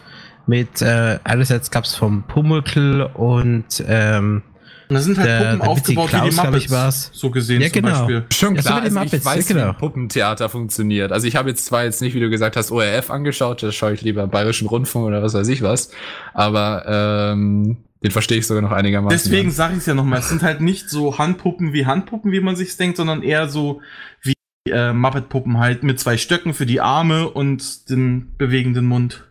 Mit, 0.47 0.81
äh, 0.81 1.19
einerseits 1.23 1.69
gab 1.69 1.83
es 1.83 1.95
vom 1.95 2.23
Pummelkel 2.23 3.03
und 3.03 3.83
ähm, 3.87 4.41
Und 4.87 4.95
da 4.95 5.01
sind 5.01 5.17
halt 5.19 5.27
Der- 5.27 5.37
Puppen 5.43 5.59
der 5.59 5.69
aufgebaut 5.69 6.07
wie 6.07 6.09
Klaus, 6.09 6.23
die 6.29 6.33
glaub 6.33 6.45
Muppets. 6.47 6.65
ich, 6.65 6.71
war's. 6.71 7.11
So 7.13 7.29
gesehen 7.29 7.61
Ja, 7.61 7.67
zum 7.71 7.81
genau. 7.83 7.91
Beispiel. 7.99 8.25
Schon 8.33 8.55
Ja, 8.55 8.61
so 8.63 8.67
klar, 8.69 8.83
wie 8.85 8.89
die 8.89 8.97
also 8.97 9.15
ich 9.17 9.25
weiß, 9.25 9.49
ja, 9.49 9.53
genau. 9.55 9.65
wie 9.67 9.69
ein 9.69 9.77
Puppentheater 9.77 10.49
funktioniert. 10.49 11.11
Also 11.11 11.27
ich 11.27 11.35
habe 11.35 11.49
jetzt 11.49 11.65
zwar 11.67 11.83
jetzt 11.83 12.01
nicht, 12.01 12.15
wie 12.15 12.19
du 12.19 12.29
gesagt 12.31 12.55
hast, 12.55 12.71
ORF 12.71 13.11
angeschaut, 13.11 13.61
da 13.61 13.71
schaue 13.71 13.93
ich 13.93 14.01
lieber 14.01 14.25
Bayerischen 14.25 14.67
Rundfunk 14.67 15.05
oder 15.05 15.21
was 15.21 15.35
weiß 15.35 15.47
ich 15.49 15.61
was, 15.61 15.91
aber 16.33 16.83
ähm, 16.87 17.77
den 18.03 18.09
verstehe 18.11 18.39
ich 18.39 18.47
sogar 18.47 18.63
noch 18.63 18.71
einigermaßen. 18.71 19.15
Deswegen 19.15 19.51
sage 19.51 19.73
ich 19.73 19.79
es 19.81 19.85
ja 19.85 19.93
nochmal, 19.93 20.19
es 20.19 20.29
sind 20.29 20.41
halt 20.41 20.61
nicht 20.61 20.89
so 20.89 21.19
Handpuppen 21.19 21.73
wie 21.73 21.85
Handpuppen, 21.85 22.31
wie 22.31 22.39
man 22.39 22.55
sich's 22.55 22.75
denkt, 22.77 22.97
sondern 22.97 23.21
eher 23.21 23.47
so 23.49 23.81
wie 24.23 24.33
äh, 24.69 24.93
Muppet-Puppen 24.93 25.57
halt 25.57 25.83
mit 25.83 25.99
zwei 25.99 26.17
Stöcken 26.17 26.53
für 26.53 26.65
die 26.65 26.81
Arme 26.81 27.29
und 27.29 27.89
den 27.89 28.35
bewegenden 28.37 28.85
Mund. 28.85 29.25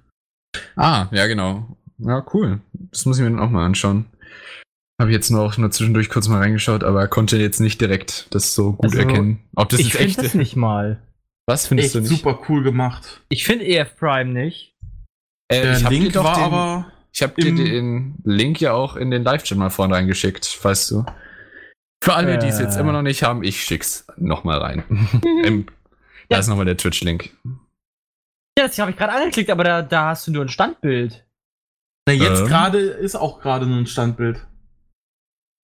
Ah, 0.76 1.06
ja, 1.10 1.26
genau. 1.26 1.76
Ja, 1.98 2.24
cool. 2.32 2.60
Das 2.72 3.06
muss 3.06 3.18
ich 3.18 3.24
mir 3.24 3.30
dann 3.30 3.40
auch 3.40 3.50
mal 3.50 3.64
anschauen. 3.64 4.06
Habe 5.00 5.10
ich 5.10 5.14
jetzt 5.14 5.30
nur 5.30 5.42
auch 5.42 5.56
nur 5.56 5.70
zwischendurch 5.70 6.08
kurz 6.08 6.26
mal 6.28 6.38
reingeschaut, 6.38 6.82
aber 6.82 7.06
konnte 7.08 7.36
jetzt 7.38 7.60
nicht 7.60 7.80
direkt 7.80 8.26
das 8.34 8.54
so 8.54 8.72
gut 8.72 8.86
Also, 8.86 8.98
erkennen. 8.98 9.40
Ob 9.54 9.68
das 9.68 9.80
ich 9.80 9.92
finde 9.92 10.06
echt 10.06 10.18
das 10.18 10.34
nicht 10.34 10.56
mal. 10.56 11.00
Was 11.46 11.66
findest 11.66 11.94
Echt 11.94 11.94
du 11.94 12.00
nicht? 12.00 12.20
super 12.22 12.40
cool 12.48 12.62
gemacht. 12.62 13.22
Ich 13.28 13.44
finde 13.44 13.64
EF 13.66 13.96
Prime 13.96 14.30
nicht. 14.32 14.74
Äh, 15.48 15.62
Der 15.62 15.76
ich 15.78 15.84
hab 15.84 15.90
dir 15.90 16.00
Link 16.00 16.12
doch 16.12 16.24
war 16.24 16.34
den, 16.34 16.44
aber 16.44 16.92
Ich 17.12 17.22
habe 17.22 17.40
dir 17.40 17.54
den 17.54 18.16
Link 18.24 18.60
ja 18.60 18.72
auch 18.72 18.96
in 18.96 19.10
den 19.10 19.22
Live-Chat 19.22 19.56
mal 19.56 19.70
vorne 19.70 19.94
reingeschickt, 19.94 20.62
weißt 20.62 20.90
du. 20.90 21.06
Für 22.02 22.14
alle, 22.14 22.38
die 22.38 22.46
es 22.46 22.58
jetzt 22.60 22.76
Äh. 22.76 22.80
immer 22.80 22.92
noch 22.92 23.02
nicht 23.02 23.22
haben, 23.22 23.42
ich 23.42 23.62
schick's 23.62 24.06
nochmal 24.16 24.58
rein. 24.58 24.84
Im, 25.44 25.66
da 26.28 26.36
Ja. 26.36 26.38
ist 26.38 26.48
nochmal 26.48 26.64
der 26.66 26.76
Twitch-Link. 26.76 27.36
Ja, 28.58 28.66
das 28.66 28.78
habe 28.78 28.90
ich 28.90 28.96
gerade 28.96 29.12
angeklickt, 29.12 29.50
aber 29.50 29.64
da, 29.64 29.82
da 29.82 30.06
hast 30.10 30.26
du 30.26 30.32
nur 30.32 30.42
ein 30.44 30.48
Standbild. 30.48 31.26
Na, 32.06 32.12
jetzt 32.14 32.40
Ähm. 32.40 32.46
gerade 32.46 32.78
ist 32.78 33.14
auch 33.16 33.40
gerade 33.40 33.66
nur 33.66 33.78
ein 33.78 33.86
Standbild. 33.86 34.46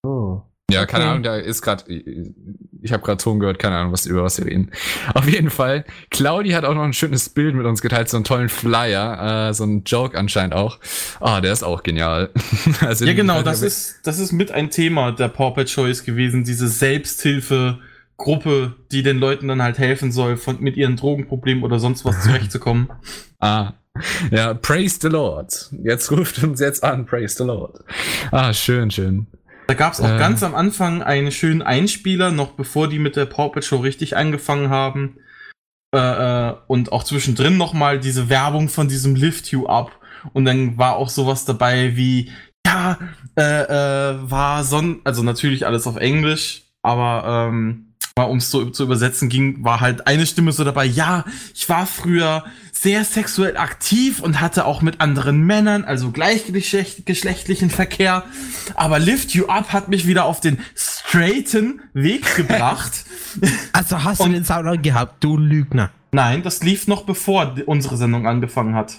Oh. 0.07 0.43
Ja, 0.71 0.87
keine 0.87 1.05
Okay. 1.05 1.11
Ahnung, 1.11 1.23
da 1.23 1.37
ist 1.37 1.61
gerade, 1.61 1.85
ich 1.93 2.91
habe 2.93 3.03
gerade 3.03 3.23
Ton 3.23 3.39
gehört, 3.39 3.59
keine 3.59 3.77
Ahnung, 3.77 3.93
was 3.93 4.07
über 4.07 4.25
was 4.25 4.39
wir 4.39 4.47
reden. 4.47 4.71
Auf 5.15 5.29
jeden 5.29 5.51
Fall, 5.51 5.85
Claudi 6.11 6.51
hat 6.51 6.65
auch 6.65 6.75
noch 6.75 6.83
ein 6.85 6.95
schönes 6.95 7.29
Bild 7.29 7.55
mit 7.55 7.67
uns 7.67 7.83
geteilt, 7.83 8.09
so 8.09 8.17
einen 8.17 8.25
tollen 8.25 8.49
Flyer, 8.49 9.51
äh, 9.51 9.55
so 9.55 9.65
ein 9.65 9.85
Joke 9.85 10.17
anscheinend 10.19 10.55
auch. 10.55 10.79
Ah, 11.21 11.41
der 11.43 11.53
ist 11.53 11.63
auch 11.65 11.83
genial. 11.83 12.31
also, 12.81 13.05
Ja, 13.05 13.13
genau, 13.13 13.37
weiß 13.37 13.45
das 13.45 13.63
ist, 13.63 13.97
das 14.05 14.19
ist 14.19 14.33
mit 14.33 14.53
ein 14.53 14.71
Thema 14.71 15.13
der 15.13 15.29
Pawpet 15.29 15.69
Choice 15.69 16.03
gewesen, 16.05 16.45
diese 16.45 16.69
Selbsthilfe-Gruppe, 16.69 18.75
die 18.91 19.03
den 19.03 19.19
Leuten 19.19 19.49
dann 19.49 19.63
halt 19.63 19.79
helfen 19.79 20.13
soll, 20.13 20.39
von, 20.39 20.61
mit 20.61 20.79
ihren 20.79 20.97
Drogenproblemen 20.97 21.63
oder 21.63 21.79
sonst 21.79 22.07
was 22.07 22.23
zurechtzukommen. 22.25 22.89
Ah, 23.39 23.75
ja, 24.31 24.55
praise 24.55 24.99
the 25.01 25.09
Lord. 25.09 25.71
Jetzt 25.85 26.11
ruft 26.11 26.43
uns 26.43 26.59
jetzt 26.59 26.83
an, 26.83 27.05
praise 27.07 27.37
the 27.37 27.45
Lord. 27.45 27.79
Ah, 28.33 28.53
schön, 28.53 28.91
schön. 28.91 29.27
Da 29.67 29.75
gab 29.75 29.93
es 29.93 30.01
auch 30.01 30.11
Äh. 30.11 30.19
ganz 30.19 30.43
am 30.43 30.55
Anfang 30.55 31.03
einen 31.03 31.33
schönen 31.33 31.63
Einspieler, 31.63 32.31
noch 32.31 32.53
bevor 32.53 32.89
die 32.89 32.99
mit 32.99 33.17
der 33.17 33.27
Pawpet 33.27 33.65
Show 33.65 33.79
richtig 33.79 34.17
angefangen 34.17 34.69
haben. 34.71 35.19
Äh, 35.95 35.99
äh, 36.51 36.55
und 36.67 36.93
auch 36.93 37.05
zwischendrin 37.05 37.57
nochmal 37.57 38.01
diese 38.01 38.29
Werbung 38.29 38.69
von 38.69 38.89
diesem 38.89 39.15
Lift 39.15 39.49
You 39.49 39.67
Up. 39.67 39.93
Und 40.33 40.45
dann 40.45 40.77
war 40.77 40.97
auch 40.97 41.09
sowas 41.09 41.45
dabei 41.45 41.97
wie, 41.97 42.33
ja, 42.67 42.99
äh, 43.37 43.43
äh, 43.43 44.31
war 44.31 44.65
Son, 44.65 45.01
also 45.05 45.23
natürlich 45.23 45.67
alles 45.67 45.87
auf 45.87 45.97
Englisch, 45.97 46.63
aber 46.83 47.49
ähm, 47.49 47.84
mal 48.17 48.25
um 48.27 48.37
es 48.39 48.51
so 48.51 48.65
zu 48.71 48.85
übersetzen 48.85 49.29
ging, 49.29 49.65
war 49.65 49.81
halt 49.81 50.07
eine 50.07 50.25
Stimme 50.27 50.53
so 50.53 50.63
dabei, 50.63 50.85
ja, 50.85 51.25
ich 51.53 51.69
war 51.69 51.85
früher 51.85 52.45
sehr 52.71 53.05
sexuell 53.05 53.57
aktiv 53.57 54.21
und 54.21 54.41
hatte 54.41 54.67
auch 54.67 54.83
mit 54.83 55.01
anderen 55.01 55.43
Männern, 55.43 55.83
also 55.85 56.13
gleichgeschlechtlichen 56.13 57.71
Verkehr, 57.71 58.23
aber 58.77 59.01
Lift 59.01 59.35
You 59.35 59.47
Up 59.47 59.73
hat 59.73 59.89
mich 59.89 60.07
wieder 60.07 60.27
auf 60.27 60.41
den 60.41 60.61
straighten 60.77 61.81
Weg 61.93 62.37
gebracht. 62.37 63.05
Also 63.73 64.05
hast 64.05 64.21
du 64.21 64.25
Und- 64.25 64.33
den 64.35 64.45
Sound 64.45 64.83
gehabt, 64.85 65.23
du 65.25 65.37
Lügner. 65.37 65.91
Nein, 66.13 66.45
das 66.45 66.63
lief 66.63 66.87
noch 66.87 67.03
bevor 67.03 67.57
unsere 67.67 67.97
Sendung 67.97 68.29
angefangen 68.29 68.77
hat. 68.77 68.95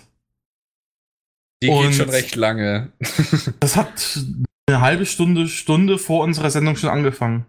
Die 1.64 1.70
Und- 1.70 1.84
geht 1.88 1.96
schon 1.96 2.10
recht 2.10 2.36
lange. 2.36 2.92
Das 3.62 3.78
hat 3.78 4.20
eine 4.68 4.82
halbe 4.82 5.06
Stunde, 5.06 5.48
Stunde 5.48 5.98
vor 5.98 6.26
unserer 6.26 6.50
Sendung 6.50 6.76
schon 6.76 6.90
angefangen. 6.90 7.46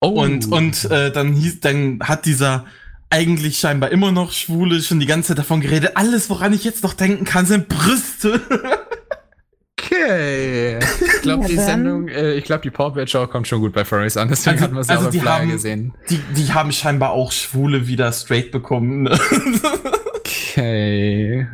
Oh, 0.00 0.08
Und, 0.22 0.52
und 0.52 0.84
äh, 0.90 1.10
dann 1.10 1.32
hieß, 1.32 1.60
dann 1.60 2.00
hat 2.02 2.26
dieser 2.26 2.66
eigentlich 3.08 3.58
scheinbar 3.58 3.90
immer 3.92 4.12
noch 4.12 4.32
Schwule 4.32 4.80
schon 4.82 5.00
die 5.00 5.06
ganze 5.06 5.28
Zeit 5.28 5.38
davon 5.38 5.60
geredet, 5.60 5.92
alles, 5.94 6.28
woran 6.28 6.52
ich 6.52 6.64
jetzt 6.64 6.82
noch 6.82 6.92
denken 6.92 7.24
kann, 7.24 7.46
sind 7.46 7.68
Brüste. 7.68 8.40
Okay. 9.78 10.78
Ich 10.78 11.22
glaube, 11.22 11.46
die 11.46 11.56
Sendung, 11.56 12.08
äh, 12.08 12.34
ich 12.34 12.44
glaube, 12.44 12.62
die 12.62 12.70
Pawpet 12.70 13.08
Show 13.10 13.26
kommt 13.26 13.46
schon 13.46 13.60
gut 13.60 13.72
bei 13.72 13.84
Furries 13.84 14.16
an. 14.16 14.28
Deswegen 14.28 14.54
Also- 14.56 14.64
hat 14.64 14.72
man 14.72 14.82
sie 14.84 14.90
also 14.92 15.06
auch 15.06 15.10
die 15.10 15.22
haben- 15.22 15.50
gesehen. 15.50 15.94
Die, 16.10 16.18
die 16.34 16.52
haben 16.52 16.72
scheinbar 16.72 17.10
auch 17.10 17.30
Schwule 17.30 17.86
wieder 17.86 18.12
straight 18.12 18.50
bekommen. 18.50 19.02
Ne? 19.04 19.18
Okay. 20.16 21.46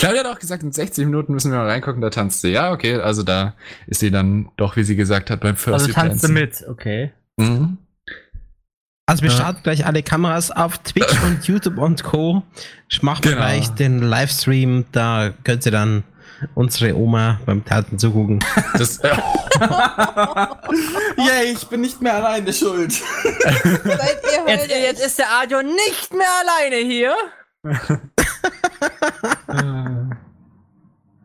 Claudia 0.00 0.20
hat 0.24 0.26
auch 0.30 0.38
gesagt, 0.38 0.62
in 0.62 0.72
60 0.72 1.04
Minuten 1.06 1.32
müssen 1.34 1.50
wir 1.50 1.58
mal 1.58 1.66
reingucken, 1.66 2.00
da 2.00 2.08
tanzt 2.10 2.40
sie. 2.40 2.50
Ja, 2.50 2.72
okay, 2.72 2.94
also 2.96 3.22
da 3.24 3.54
ist 3.88 3.98
sie 4.00 4.10
dann 4.12 4.48
doch, 4.56 4.76
wie 4.76 4.84
sie 4.84 4.94
gesagt 4.96 5.28
hat, 5.30 5.40
beim 5.40 5.56
First 5.56 5.88
Also 5.88 5.92
tanzt 5.92 6.22
du 6.24 6.28
mit, 6.28 6.64
okay. 6.68 7.12
Mhm. 7.38 7.78
Also 9.06 9.22
wir 9.22 9.30
Ja. 9.30 9.36
starten 9.36 9.62
gleich 9.62 9.86
alle 9.86 10.02
Kameras 10.02 10.50
auf 10.50 10.76
Twitch 10.78 11.22
und 11.24 11.42
YouTube 11.48 11.78
und 11.78 12.02
Co. 12.04 12.42
Ich 12.90 13.02
mache 13.02 13.22
Genau. 13.22 13.36
gleich 13.36 13.68
den 13.70 14.00
Livestream, 14.02 14.84
da 14.92 15.32
könnt 15.44 15.64
ihr 15.64 15.72
dann 15.72 16.04
unsere 16.54 16.94
Oma 16.94 17.40
beim 17.46 17.64
Taten 17.64 17.98
zugucken. 17.98 18.38
Das, 18.74 18.98
äh, 18.98 19.08
Yay, 21.16 21.52
ich 21.52 21.66
bin 21.68 21.80
nicht 21.80 22.02
mehr 22.02 22.16
alleine 22.16 22.52
schuld. 22.52 22.92
Seid 22.92 23.64
ihr 23.64 24.42
heute 24.42 24.50
Jetzt, 24.50 24.68
jetzt 24.70 25.06
ist 25.06 25.18
der 25.18 25.26
Adrian 25.42 25.66
nicht 25.66 26.12
mehr 26.12 26.28
alleine 26.42 26.76
hier. 26.86 27.14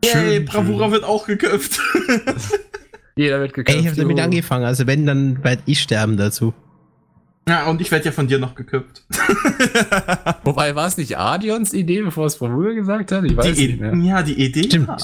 Yay, 0.04 0.40
Bravura 0.40 0.90
wird 0.90 1.04
auch 1.04 1.26
geköpft. 1.26 1.80
Jeder 3.16 3.40
wird 3.40 3.52
geköpft. 3.54 3.76
Ey, 3.76 3.82
ich 3.82 3.86
habe 3.88 3.96
damit 4.00 4.16
juhu. 4.18 4.24
angefangen, 4.24 4.64
also 4.64 4.86
wenn, 4.86 5.06
dann 5.06 5.42
werd 5.44 5.60
ich 5.66 5.80
sterben 5.80 6.16
dazu. 6.16 6.52
Ja, 7.48 7.66
und 7.66 7.80
ich 7.82 7.90
werde 7.90 8.06
ja 8.06 8.12
von 8.12 8.26
dir 8.26 8.38
noch 8.38 8.54
geköpft. 8.54 9.02
Wobei, 10.44 10.74
war 10.74 10.86
es 10.86 10.96
nicht 10.96 11.18
Adions 11.18 11.74
Idee, 11.74 12.00
bevor 12.02 12.24
es 12.26 12.38
Bravura 12.38 12.72
gesagt 12.72 13.12
hat? 13.12 13.24
Ich 13.24 13.36
weiß 13.36 13.54
Die 13.54 13.66
nicht 13.68 13.80
mehr. 13.80 13.94
Ja, 13.96 14.22
die 14.22 14.42
Idee. 14.42 14.62
Stimmt. 14.64 14.88
Ja. 14.88 14.96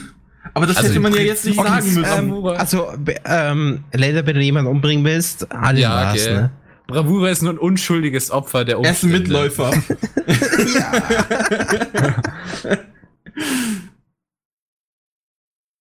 Aber 0.54 0.66
das 0.66 0.78
Also 0.78 0.88
hätte 0.88 1.00
man 1.00 1.12
ja 1.12 1.20
jetzt 1.20 1.44
nicht 1.44 1.56
sagen 1.60 1.84
müssen. 1.84 2.02
Bravura. 2.02 2.52
Also, 2.54 2.86
ähm, 3.26 3.84
leider, 3.92 4.26
wenn 4.26 4.36
du 4.36 4.40
jemanden 4.42 4.70
umbringen 4.70 5.04
willst, 5.04 5.52
alle 5.52 5.80
Ja, 5.80 5.90
war's, 5.90 6.24
gell. 6.24 6.34
ne? 6.34 6.50
Bravura 6.86 7.28
ist 7.28 7.42
nur 7.42 7.52
ein 7.52 7.58
unschuldiges 7.58 8.30
Opfer 8.30 8.64
der 8.64 8.76
er 8.78 8.90
ist 8.90 9.02
ein 9.04 9.10
Umstände. 9.10 9.18
Mitläufer. 9.18 9.70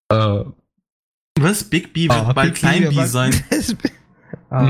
Äh, 0.09 0.43
Was? 1.41 1.63
Big 1.63 1.93
B 1.93 2.03
wird 2.09 2.13
Ah, 2.13 2.33
bald 2.33 2.53
Big 2.53 2.61
B 2.61 2.67
Klein 2.67 2.89
B 2.89 3.05
sein. 3.05 3.33
Ah. 4.49 4.65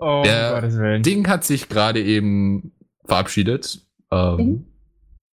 Oh, 0.00 0.22
Der- 0.24 0.64
um. 0.64 1.02
Ding 1.02 1.28
hat 1.28 1.44
sich 1.44 1.68
gerade 1.68 2.02
eben 2.02 2.72
verabschiedet. 3.04 3.86
Ähm, 4.10 4.66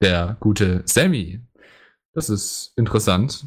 der 0.01 0.37
gute 0.39 0.83
Sammy. 0.85 1.41
Das 2.13 2.29
ist 2.29 2.73
interessant. 2.75 3.45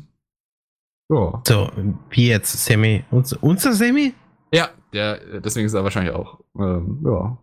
Ja. 1.08 1.42
So, 1.46 1.70
wie 2.10 2.26
jetzt, 2.28 2.64
Sammy? 2.64 3.04
Unser, 3.12 3.40
unser 3.40 3.72
Sammy? 3.72 4.14
Ja, 4.52 4.70
der, 4.92 5.40
deswegen 5.40 5.66
ist 5.66 5.74
er 5.74 5.84
wahrscheinlich 5.84 6.12
auch. 6.12 6.40
Ähm, 6.58 7.00
ja. 7.04 7.38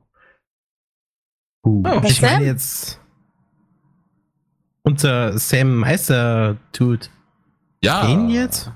Uh. 1.66 1.84
Oh, 1.88 2.02
ich 2.04 2.22
meine 2.22 2.44
jetzt. 2.46 3.00
Unser 4.82 5.38
Sam 5.40 5.76
Meister 5.76 6.58
tut. 6.74 7.10
ja. 7.82 8.06
Den 8.06 8.30
jetzt? 8.30 8.70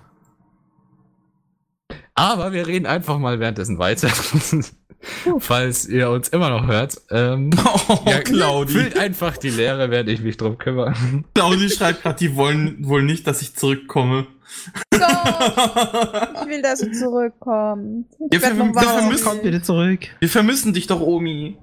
Aber 2.18 2.52
wir 2.52 2.66
reden 2.68 2.86
einfach 2.88 3.20
mal 3.20 3.40
währenddessen 3.40 3.78
weiter. 3.78 4.10
Falls 5.40 5.88
ihr 5.88 6.10
uns 6.10 6.30
immer 6.30 6.50
noch 6.50 6.66
hört. 6.68 7.00
Ähm, 7.12 7.52
Oh, 7.90 8.00
ja, 8.06 8.20
Claudi. 8.22 8.74
Füllt 8.74 8.98
einfach 8.98 9.38
die 9.38 9.50
Leere, 9.52 9.92
während 9.92 10.10
ich 10.10 10.22
mich 10.22 10.36
drum 10.36 10.58
kümmere. 10.58 10.94
Claudi 11.36 11.70
schreibt 11.70 12.02
gerade, 12.02 12.18
die 12.18 12.36
wollen 12.36 12.86
wohl 12.88 13.04
nicht, 13.04 13.26
dass 13.28 13.42
ich 13.42 13.56
zurückkomme. 13.56 14.28
Doch, 14.92 15.00
ich 16.42 16.48
will, 16.48 16.62
dass 16.62 16.80
du 16.82 16.92
zurückkommst. 16.92 18.10
Ich 18.20 18.34
Ihr 18.34 18.42
werd 18.42 18.54
verm- 18.54 18.58
noch 18.74 18.82
ihr 18.82 18.88
warm. 18.88 19.10
vermisst- 19.12 19.24
Kommt 19.24 19.44
wieder 19.44 19.62
zurück. 19.64 20.00
Wir 20.20 20.30
vermissen 20.30 20.74
dich 20.74 20.88
doch, 20.88 21.00
Omi. 21.00 21.58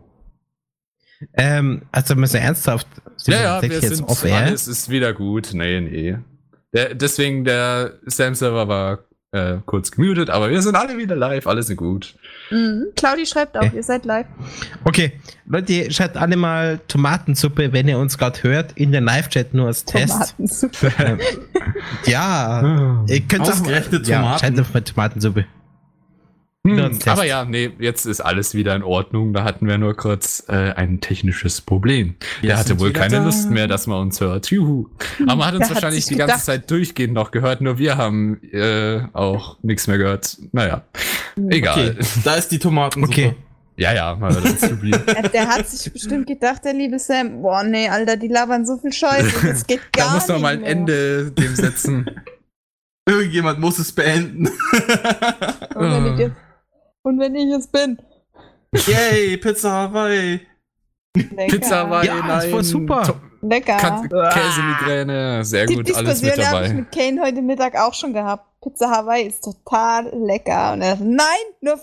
Ähm, 1.35 1.82
also 1.93 2.14
mal 2.14 2.26
so 2.26 2.39
ernsthaft. 2.39 2.86
sind 3.16 3.35
Ja, 3.35 3.43
ja, 3.56 3.62
wir 3.62 3.68
jetzt 3.70 3.97
sind, 3.97 4.09
off-air? 4.09 4.36
alles 4.36 4.68
ist 4.68 4.89
wieder 4.89 5.12
gut. 5.12 5.51
Nee, 5.52 5.81
nee. 5.81 6.16
Der, 6.72 6.94
deswegen, 6.94 7.44
der 7.44 7.98
Sam-Server 8.06 8.68
war 8.68 8.98
äh, 9.35 9.59
kurz 9.66 9.90
gemutet, 9.90 10.31
aber 10.31 10.48
wir 10.51 10.62
sind 10.62 10.77
alle 10.77 10.97
wieder 10.97 11.16
live, 11.16 11.47
alles 11.47 11.69
ist 11.69 11.77
gut. 11.77 12.15
Mhm. 12.51 12.86
Claudi 12.97 13.27
schreibt 13.27 13.56
auch, 13.56 13.62
Okay. 13.62 13.77
ihr 13.77 13.82
seid 13.82 14.05
live. 14.05 14.27
Okay, 14.85 15.12
Leute, 15.47 15.90
schreibt 15.90 16.16
alle 16.16 16.36
mal 16.36 16.78
Tomatensuppe, 16.89 17.73
wenn 17.73 17.89
ihr 17.89 17.98
uns 17.98 18.16
gerade 18.16 18.43
hört, 18.44 18.73
in 18.73 18.93
den 18.93 19.05
Live-Chat 19.05 19.52
nur 19.55 19.66
als 19.66 19.85
Test. 19.85 20.36
Tomatensuppe. 20.39 21.19
Ja, 22.06 23.05
ihr 23.09 23.20
könnt 23.23 23.43
auch 23.43 23.48
Ausgerechnet 23.51 24.06
ja, 24.06 24.19
Tomaten. 24.19 24.39
schreibt 24.40 24.59
einfach 24.59 24.74
mal 24.74 24.81
Tomatensuppe. 24.82 25.44
Hm, 26.66 26.99
aber 27.05 27.24
ja, 27.27 27.45
nee, 27.45 27.70
jetzt 27.78 28.07
ist 28.07 28.23
alles 28.23 28.55
wieder 28.55 28.74
in 28.74 28.82
Ordnung. 28.82 29.35
Da 29.35 29.45
hatten 29.45 29.66
wir 29.66 29.77
nur 29.77 29.95
kurz 29.95 30.45
äh, 30.49 30.73
ein 30.73 31.01
technisches 31.01 31.61
Problem. 31.61 32.15
Wir 32.41 32.49
Der 32.51 32.59
hatte 32.59 32.81
wohl 32.81 32.91
keine 32.93 33.16
da. 33.16 33.24
Lust 33.24 33.51
mehr, 33.51 33.69
dass 33.69 33.86
man 33.86 34.01
uns 34.01 34.19
hört. 34.23 34.51
Juhu. 34.51 34.89
Aber 35.27 35.36
man 35.36 35.47
hat 35.49 35.55
uns 35.57 35.61
Der 35.61 35.69
hat 35.69 35.74
wahrscheinlich 35.74 36.07
sich 36.07 36.15
die 36.15 36.19
ganze 36.19 36.43
Zeit 36.43 36.70
durchgehend 36.70 37.12
noch 37.12 37.32
gehört, 37.32 37.61
nur 37.61 37.77
wir 37.77 37.99
haben 37.99 38.41
äh, 38.51 39.03
auch 39.12 39.59
nichts 39.62 39.86
mehr 39.89 39.99
gehört. 39.99 40.39
Naja, 40.53 40.85
egal. 41.51 41.97
Okay, 41.99 42.07
da 42.24 42.36
ist 42.36 42.49
die 42.51 42.59
Tomatensuppe. 42.59 43.12
Okay. 43.12 43.35
Ja, 43.77 43.93
ja, 43.93 44.15
mal 44.15 44.32
Bier. 44.81 45.03
Ja, 45.15 45.23
der 45.28 45.49
hat 45.49 45.69
sich 45.69 45.93
bestimmt 45.93 46.28
gedacht, 46.28 46.65
der 46.65 46.74
liebe 46.74 46.99
Sam, 46.99 47.43
boah, 47.43 47.65
nee, 47.65 47.89
Alter, 47.89 48.16
die 48.16 48.28
labern 48.28 48.65
so 48.65 48.78
viel 48.78 48.93
Scheiße, 48.93 49.47
das 49.49 49.66
geht 49.66 49.93
gar 49.93 50.07
Da 50.07 50.15
muss 50.15 50.27
doch 50.27 50.35
nicht 50.35 50.43
mal 50.43 50.55
ein 50.55 50.61
mehr. 50.61 50.70
Ende 50.70 51.31
dem 51.32 51.55
setzen. 51.57 52.09
Irgendjemand 53.07 53.61
muss 53.61 53.78
es 53.78 53.93
beenden. 53.93 54.47
Und 54.47 55.91
wenn, 55.91 56.15
ich 56.15 56.19
jetzt, 56.20 56.36
und 57.05 57.20
wenn 57.20 57.35
ich 57.35 57.52
es 57.52 57.66
bin. 57.68 57.98
Yay, 58.86 59.36
Pizza 59.36 59.70
Hawaii. 59.70 60.40
Lecker. 61.16 61.47
Pizza 61.56 61.76
Hawaii, 61.86 62.06
Ja, 62.09 62.14
nein. 62.16 62.28
das 62.28 62.52
war 62.52 62.64
super. 62.64 63.02
To- 63.05 63.16
Lecker. 63.43 63.76
Käsemigräne, 64.32 65.44
sehr 65.44 65.66
Die 65.66 65.74
gut, 65.76 65.94
alles 65.94 66.22
mit 66.22 66.32
Diskussion 66.32 66.47
habe 66.55 66.64
ich 66.64 66.70
dabei. 66.70 66.81
mit 66.81 66.93
Kane 66.93 67.20
heute 67.22 67.43
Mittag 67.43 67.76
auch 67.78 67.93
schon 67.94 68.14
gehabt. 68.14 68.47
Pizza 68.62 68.90
Hawaii 68.90 69.26
ist 69.26 69.44
total 69.44 70.10
lecker. 70.26 70.72
Und 70.72 70.81
er 70.81 70.93
sagt, 70.97 71.02
nein, 71.02 71.44
nur 71.60 71.74
5% 71.74 71.81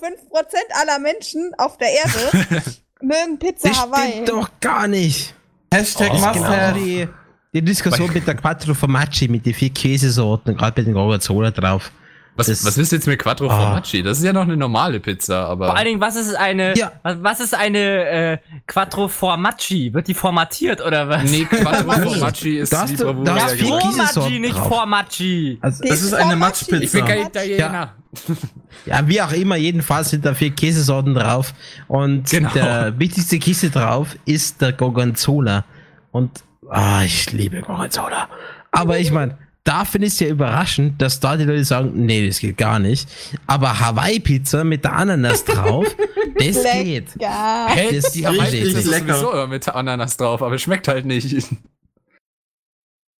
aller 0.81 0.97
Menschen 0.99 1.51
auf 1.59 1.77
der 1.77 1.89
Erde 1.89 2.63
mögen 3.01 3.37
Pizza 3.37 3.69
Das 3.69 3.79
Hawaii. 3.83 4.11
stimmt 4.11 4.29
doch 4.29 4.49
gar 4.59 4.87
nicht. 4.87 5.35
Hashtag 5.71 6.11
Oh, 6.13 6.33
Genau 6.33 6.71
die, 6.73 7.07
die 7.53 7.61
Diskussion 7.61 8.11
mit 8.11 8.25
der 8.27 8.35
Quattro 8.35 8.73
Formaggi, 8.73 9.27
mit 9.27 9.45
den 9.45 9.53
vier 9.53 9.69
Käsesorten, 9.69 10.57
gerade 10.57 10.81
mit 10.81 10.87
dem 10.87 10.93
Gorgonzola 10.95 11.51
drauf. 11.51 11.91
Was, 12.37 12.47
Das- 12.47 12.65
was 12.65 12.77
ist 12.77 12.91
jetzt 12.93 13.07
mit 13.07 13.19
Quattro 13.19 13.49
Ah. 13.49 13.57
Formaggi? 13.59 14.01
Das 14.03 14.17
ist 14.19 14.23
ja 14.23 14.31
noch 14.31 14.43
eine 14.43 14.55
normale 14.55 14.99
Pizza, 15.01 15.47
aber. 15.47 15.67
Vor 15.67 15.75
allen 15.75 15.85
Dingen, 15.85 16.01
was 16.01 16.15
ist 16.15 16.33
eine, 16.33 16.75
Ja. 16.77 16.93
was, 17.03 17.17
was 17.21 17.39
ist 17.41 17.53
eine 17.53 17.77
äh, 17.79 18.37
Quattro 18.67 19.07
Formaggi? 19.09 19.93
Wird 19.93 20.07
die 20.07 20.13
formatiert 20.13 20.79
oder 20.83 21.09
was? 21.09 21.23
Nee, 21.29 21.43
Quattro. 21.45 21.91
Formaggi 21.91 22.59
ist 22.59 22.71
Da 22.71 22.81
hast 22.83 22.91
wie 22.93 22.95
du- 22.97 23.03
Bravura 23.05 23.25
da 23.25 23.35
ja 23.37 23.43
hast 23.43 23.53
du 23.53 23.57
vier 23.57 23.65
gesagt. 23.75 23.83
Käsesorten 23.83 24.13
Formaggi, 24.13 24.39
nicht 24.39 24.55
drauf. 24.57 24.67
Formaggi. 24.67 25.57
Also, 25.61 25.83
Die 25.83 25.89
Das 25.89 26.01
ist 26.01 26.13
eine. 26.13 26.35
Matschpizza. 26.37 26.83
Ich 26.83 26.91
bin 26.93 27.05
kein 27.05 27.19
Ja. 27.19 27.27
Italiener. 27.27 27.93
ja, 28.85 29.07
wie 29.07 29.21
auch 29.21 29.31
immer, 29.33 29.55
jedenfalls 29.57 30.09
sind 30.09 30.25
da 30.25 30.33
vier 30.33 30.51
Käsesorten 30.51 31.13
drauf. 31.13 31.53
Und 31.87 32.29
Genau. 32.29 32.49
der 32.53 32.97
wichtigste 32.97 33.39
Käse 33.39 33.69
drauf 33.69 34.15
ist 34.25 34.61
der 34.61 34.71
Gorgonzola. 34.73 35.65
Und 36.11 36.43
ah, 36.69 37.03
ich 37.03 37.31
liebe 37.33 37.61
Gorgonzola. 37.61 38.27
Aber 38.71 38.99
ich 38.99 39.11
meine, 39.11 39.37
da 39.63 39.85
finde 39.85 40.07
ich 40.07 40.13
es 40.13 40.19
ja 40.19 40.27
überraschend, 40.27 41.01
dass 41.01 41.19
da 41.19 41.37
die 41.37 41.43
Leute 41.43 41.63
sagen, 41.63 41.91
nee, 41.93 42.25
das 42.27 42.39
geht 42.39 42.57
gar 42.57 42.79
nicht. 42.79 43.07
Aber 43.47 43.79
Hawaii-Pizza 43.79 44.63
mit 44.63 44.83
der 44.83 44.93
Ananas 44.93 45.45
drauf, 45.45 45.85
das 46.39 46.63
geht. 46.63 47.15
Lecker. 47.15 47.67
Hä? 47.67 47.95
Das 47.95 48.11
Die 48.13 48.21
ist 48.21 48.25
Hawaii 48.27 48.39
richtig 48.41 48.73
ist 48.73 48.85
lecker. 48.87 49.13
sowieso 49.13 49.31
immer 49.33 49.47
mit 49.47 49.69
Ananas 49.69 50.17
drauf, 50.17 50.41
aber 50.41 50.57
schmeckt 50.57 50.87
halt 50.87 51.05
nicht. 51.05 51.45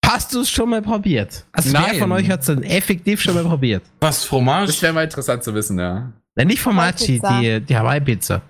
Hast 0.05 0.34
du 0.34 0.41
es 0.41 0.49
schon 0.49 0.69
mal 0.69 0.81
probiert? 0.81 1.45
Also 1.53 1.72
wer 1.73 1.81
Nein. 1.81 1.95
von 1.99 2.11
euch 2.11 2.30
hat 2.30 2.41
es 2.41 2.47
dann 2.47 2.63
effektiv 2.63 3.22
schon 3.22 3.35
mal 3.35 3.43
probiert? 3.45 3.84
Was, 4.01 4.23
Fromage? 4.26 4.68
Das 4.68 4.81
wäre 4.81 4.93
mal 4.93 5.03
interessant 5.05 5.43
zu 5.43 5.53
wissen, 5.53 5.80
ja. 5.80 6.11
Nein, 6.35 6.47
nicht 6.47 6.65
Hawaii-Pizza. 6.65 7.39
die, 7.39 7.61
die 7.61 7.77
Hawaii-Pizza. 7.77 8.41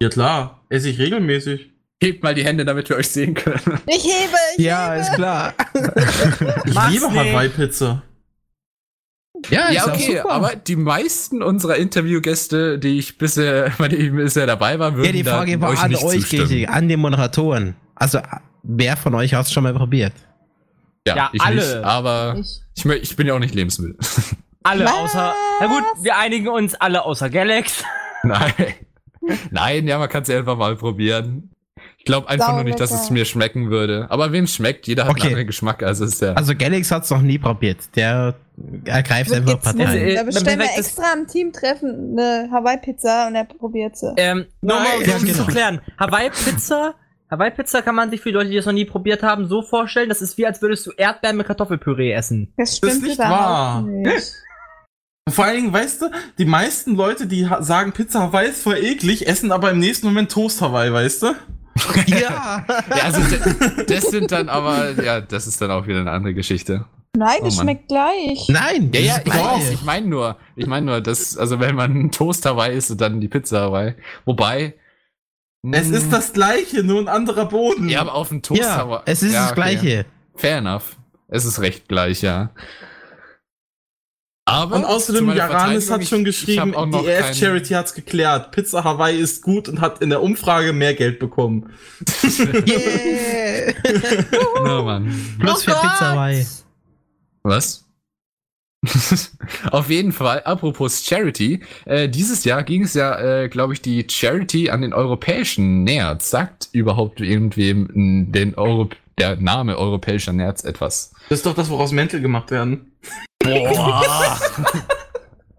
Ja 0.00 0.08
klar, 0.08 0.62
esse 0.70 0.88
ich 0.88 0.98
regelmäßig. 0.98 1.69
Hebt 2.02 2.22
mal 2.22 2.34
die 2.34 2.44
Hände, 2.44 2.64
damit 2.64 2.88
wir 2.88 2.96
euch 2.96 3.08
sehen 3.08 3.34
können. 3.34 3.60
Ich 3.86 4.04
hebe, 4.04 4.36
ich 4.56 4.64
Ja, 4.64 4.92
hebe. 4.92 5.00
ist 5.02 5.12
klar. 5.14 5.52
Ich 6.64 6.74
Mach's 6.74 6.92
liebe. 6.92 7.10
Hawaii-Pizza. 7.10 8.02
Ja, 9.48 9.70
ja, 9.70 9.86
okay, 9.86 10.20
aber 10.20 10.54
die 10.56 10.76
meisten 10.76 11.42
unserer 11.42 11.76
Interviewgäste, 11.76 12.78
die 12.78 12.98
ich 12.98 13.16
bisher, 13.18 13.72
bei 13.78 13.88
denen 13.88 14.04
ich 14.04 14.12
bisher 14.24 14.46
dabei 14.46 14.78
war, 14.78 14.94
würden 14.94 15.06
Ja, 15.06 15.12
die 15.12 15.22
da 15.22 15.36
Frage 15.38 15.60
war 15.60 15.70
euch 15.70 15.80
an 15.80 15.90
nicht 15.90 16.02
euch, 16.04 16.20
zustimmen. 16.20 16.42
richtig, 16.42 16.68
an 16.68 16.88
die 16.88 16.96
Moderatoren. 16.96 17.76
Also, 17.94 18.20
wer 18.62 18.96
von 18.96 19.14
euch 19.14 19.32
hat 19.34 19.46
es 19.46 19.52
schon 19.52 19.62
mal 19.62 19.74
probiert? 19.74 20.12
Ja, 21.06 21.16
Ja, 21.16 21.30
ich 21.32 21.40
alle. 21.42 21.56
nicht, 21.56 21.74
aber 21.84 22.36
Ich. 22.38 22.60
ich, 22.76 22.84
ich 22.86 23.16
bin 23.16 23.26
ja 23.26 23.34
auch 23.34 23.38
nicht 23.38 23.54
Lebensmittel. 23.54 23.96
Alle 24.62 24.84
Was? 24.84 24.92
außer. 24.92 25.34
Na 25.60 25.66
gut, 25.68 25.84
wir 26.02 26.18
einigen 26.18 26.48
uns 26.48 26.74
alle 26.74 27.02
außer 27.06 27.30
Galax. 27.30 27.82
Nein. 28.22 28.52
Nein, 29.50 29.86
ja, 29.88 29.96
man 29.98 30.10
kann 30.10 30.20
es 30.22 30.28
ja 30.28 30.36
einfach 30.36 30.56
mal 30.58 30.76
probieren. 30.76 31.50
Ich 32.10 32.14
glaube 32.16 32.28
einfach 32.28 32.46
Sau 32.48 32.54
nur 32.54 32.64
nicht, 32.64 32.80
dass 32.80 32.90
es 32.90 33.10
mir 33.10 33.24
schmecken 33.24 33.70
würde. 33.70 34.06
Aber 34.10 34.32
wem 34.32 34.46
schmeckt, 34.46 34.86
jeder 34.86 35.04
hat 35.04 35.10
Okay. 35.12 35.20
einen 35.22 35.28
anderen 35.30 35.46
Geschmack. 35.46 35.82
Also 35.82 36.04
ist 36.04 36.20
ja. 36.20 36.32
Also, 36.34 36.54
Galax 36.56 36.90
hat 36.90 37.04
es 37.04 37.10
noch 37.10 37.22
nie 37.22 37.38
probiert. 37.38 37.78
Der 37.96 38.34
ergreift 38.84 39.30
Wird 39.30 39.40
einfach 39.48 39.62
Partei. 39.62 39.84
Also, 39.86 40.14
Da 40.16 40.22
bestellen 40.24 40.58
wir 40.60 40.66
das- 40.66 40.76
extra 40.78 41.12
am 41.12 41.26
Teamtreffen 41.26 42.18
eine 42.18 42.48
Hawaii-Pizza 42.52 43.28
und 43.28 43.34
er 43.34 43.44
probiert 43.44 43.96
sie. 43.96 44.12
Ähm, 44.16 44.46
nur 44.60 44.76
mal 44.80 44.86
um 44.98 45.02
Ja, 45.08 45.16
es 45.16 45.22
genau. 45.24 45.34
zu 45.34 45.46
klären. 45.46 45.80
Hawaii-Pizza. 45.98 46.94
Hawaii-Pizza 47.30 47.82
kann 47.82 47.94
man 47.94 48.10
sich 48.10 48.20
für 48.20 48.30
die 48.30 48.34
Leute, 48.34 48.50
die 48.50 48.56
das 48.56 48.66
noch 48.66 48.72
nie 48.72 48.84
probiert 48.84 49.22
haben, 49.22 49.48
so 49.48 49.62
vorstellen, 49.62 50.08
das 50.08 50.20
ist 50.20 50.36
wie, 50.36 50.46
als 50.46 50.60
würdest 50.62 50.84
du 50.86 50.90
Erdbeeren 50.96 51.36
mit 51.36 51.46
Kartoffelpüree 51.46 52.12
essen. 52.12 52.52
Das 52.56 52.70
ist 52.70 52.78
stimmt 52.78 53.02
nicht 53.04 53.14
überhaupt 53.14 53.40
wahr. 53.40 53.82
nicht. 53.82 54.32
Vor 55.28 55.44
allen 55.44 55.56
Dingen, 55.56 55.72
weißt 55.72 56.02
du, 56.02 56.10
die 56.38 56.44
meisten 56.44 56.96
Leute, 56.96 57.26
die 57.28 57.48
sagen, 57.60 57.92
Pizza 57.92 58.20
Hawaii 58.22 58.48
ist 58.48 58.62
voll 58.64 58.78
eklig, 58.78 59.28
essen 59.28 59.52
aber 59.52 59.70
im 59.70 59.78
nächsten 59.78 60.08
Moment 60.08 60.32
Toast 60.32 60.60
Hawaii, 60.60 60.92
weißt 60.92 61.22
du? 61.22 61.26
Ja. 62.06 62.64
Ja, 62.66 63.02
also 63.04 63.20
das 63.86 64.04
sind 64.10 64.32
dann 64.32 64.48
aber, 64.48 65.02
ja, 65.02 65.20
das 65.20 65.46
ist 65.46 65.60
dann 65.60 65.70
auch 65.70 65.86
wieder 65.86 66.00
eine 66.00 66.10
andere 66.10 66.34
Geschichte. 66.34 66.84
Nein, 67.16 67.38
Oh 67.42 67.46
es 67.46 67.56
Mann. 67.56 67.64
schmeckt 67.66 67.88
gleich. 67.88 68.46
Nein, 68.48 68.90
Ja, 68.92 69.00
das 69.00 69.02
ja, 69.04 69.16
ist 69.16 69.26
ich, 69.26 69.34
weiß, 69.34 69.70
ich 69.72 69.82
meine 69.82 70.06
nur, 70.06 70.36
ich 70.56 70.66
meine 70.66 70.86
nur, 70.86 71.00
dass, 71.00 71.36
also 71.36 71.58
wenn 71.58 71.74
man 71.74 71.90
einen 71.90 72.10
Toast 72.12 72.46
Hawaii 72.46 72.76
isst 72.76 72.90
und 72.92 73.00
dann 73.00 73.20
die 73.20 73.28
Pizza 73.28 73.60
Hawaii, 73.62 73.94
wobei. 74.24 74.74
Es 75.72 75.88
mh, 75.88 75.96
ist 75.96 76.12
das 76.12 76.32
gleiche, 76.32 76.82
nur 76.82 77.00
ein 77.00 77.08
anderer 77.08 77.46
Boden. 77.46 77.88
Ja, 77.88 78.00
aber 78.02 78.14
auf 78.14 78.28
dem 78.28 78.42
Toast 78.42 78.60
Ja, 78.62 78.76
Hawaii. 78.76 79.02
es 79.06 79.22
ist 79.22 79.32
ja, 79.32 79.46
das 79.46 79.54
Gleiche. 79.54 80.06
Fair 80.36 80.58
enough. 80.58 80.96
Es 81.28 81.44
ist 81.44 81.60
recht 81.60 81.88
gleich, 81.88 82.22
ja. 82.22 82.50
Aber 84.50 84.76
Und 84.76 84.84
außerdem, 84.84 85.32
Jaranis 85.32 85.90
hat 85.90 86.04
schon 86.04 86.24
geschrieben, 86.24 86.74
die 86.92 87.06
EF 87.06 87.36
Charity 87.36 87.74
hat's 87.74 87.94
geklärt. 87.94 88.50
Pizza 88.50 88.82
Hawaii 88.82 89.16
ist 89.16 89.42
gut 89.42 89.68
und 89.68 89.80
hat 89.80 90.02
in 90.02 90.10
der 90.10 90.22
Umfrage 90.22 90.72
mehr 90.72 90.94
Geld 90.94 91.18
bekommen. 91.18 91.70
Yeah. 92.66 93.74
Oh 94.64 94.82
Mann. 94.82 95.36
Plus 95.38 95.64
für 95.64 95.72
Pizza 95.72 96.12
Hawaii. 96.12 96.46
Was? 97.42 97.84
Auf 99.70 99.90
jeden 99.90 100.12
Fall, 100.12 100.42
apropos 100.44 101.04
Charity, 101.04 101.60
äh, 101.84 102.08
dieses 102.08 102.44
Jahr 102.44 102.62
ging 102.62 102.84
es 102.84 102.94
ja, 102.94 103.42
äh, 103.42 103.48
glaube 103.48 103.74
ich, 103.74 103.82
die 103.82 104.06
Charity 104.08 104.70
an 104.70 104.80
den 104.80 104.94
europäischen 104.94 105.84
Nerds. 105.84 106.30
Sagt 106.30 106.68
überhaupt 106.72 107.20
irgendwem 107.20 108.32
den 108.32 108.54
Euro 108.54 108.88
der 109.20 109.36
Name 109.36 109.76
europäischer 109.78 110.32
Nerds 110.32 110.64
etwas? 110.64 111.12
Das 111.28 111.38
ist 111.38 111.46
doch 111.46 111.54
das, 111.54 111.70
woraus 111.70 111.92
Mäntel 111.92 112.20
gemacht 112.20 112.50
werden. 112.50 112.92
Boah! 113.42 114.38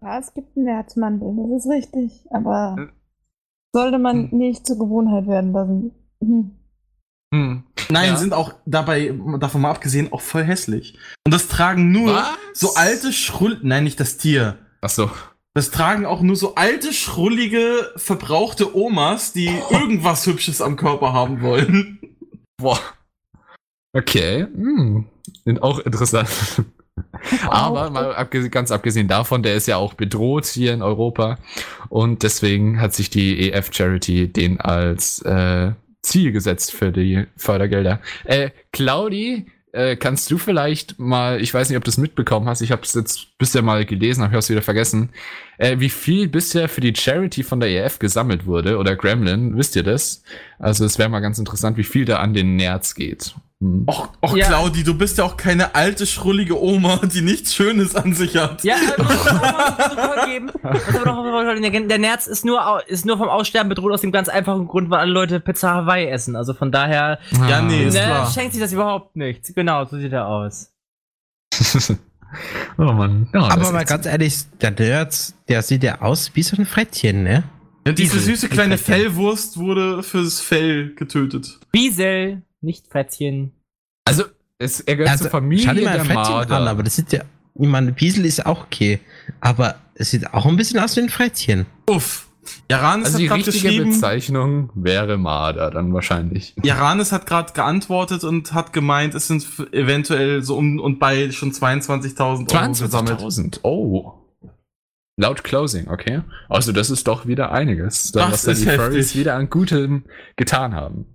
Ja, 0.02 0.18
es 0.20 0.34
gibt 0.34 0.58
einen 0.58 0.68
Herzmantel, 0.68 1.34
das 1.52 1.66
ist 1.66 1.72
richtig. 1.72 2.12
Aber 2.32 2.76
Hm. 2.78 2.90
sollte 3.74 4.00
man 4.00 4.30
nicht 4.32 4.66
zur 4.66 4.80
Gewohnheit 4.80 5.28
werden 5.28 5.52
lassen. 5.54 5.92
Hm. 6.24 6.52
hm. 7.34 7.64
Nein, 7.90 8.10
Ja. 8.10 8.16
sind 8.18 8.34
auch 8.34 8.54
dabei, 8.66 9.14
davon 9.40 9.62
mal 9.62 9.70
abgesehen, 9.72 10.12
auch 10.12 10.22
voll 10.22 10.44
hässlich. 10.44 10.98
Und 11.26 11.34
das 11.34 11.48
tragen 11.48 11.92
nur 11.92 12.14
Was? 12.16 12.30
so 12.54 12.74
alte 12.76 13.14
Schrull... 13.14 13.60
Nein, 13.64 13.84
nicht 13.84 14.00
das 14.00 14.18
Tier. 14.18 14.58
Ach 14.82 14.90
so. 14.90 15.10
Das 15.54 15.70
tragen 15.70 16.06
auch 16.06 16.22
nur 16.22 16.38
so 16.38 16.56
alte, 16.56 16.94
schrullige, 16.94 17.92
verbrauchte 17.98 18.76
Omas, 18.76 19.34
die 19.34 19.50
irgendwas 19.70 20.26
Hübsches 20.26 20.62
am 20.62 20.78
Körper 20.78 21.12
haben 21.14 21.42
wollen. 21.42 22.00
Boah. 22.58 22.80
Okay. 23.94 24.44
Hm. 24.44 25.06
Sind 25.46 25.62
auch 25.62 25.80
interessant. 25.80 26.30
Aber 27.50 27.90
mal 27.90 28.16
abge 28.16 28.50
ganz 28.50 28.72
abgesehen 28.72 29.08
davon, 29.08 29.44
der 29.44 29.56
ist 29.56 29.68
ja 29.68 29.78
auch 29.78 29.94
bedroht 29.94 30.46
hier 30.46 30.74
in 30.74 30.82
Europa. 30.82 31.38
Und 31.90 32.24
deswegen 32.24 32.82
hat 32.82 32.94
sich 32.94 33.10
die 33.10 33.52
EF 33.52 33.74
Charity 33.74 34.28
den 34.28 34.60
als 34.60 35.22
äh, 35.22 35.72
Ziel 36.02 36.32
gesetzt 36.32 36.74
für 36.74 36.92
die 36.92 37.26
Fördergelder. 37.38 38.02
Äh, 38.26 38.52
Claudi, 38.72 39.46
äh, 39.72 39.96
kannst 39.96 40.30
du 40.32 40.38
vielleicht 40.38 41.00
mal, 41.00 41.42
ich 41.42 41.54
weiß 41.54 41.70
nicht, 41.70 41.78
ob 41.78 41.84
du 41.84 41.90
es 41.90 41.98
mitbekommen 41.98 42.48
hast, 42.48 42.62
ich 42.62 42.72
habe 42.72 42.82
es 42.84 42.94
jetzt 42.94 43.38
bisher 43.38 43.62
mal 43.62 43.86
gelesen, 43.86 44.22
aber 44.22 44.32
ich 44.32 44.34
habe 44.34 44.40
es 44.40 44.50
wieder 44.50 44.62
vergessen, 44.62 45.10
äh, 45.62 45.80
wie 45.80 45.90
viel 45.90 46.28
bisher 46.28 46.68
für 46.68 46.82
die 46.82 46.94
Charity 46.96 47.44
von 47.44 47.60
der 47.60 47.70
EF 47.70 48.00
gesammelt 48.00 48.48
wurde 48.48 48.78
oder 48.80 48.96
Gremlin, 48.96 49.56
wisst 49.58 49.76
ihr 49.76 49.84
das? 49.84 50.24
Also 50.58 50.86
es 50.86 50.98
wäre 50.98 51.08
mal 51.08 51.20
ganz 51.20 51.38
interessant, 51.38 51.78
wie 51.78 51.84
viel 51.84 52.06
da 52.06 52.18
an 52.18 52.34
den 52.34 52.56
Nerds 52.56 52.96
geht. 52.96 53.36
Hm. 53.62 53.84
Och, 53.88 54.10
och 54.22 54.36
Ja. 54.36 54.48
Claudi, 54.48 54.84
du 54.84 54.96
bist 54.98 55.20
ja 55.20 55.24
auch 55.24 55.38
keine 55.38 55.76
alte, 55.76 56.08
schrullige 56.08 56.60
Oma, 56.60 57.00
die 57.04 57.22
nichts 57.22 57.54
Schönes 57.54 57.96
an 57.96 58.16
sich 58.16 58.36
hat. 58.38 58.64
Ja, 58.64 58.76
äh, 58.98 60.40
muss. 60.40 60.54
Der 61.88 62.00
Nerz 62.00 62.26
ist 62.26 62.44
nur, 62.44 62.82
ist 62.88 63.06
nur 63.06 63.20
vom 63.20 63.30
Aussterben 63.30 63.70
bedroht 63.70 63.94
aus 63.94 64.02
dem 64.02 64.12
ganz 64.12 64.30
einfachen 64.30 64.68
Grund, 64.68 64.90
weil 64.90 65.00
alle 65.02 65.12
Leute 65.12 65.40
Pizza 65.40 65.76
Hawaii 65.76 66.08
essen. 66.08 66.36
Also 66.36 66.56
von 66.56 66.72
daher 66.72 67.20
Ja, 67.48 67.62
nee, 67.62 67.86
ist 67.86 67.94
ne, 67.94 68.00
klar. 68.02 68.32
schenkt 68.32 68.54
sich 68.54 68.62
das 68.64 68.74
überhaupt 68.74 69.16
nichts. 69.16 69.54
Genau, 69.54 69.86
so 69.86 69.98
sieht 70.00 70.12
er 70.14 70.28
aus. 70.28 70.74
oh 72.78 72.84
Mann. 72.84 73.28
Ja, 73.34 73.42
Aber 73.50 73.72
mal 73.72 73.86
ganz 73.86 74.06
ehrlich, 74.06 74.44
der 74.62 74.72
Nerd, 74.72 75.34
der 75.48 75.62
sieht 75.62 75.84
ja 75.84 76.02
aus 76.02 76.32
wie 76.34 76.44
so 76.44 76.58
ein 76.58 76.66
Frettchen, 76.66 77.24
ne? 77.24 77.44
Ja, 77.86 77.94
diese 77.94 78.18
Diesel. 78.18 78.36
süße 78.36 78.50
kleine 78.50 78.78
Frettchen. 78.78 79.06
Fellwurst 79.14 79.58
wurde 79.58 80.04
fürs 80.04 80.40
Fell 80.40 80.94
getötet. 80.96 81.60
Biesel, 81.72 82.44
nicht 82.62 82.88
Frettchen. 82.88 83.52
Also, 84.06 84.24
es, 84.60 84.82
er 84.82 84.96
gehört 84.98 85.18
zur 85.18 85.30
Familie 85.32 85.66
schau 85.66 85.74
dir 85.74 85.84
mal 85.84 85.94
der 85.94 86.02
ein 86.02 86.06
Frettchen 86.08 86.34
Marder. 86.34 86.58
an, 86.58 86.68
aber 86.68 86.84
das 86.84 86.96
sieht 86.96 87.12
ja, 87.12 87.22
ich 87.56 87.68
meine, 87.68 87.92
Piesel 87.92 88.26
ist 88.26 88.46
auch 88.46 88.64
okay. 88.66 89.00
Aber 89.40 89.76
es 89.96 90.12
sieht 90.12 90.32
auch 90.34 90.46
ein 90.46 90.56
bisschen 90.56 90.80
aus 90.80 90.96
wie 90.96 91.02
ein 91.02 91.10
Frettchen. 91.10 91.66
Uff. 91.90 92.28
Jaranis 92.70 93.08
also 93.08 93.18
hat 93.18 93.22
die 93.22 93.28
gerade 93.28 93.46
richtige 93.46 93.68
geschrieben, 93.68 93.92
Bezeichnung 93.92 94.70
wäre 94.76 95.18
Marder 95.18 95.72
dann 95.72 95.94
wahrscheinlich. 95.94 96.56
Jaranis 96.64 97.12
hat 97.12 97.26
gerade 97.26 97.54
geantwortet 97.54 98.24
und 98.24 98.54
hat 98.54 98.74
gemeint, 98.74 99.16
es 99.16 99.28
sind 99.28 99.46
eventuell 99.72 100.44
so 100.44 100.58
um 100.58 100.80
und 100.80 101.00
bei 101.00 101.32
schon 101.32 101.52
22.000 101.52 102.20
Euro 102.22 102.70
gesammelt. 102.70 103.20
22.000. 103.20 103.60
Oh. 103.64 104.14
Laut 105.18 105.44
Closing, 105.44 105.88
okay. 105.90 106.22
Also 106.50 106.72
das 106.72 106.90
ist 106.90 107.08
doch 107.08 107.28
wieder 107.28 107.52
einiges. 107.52 108.12
Dann, 108.12 108.32
Das 108.32 108.34
was 108.34 108.42
da 108.44 108.52
ist 108.52 108.66
die 108.66 108.70
Furries 108.70 109.16
wieder 109.16 109.36
an 109.36 109.50
Gutem 109.50 110.04
getan 110.36 110.74
haben. 110.74 111.06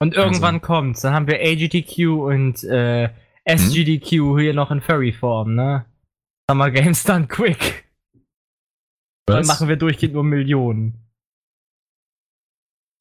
Und 0.00 0.14
irgendwann 0.14 0.60
kommt's. 0.60 1.00
Dann 1.00 1.14
haben 1.14 1.26
wir 1.26 1.40
AGDQ 1.40 2.20
und 2.20 2.64
äh, 2.64 3.08
SGDQ 3.44 4.38
hier 4.38 4.52
noch 4.52 4.70
in 4.70 4.80
Furry-Form, 4.80 5.54
ne? 5.54 5.86
Summer 6.50 6.70
Games 6.70 7.04
Done 7.04 7.26
Quick. 7.26 7.83
Dann 9.26 9.40
Was? 9.40 9.46
machen 9.46 9.68
wir 9.68 9.76
durchgehend 9.76 10.14
nur 10.14 10.24
Millionen. 10.24 11.00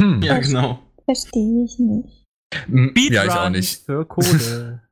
Hm. 0.02 0.22
Ja, 0.22 0.40
genau. 0.40 0.80
Verstehe 1.06 1.66
ich 1.66 1.78
nicht. 1.80 2.26
Hm, 2.66 2.94
Ja, 2.95 3.26
ich 3.26 3.32
auch 3.32 3.50
nicht. 3.50 3.86
Für 3.86 4.06
Kohle. 4.06 4.82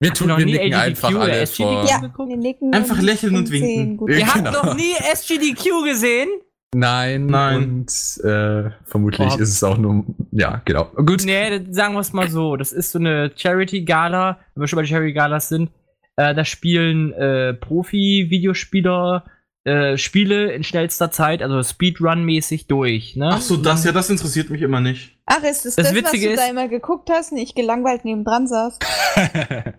Wir 0.00 0.12
tun, 0.12 0.26
noch 0.28 0.36
wir 0.38 0.44
nicken 0.44 0.74
einfach 0.74 1.14
alle 1.14 1.46
vor. 1.46 1.84
Ja, 1.88 2.02
wir 2.02 2.36
nicken 2.36 2.74
Einfach 2.74 3.00
lächeln 3.00 3.36
und 3.36 3.50
winken. 3.50 3.96
Gut. 3.96 4.10
Ja, 4.12 4.18
Ihr 4.18 4.26
habt 4.26 4.44
genau. 4.44 4.62
noch 4.64 4.74
nie 4.74 4.92
SGDQ 5.12 5.84
gesehen? 5.84 6.28
Nein, 6.74 7.26
Nein. 7.26 7.56
und 7.56 8.20
äh, 8.24 8.70
vermutlich 8.84 9.30
Oh. 9.32 9.36
ist 9.38 9.48
es 9.50 9.62
auch 9.64 9.78
nur, 9.78 10.04
ja, 10.32 10.60
genau. 10.66 10.86
Gut. 10.96 11.22
Nee, 11.24 11.58
das- 11.60 11.74
sagen 11.74 11.94
wir 11.94 12.00
es 12.00 12.12
mal 12.12 12.28
so. 12.28 12.56
Das 12.56 12.72
ist 12.72 12.90
so 12.90 12.98
eine 12.98 13.32
Charity-Gala, 13.34 14.40
wenn 14.54 14.60
wir 14.62 14.66
schon 14.68 14.78
bei 14.78 14.84
Charity-Galas 14.84 15.48
sind. 15.48 15.70
Äh, 16.16 16.34
da 16.34 16.44
spielen 16.44 17.12
äh, 17.14 17.54
Profi-Videospieler 17.54 19.24
äh, 19.64 19.96
Spiele 19.96 20.52
in 20.52 20.62
schnellster 20.62 21.10
Zeit, 21.10 21.42
also 21.42 21.58
Speedrun-mäßig 21.62 22.66
durch. 22.66 23.16
Ne? 23.16 23.30
Ach 23.32 23.40
so, 23.40 23.56
das, 23.56 23.84
ja, 23.84 23.92
das 23.92 24.10
interessiert 24.10 24.50
mich 24.50 24.62
immer 24.62 24.80
nicht. 24.80 25.16
Ach, 25.26 25.42
ist 25.42 25.64
es 25.66 25.76
Das 25.76 25.86
das, 25.86 25.94
Witzige 25.94 26.26
was 26.26 26.32
du 26.32 26.36
da 26.36 26.44
ist- 26.44 26.50
immer 26.50 26.68
geguckt 26.68 27.08
hast 27.10 27.32
und 27.32 27.38
ich 27.38 27.54
gelangweilt 27.54 28.04
nebendran 28.04 28.46
saß? 28.46 28.78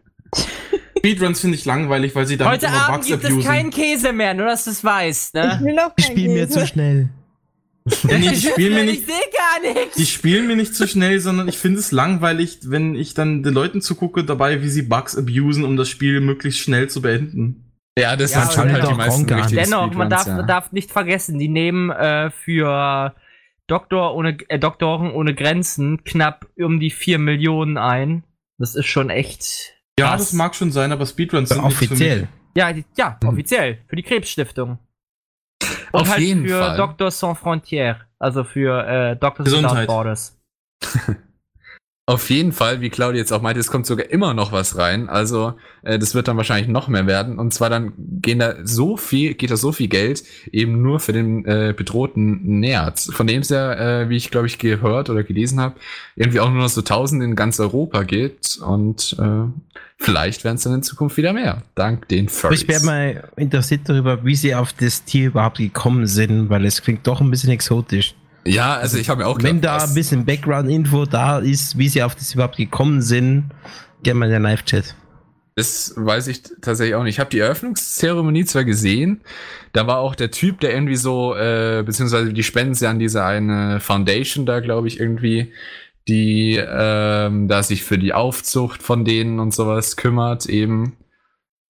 Speedruns 0.98 1.40
finde 1.40 1.56
ich 1.58 1.66
langweilig, 1.66 2.16
weil 2.16 2.26
sie 2.26 2.36
damit 2.38 2.54
Heute 2.54 2.66
immer 2.66 2.84
Abend 2.90 2.96
Bugs 2.96 3.08
gibt 3.08 3.24
es 3.24 3.30
abusen. 3.30 3.48
keinen 3.50 3.70
Käse 3.70 4.12
mehr, 4.12 4.34
nur 4.34 4.48
dass 4.48 4.64
du 4.66 4.72
es 4.72 4.84
weißt. 4.84 5.36
Ich 5.36 5.42
Ne? 5.44 5.60
will 5.64 5.80
auch 5.80 5.92
Ich 5.98 6.06
kein 6.08 6.12
spiele 6.18 6.34
mir 6.34 6.50
zu 6.50 6.66
schnell. 6.66 7.10
Nee, 8.04 8.18
die 8.30 8.36
spielen 8.36 8.74
mir 8.74 8.84
ich 8.86 8.90
nicht, 9.02 9.06
sehe 9.06 9.16
gar 9.16 9.72
nichts. 9.76 9.96
die 9.96 10.08
spielen 10.08 10.48
mir 10.48 10.56
nicht 10.56 10.74
zu 10.74 10.88
schnell, 10.88 11.20
sondern 11.20 11.48
ich 11.48 11.60
finde 11.60 11.78
es 11.80 11.92
langweilig, 11.92 12.58
wenn 12.64 12.96
ich 12.96 13.14
dann 13.14 13.44
den 13.44 13.54
Leuten 13.54 13.80
zugucke 13.80 14.24
dabei, 14.24 14.64
wie 14.64 14.70
sie 14.70 14.82
Bugs 14.82 15.16
abusen, 15.16 15.64
um 15.64 15.78
das 15.78 15.88
Spiel 15.88 16.20
möglichst 16.20 16.62
schnell 16.62 16.90
zu 16.90 17.04
beenden. 17.04 17.65
Ja, 17.98 18.16
das 18.16 18.34
Ja, 18.34 18.42
sind 18.46 18.72
halt 18.74 18.88
die 18.90 18.94
meisten 18.94 19.30
richtigen 19.34 19.64
Dennoch, 19.64 19.94
man 19.94 20.10
darf, 20.10 20.28
ja. 20.28 20.42
darf 20.44 20.72
nicht 20.72 20.92
vergessen, 20.92 21.40
die 21.40 21.48
nehmen 21.48 21.90
äh, 21.92 22.30
für 22.30 23.16
Doktor 23.68 24.16
ohne, 24.16 24.38
äh, 24.50 24.60
Doktoren 24.60 25.12
ohne 25.12 25.34
Grenzen 25.34 26.04
knapp 26.04 26.46
um 26.58 26.80
die 26.80 26.92
4 26.92 27.20
Millionen 27.20 27.78
ein. 27.78 28.24
Das 28.58 28.76
ist 28.76 28.86
schon 28.86 29.10
echt. 29.10 29.74
Ja, 29.98 30.08
krass. 30.10 30.22
das 30.22 30.34
mag 30.34 30.56
schon 30.56 30.72
sein, 30.72 30.92
aber 30.92 31.06
Speedruns 31.06 31.50
sind 31.50 31.62
Offiziell. 31.62 32.22
mich. 32.22 32.30
Ja, 32.58 32.74
die, 32.74 32.86
ja, 32.98 33.18
Hm. 33.22 33.30
offiziell. 33.30 33.80
Für 33.88 33.96
die 33.96 34.04
Krebsstiftung. 34.04 34.78
Und 35.92 36.02
Auf 36.02 36.10
halt 36.10 36.20
jeden 36.20 36.46
für 36.46 36.60
Fall. 36.60 36.78
Doctor 36.78 37.12
Sans 37.12 37.40
Frontières. 37.40 37.98
Also 38.20 38.44
für 38.44 38.86
äh, 38.86 39.16
Doctors 39.16 39.52
Without. 39.52 39.86
Borders. 39.88 40.38
Auf 42.08 42.30
jeden 42.30 42.52
Fall, 42.52 42.82
wie 42.82 42.92
Claudia 42.92 43.20
jetzt 43.20 43.32
auch 43.32 43.42
meinte, 43.42 43.60
es 43.60 43.72
kommt 43.72 43.88
sogar 43.88 44.12
immer 44.12 44.36
noch 44.36 44.52
was 44.52 44.78
rein. 44.78 45.10
Also 45.10 45.56
äh, 45.82 45.98
das 45.98 46.14
wird 46.14 46.28
dann 46.28 46.38
wahrscheinlich 46.38 46.68
noch 46.68 46.88
mehr 46.88 47.08
werden. 47.08 47.40
Und 47.40 47.52
zwar 47.52 47.72
dann 47.72 47.94
gehen 47.98 48.38
da 48.38 48.58
so 48.64 48.96
viel, 48.96 49.34
geht 49.34 49.50
da 49.50 49.58
so 49.58 49.72
viel 49.72 49.88
Geld 49.88 50.24
eben 50.52 50.84
nur 50.84 51.00
für 51.00 51.14
den 51.14 51.46
äh, 51.46 51.74
bedrohten 51.76 52.60
Nerz. 52.60 53.10
Von 53.12 53.26
dem 53.26 53.42
es 53.42 53.50
ja, 53.50 54.02
äh, 54.02 54.10
wie 54.10 54.18
ich 54.18 54.30
glaube 54.30 54.46
ich 54.46 54.60
gehört 54.60 55.10
oder 55.10 55.24
gelesen 55.24 55.60
habe, 55.60 55.78
irgendwie 56.16 56.42
auch 56.42 56.52
nur 56.52 56.62
noch 56.62 56.70
so 56.70 56.82
1000 56.82 57.24
in 57.24 57.36
ganz 57.36 57.60
Europa 57.60 58.04
gibt. 58.04 58.58
Und 58.58 59.16
äh, 59.20 59.50
vielleicht 59.98 60.44
werden 60.44 60.58
es 60.58 60.64
dann 60.64 60.76
in 60.76 60.84
Zukunft 60.84 61.18
wieder 61.18 61.34
mehr. 61.34 61.64
Dank 61.74 62.08
den 62.10 62.30
Furries. 62.30 62.62
ich 62.62 62.68
wäre 62.68 62.86
mal 62.86 63.30
interessiert 63.36 63.82
darüber, 63.86 64.24
wie 64.24 64.36
sie 64.36 64.54
auf 64.54 64.74
das 64.74 65.06
Tier 65.06 65.30
überhaupt 65.30 65.58
gekommen 65.58 66.06
sind, 66.06 66.52
weil 66.52 66.66
es 66.66 66.84
klingt 66.84 67.08
doch 67.08 67.20
ein 67.20 67.32
bisschen 67.32 67.50
exotisch. 67.50 68.14
Ja, 68.46 68.76
also 68.76 68.98
ich 68.98 69.10
habe 69.10 69.22
mir 69.24 69.28
auch 69.28 69.38
Wenn 69.42 69.58
gedacht, 69.58 69.80
da 69.80 69.84
was- 69.84 69.90
ein 69.92 69.96
bisschen 69.96 70.26
Background-Info 70.26 71.06
da 71.06 71.40
ist, 71.40 71.78
wie 71.78 71.90
sie 71.90 72.04
auf 72.04 72.16
das 72.16 72.34
überhaupt 72.34 72.58
gekommen 72.58 73.02
sind, 73.02 73.50
gerne 74.04 74.20
mal 74.20 74.26
in 74.28 74.34
den 74.34 74.44
Live-Chat. 74.44 74.96
Das 75.58 75.94
weiß 75.96 76.28
ich 76.28 76.44
tatsächlich 76.62 76.96
auch 76.96 77.04
nicht. 77.04 77.16
Ich 77.16 77.20
habe 77.20 77.30
die 77.30 77.40
Eröffnungszeremonie 77.40 78.44
zwar 78.44 78.66
gesehen, 78.66 79.22
da 79.72 79.88
war 79.88 80.00
auch 80.00 80.14
der 80.16 80.30
Typ, 80.32 80.60
der 80.60 80.74
irgendwie 80.74 80.98
so, 80.98 81.34
äh, 81.34 81.82
beziehungsweise 81.86 82.34
die 82.34 82.44
spenden 82.44 82.74
sie 82.76 82.88
an 82.88 83.00
diese 83.00 83.24
eine 83.24 83.80
Foundation 83.80 84.46
da, 84.46 84.60
glaube 84.60 84.88
ich, 84.90 85.00
irgendwie, 85.00 85.54
die 86.10 86.58
ähm, 86.58 87.48
da 87.48 87.64
sich 87.64 87.84
für 87.84 87.98
die 87.98 88.14
Aufzucht 88.14 88.84
von 88.84 89.06
denen 89.06 89.40
und 89.40 89.54
sowas 89.56 89.96
kümmert 89.96 90.46
eben 90.46 90.98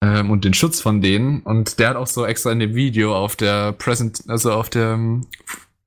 ähm, 0.02 0.30
und 0.32 0.44
den 0.44 0.52
Schutz 0.52 0.80
von 0.80 1.00
denen. 1.00 1.42
Und 1.42 1.78
der 1.78 1.90
hat 1.90 1.96
auch 1.96 2.08
so 2.08 2.26
extra 2.26 2.50
in 2.52 2.58
dem 2.58 2.74
Video 2.74 3.16
auf 3.16 3.36
der 3.36 3.70
Present, 3.72 4.24
also 4.26 4.52
auf 4.52 4.68
der 4.68 4.98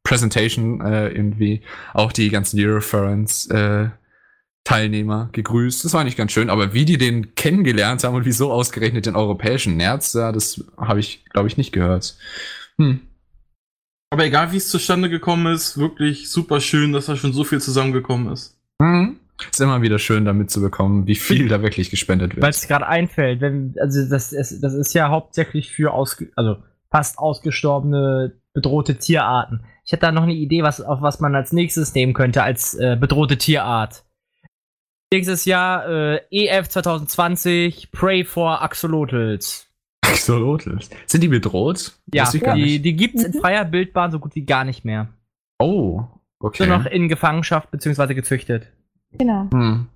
Presentation 0.09 0.81
äh, 0.81 1.09
irgendwie 1.09 1.61
auch 1.93 2.11
die 2.11 2.29
ganzen 2.29 2.59
Euroference 2.59 3.45
äh, 3.51 3.89
Teilnehmer 4.63 5.29
gegrüßt. 5.33 5.85
Das 5.85 5.93
war 5.93 6.03
nicht 6.03 6.17
ganz 6.17 6.31
schön, 6.31 6.49
aber 6.49 6.73
wie 6.73 6.83
die 6.83 6.97
den 6.97 7.35
kennengelernt 7.35 8.03
haben 8.03 8.15
und 8.15 8.25
wieso 8.25 8.51
ausgerechnet 8.51 9.05
den 9.05 9.15
europäischen 9.15 9.77
Nerz, 9.77 10.13
ja, 10.13 10.31
das 10.31 10.63
habe 10.77 10.99
ich, 10.99 11.25
glaube 11.25 11.47
ich, 11.47 11.57
nicht 11.57 11.71
gehört. 11.71 12.17
Hm. 12.77 13.01
Aber 14.09 14.25
egal 14.25 14.51
wie 14.51 14.57
es 14.57 14.69
zustande 14.69 15.11
gekommen 15.11 15.53
ist, 15.53 15.77
wirklich 15.77 16.31
super 16.31 16.59
schön, 16.59 16.91
dass 16.91 17.05
da 17.05 17.15
schon 17.15 17.31
so 17.31 17.43
viel 17.43 17.61
zusammengekommen 17.61 18.33
ist. 18.33 18.59
Mhm. 18.79 19.17
Ist 19.51 19.61
immer 19.61 19.83
wieder 19.83 19.99
schön, 19.99 20.25
da 20.25 20.33
mitzubekommen, 20.33 21.05
wie 21.05 21.15
viel 21.15 21.47
da 21.47 21.61
wirklich 21.61 21.91
gespendet 21.91 22.35
Weil 22.35 22.41
wird. 22.41 22.55
es 22.55 22.67
gerade 22.67 22.87
einfällt, 22.87 23.41
wenn, 23.41 23.75
also 23.79 24.09
das 24.09 24.33
ist, 24.33 24.63
das 24.63 24.73
ist 24.73 24.93
ja 24.93 25.09
hauptsächlich 25.09 25.71
für 25.71 25.93
ausge, 25.93 26.31
also 26.35 26.57
fast 26.89 27.19
ausgestorbene 27.19 28.38
bedrohte 28.53 28.97
Tierarten. 28.97 29.63
Ich 29.85 29.91
hätte 29.91 30.01
da 30.01 30.11
noch 30.11 30.23
eine 30.23 30.33
Idee, 30.33 30.63
was, 30.63 30.81
auf 30.81 31.01
was 31.01 31.19
man 31.19 31.35
als 31.35 31.51
nächstes 31.51 31.93
nehmen 31.93 32.13
könnte 32.13 32.43
als 32.43 32.73
äh, 32.75 32.97
bedrohte 32.99 33.37
Tierart. 33.37 34.03
Nächstes 35.11 35.45
Jahr 35.45 35.87
äh, 35.89 36.21
EF 36.29 36.67
2020 36.67 37.91
Pray 37.91 38.23
for 38.23 38.61
Axolotls. 38.61 39.67
Axolotls. 40.01 40.89
Sind 41.07 41.21
die 41.21 41.27
bedroht? 41.27 41.93
Ja, 42.13 42.23
Wusste 42.23 42.37
ich 42.37 42.43
gar 42.43 42.55
die, 42.55 42.79
die 42.79 42.95
gibt's 42.95 43.23
in 43.23 43.33
freier 43.33 43.65
Bildbahn 43.65 44.11
so 44.11 44.19
gut 44.19 44.35
wie 44.35 44.45
gar 44.45 44.63
nicht 44.63 44.85
mehr. 44.85 45.09
Oh, 45.57 46.03
okay. 46.39 46.67
Nur 46.67 46.77
noch 46.77 46.85
in 46.85 47.09
Gefangenschaft 47.09 47.71
beziehungsweise 47.71 48.13
gezüchtet. 48.13 48.67
Genau. 49.11 49.47
Hm. 49.51 49.87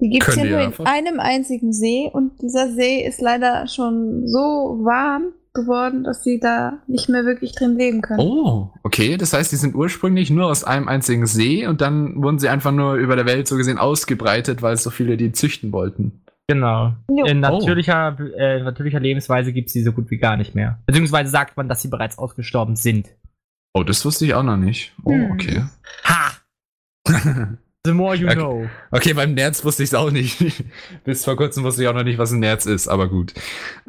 Die 0.00 0.08
gibt 0.08 0.28
es 0.28 0.36
ja 0.36 0.44
nur 0.44 0.60
in 0.60 0.86
einem 0.86 1.18
einzigen 1.18 1.72
See 1.72 2.08
und 2.12 2.40
dieser 2.40 2.70
See 2.70 3.04
ist 3.04 3.20
leider 3.20 3.66
schon 3.66 4.28
so 4.28 4.78
warm 4.82 5.32
geworden, 5.54 6.02
dass 6.04 6.22
sie 6.24 6.40
da 6.40 6.78
nicht 6.86 7.08
mehr 7.08 7.24
wirklich 7.24 7.52
drin 7.52 7.76
leben 7.78 8.02
können. 8.02 8.20
Oh, 8.20 8.72
okay. 8.82 9.16
Das 9.16 9.32
heißt, 9.32 9.52
die 9.52 9.56
sind 9.56 9.74
ursprünglich 9.74 10.30
nur 10.30 10.46
aus 10.46 10.64
einem 10.64 10.88
einzigen 10.88 11.26
See 11.26 11.66
und 11.66 11.80
dann 11.80 12.20
wurden 12.22 12.38
sie 12.38 12.48
einfach 12.48 12.72
nur 12.72 12.94
über 12.94 13.16
der 13.16 13.24
Welt 13.24 13.46
so 13.48 13.56
gesehen 13.56 13.78
ausgebreitet, 13.78 14.62
weil 14.62 14.76
so 14.76 14.90
viele 14.90 15.16
die 15.16 15.32
züchten 15.32 15.72
wollten. 15.72 16.20
Genau. 16.48 16.92
Jo. 17.08 17.24
In 17.24 17.40
natürlicher, 17.40 18.18
äh, 18.36 18.62
natürlicher 18.62 19.00
Lebensweise 19.00 19.52
gibt's 19.52 19.72
die 19.72 19.82
so 19.82 19.92
gut 19.92 20.10
wie 20.10 20.18
gar 20.18 20.36
nicht 20.36 20.54
mehr. 20.54 20.80
Beziehungsweise 20.86 21.30
sagt 21.30 21.56
man, 21.56 21.68
dass 21.68 21.80
sie 21.80 21.88
bereits 21.88 22.18
ausgestorben 22.18 22.76
sind. 22.76 23.08
Oh, 23.72 23.82
das 23.84 24.04
wusste 24.04 24.26
ich 24.26 24.34
auch 24.34 24.42
noch 24.42 24.56
nicht. 24.58 24.92
Oh, 25.04 25.12
Hm. 25.12 25.30
okay. 25.32 25.64
The 27.86 27.92
more 27.92 28.14
you 28.16 28.26
Okay. 28.26 28.34
know. 28.36 28.68
Okay, 28.90 29.12
beim 29.12 29.34
Nerz 29.34 29.62
wusste 29.64 29.82
ich 29.82 29.90
es 29.90 29.94
auch 29.94 30.10
nicht. 30.10 30.38
Bis 31.04 31.24
vor 31.24 31.36
kurzem 31.36 31.64
wusste 31.64 31.82
ich 31.82 31.88
auch 31.88 31.94
noch 31.94 32.02
nicht, 32.04 32.18
was 32.18 32.32
ein 32.32 32.38
Nerz 32.40 32.64
ist, 32.66 32.88
aber 32.88 33.08
gut. 33.08 33.34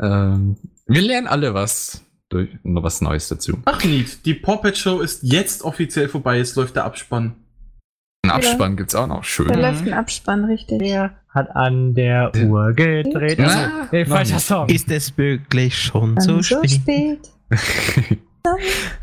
Ähm, 0.01 0.57
wir 0.85 1.01
lernen 1.01 1.27
alle 1.27 1.53
was, 1.53 2.03
durch, 2.29 2.49
noch 2.63 2.83
was 2.83 2.99
Neues 3.01 3.29
dazu. 3.29 3.57
Ach 3.65 3.83
neat, 3.85 4.25
die 4.25 4.33
Puppet 4.33 4.77
Show 4.77 4.99
ist 4.99 5.23
jetzt 5.23 5.63
offiziell 5.63 6.09
vorbei, 6.09 6.37
jetzt 6.37 6.55
läuft 6.57 6.75
der 6.75 6.83
Abspann. 6.83 7.35
Einen 8.23 8.31
Abspann 8.31 8.75
gibt's 8.75 8.95
auch 8.95 9.07
noch. 9.07 9.19
Da 9.19 9.23
Schön. 9.23 9.47
läuft 9.47 9.87
ein 9.87 9.93
Abspann, 9.93 10.45
richtig. 10.45 10.81
Hat 11.29 11.55
an 11.55 11.93
der 11.93 12.33
Uhr 12.35 12.73
gedreht. 12.73 13.37
Na, 13.39 13.45
Also, 13.45 13.87
nee, 13.93 14.05
falscher. 14.05 14.39
Song. 14.39 14.67
Ist 14.67 14.89
es 14.91 15.17
wirklich 15.17 15.77
schon 15.77 16.19
so 16.19 16.41
so 16.41 16.61
spät? 16.63 16.71
spät. 16.71 18.19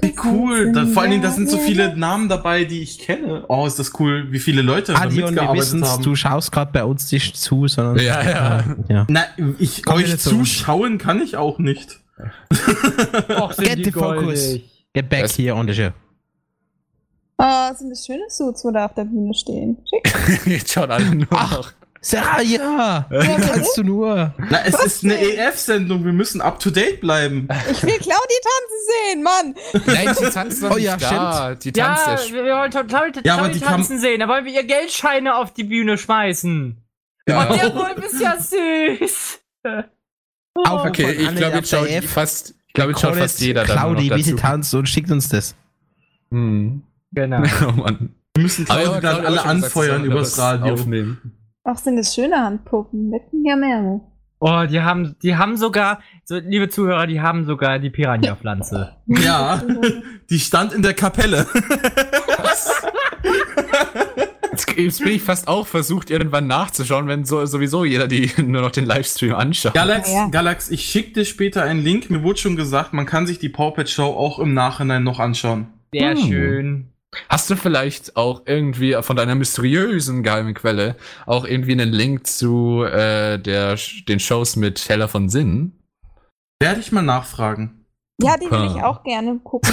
Wie 0.01 0.14
cool. 0.24 0.73
Da, 0.73 0.86
vor 0.86 1.02
allen 1.02 1.10
Dingen, 1.12 1.23
da 1.23 1.31
sind 1.31 1.48
so 1.51 1.59
viele 1.59 1.97
Namen 1.97 2.28
dabei, 2.28 2.64
die 2.64 2.81
ich 2.82 2.98
kenne. 2.98 3.44
Oh, 3.48 3.66
ist 3.66 3.78
das 3.78 3.98
cool, 4.01 4.27
wie 4.31 4.39
viele 4.39 4.62
Leute 4.62 4.93
da 4.93 5.01
Adion, 5.01 5.16
wir 5.16 5.27
mitgearbeitet 5.27 5.62
wissen 5.62 5.85
haben. 5.85 6.02
du 6.02 6.14
schaust 6.16 6.52
gerade 6.52 6.70
bei 6.73 6.85
uns 6.85 7.10
nicht 7.12 7.36
zu, 7.36 7.66
sondern. 7.69 7.98
Ja, 8.05 8.23
ja. 8.23 8.64
Ja. 8.89 9.06
Na, 9.09 9.24
ich 9.59 9.82
Komm 9.85 9.97
euch 9.97 10.19
zuschauen 10.19 10.98
kann 10.98 11.20
ich 11.23 11.36
auch 11.36 11.59
nicht. 11.59 12.01
Och, 13.40 13.56
Get 13.56 13.85
the 13.85 13.90
focus. 13.93 14.59
Get 14.94 15.09
back 15.09 15.23
Das- 15.23 15.36
here 15.39 15.55
on 15.55 15.66
the 15.66 15.74
show. 15.74 15.90
Oh, 17.39 17.74
sind 17.77 17.90
das 17.90 18.06
schöne 18.06 18.23
Suits, 18.28 18.64
wo 18.64 18.70
da 18.70 18.85
auf 18.86 18.94
der 18.94 19.05
Bühne 19.05 19.35
stehen. 19.35 19.78
Schick. 19.89 20.47
Jetzt 20.47 20.73
schaut 20.73 20.90
alle 20.90 21.12
nur 21.14 21.27
Ach. 21.31 21.51
noch. 21.56 21.73
Seraya! 22.04 23.06
Wie 23.10 23.14
Ja, 23.16 23.38
kannst 23.38 23.76
du 23.78 23.84
nur? 23.84 24.34
Na, 24.50 24.64
es 24.64 24.74
ist 24.84 25.04
eine 25.04 25.14
EF-Sendung, 25.20 26.04
wir 26.04 26.12
müssen 26.12 26.40
up 26.40 26.58
to 26.58 26.70
date 26.70 27.00
bleiben. 27.00 27.46
Ich 27.70 27.82
will 27.84 27.96
Claudi 27.98 28.34
tanzen 28.42 28.80
sehen, 28.90 29.22
Mann! 29.22 29.54
Nein, 29.86 30.16
die 30.20 30.24
tanzt 30.30 30.62
doch 30.64 30.72
Oh 30.72 30.74
nicht 30.74 30.84
ja, 30.84 30.96
da. 30.96 31.54
Die 31.54 31.72
Ja, 31.76 31.94
tanzt 31.94 32.06
ja. 32.06 32.14
sch- 32.14 32.44
wir 32.44 32.54
wollen 32.56 32.70
Claudia 32.88 33.22
Ja, 33.24 33.48
tanzen 33.60 34.00
sehen. 34.00 34.18
Da 34.18 34.26
wollen 34.26 34.44
wir 34.44 34.52
ihr 34.52 34.64
Geldscheine 34.64 35.36
auf 35.36 35.54
die 35.54 35.62
Bühne 35.62 35.96
schmeißen. 35.96 36.76
Ja. 37.28 37.44
Und 37.48 37.62
der 37.62 37.74
Wolf 37.74 37.98
ist 38.04 38.20
ja 38.20 38.36
süß. 38.36 39.38
Auf, 40.54 40.84
Okay, 40.86 41.12
ich 41.12 41.34
glaube, 41.36 41.58
jetzt 41.58 41.70
schaut 41.70 41.88
fast, 42.04 42.54
ich 42.66 42.74
glaube, 42.74 42.90
jetzt 42.90 43.00
schaut 43.00 43.14
fast 43.14 43.40
jeder 43.40 43.62
Claudi, 43.64 44.10
noch 44.10 44.16
wie 44.16 44.22
sie 44.24 44.34
tanzt 44.34 44.74
und 44.74 44.88
schickt 44.88 45.10
uns 45.12 45.28
das. 45.28 45.54
Hm. 46.32 46.82
Genau. 47.12 47.42
Oh 47.68 47.72
Mann. 47.72 48.14
Wir 48.34 48.42
müssen 48.42 48.66
ja, 48.68 48.98
dann 49.00 49.24
alle 49.26 49.38
sie 49.40 49.44
anfeuern 49.46 50.04
übers 50.04 50.30
das 50.30 50.38
Radio. 50.40 50.74
Aufnehmen. 50.74 51.38
Ach, 51.64 51.78
sind 51.78 51.97
das 51.97 52.14
schöne 52.14 52.36
Handpuppen 52.43 53.09
mit 53.09 53.22
Jamero. 53.32 54.09
Oh, 54.40 54.64
die 54.68 54.80
haben, 54.80 55.14
die 55.22 55.36
haben 55.36 55.56
sogar, 55.56 56.01
so, 56.24 56.36
liebe 56.36 56.68
Zuhörer, 56.68 57.06
die 57.06 57.20
haben 57.20 57.44
sogar 57.44 57.78
die 57.78 57.90
Piranha-Pflanze. 57.90 58.97
Ja, 59.06 59.62
die 60.30 60.40
stand 60.40 60.72
in 60.72 60.82
der 60.82 60.94
Kapelle. 60.94 61.47
Jetzt, 64.43 64.76
jetzt 64.76 64.98
bin 65.05 65.12
ich 65.12 65.22
fast 65.22 65.47
auch 65.47 65.66
versucht, 65.68 66.10
irgendwann 66.10 66.48
nachzuschauen, 66.48 67.06
wenn 67.06 67.24
so, 67.24 67.47
sowieso 67.47 67.84
jeder 67.84 68.09
die 68.09 68.32
nur 68.43 68.62
noch 68.62 68.72
den 68.72 68.86
Livestream 68.86 69.34
anschaut. 69.34 69.74
Galax, 69.74 70.10
Ja, 70.10 70.24
ja. 70.24 70.28
Galax, 70.30 70.70
ich 70.70 70.84
schick 70.86 71.14
dir 71.14 71.24
später 71.24 71.62
einen 71.62 71.82
Link. 71.84 72.10
Mir 72.10 72.24
wurde 72.24 72.40
schon 72.40 72.56
gesagt, 72.56 72.93
man 72.93 73.06
kann 73.06 73.28
sich 73.28 73.39
die 73.39 73.48
Pawpet 73.51 73.89
Show 73.89 74.06
auch 74.06 74.40
im 74.40 74.55
Nachhinein 74.55 75.05
noch 75.05 75.20
anschauen. 75.20 75.68
Sehr 75.94 76.16
Hm. 76.16 76.26
schön. 76.26 76.91
Hast 77.28 77.51
du 77.51 77.56
vielleicht 77.56 78.16
auch 78.16 78.43
irgendwie 78.47 78.97
von 79.02 79.16
deiner 79.16 79.34
mysteriösen 79.34 80.22
geheimen 80.22 80.55
Quelle 80.55 80.97
auch 81.26 81.44
irgendwie 81.44 81.72
einen 81.72 81.93
Link 81.93 82.26
zu 82.26 82.84
äh, 82.84 83.39
der, 83.39 83.76
den 84.09 84.18
Shows 84.18 84.56
mit 84.56 84.89
Heller 84.89 85.09
von 85.09 85.28
Sinn? 85.28 85.72
Werde 86.60 86.80
ich 86.80 86.93
mal 86.93 87.02
nachfragen. 87.02 87.84
Ja, 88.22 88.36
die 88.36 88.51
will 88.51 88.68
Super. 88.68 88.74
ich 88.76 88.82
auch 88.82 89.02
gerne 89.02 89.40
gucken, 89.43 89.70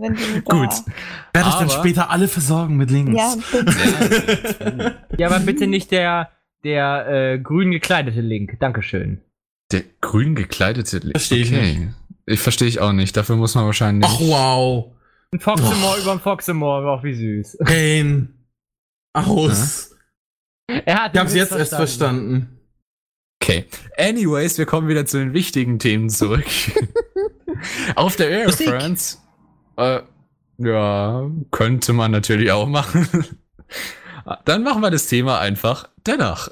wenn 0.00 0.14
die. 0.14 0.40
Gut. 0.44 0.70
Werde 1.34 1.48
ich 1.48 1.54
dann 1.54 1.64
Aber- 1.64 1.68
später 1.70 2.10
alle 2.10 2.26
versorgen 2.26 2.76
mit 2.76 2.90
Links. 2.90 3.14
Ja, 3.16 3.34
bitte. 3.52 4.96
Ja, 5.18 5.26
aber 5.28 5.40
bitte 5.40 5.66
nicht 5.66 5.90
der, 5.90 6.30
der 6.64 7.06
äh, 7.08 7.38
grün 7.38 7.70
gekleidete 7.70 8.20
Link. 8.22 8.58
Dankeschön. 8.60 9.20
Der 9.72 9.82
grün 10.00 10.34
gekleidete 10.34 10.98
Link. 10.98 11.12
Versteh 11.12 11.42
ich 11.42 11.52
Ich 12.26 12.40
verstehe 12.40 12.68
ich 12.68 12.80
auch 12.80 12.92
nicht. 12.92 13.16
Dafür 13.16 13.36
muss 13.36 13.54
man 13.54 13.66
wahrscheinlich. 13.66 14.08
Ach 14.10 14.20
wow. 14.20 14.91
Ein 15.32 15.40
Foxemore 15.40 16.00
über 16.00 16.12
ein 16.12 16.20
Foxemore, 16.20 16.90
auch 16.90 17.02
wie 17.02 17.14
süß. 17.14 17.58
Rain. 17.60 18.34
Aus. 19.14 19.96
Er 20.66 21.04
hat 21.04 21.14
Ich 21.14 21.20
hab's 21.20 21.34
jetzt 21.34 21.52
erst 21.52 21.74
verstanden. 21.74 22.60
Okay. 23.42 23.66
Anyways, 23.96 24.58
wir 24.58 24.66
kommen 24.66 24.88
wieder 24.88 25.06
zu 25.06 25.18
den 25.18 25.32
wichtigen 25.32 25.78
Themen 25.78 26.10
zurück. 26.10 26.46
Auf 27.96 28.16
der 28.16 28.30
Air 28.30 28.46
Musik. 28.46 28.68
France. 28.68 29.18
Äh, 29.76 30.00
ja, 30.58 31.30
könnte 31.50 31.92
man 31.92 32.10
natürlich 32.10 32.52
auch 32.52 32.68
machen. 32.68 33.08
Dann 34.44 34.62
machen 34.62 34.82
wir 34.82 34.90
das 34.90 35.06
Thema 35.06 35.40
einfach 35.40 35.88
danach. 36.04 36.48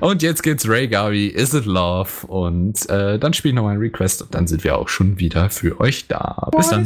Und 0.00 0.22
jetzt 0.22 0.42
geht's 0.42 0.68
Ray 0.68 0.88
Garvey, 0.88 1.26
Is 1.26 1.54
It 1.54 1.66
Love? 1.66 2.26
Und 2.26 2.88
äh, 2.88 3.18
dann 3.18 3.32
spiele 3.34 3.52
ich 3.52 3.56
noch 3.56 3.64
mal 3.64 3.74
ein 3.74 3.78
Request 3.78 4.22
und 4.22 4.34
dann 4.34 4.46
sind 4.46 4.64
wir 4.64 4.78
auch 4.78 4.88
schon 4.88 5.18
wieder 5.18 5.50
für 5.50 5.80
euch 5.80 6.08
da. 6.08 6.48
Bis 6.56 6.70
dann. 6.70 6.82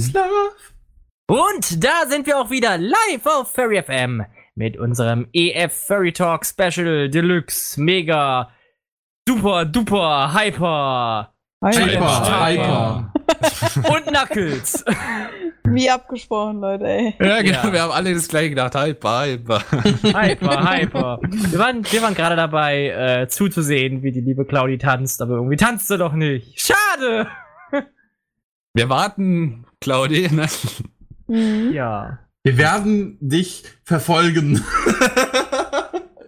Und 1.26 1.84
da 1.84 2.06
sind 2.08 2.26
wir 2.26 2.38
auch 2.38 2.50
wieder 2.50 2.76
live 2.76 3.24
auf 3.24 3.52
Furry 3.52 3.82
FM 3.82 4.24
mit 4.54 4.76
unserem 4.76 5.26
EF 5.32 5.72
Furry 5.72 6.12
Talk 6.12 6.44
Special 6.44 7.08
Deluxe 7.08 7.80
Mega 7.80 8.50
Super 9.26 9.64
Duper 9.64 10.34
Hyper 10.34 11.34
Hyper, 11.64 12.46
hyper. 12.46 13.13
und 13.76 14.06
Knuckles. 14.06 14.84
Wie 15.66 15.88
abgesprochen, 15.90 16.60
Leute, 16.60 16.84
ey. 16.86 17.14
Ja, 17.18 17.42
genau, 17.42 17.64
Ja. 17.64 17.72
wir 17.72 17.82
haben 17.82 17.92
alle 17.92 18.12
das 18.14 18.28
gleiche 18.28 18.50
gedacht. 18.50 18.74
Hyper, 18.74 19.24
hyper. 19.26 19.62
Hyper, 20.02 20.70
hyper. 20.72 21.18
Wir 21.22 21.58
waren, 21.58 21.84
wir 21.90 22.02
waren 22.02 22.14
gerade 22.14 22.36
dabei 22.36 22.88
äh, 23.22 23.28
zuzusehen, 23.28 24.02
wie 24.02 24.12
die 24.12 24.20
liebe 24.20 24.44
Claudi 24.44 24.78
tanzt, 24.78 25.22
aber 25.22 25.34
irgendwie 25.36 25.56
tanzt 25.56 25.88
sie 25.88 25.96
doch 25.98 26.12
nicht. 26.12 26.60
Schade! 26.60 27.28
Wir 28.74 28.88
warten, 28.88 29.64
Claudi. 29.80 30.28
Ne? 30.30 30.46
Mhm. 31.28 31.72
Ja. 31.72 32.18
Wir 32.42 32.58
werden 32.58 33.16
dich 33.20 33.62
verfolgen. 33.84 34.62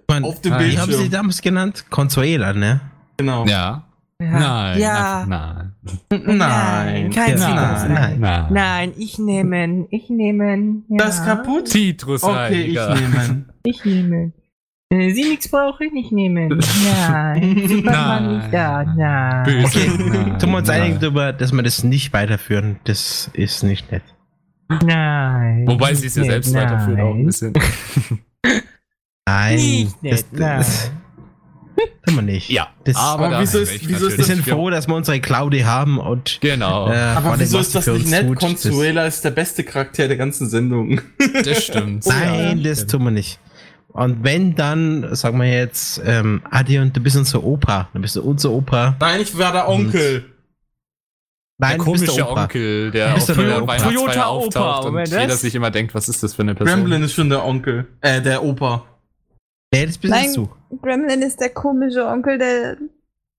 Meine, 0.09 0.27
auf 0.27 0.40
dem 0.40 0.52
Ah, 0.52 0.60
wie 0.60 0.78
haben 0.78 0.90
sie 0.93 0.97
Bildschirm. 0.98 1.10
damals 1.10 1.43
genannt? 1.43 1.85
Consuela, 1.90 2.52
ne? 2.52 2.81
Genau. 3.16 3.44
Ja. 3.47 3.85
Nein. 4.18 4.80
Ja. 4.80 5.26
Nein. 5.26 5.72
Nein. 6.10 7.10
kein 7.10 7.38
Ja, 7.38 7.86
nein. 7.88 8.20
Nein. 8.20 8.47
Nein, 8.51 8.93
ich 8.97 9.18
nehme, 9.18 9.86
ich 9.90 10.09
nehme. 10.09 10.82
Ja. 10.88 10.97
Das 10.97 11.24
kaputt? 11.24 11.68
Okay, 11.68 11.78
ich 11.78 11.98
Zitrusreiniger. 11.98 12.94
nehme. 12.94 13.44
Ich 13.64 13.84
nehme. 13.84 14.32
Sie 14.90 15.24
nichts 15.28 15.51
brauchen, 15.51 15.97
ich 15.97 16.12
nehme. 16.12 16.48
Nein. 16.48 17.68
Superman 17.68 18.36
nicht 18.38 18.55
da. 18.55 18.84
Nein. 18.84 19.43
Böse. 19.44 19.66
Okay, 19.66 19.90
Nein. 19.98 20.38
tun 20.38 20.51
wir 20.51 20.59
uns 20.59 20.68
Nein. 20.68 20.80
einigen 20.80 21.01
darüber, 21.01 21.32
dass 21.32 21.52
wir 21.52 21.62
das 21.62 21.82
nicht 21.84 22.12
weiterführen. 22.12 22.78
Das 22.84 23.28
ist 23.34 23.64
nicht 23.64 23.90
nett. 23.90 24.05
Nein. 24.68 25.64
Wobei 25.66 25.93
sie 25.94 26.06
es 26.06 26.14
ja 26.14 26.24
selbst 26.24 26.52
nett, 26.55 26.64
weiterführen 26.70 27.01
auch 27.01 27.10
ein 27.10 27.16
nein. 27.16 27.26
bisschen. 27.26 27.52
Nein, 29.28 29.56
Nicht 29.56 30.02
nett, 30.05 30.24
das, 30.32 30.32
das 30.32 30.93
tun 32.07 32.15
wir 32.16 32.23
nicht. 32.23 32.48
Ja, 32.51 32.69
das, 32.85 32.97
aber 32.97 33.27
aber 33.27 33.40
wieso 33.40 33.59
ist- 33.59 33.89
wieso 33.89 34.07
ist 34.07 34.19
wir 34.19 34.24
sind 34.24 34.47
froh, 34.47 34.70
dass 34.70 34.86
wir 34.89 34.94
unsere 34.94 35.20
Claudi 35.20 35.61
haben 35.61 35.98
und 35.98 36.39
Genau, 36.40 36.89
äh, 36.90 36.97
Aber 36.97 37.39
wieso 37.39 37.59
ist 37.59 37.74
das 37.74 37.86
nicht 37.86 38.09
nett? 38.09 38.27
tut, 38.27 38.39
Consuela 38.39 39.07
ist 39.07 39.24
der 39.24 39.31
beste 39.31 39.65
Charakter 39.65 40.09
der 40.09 40.16
ganzen 40.16 40.48
Sendung. 40.48 41.01
das 41.44 41.65
stimmt. 41.65 42.07
Nein, 42.07 42.62
das 42.62 42.86
tun 42.86 43.05
wir 43.05 43.11
nicht. 43.11 43.39
Und 43.89 44.23
wenn 44.24 44.55
dann, 44.55 45.15
sagen 45.15 45.40
wir 45.40 45.48
jetzt, 45.51 46.03
ähm, 46.05 46.43
Adi 46.51 46.78
und 46.78 46.94
du 46.97 47.01
bist 47.01 47.16
unser 47.16 47.43
Opa, 47.43 47.89
dann 47.93 48.03
bist 48.03 48.15
du 48.16 48.23
unser 48.23 48.51
Opa. 48.51 48.94
Nein, 49.01 49.20
ich 49.23 49.36
war 49.39 49.53
der 49.53 49.69
Onkel. 49.69 50.20
der 51.59 51.69
Nein, 51.70 51.78
komische 51.78 52.15
der 52.15 52.31
Opa. 52.31 52.43
Onkel, 52.43 52.90
der 52.90 53.09
auf 53.09 53.15
bist 53.15 53.28
der 53.31 53.36
der 53.36 53.62
Opa. 53.62 53.69
Weihnachtsfeier 53.73 53.94
Toyota 53.94 54.24
auftaucht 54.27 54.85
Opa, 54.86 55.01
und 55.01 55.09
jeder 55.09 55.31
sich 55.36 55.55
immer 55.55 55.70
denkt, 55.70 55.94
was 55.94 56.11
ist 56.11 56.23
das 56.23 56.35
für 56.35 56.43
eine 56.43 56.55
Person? 56.55 56.81
Gremlin 56.81 57.03
ist 57.05 57.15
schon 57.15 57.31
der 57.31 57.43
Onkel. 57.43 57.86
Äh, 58.03 58.20
der 58.20 58.44
Opa. 58.44 58.85
Nee, 59.72 59.86
das 59.86 59.98
bist 59.98 60.12
Nein, 60.12 60.32
du. 60.34 60.48
Gremlin 60.82 61.22
ist 61.22 61.40
der 61.40 61.51
komische 61.51 62.06
Onkel, 62.06 62.38
der. 62.38 62.76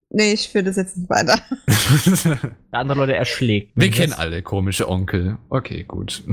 Nee, 0.10 0.34
ich 0.34 0.48
führe 0.48 0.64
das 0.64 0.78
jetzt 0.78 0.96
nicht 0.96 1.10
weiter. 1.10 1.38
Der 2.72 2.80
andere 2.80 3.00
Leute 3.00 3.16
erschlägt. 3.16 3.74
Wir 3.76 3.92
kennen 3.92 4.14
alle 4.14 4.42
komische 4.42 4.88
Onkel. 4.88 5.38
Okay, 5.50 5.84
gut. 5.84 6.24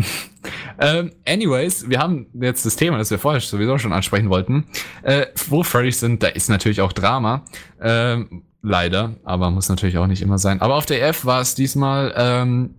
ähm, 0.78 1.10
anyways, 1.26 1.88
wir 1.88 1.98
haben 1.98 2.28
jetzt 2.34 2.64
das 2.64 2.76
Thema, 2.76 2.98
das 2.98 3.10
wir 3.10 3.18
vorher 3.18 3.40
sowieso 3.40 3.76
schon 3.78 3.92
ansprechen 3.92 4.30
wollten. 4.30 4.66
Äh, 5.02 5.26
wo 5.48 5.64
Furries 5.64 5.98
sind, 5.98 6.22
da 6.22 6.28
ist 6.28 6.48
natürlich 6.48 6.82
auch 6.82 6.92
Drama. 6.92 7.44
Ähm, 7.80 8.44
leider, 8.62 9.16
aber 9.24 9.50
muss 9.50 9.68
natürlich 9.68 9.98
auch 9.98 10.06
nicht 10.06 10.22
immer 10.22 10.38
sein. 10.38 10.60
Aber 10.60 10.76
auf 10.76 10.86
der 10.86 11.02
EF 11.02 11.24
war 11.24 11.40
es 11.40 11.56
diesmal 11.56 12.14
ähm, 12.16 12.76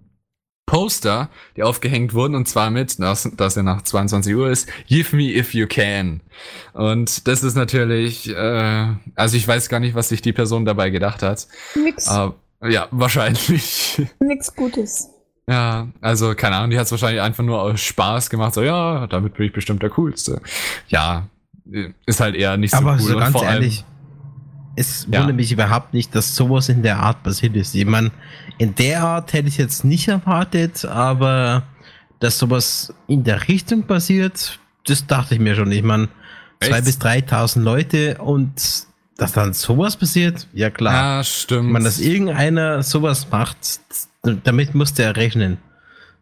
Poster, 0.65 1.29
die 1.55 1.63
aufgehängt 1.63 2.13
wurden, 2.13 2.33
und 2.35 2.47
zwar 2.47 2.71
mit, 2.71 2.99
dass, 2.99 3.29
dass 3.37 3.55
er 3.55 3.63
nach 3.63 3.83
22 3.83 4.35
Uhr 4.35 4.49
ist, 4.49 4.67
Give 4.87 5.15
me 5.15 5.31
if 5.33 5.53
you 5.53 5.67
can. 5.67 6.21
Und 6.73 7.27
das 7.27 7.43
ist 7.43 7.55
natürlich, 7.55 8.29
äh, 8.35 8.87
also 9.15 9.37
ich 9.37 9.47
weiß 9.47 9.69
gar 9.69 9.79
nicht, 9.79 9.93
was 9.95 10.09
sich 10.09 10.21
die 10.21 10.33
Person 10.33 10.65
dabei 10.65 10.89
gedacht 10.89 11.21
hat. 11.21 11.47
Nix, 11.75 12.07
Aber, 12.07 12.35
ja, 12.67 12.87
wahrscheinlich. 12.91 14.01
nix 14.19 14.55
Gutes. 14.55 15.09
Ja, 15.47 15.89
also 16.01 16.33
keine 16.33 16.55
Ahnung, 16.55 16.71
die 16.71 16.79
hat 16.79 16.85
es 16.85 16.91
wahrscheinlich 16.91 17.21
einfach 17.21 17.43
nur 17.43 17.61
aus 17.61 17.79
Spaß 17.81 18.31
gemacht, 18.31 18.55
so 18.55 18.63
ja, 18.63 19.05
damit 19.05 19.35
bin 19.35 19.45
ich 19.45 19.53
bestimmt 19.53 19.83
der 19.83 19.91
Coolste. 19.91 20.41
Ja, 20.87 21.27
ist 22.07 22.19
halt 22.19 22.35
eher 22.35 22.57
nicht 22.57 22.71
so 22.71 22.77
Aber 22.77 22.93
cool. 22.93 22.99
so 22.99 23.13
und 23.13 23.19
ganz 23.19 23.41
ehrlich, 23.43 23.85
es 24.75 25.07
Ja. 25.11 25.19
wundert 25.19 25.35
mich 25.35 25.51
überhaupt 25.51 25.93
nicht, 25.93 26.15
dass 26.15 26.35
sowas 26.35 26.67
in 26.69 26.81
der 26.81 26.97
Art 26.99 27.21
passiert 27.23 27.55
ist. 27.55 27.75
Ich 27.75 27.85
meine, 27.85 28.09
in 28.57 28.75
der 28.75 29.03
Art 29.03 29.33
hätte 29.33 29.47
ich 29.47 29.57
jetzt 29.57 29.83
nicht 29.85 30.07
erwartet, 30.07 30.85
aber 30.85 31.63
dass 32.19 32.37
sowas 32.39 32.93
in 33.07 33.23
der 33.23 33.47
Richtung 33.47 33.83
passiert, 33.83 34.59
das 34.87 35.05
dachte 35.07 35.33
ich 35.35 35.39
mir 35.39 35.55
schon. 35.55 35.71
Ich 35.71 35.83
meine, 35.83 36.07
zwei 36.61 36.81
bis 36.81 36.99
3.000 36.99 37.61
Leute 37.61 38.17
und 38.19 38.53
dass 39.17 39.31
dann 39.31 39.53
sowas 39.53 39.95
passiert, 39.95 40.47
ja 40.53 40.69
klar. 40.69 40.93
Ja, 41.17 41.23
stimmt. 41.23 41.71
Meine, 41.71 41.85
dass 41.85 41.99
irgendeiner 41.99 42.83
sowas 42.83 43.27
macht, 43.31 43.57
damit 44.43 44.75
muss 44.75 44.93
der 44.93 45.15
rechnen. 45.15 45.57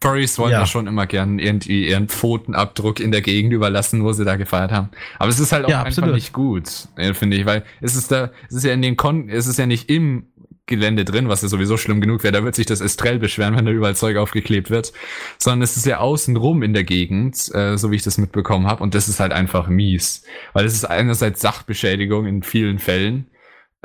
Furries 0.01 0.37
wollen 0.37 0.51
Ja. 0.51 0.59
ja 0.59 0.65
schon 0.65 0.85
immer 0.85 1.07
gern 1.07 1.39
irgendwie 1.39 1.87
ihren 1.87 2.09
Pfotenabdruck 2.09 2.99
in 2.99 3.11
der 3.13 3.21
Gegend 3.21 3.53
überlassen, 3.53 4.03
wo 4.03 4.11
sie 4.11 4.25
da 4.25 4.35
gefeiert 4.35 4.71
haben. 4.73 4.89
Aber 5.17 5.29
es 5.29 5.39
ist 5.39 5.53
halt 5.53 5.63
auch 5.65 5.69
Ja, 5.69 5.79
einfach 5.79 5.99
absolut. 5.99 6.15
nicht 6.15 6.33
gut, 6.33 6.63
äh, 6.97 7.13
finde 7.13 7.37
ich, 7.37 7.45
weil 7.45 7.63
es 7.79 7.95
ist 7.95 8.11
da, 8.11 8.29
es 8.49 8.57
ist 8.57 8.65
ja 8.65 8.73
in 8.73 8.81
den 8.81 8.97
Kon, 8.97 9.29
es 9.29 9.47
ist 9.47 9.57
ja 9.57 9.65
nicht 9.65 9.89
im 9.89 10.25
Gelände 10.65 11.03
drin, 11.03 11.27
was 11.27 11.41
ja 11.41 11.49
sowieso 11.49 11.75
schlimm 11.75 11.99
genug 11.99 12.23
wäre. 12.23 12.31
Da 12.31 12.43
wird 12.43 12.55
sich 12.55 12.65
das 12.65 12.79
Estrell 12.79 13.19
beschweren, 13.19 13.57
wenn 13.57 13.65
da 13.65 13.71
überall 13.71 13.95
Zeug 13.95 14.15
aufgeklebt 14.15 14.69
wird. 14.69 14.93
Sondern 15.37 15.61
es 15.61 15.75
ist 15.75 15.85
ja 15.85 15.97
außenrum 15.99 16.63
in 16.63 16.73
der 16.73 16.85
Gegend, 16.85 17.53
äh, 17.53 17.77
so 17.77 17.91
wie 17.91 17.97
ich 17.97 18.03
das 18.03 18.17
mitbekommen 18.17 18.67
habe. 18.67 18.81
Und 18.81 18.95
das 18.95 19.09
ist 19.09 19.19
halt 19.19 19.33
einfach 19.33 19.67
mies. 19.67 20.23
Weil 20.53 20.65
es 20.65 20.73
ist 20.73 20.85
einerseits 20.85 21.41
Sachbeschädigung 21.41 22.25
in 22.27 22.43
vielen 22.43 22.79
Fällen. 22.79 23.27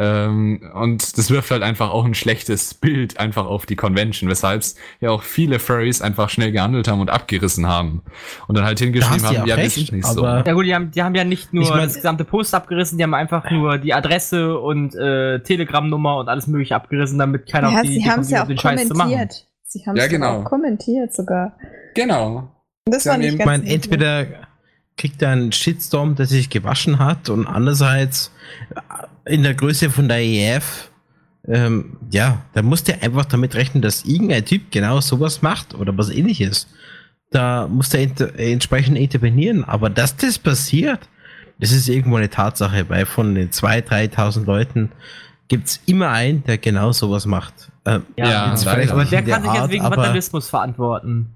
Ähm, 0.00 0.60
und 0.74 1.18
das 1.18 1.28
wirft 1.30 1.50
halt 1.50 1.62
einfach 1.64 1.90
auch 1.90 2.04
ein 2.04 2.14
schlechtes 2.14 2.72
Bild 2.74 3.18
einfach 3.18 3.46
auf 3.46 3.66
die 3.66 3.74
Convention, 3.74 4.30
weshalb 4.30 4.62
ja 5.00 5.10
auch 5.10 5.22
viele 5.24 5.58
Furries 5.58 6.00
einfach 6.00 6.30
schnell 6.30 6.52
gehandelt 6.52 6.86
haben 6.86 7.00
und 7.00 7.10
abgerissen 7.10 7.66
haben. 7.66 8.02
Und 8.46 8.56
dann 8.56 8.64
halt 8.64 8.78
hingeschrieben 8.78 9.24
haben, 9.26 9.46
ja, 9.46 9.56
recht, 9.56 9.76
ist 9.76 9.90
nicht 9.92 10.04
aber- 10.04 10.14
so. 10.14 10.24
Ja 10.24 10.52
gut, 10.52 10.64
die 10.66 10.74
haben, 10.74 10.90
die 10.92 11.02
haben 11.02 11.14
ja 11.16 11.24
nicht 11.24 11.52
nur 11.52 11.64
Ich 11.64 11.70
mein- 11.70 11.80
das 11.82 11.94
gesamte 11.94 12.24
Post 12.24 12.54
abgerissen, 12.54 12.96
die 12.96 13.02
haben 13.04 13.14
einfach 13.14 13.50
nur 13.50 13.78
die 13.78 13.92
Adresse 13.92 14.56
und 14.58 14.94
äh, 14.94 15.40
Telegram-Nummer 15.40 16.18
und 16.18 16.28
alles 16.28 16.46
mögliche 16.46 16.76
abgerissen, 16.76 17.18
damit 17.18 17.50
keiner 17.50 17.70
Ja, 17.70 17.76
auf 17.78 17.82
die 17.82 17.88
sie 17.88 17.96
Idee 17.98 18.08
haben 18.10 18.20
es 18.20 18.26
kommt, 18.28 18.30
ja 18.36 18.42
auch 18.44 18.48
den 18.48 18.58
Scheiß 18.58 18.88
zu 18.88 18.94
machen. 18.94 19.10
kommentiert. 19.10 19.46
Sie 19.64 19.84
haben 19.84 19.96
es 19.96 20.02
Ja, 20.04 20.08
genau. 20.08 20.40
auch 20.40 20.44
kommentiert 20.44 21.12
sogar. 21.12 21.52
Genau. 21.94 22.54
Und 22.86 22.94
das 22.94 23.02
Sie 23.02 23.08
war 23.10 23.18
nicht 23.18 23.30
ganz 23.30 23.40
Ich 23.40 23.46
meine, 23.46 23.62
niedlich. 23.64 23.74
entweder 23.92 24.26
kriegt 24.96 25.20
er 25.22 25.30
einen 25.30 25.52
Shitstorm, 25.52 26.14
der 26.14 26.26
sich 26.26 26.50
gewaschen 26.50 26.98
hat, 27.00 27.28
und 27.28 27.46
andererseits 27.46 28.32
in 29.28 29.42
der 29.42 29.54
Größe 29.54 29.90
von 29.90 30.08
der 30.08 30.18
EF, 30.22 30.90
ähm, 31.46 31.96
ja, 32.10 32.42
da 32.54 32.62
musst 32.62 32.88
du 32.88 33.00
einfach 33.02 33.24
damit 33.24 33.54
rechnen, 33.54 33.82
dass 33.82 34.04
irgendein 34.04 34.44
Typ 34.44 34.70
genau 34.70 35.00
sowas 35.00 35.40
macht 35.42 35.74
oder 35.74 35.96
was 35.96 36.10
ähnliches. 36.10 36.66
Da 37.30 37.66
muss 37.68 37.90
der 37.90 38.00
inter 38.02 38.38
entsprechend 38.38 38.96
intervenieren. 38.98 39.64
Aber 39.64 39.90
dass 39.90 40.16
das 40.16 40.38
passiert, 40.38 41.08
das 41.58 41.72
ist 41.72 41.88
irgendwo 41.88 42.16
eine 42.16 42.30
Tatsache, 42.30 42.88
weil 42.88 43.06
von 43.06 43.34
den 43.34 43.50
2.000, 43.50 44.14
3.000 44.14 44.44
Leuten 44.46 44.92
gibt 45.48 45.68
es 45.68 45.80
immer 45.86 46.10
einen, 46.10 46.44
der 46.44 46.58
genau 46.58 46.92
sowas 46.92 47.24
macht. 47.26 47.54
Ähm, 47.86 48.02
Ja, 48.16 48.54
vielleicht 48.56 48.90
Aber 48.92 49.02
in 49.02 49.08
der 49.10 49.22
kann 49.22 49.42
sich 49.42 49.52
jetzt 49.52 49.70
wegen 49.70 49.84
aber- 49.84 49.96
Vandalismus 49.96 50.48
verantworten? 50.48 51.34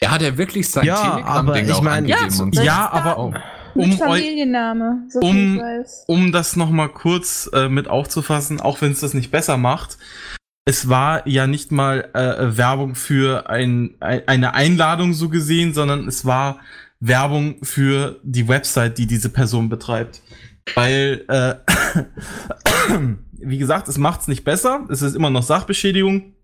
Er 0.00 0.10
hat 0.10 0.22
ja 0.22 0.36
wirklich 0.38 0.68
sein 0.70 0.86
Ja, 0.86 1.22
aber 1.24 1.52
Telegram-Ding 1.52 1.64
ich 1.66 1.72
auch 1.72 1.82
mein- 1.82 1.92
angegeben 1.98 2.18
Ja, 2.20 2.24
und 2.42 2.54
so- 2.54 2.60
so. 2.60 2.66
Ja, 2.66 2.90
aber 2.90 3.18
Oh. 3.18 3.34
Um, 3.74 3.92
Familienname, 3.92 5.06
so 5.08 5.20
um- 5.20 5.60
um 6.06 6.32
das 6.32 6.56
nochmal 6.56 6.88
kurz 6.88 7.50
äh, 7.52 7.68
mit 7.68 7.88
aufzufassen, 7.88 8.60
auch 8.60 8.80
wenn 8.80 8.92
es 8.92 9.00
das 9.00 9.14
nicht 9.14 9.30
besser 9.30 9.56
macht, 9.56 9.98
es 10.64 10.88
war 10.88 11.26
ja 11.26 11.46
nicht 11.46 11.72
mal 11.72 12.08
äh, 12.14 12.56
Werbung 12.56 12.94
für 12.94 13.50
ein, 13.50 13.96
ein, 14.00 14.28
eine 14.28 14.54
Einladung 14.54 15.12
so 15.12 15.28
gesehen, 15.28 15.74
sondern 15.74 16.06
es 16.06 16.24
war 16.24 16.60
Werbung 17.00 17.56
für 17.62 18.20
die 18.22 18.46
Website, 18.46 18.96
die 18.98 19.06
diese 19.06 19.28
Person 19.28 19.68
betreibt. 19.68 20.22
Weil, 20.74 21.24
äh, 21.28 21.54
wie 23.32 23.58
gesagt, 23.58 23.88
es 23.88 23.98
macht 23.98 24.20
es 24.20 24.28
nicht 24.28 24.44
besser, 24.44 24.86
es 24.88 25.02
ist 25.02 25.16
immer 25.16 25.30
noch 25.30 25.42
Sachbeschädigung. 25.42 26.34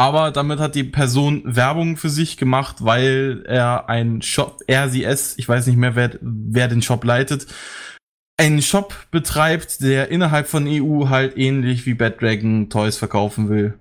Aber 0.00 0.30
damit 0.30 0.60
hat 0.60 0.76
die 0.76 0.84
Person 0.84 1.42
Werbung 1.44 1.98
für 1.98 2.08
sich 2.08 2.38
gemacht, 2.38 2.76
weil 2.80 3.44
er 3.46 3.90
ein 3.90 4.22
Shop, 4.22 4.60
er, 4.66 4.88
sie, 4.88 5.04
es, 5.04 5.36
ich 5.36 5.46
weiß 5.46 5.66
nicht 5.66 5.76
mehr, 5.76 5.94
wer, 5.94 6.12
wer 6.22 6.68
den 6.68 6.80
Shop 6.80 7.04
leitet, 7.04 7.46
einen 8.38 8.62
Shop 8.62 8.94
betreibt, 9.10 9.82
der 9.82 10.08
innerhalb 10.08 10.48
von 10.48 10.66
EU 10.66 11.10
halt 11.10 11.36
ähnlich 11.36 11.84
wie 11.84 11.92
Bad 11.92 12.22
Dragon 12.22 12.70
Toys 12.70 12.96
verkaufen 12.96 13.50
will. 13.50 13.78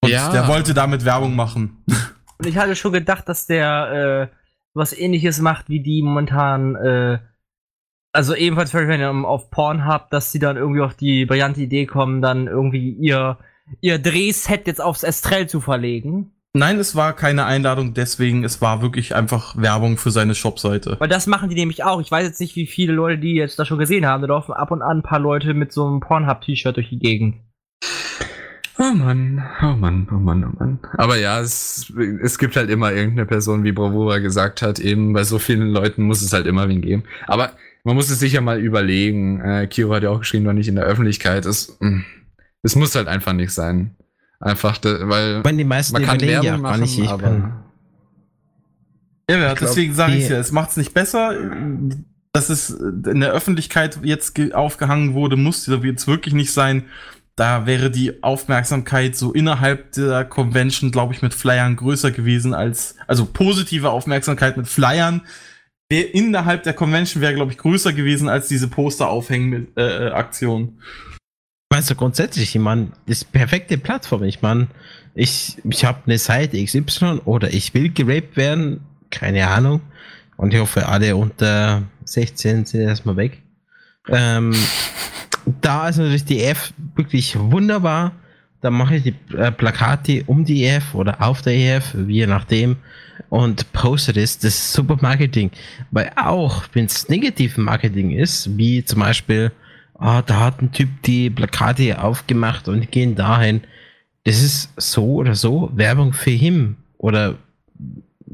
Und 0.00 0.10
Ja. 0.10 0.32
der 0.32 0.48
wollte 0.48 0.74
damit 0.74 1.04
Werbung 1.04 1.36
machen. 1.36 1.84
Und 2.38 2.46
ich 2.48 2.56
hatte 2.56 2.74
schon 2.74 2.92
gedacht, 2.92 3.28
dass 3.28 3.46
der 3.46 4.30
äh, 4.32 4.36
was 4.74 4.92
ähnliches 4.92 5.38
macht 5.38 5.68
wie 5.68 5.80
die 5.80 6.02
momentan, 6.02 6.74
äh, 6.74 7.18
also 8.12 8.34
ebenfalls 8.34 8.74
wenn 8.74 8.98
ihr 9.00 9.10
auf 9.12 9.50
Pornhub, 9.50 10.10
dass 10.10 10.32
sie 10.32 10.40
dann 10.40 10.56
irgendwie 10.56 10.80
auf 10.80 10.94
die 10.94 11.26
brillante 11.26 11.60
Idee 11.60 11.86
kommen, 11.86 12.22
dann 12.22 12.48
irgendwie 12.48 12.90
ihr, 12.90 13.38
ihr 13.80 13.98
Drehset 13.98 14.66
jetzt 14.66 14.80
aufs 14.80 15.02
Estrell 15.02 15.48
zu 15.48 15.60
verlegen. 15.60 16.32
Nein, 16.54 16.78
es 16.78 16.96
war 16.96 17.12
keine 17.12 17.44
Einladung, 17.44 17.94
deswegen, 17.94 18.42
es 18.42 18.60
war 18.62 18.80
wirklich 18.80 19.14
einfach 19.14 19.56
Werbung 19.56 19.98
für 19.98 20.10
seine 20.10 20.34
Shopseite. 20.34 20.96
Weil 20.98 21.08
das 21.08 21.26
machen 21.26 21.50
die 21.50 21.54
nämlich 21.54 21.84
auch. 21.84 22.00
Ich 22.00 22.10
weiß 22.10 22.26
jetzt 22.26 22.40
nicht, 22.40 22.56
wie 22.56 22.66
viele 22.66 22.92
Leute 22.94 23.18
die 23.18 23.34
jetzt 23.34 23.58
da 23.58 23.64
schon 23.64 23.78
gesehen 23.78 24.06
haben. 24.06 24.22
Da 24.22 24.28
laufen 24.28 24.52
ab 24.52 24.70
und 24.70 24.82
an 24.82 24.98
ein 24.98 25.02
paar 25.02 25.20
Leute 25.20 25.54
mit 25.54 25.72
so 25.72 25.86
einem 25.86 26.00
Pornhub-T-Shirt 26.00 26.76
durch 26.76 26.88
die 26.88 26.98
Gegend. 26.98 27.36
Oh 28.80 28.94
Mann, 28.94 29.44
oh 29.60 29.74
Mann, 29.74 30.08
oh 30.10 30.14
Mann, 30.14 30.44
oh 30.44 30.56
Mann. 30.58 30.78
Aber 30.96 31.16
ja, 31.16 31.40
es, 31.40 31.92
es 32.22 32.38
gibt 32.38 32.56
halt 32.56 32.70
immer 32.70 32.92
irgendeine 32.92 33.26
Person, 33.26 33.64
wie 33.64 33.72
Bravura 33.72 34.18
gesagt 34.18 34.62
hat, 34.62 34.78
eben 34.78 35.12
bei 35.12 35.24
so 35.24 35.38
vielen 35.38 35.70
Leuten 35.70 36.04
muss 36.04 36.22
es 36.22 36.32
halt 36.32 36.46
immer 36.46 36.68
wen 36.68 36.80
geben. 36.80 37.02
Aber 37.26 37.52
man 37.82 37.96
muss 37.96 38.08
es 38.08 38.20
sich 38.20 38.34
ja 38.34 38.40
mal 38.40 38.60
überlegen. 38.60 39.40
Äh, 39.40 39.66
Kiro 39.66 39.94
hat 39.94 40.04
ja 40.04 40.10
auch 40.10 40.20
geschrieben, 40.20 40.44
noch 40.44 40.52
nicht 40.52 40.68
in 40.68 40.76
der 40.76 40.84
Öffentlichkeit. 40.84 41.44
Es, 41.44 41.76
mh, 41.80 42.04
es 42.62 42.76
muss 42.76 42.94
halt 42.94 43.08
einfach 43.08 43.32
nicht 43.32 43.52
sein. 43.52 43.96
Einfach, 44.40 44.78
da, 44.78 45.08
weil 45.08 45.40
meine, 45.42 45.58
die 45.58 45.64
meisten 45.64 45.94
man 45.94 46.02
kann 46.04 46.20
ja 46.20 46.42
Werbung 46.42 46.64
auch 46.66 46.70
gar 46.70 46.78
nicht, 46.78 46.96
machen, 46.98 47.04
ich 47.04 47.10
aber 47.10 47.22
kann- 47.22 47.64
Ja, 49.30 49.38
ja 49.38 49.52
Ich 49.52 49.58
deswegen 49.58 49.94
sage 49.94 50.14
ich 50.14 50.28
ja, 50.28 50.38
es 50.38 50.52
macht's 50.52 50.76
nicht 50.76 50.94
besser. 50.94 51.34
dass 52.32 52.50
es 52.50 52.70
in 52.70 53.20
der 53.20 53.32
Öffentlichkeit 53.32 53.98
jetzt 54.02 54.34
ge- 54.34 54.52
aufgehangen 54.52 55.14
wurde, 55.14 55.36
muss 55.36 55.66
jetzt 55.66 56.06
wirklich 56.06 56.34
nicht 56.34 56.52
sein. 56.52 56.84
Da 57.36 57.66
wäre 57.66 57.90
die 57.90 58.22
Aufmerksamkeit 58.22 59.16
so 59.16 59.32
innerhalb 59.32 59.92
der 59.92 60.24
Convention, 60.24 60.90
glaube 60.90 61.14
ich, 61.14 61.22
mit 61.22 61.34
Flyern 61.34 61.76
größer 61.76 62.10
gewesen 62.10 62.52
als, 62.54 62.96
also 63.06 63.24
positive 63.26 63.90
Aufmerksamkeit 63.90 64.56
mit 64.56 64.66
Flyern 64.68 65.22
innerhalb 65.90 66.64
der 66.64 66.74
Convention 66.74 67.22
wäre, 67.22 67.34
glaube 67.34 67.50
ich, 67.52 67.58
größer 67.58 67.92
gewesen 67.94 68.28
als 68.28 68.48
diese 68.48 68.68
Poster-Aufhängen-Aktion. 68.68 70.78
Weißt 71.70 71.90
du, 71.90 71.94
grundsätzlich, 71.94 72.54
ich 72.54 72.60
meine, 72.60 72.88
das 73.06 73.18
ist 73.18 73.32
perfekte 73.32 73.76
Plattform. 73.76 74.22
Ich 74.24 74.40
meine, 74.40 74.68
ich, 75.14 75.58
ich 75.68 75.84
habe 75.84 75.98
eine 76.06 76.16
Seite 76.16 76.62
XY 76.62 77.20
oder 77.24 77.52
ich 77.52 77.74
will 77.74 77.90
geraped 77.90 78.36
werden, 78.36 78.80
keine 79.10 79.46
Ahnung. 79.48 79.82
Und 80.38 80.54
ich 80.54 80.60
hoffe, 80.60 80.86
alle 80.86 81.14
unter 81.14 81.82
16 82.04 82.64
sind 82.64 82.80
erstmal 82.80 83.16
weg. 83.16 83.42
Ähm, 84.08 84.54
da 85.60 85.88
ist 85.88 85.98
natürlich 85.98 86.24
die 86.24 86.40
EF 86.40 86.72
wirklich 86.96 87.38
wunderbar. 87.38 88.12
Da 88.60 88.70
mache 88.70 88.96
ich 88.96 89.02
die 89.02 89.14
äh, 89.36 89.52
Plakate 89.52 90.24
um 90.26 90.44
die 90.44 90.64
EF 90.64 90.94
oder 90.94 91.22
auf 91.22 91.42
der 91.42 91.54
EF, 91.54 91.94
je 92.06 92.26
nachdem, 92.26 92.76
und 93.28 93.70
poste 93.72 94.14
das. 94.14 94.38
Das 94.38 94.54
ist 94.54 94.72
super 94.72 94.96
Marketing. 95.00 95.50
Weil 95.90 96.12
auch, 96.16 96.64
wenn 96.72 96.86
es 96.86 97.08
negativ 97.08 97.58
Marketing 97.58 98.12
ist, 98.12 98.56
wie 98.56 98.82
zum 98.84 99.00
Beispiel, 99.00 99.52
ah, 99.98 100.22
da 100.22 100.40
hat 100.40 100.62
ein 100.62 100.72
Typ 100.72 100.88
die 101.02 101.30
Plakate 101.30 102.02
aufgemacht 102.02 102.68
und 102.68 102.90
gehen 102.90 103.14
dahin. 103.14 103.60
Das 104.24 104.42
ist 104.42 104.70
so 104.76 105.14
oder 105.16 105.34
so 105.34 105.70
Werbung 105.74 106.12
für 106.12 106.30
ihn 106.30 106.76
oder 106.98 107.36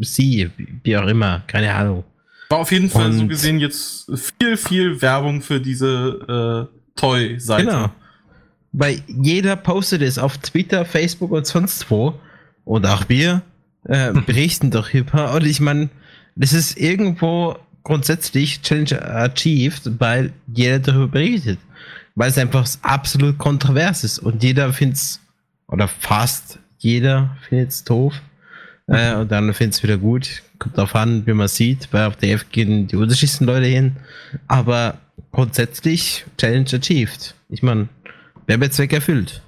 sie, 0.01 0.51
wie 0.83 0.97
auch 0.97 1.07
immer, 1.07 1.43
keine 1.47 1.75
Ahnung. 1.75 2.05
War 2.49 2.59
auf 2.59 2.73
jeden 2.73 2.89
Fall 2.91 3.13
so 3.13 3.23
Und- 3.23 3.29
gesehen 3.29 3.59
jetzt 3.59 4.11
viel, 4.39 4.57
viel 4.57 5.01
Werbung 5.01 5.41
für 5.41 5.61
diese 5.61 6.69
äh, 6.71 7.01
Toy-Seite. 7.01 7.65
Genau. 7.65 7.91
Weil 8.73 9.03
jeder 9.07 9.57
postet 9.57 10.03
es 10.03 10.19
auf 10.19 10.37
Twitter, 10.39 10.85
Facebook 10.85 11.31
und 11.31 11.47
sonst 11.47 11.91
wo. 11.91 12.19
Und 12.65 12.87
auch 12.87 13.09
wir 13.09 13.43
äh, 13.85 14.13
berichten 14.27 14.71
darüber. 14.71 15.35
Und 15.35 15.47
ich 15.47 15.61
meine, 15.61 15.91
das 16.35 16.53
ist 16.53 16.77
irgendwo 16.77 17.57
grundsätzlich 17.85 18.63
Challenge 18.63 19.01
achieved, 19.03 20.01
weil 20.01 20.33
jeder 20.53 20.81
darüber 20.81 21.09
berichtet. 21.09 21.59
Weil 22.17 22.31
es 22.31 22.39
einfach 22.39 22.67
absolut 22.83 23.39
kontrovers 23.39 24.05
ist. 24.05 24.19
Und 24.19 24.43
jeder 24.43 24.73
findet 24.73 24.97
es, 24.97 25.21
oder 25.69 25.89
fast 25.89 26.59
jeder 26.79 27.37
findet 27.49 27.71
es 27.71 27.85
doof. 27.85 28.15
Äh, 28.87 29.15
und 29.15 29.33
dann 29.33 29.53
findet 29.55 29.77
es 29.77 29.83
wieder 29.83 29.97
gut. 29.97 30.43
Kommt 30.59 30.77
darauf 30.77 30.95
an, 30.95 31.27
wie 31.27 31.33
man 31.33 31.49
sieht, 31.49 31.89
weil 31.93 32.07
auf 32.07 32.17
der 32.17 32.35
F 32.35 32.51
gehen 32.51 32.87
die 32.87 32.97
unterschiedlichsten 32.97 33.47
Leute 33.47 33.67
hin. 33.67 33.97
Aber 34.47 34.99
grundsätzlich 35.33 36.25
Challenge 36.37 36.69
achieved. 36.73 37.35
Ich 37.49 37.63
meine, 37.63 37.89
Werbezweck 38.47 38.93
erfüllt. 38.93 39.43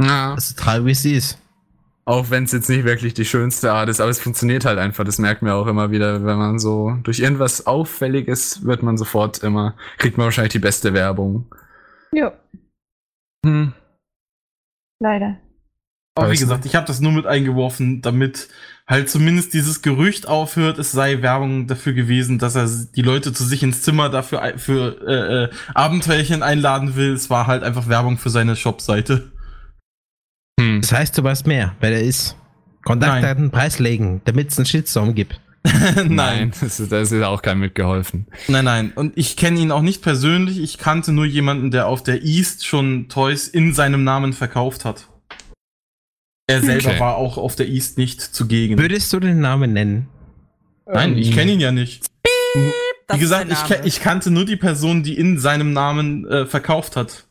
Ja. 0.00 0.34
Das 0.34 0.48
ist 0.48 0.58
traurig, 0.58 0.86
wie 0.86 0.90
es 0.90 1.04
ist. 1.04 1.38
Auch 2.06 2.30
wenn 2.30 2.44
es 2.44 2.52
jetzt 2.52 2.68
nicht 2.68 2.84
wirklich 2.84 3.14
die 3.14 3.24
schönste 3.24 3.72
Art 3.72 3.88
ist, 3.88 4.00
aber 4.00 4.10
es 4.10 4.20
funktioniert 4.20 4.64
halt 4.66 4.78
einfach. 4.78 5.04
Das 5.04 5.18
merkt 5.18 5.42
man 5.42 5.52
auch 5.52 5.66
immer 5.66 5.90
wieder, 5.90 6.24
wenn 6.24 6.36
man 6.36 6.58
so 6.58 6.96
durch 7.02 7.20
irgendwas 7.20 7.66
Auffälliges 7.66 8.64
wird 8.64 8.82
man 8.82 8.98
sofort 8.98 9.38
immer, 9.42 9.74
kriegt 9.98 10.18
man 10.18 10.26
wahrscheinlich 10.26 10.52
die 10.52 10.58
beste 10.58 10.92
Werbung. 10.92 11.46
Jo, 12.12 12.30
Hm. 13.44 13.72
leider. 15.00 15.38
Aber 16.16 16.30
wie 16.30 16.36
gesagt, 16.36 16.64
ich 16.64 16.76
habe 16.76 16.86
das 16.86 17.00
nur 17.00 17.10
mit 17.12 17.26
eingeworfen, 17.26 18.00
damit 18.00 18.48
halt 18.86 19.10
zumindest 19.10 19.52
dieses 19.52 19.82
Gerücht 19.82 20.28
aufhört, 20.28 20.78
es 20.78 20.92
sei 20.92 21.22
Werbung 21.22 21.66
dafür 21.66 21.92
gewesen, 21.92 22.38
dass 22.38 22.54
er 22.54 22.68
die 22.94 23.02
Leute 23.02 23.32
zu 23.32 23.44
sich 23.44 23.62
ins 23.64 23.82
Zimmer 23.82 24.10
dafür 24.10 24.54
für 24.58 24.96
äh, 25.06 25.44
äh, 25.44 25.50
Abenteuerchen 25.74 26.42
einladen 26.42 26.94
will. 26.94 27.12
Es 27.12 27.30
war 27.30 27.46
halt 27.48 27.64
einfach 27.64 27.88
Werbung 27.88 28.18
für 28.18 28.30
seine 28.30 28.54
Shopseite. 28.56 29.32
Hm. 30.60 30.80
Das 30.80 30.92
heißt, 30.92 31.18
du 31.18 31.22
weißt 31.24 31.46
mehr, 31.46 31.74
wer 31.80 31.90
der 31.90 32.02
ist. 32.02 32.36
Kontaktdaten 32.84 33.50
preislegen, 33.50 34.20
damit 34.24 34.50
es 34.50 34.58
einen 34.58 34.66
Shitstorm 34.66 35.14
gibt. 35.14 35.40
Nein, 36.06 36.52
das 36.60 36.78
ist, 36.78 36.92
das 36.92 37.10
ist 37.10 37.22
auch 37.22 37.40
keinem 37.40 37.60
mitgeholfen. 37.60 38.26
Nein, 38.48 38.66
nein. 38.66 38.92
Und 38.94 39.16
ich 39.16 39.38
kenne 39.38 39.58
ihn 39.58 39.70
auch 39.70 39.80
nicht 39.80 40.02
persönlich. 40.02 40.58
Ich 40.60 40.76
kannte 40.76 41.10
nur 41.10 41.24
jemanden, 41.24 41.70
der 41.70 41.86
auf 41.86 42.02
der 42.02 42.22
East 42.22 42.66
schon 42.66 43.08
Toys 43.08 43.48
in 43.48 43.72
seinem 43.72 44.04
Namen 44.04 44.34
verkauft 44.34 44.84
hat. 44.84 45.08
Er 46.46 46.60
selber 46.60 46.90
Okay. 46.90 47.00
war 47.00 47.16
auch 47.16 47.38
auf 47.38 47.56
der 47.56 47.66
East 47.66 47.96
nicht 47.96 48.20
zugegen. 48.20 48.78
Würdest 48.78 49.10
du 49.14 49.20
den 49.20 49.40
Namen 49.40 49.72
nennen? 49.72 50.08
Nein, 50.84 51.16
ich 51.16 51.32
kenne 51.32 51.52
ihn 51.52 51.60
ja 51.60 51.72
nicht. 51.72 52.04
Das 53.06 53.16
Wie 53.16 53.20
gesagt, 53.20 53.50
ich, 53.50 53.86
ich 53.86 54.00
kannte 54.00 54.30
nur 54.30 54.44
die 54.44 54.56
Person, 54.56 55.02
die 55.02 55.16
in 55.16 55.38
seinem 55.38 55.72
Namen 55.72 56.26
äh, 56.28 56.44
verkauft 56.44 56.96
hat. 56.96 57.24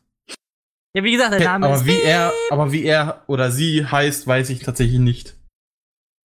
Ja, 0.95 1.03
wie 1.03 1.11
gesagt, 1.11 1.33
der 1.33 1.39
Name 1.43 1.65
aber 1.67 1.75
ist. 1.75 1.85
wie 1.85 2.01
er, 2.01 2.31
aber 2.51 2.71
wie 2.71 2.83
er 2.83 3.23
oder 3.27 3.49
sie 3.51 3.85
heißt, 3.85 4.27
weiß 4.27 4.49
ich 4.51 4.59
tatsächlich 4.59 4.99
nicht. 4.99 5.35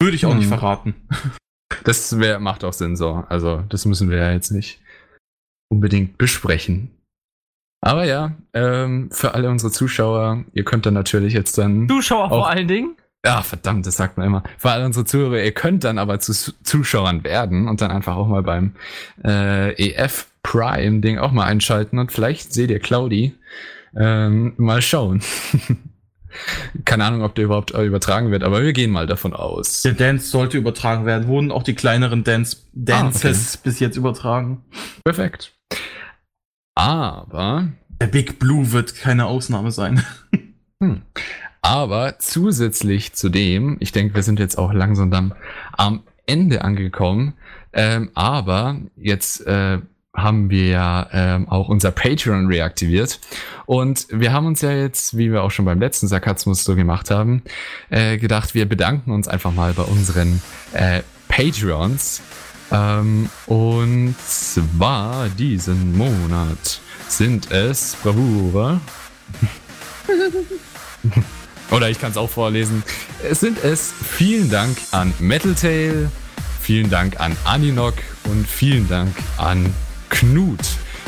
Würde 0.01 0.15
ich 0.17 0.27
auch 0.27 0.35
nicht 0.35 0.45
Hm. 0.51 0.59
verraten. 0.59 0.95
Das 1.85 2.19
wär, 2.19 2.39
macht 2.41 2.65
auch 2.65 2.73
Sinn 2.73 2.97
so. 2.97 3.25
Also, 3.29 3.63
das 3.69 3.85
müssen 3.87 4.11
wir 4.11 4.19
ja 4.19 4.33
jetzt 4.33 4.51
nicht 4.51 4.81
unbedingt 5.71 6.19
besprechen. 6.19 6.91
Aber 7.81 8.05
ja, 8.05 8.33
ähm, 8.53 9.11
für 9.13 9.35
alle 9.35 9.49
unsere 9.49 9.71
Zuschauer, 9.73 10.45
ihr 10.53 10.65
könnt 10.65 10.85
dann 10.87 10.95
natürlich 10.95 11.33
jetzt 11.35 11.57
dann. 11.57 11.89
Zuschauer 11.89 12.25
auch- 12.27 12.29
vor 12.31 12.49
allen 12.51 12.69
Dingen. 12.69 12.97
Ja, 13.25 13.43
verdammt, 13.43 13.87
das 13.87 13.97
sagt 13.97 14.17
man 14.19 14.27
immer. 14.27 14.43
Für 14.59 14.71
alle 14.71 14.85
unsere 14.87 15.05
Zuhörer, 15.05 15.43
ihr 15.43 15.53
könnt 15.53 15.85
dann 15.85 15.99
aber 15.99 16.21
zu 16.21 16.33
Zuschauern 16.63 17.23
werden 17.25 17.69
und 17.69 17.81
dann 17.81 17.91
einfach 17.91 18.17
auch 18.17 18.29
mal 18.29 18.43
beim 18.43 18.75
äh, 19.25 19.73
EF 19.75 20.27
Prime 20.43 21.01
Ding 21.01 21.19
auch 21.19 21.33
mal 21.33 21.45
einschalten 21.45 21.99
und 21.99 22.13
vielleicht 22.13 22.53
seht 22.53 22.71
ihr 22.71 22.81
Claudi. 22.81 23.35
Ähm, 23.97 24.55
mal 24.57 24.83
schauen. 24.83 25.23
Keine 26.85 27.05
Ahnung, 27.05 27.23
ob 27.23 27.35
der 27.35 27.47
überhaupt 27.47 27.73
äh, 27.73 27.85
übertragen 27.85 28.31
wird, 28.31 28.45
aber 28.45 28.63
wir 28.63 28.73
gehen 28.73 28.91
mal 28.91 29.07
davon 29.07 29.33
aus. 29.33 29.83
Der 29.83 29.95
Dance 29.95 30.29
sollte 30.29 30.59
übertragen 30.59 31.07
werden. 31.07 31.27
Wurden 31.27 31.51
auch 31.51 31.63
die 31.63 31.75
kleineren 31.75 32.23
Dance 32.23 32.59
Dances 32.75 33.57
bis 33.57 33.81
jetzt 33.81 33.97
übertragen. 33.97 34.63
Perfekt. 35.05 35.55
Aber 36.75 37.69
Der 38.01 38.07
Big 38.07 38.39
Blue 38.39 38.73
wird 38.73 38.95
keine 38.95 39.27
Ausnahme 39.27 39.71
sein. 39.71 40.05
Hm. 40.81 41.03
Aber 41.61 42.21
zusätzlich 42.21 43.15
zu 43.15 43.31
dem, 43.31 43.79
ich 43.81 43.91
denke, 43.91 44.15
wir 44.15 44.23
sind 44.23 44.39
jetzt 44.39 44.57
auch 44.59 44.73
langsam 44.73 45.35
am 45.73 46.05
Ende 46.25 46.63
angekommen, 46.63 47.35
ähm, 47.73 48.11
aber 48.15 48.77
jetzt 48.95 49.45
äh, 49.45 49.81
haben 50.15 50.51
wir 50.51 50.67
ja 50.67 51.09
ähm, 51.13 51.49
auch 51.49 51.69
unser 51.69 51.91
Patreon 51.91 52.47
reaktiviert 52.47 53.21
und 53.67 54.07
wir 54.11 54.33
haben 54.33 54.47
uns 54.47 54.63
ja 54.63 54.73
jetzt, 54.73 55.17
wie 55.17 55.31
wir 55.31 55.43
auch 55.43 55.51
schon 55.51 55.65
beim 55.65 55.81
letzten 55.81 56.09
Sarkasmus 56.09 56.65
so 56.65 56.75
gemacht 56.75 57.11
haben, 57.11 57.43
äh, 57.91 58.17
gedacht, 58.17 58.55
wir 58.55 58.69
bedanken 58.69 59.11
uns 59.13 59.29
einfach 59.29 59.53
mal 59.53 59.73
bei 59.75 59.83
unseren 59.83 60.43
äh, 60.73 61.03
Patreons 61.29 62.23
ähm, 62.71 63.29
und 63.47 64.15
zwar 64.27 65.29
diesen 65.29 65.97
Monat 65.97 66.81
sind 67.09 67.51
es 67.51 67.97
Bravura. 68.03 68.81
Oder 71.71 71.91
ich 71.91 72.01
kann 72.01 72.11
es 72.11 72.17
auch 72.17 72.31
vorlesen. 72.31 72.83
Es 73.23 73.41
sind 73.41 73.63
es 73.63 73.93
vielen 73.93 74.51
Dank 74.51 74.79
an 74.91 75.13
Metal 75.19 75.55
Tail, 75.55 76.11
vielen 76.61 76.89
Dank 76.89 77.21
an 77.21 77.37
Aninok 77.45 77.95
und 78.25 78.47
vielen 78.47 78.89
Dank 78.89 79.15
an 79.37 79.75
Knut. 80.09 80.61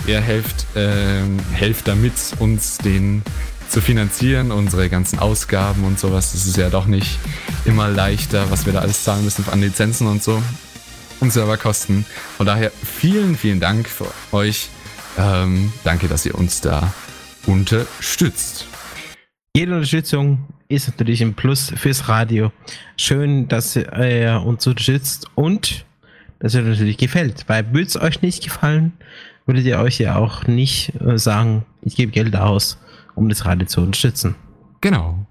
Ihr 0.06 0.20
helft, 0.20 0.66
ähm, 0.76 1.38
helft 1.52 1.88
damit, 1.88 2.12
uns 2.38 2.78
den 2.78 3.22
zu 3.68 3.80
finanzieren, 3.80 4.50
unsere 4.50 4.88
ganzen 4.88 5.18
Ausgaben 5.18 5.84
und 5.84 5.98
sowas. 5.98 6.32
Das 6.32 6.46
ist 6.46 6.56
ja 6.56 6.70
doch 6.70 6.86
nicht 6.86 7.18
immer 7.64 7.88
leichter, 7.88 8.50
was 8.50 8.66
wir 8.66 8.72
da 8.72 8.80
alles 8.80 9.04
zahlen 9.04 9.24
müssen 9.24 9.44
an 9.48 9.60
Lizenzen 9.60 10.06
und 10.08 10.22
so. 10.22 10.42
Und 11.20 11.32
Serverkosten. 11.32 12.04
Von 12.36 12.46
daher 12.46 12.72
vielen, 12.82 13.36
vielen 13.36 13.60
Dank 13.60 13.88
für 13.88 14.06
euch. 14.32 14.70
Ähm, 15.18 15.72
danke, 15.84 16.08
dass 16.08 16.24
ihr 16.26 16.34
uns 16.34 16.60
da 16.60 16.92
unterstützt. 17.46 18.66
Jede 19.54 19.74
Unterstützung 19.74 20.46
ist 20.68 20.88
natürlich 20.88 21.20
ein 21.22 21.34
Plus 21.34 21.72
fürs 21.76 22.08
Radio. 22.08 22.52
Schön, 22.96 23.48
dass 23.48 23.76
ihr 23.76 24.42
uns 24.44 24.66
unterstützt 24.66 25.26
und 25.34 25.84
dass 26.40 26.54
ihr 26.54 26.62
natürlich 26.62 26.98
gefällt. 26.98 27.44
Weil 27.46 27.72
würde 27.72 27.86
es 27.86 28.00
euch 28.00 28.22
nicht 28.22 28.42
gefallen, 28.42 28.92
würdet 29.46 29.64
ihr 29.64 29.78
euch 29.78 29.98
ja 29.98 30.16
auch 30.16 30.46
nicht 30.46 30.92
äh, 31.00 31.18
sagen, 31.18 31.64
ich 31.82 31.96
gebe 31.96 32.10
Geld 32.10 32.34
aus, 32.34 32.78
um 33.14 33.28
das 33.28 33.44
Radio 33.46 33.66
zu 33.66 33.80
unterstützen. 33.80 34.34
Genau. 34.80 35.26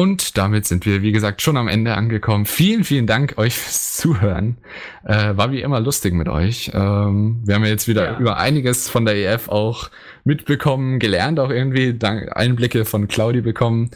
Und 0.00 0.38
damit 0.38 0.64
sind 0.64 0.86
wir, 0.86 1.02
wie 1.02 1.12
gesagt, 1.12 1.42
schon 1.42 1.58
am 1.58 1.68
Ende 1.68 1.94
angekommen. 1.94 2.46
Vielen, 2.46 2.84
vielen 2.84 3.06
Dank 3.06 3.36
euch 3.36 3.54
fürs 3.54 3.98
Zuhören. 3.98 4.56
Äh, 5.04 5.36
war 5.36 5.52
wie 5.52 5.60
immer 5.60 5.78
lustig 5.78 6.14
mit 6.14 6.26
euch. 6.26 6.70
Ähm, 6.72 7.42
wir 7.44 7.54
haben 7.54 7.64
ja 7.64 7.68
jetzt 7.68 7.86
wieder 7.86 8.16
über 8.18 8.38
einiges 8.38 8.88
von 8.88 9.04
der 9.04 9.16
EF 9.16 9.50
auch 9.50 9.90
mitbekommen, 10.24 11.00
gelernt 11.00 11.38
auch 11.38 11.50
irgendwie, 11.50 11.92
dank 11.92 12.34
Einblicke 12.34 12.86
von 12.86 13.08
Claudi 13.08 13.42
bekommen, 13.42 13.90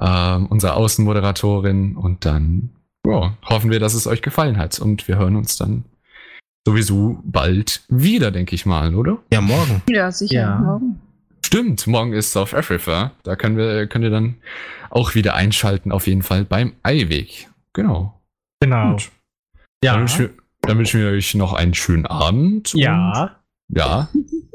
ähm, 0.00 0.46
unsere 0.46 0.74
Außenmoderatorin. 0.74 1.94
Und 1.94 2.24
dann 2.24 2.70
ja, 3.06 3.36
hoffen 3.44 3.70
wir, 3.70 3.80
dass 3.80 3.94
es 3.94 4.06
euch 4.06 4.22
gefallen 4.22 4.56
hat. 4.56 4.78
Und 4.78 5.06
wir 5.08 5.16
hören 5.16 5.36
uns 5.36 5.56
dann 5.56 5.84
sowieso 6.66 7.20
bald 7.24 7.84
wieder, 7.88 8.30
denke 8.30 8.54
ich 8.54 8.66
mal, 8.66 8.94
oder? 8.94 9.18
Ja, 9.32 9.40
morgen. 9.40 9.82
Ja, 9.88 10.10
sicher. 10.10 10.40
Ja. 10.40 10.58
Morgen. 10.58 11.00
Stimmt, 11.44 11.86
morgen 11.86 12.12
ist 12.12 12.32
South 12.32 12.54
Africa. 12.54 13.12
Da 13.22 13.36
können 13.36 13.56
wir, 13.56 13.86
könnt 13.86 14.04
ihr 14.04 14.10
dann 14.10 14.36
auch 14.90 15.14
wieder 15.14 15.34
einschalten, 15.34 15.92
auf 15.92 16.08
jeden 16.08 16.22
Fall 16.22 16.44
beim 16.44 16.72
Eiweg. 16.82 17.48
Genau. 17.72 18.20
Genau. 18.60 18.92
Gut. 18.92 19.10
Dann, 19.80 20.00
wünschen 20.00 20.18
wir, 20.18 20.30
dann 20.62 20.78
wünschen 20.78 21.00
wir 21.00 21.10
euch 21.10 21.34
noch 21.34 21.52
einen 21.52 21.74
schönen 21.74 22.06
Abend. 22.06 22.72
Ja. 22.74 23.36
Und, 23.68 23.78
ja. 23.78 24.08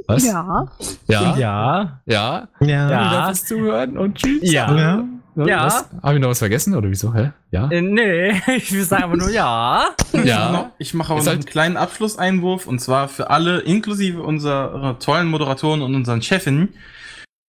Was? 0.07 0.25
Ja. 0.25 0.67
Ja. 1.07 1.37
Ja. 1.37 2.01
Ja. 2.05 2.47
Ja. 2.59 2.89
Ja. 2.89 3.25
Fürs 3.27 3.45
Zuhören 3.45 3.97
und 3.97 4.17
tschüss. 4.17 4.51
Ja. 4.51 4.75
Ja. 4.77 5.03
Ja. 5.35 5.65
Was? 5.65 5.89
Hab 6.01 6.13
ich 6.13 6.19
noch 6.19 6.29
was 6.29 6.39
vergessen 6.39 6.75
oder 6.75 6.89
wieso? 6.89 7.13
Hä? 7.13 7.31
Ja. 7.51 7.69
Äh, 7.69 7.81
nee, 7.81 8.31
ich 8.57 8.71
will 8.71 8.83
sagen 8.83 9.03
aber 9.03 9.17
nur 9.17 9.29
ja. 9.29 9.85
Ja. 10.23 10.71
Ich 10.77 10.93
mache 10.93 11.13
aber 11.13 11.23
noch 11.23 11.31
einen 11.31 11.45
kleinen 11.45 11.77
Abschlusseinwurf 11.77 12.67
und 12.67 12.79
zwar 12.79 13.07
für 13.07 13.29
alle, 13.29 13.59
inklusive 13.59 14.21
unserer 14.21 14.99
tollen 14.99 15.27
Moderatoren 15.27 15.81
und 15.81 15.95
unseren 15.95 16.21
Chefin. 16.21 16.69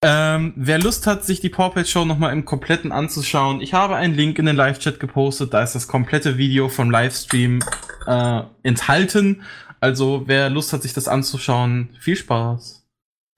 Ähm, 0.02 0.54
wer 0.56 0.78
Lust 0.78 1.06
hat, 1.06 1.24
sich 1.24 1.40
die 1.40 1.50
Paw 1.50 1.70
Pet 1.70 1.86
Show 1.86 2.06
nochmal 2.06 2.32
im 2.32 2.46
Kompletten 2.46 2.90
anzuschauen, 2.90 3.60
ich 3.60 3.74
habe 3.74 3.96
einen 3.96 4.14
Link 4.14 4.38
in 4.38 4.46
den 4.46 4.56
Live-Chat 4.56 4.98
gepostet, 4.98 5.52
da 5.52 5.62
ist 5.62 5.74
das 5.74 5.88
komplette 5.88 6.38
Video 6.38 6.70
vom 6.70 6.90
Livestream 6.90 7.60
äh, 8.06 8.42
enthalten. 8.62 9.42
Also 9.78 10.22
wer 10.26 10.48
Lust 10.48 10.72
hat, 10.72 10.82
sich 10.82 10.94
das 10.94 11.06
anzuschauen, 11.06 11.90
viel 11.98 12.16
Spaß. 12.16 12.86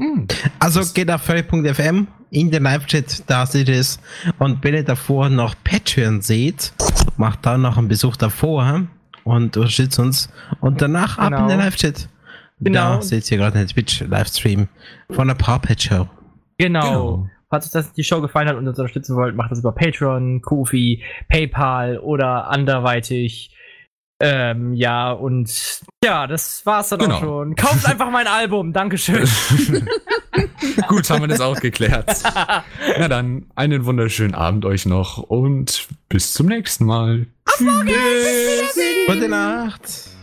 Hm. 0.01 0.29
Also 0.61 0.83
geht 0.95 1.11
auf 1.11 1.23
furry.fm 1.23 2.07
in 2.33 2.51
den 2.51 2.63
Live-Chat, 2.63 3.25
da 3.29 3.45
seht 3.47 3.69
ihr 3.69 3.77
es. 3.79 4.01
Und 4.39 4.65
wenn 4.65 4.75
ihr 4.75 4.85
davor 4.85 5.29
noch 5.29 5.55
Patreon 5.63 6.23
seht, 6.23 6.73
macht 7.17 7.45
da 7.45 7.59
noch 7.59 7.77
einen 7.77 7.89
Besuch 7.89 8.17
davor 8.17 8.83
und 9.25 9.57
unterstützt 9.57 9.99
uns. 9.99 10.29
Und 10.61 10.81
danach 10.81 11.19
ab 11.19 11.31
Genau. 11.31 11.43
in 11.43 11.49
den 11.49 11.59
Live-Chat. 11.61 12.09
Genau. 12.61 12.97
Da 12.97 13.03
seht 13.03 13.31
ihr 13.31 13.39
gerade 13.39 13.59
den 13.59 13.69
Twitch-Livestream 13.69 14.69
von 15.11 15.29
der 15.29 15.35
Paw 15.35 15.59
Pet 15.59 15.83
Show. 15.83 16.09
Genau. 16.59 16.81
Genau. 16.83 17.29
Falls 17.51 17.67
euch 17.67 17.73
das 17.73 17.93
die 17.93 18.05
Show 18.05 18.23
gefallen 18.23 18.49
hat 18.49 18.57
und 18.57 18.67
uns 18.67 18.79
unterstützen 18.79 19.15
wollt, 19.15 19.37
macht 19.37 19.51
das 19.51 19.59
über 19.59 19.73
Patreon, 19.73 20.41
Kofi, 20.41 21.03
PayPal 21.29 21.99
oder 21.99 22.49
anderweitig. 22.49 23.51
Ähm, 24.25 24.73
ja, 24.75 25.11
und 25.11 25.81
ja, 26.05 26.29
das 26.29 26.65
war's 26.65 26.91
dann 26.91 27.01
Genau. 27.01 27.17
auch 27.17 27.21
schon. 27.21 27.57
Kauft 27.57 27.85
einfach 27.87 28.09
mein 28.11 28.29
Album, 28.29 28.73
Dankeschön. 28.73 29.29
Gut, 30.89 31.11
haben 31.11 31.23
wir 31.23 31.29
das 31.29 31.41
auch 31.41 31.59
geklärt. 31.59 32.23
Na 32.99 33.09
dann, 33.09 33.47
einen 33.57 33.85
wunderschönen 33.85 34.35
Abend 34.35 34.65
euch 34.65 34.87
noch 34.87 35.19
und 35.19 35.89
bis 36.09 36.33
zum 36.33 36.47
nächsten 36.47 36.85
Mal. 36.87 37.27
Gute 39.09 39.29
Nacht. 39.29 39.83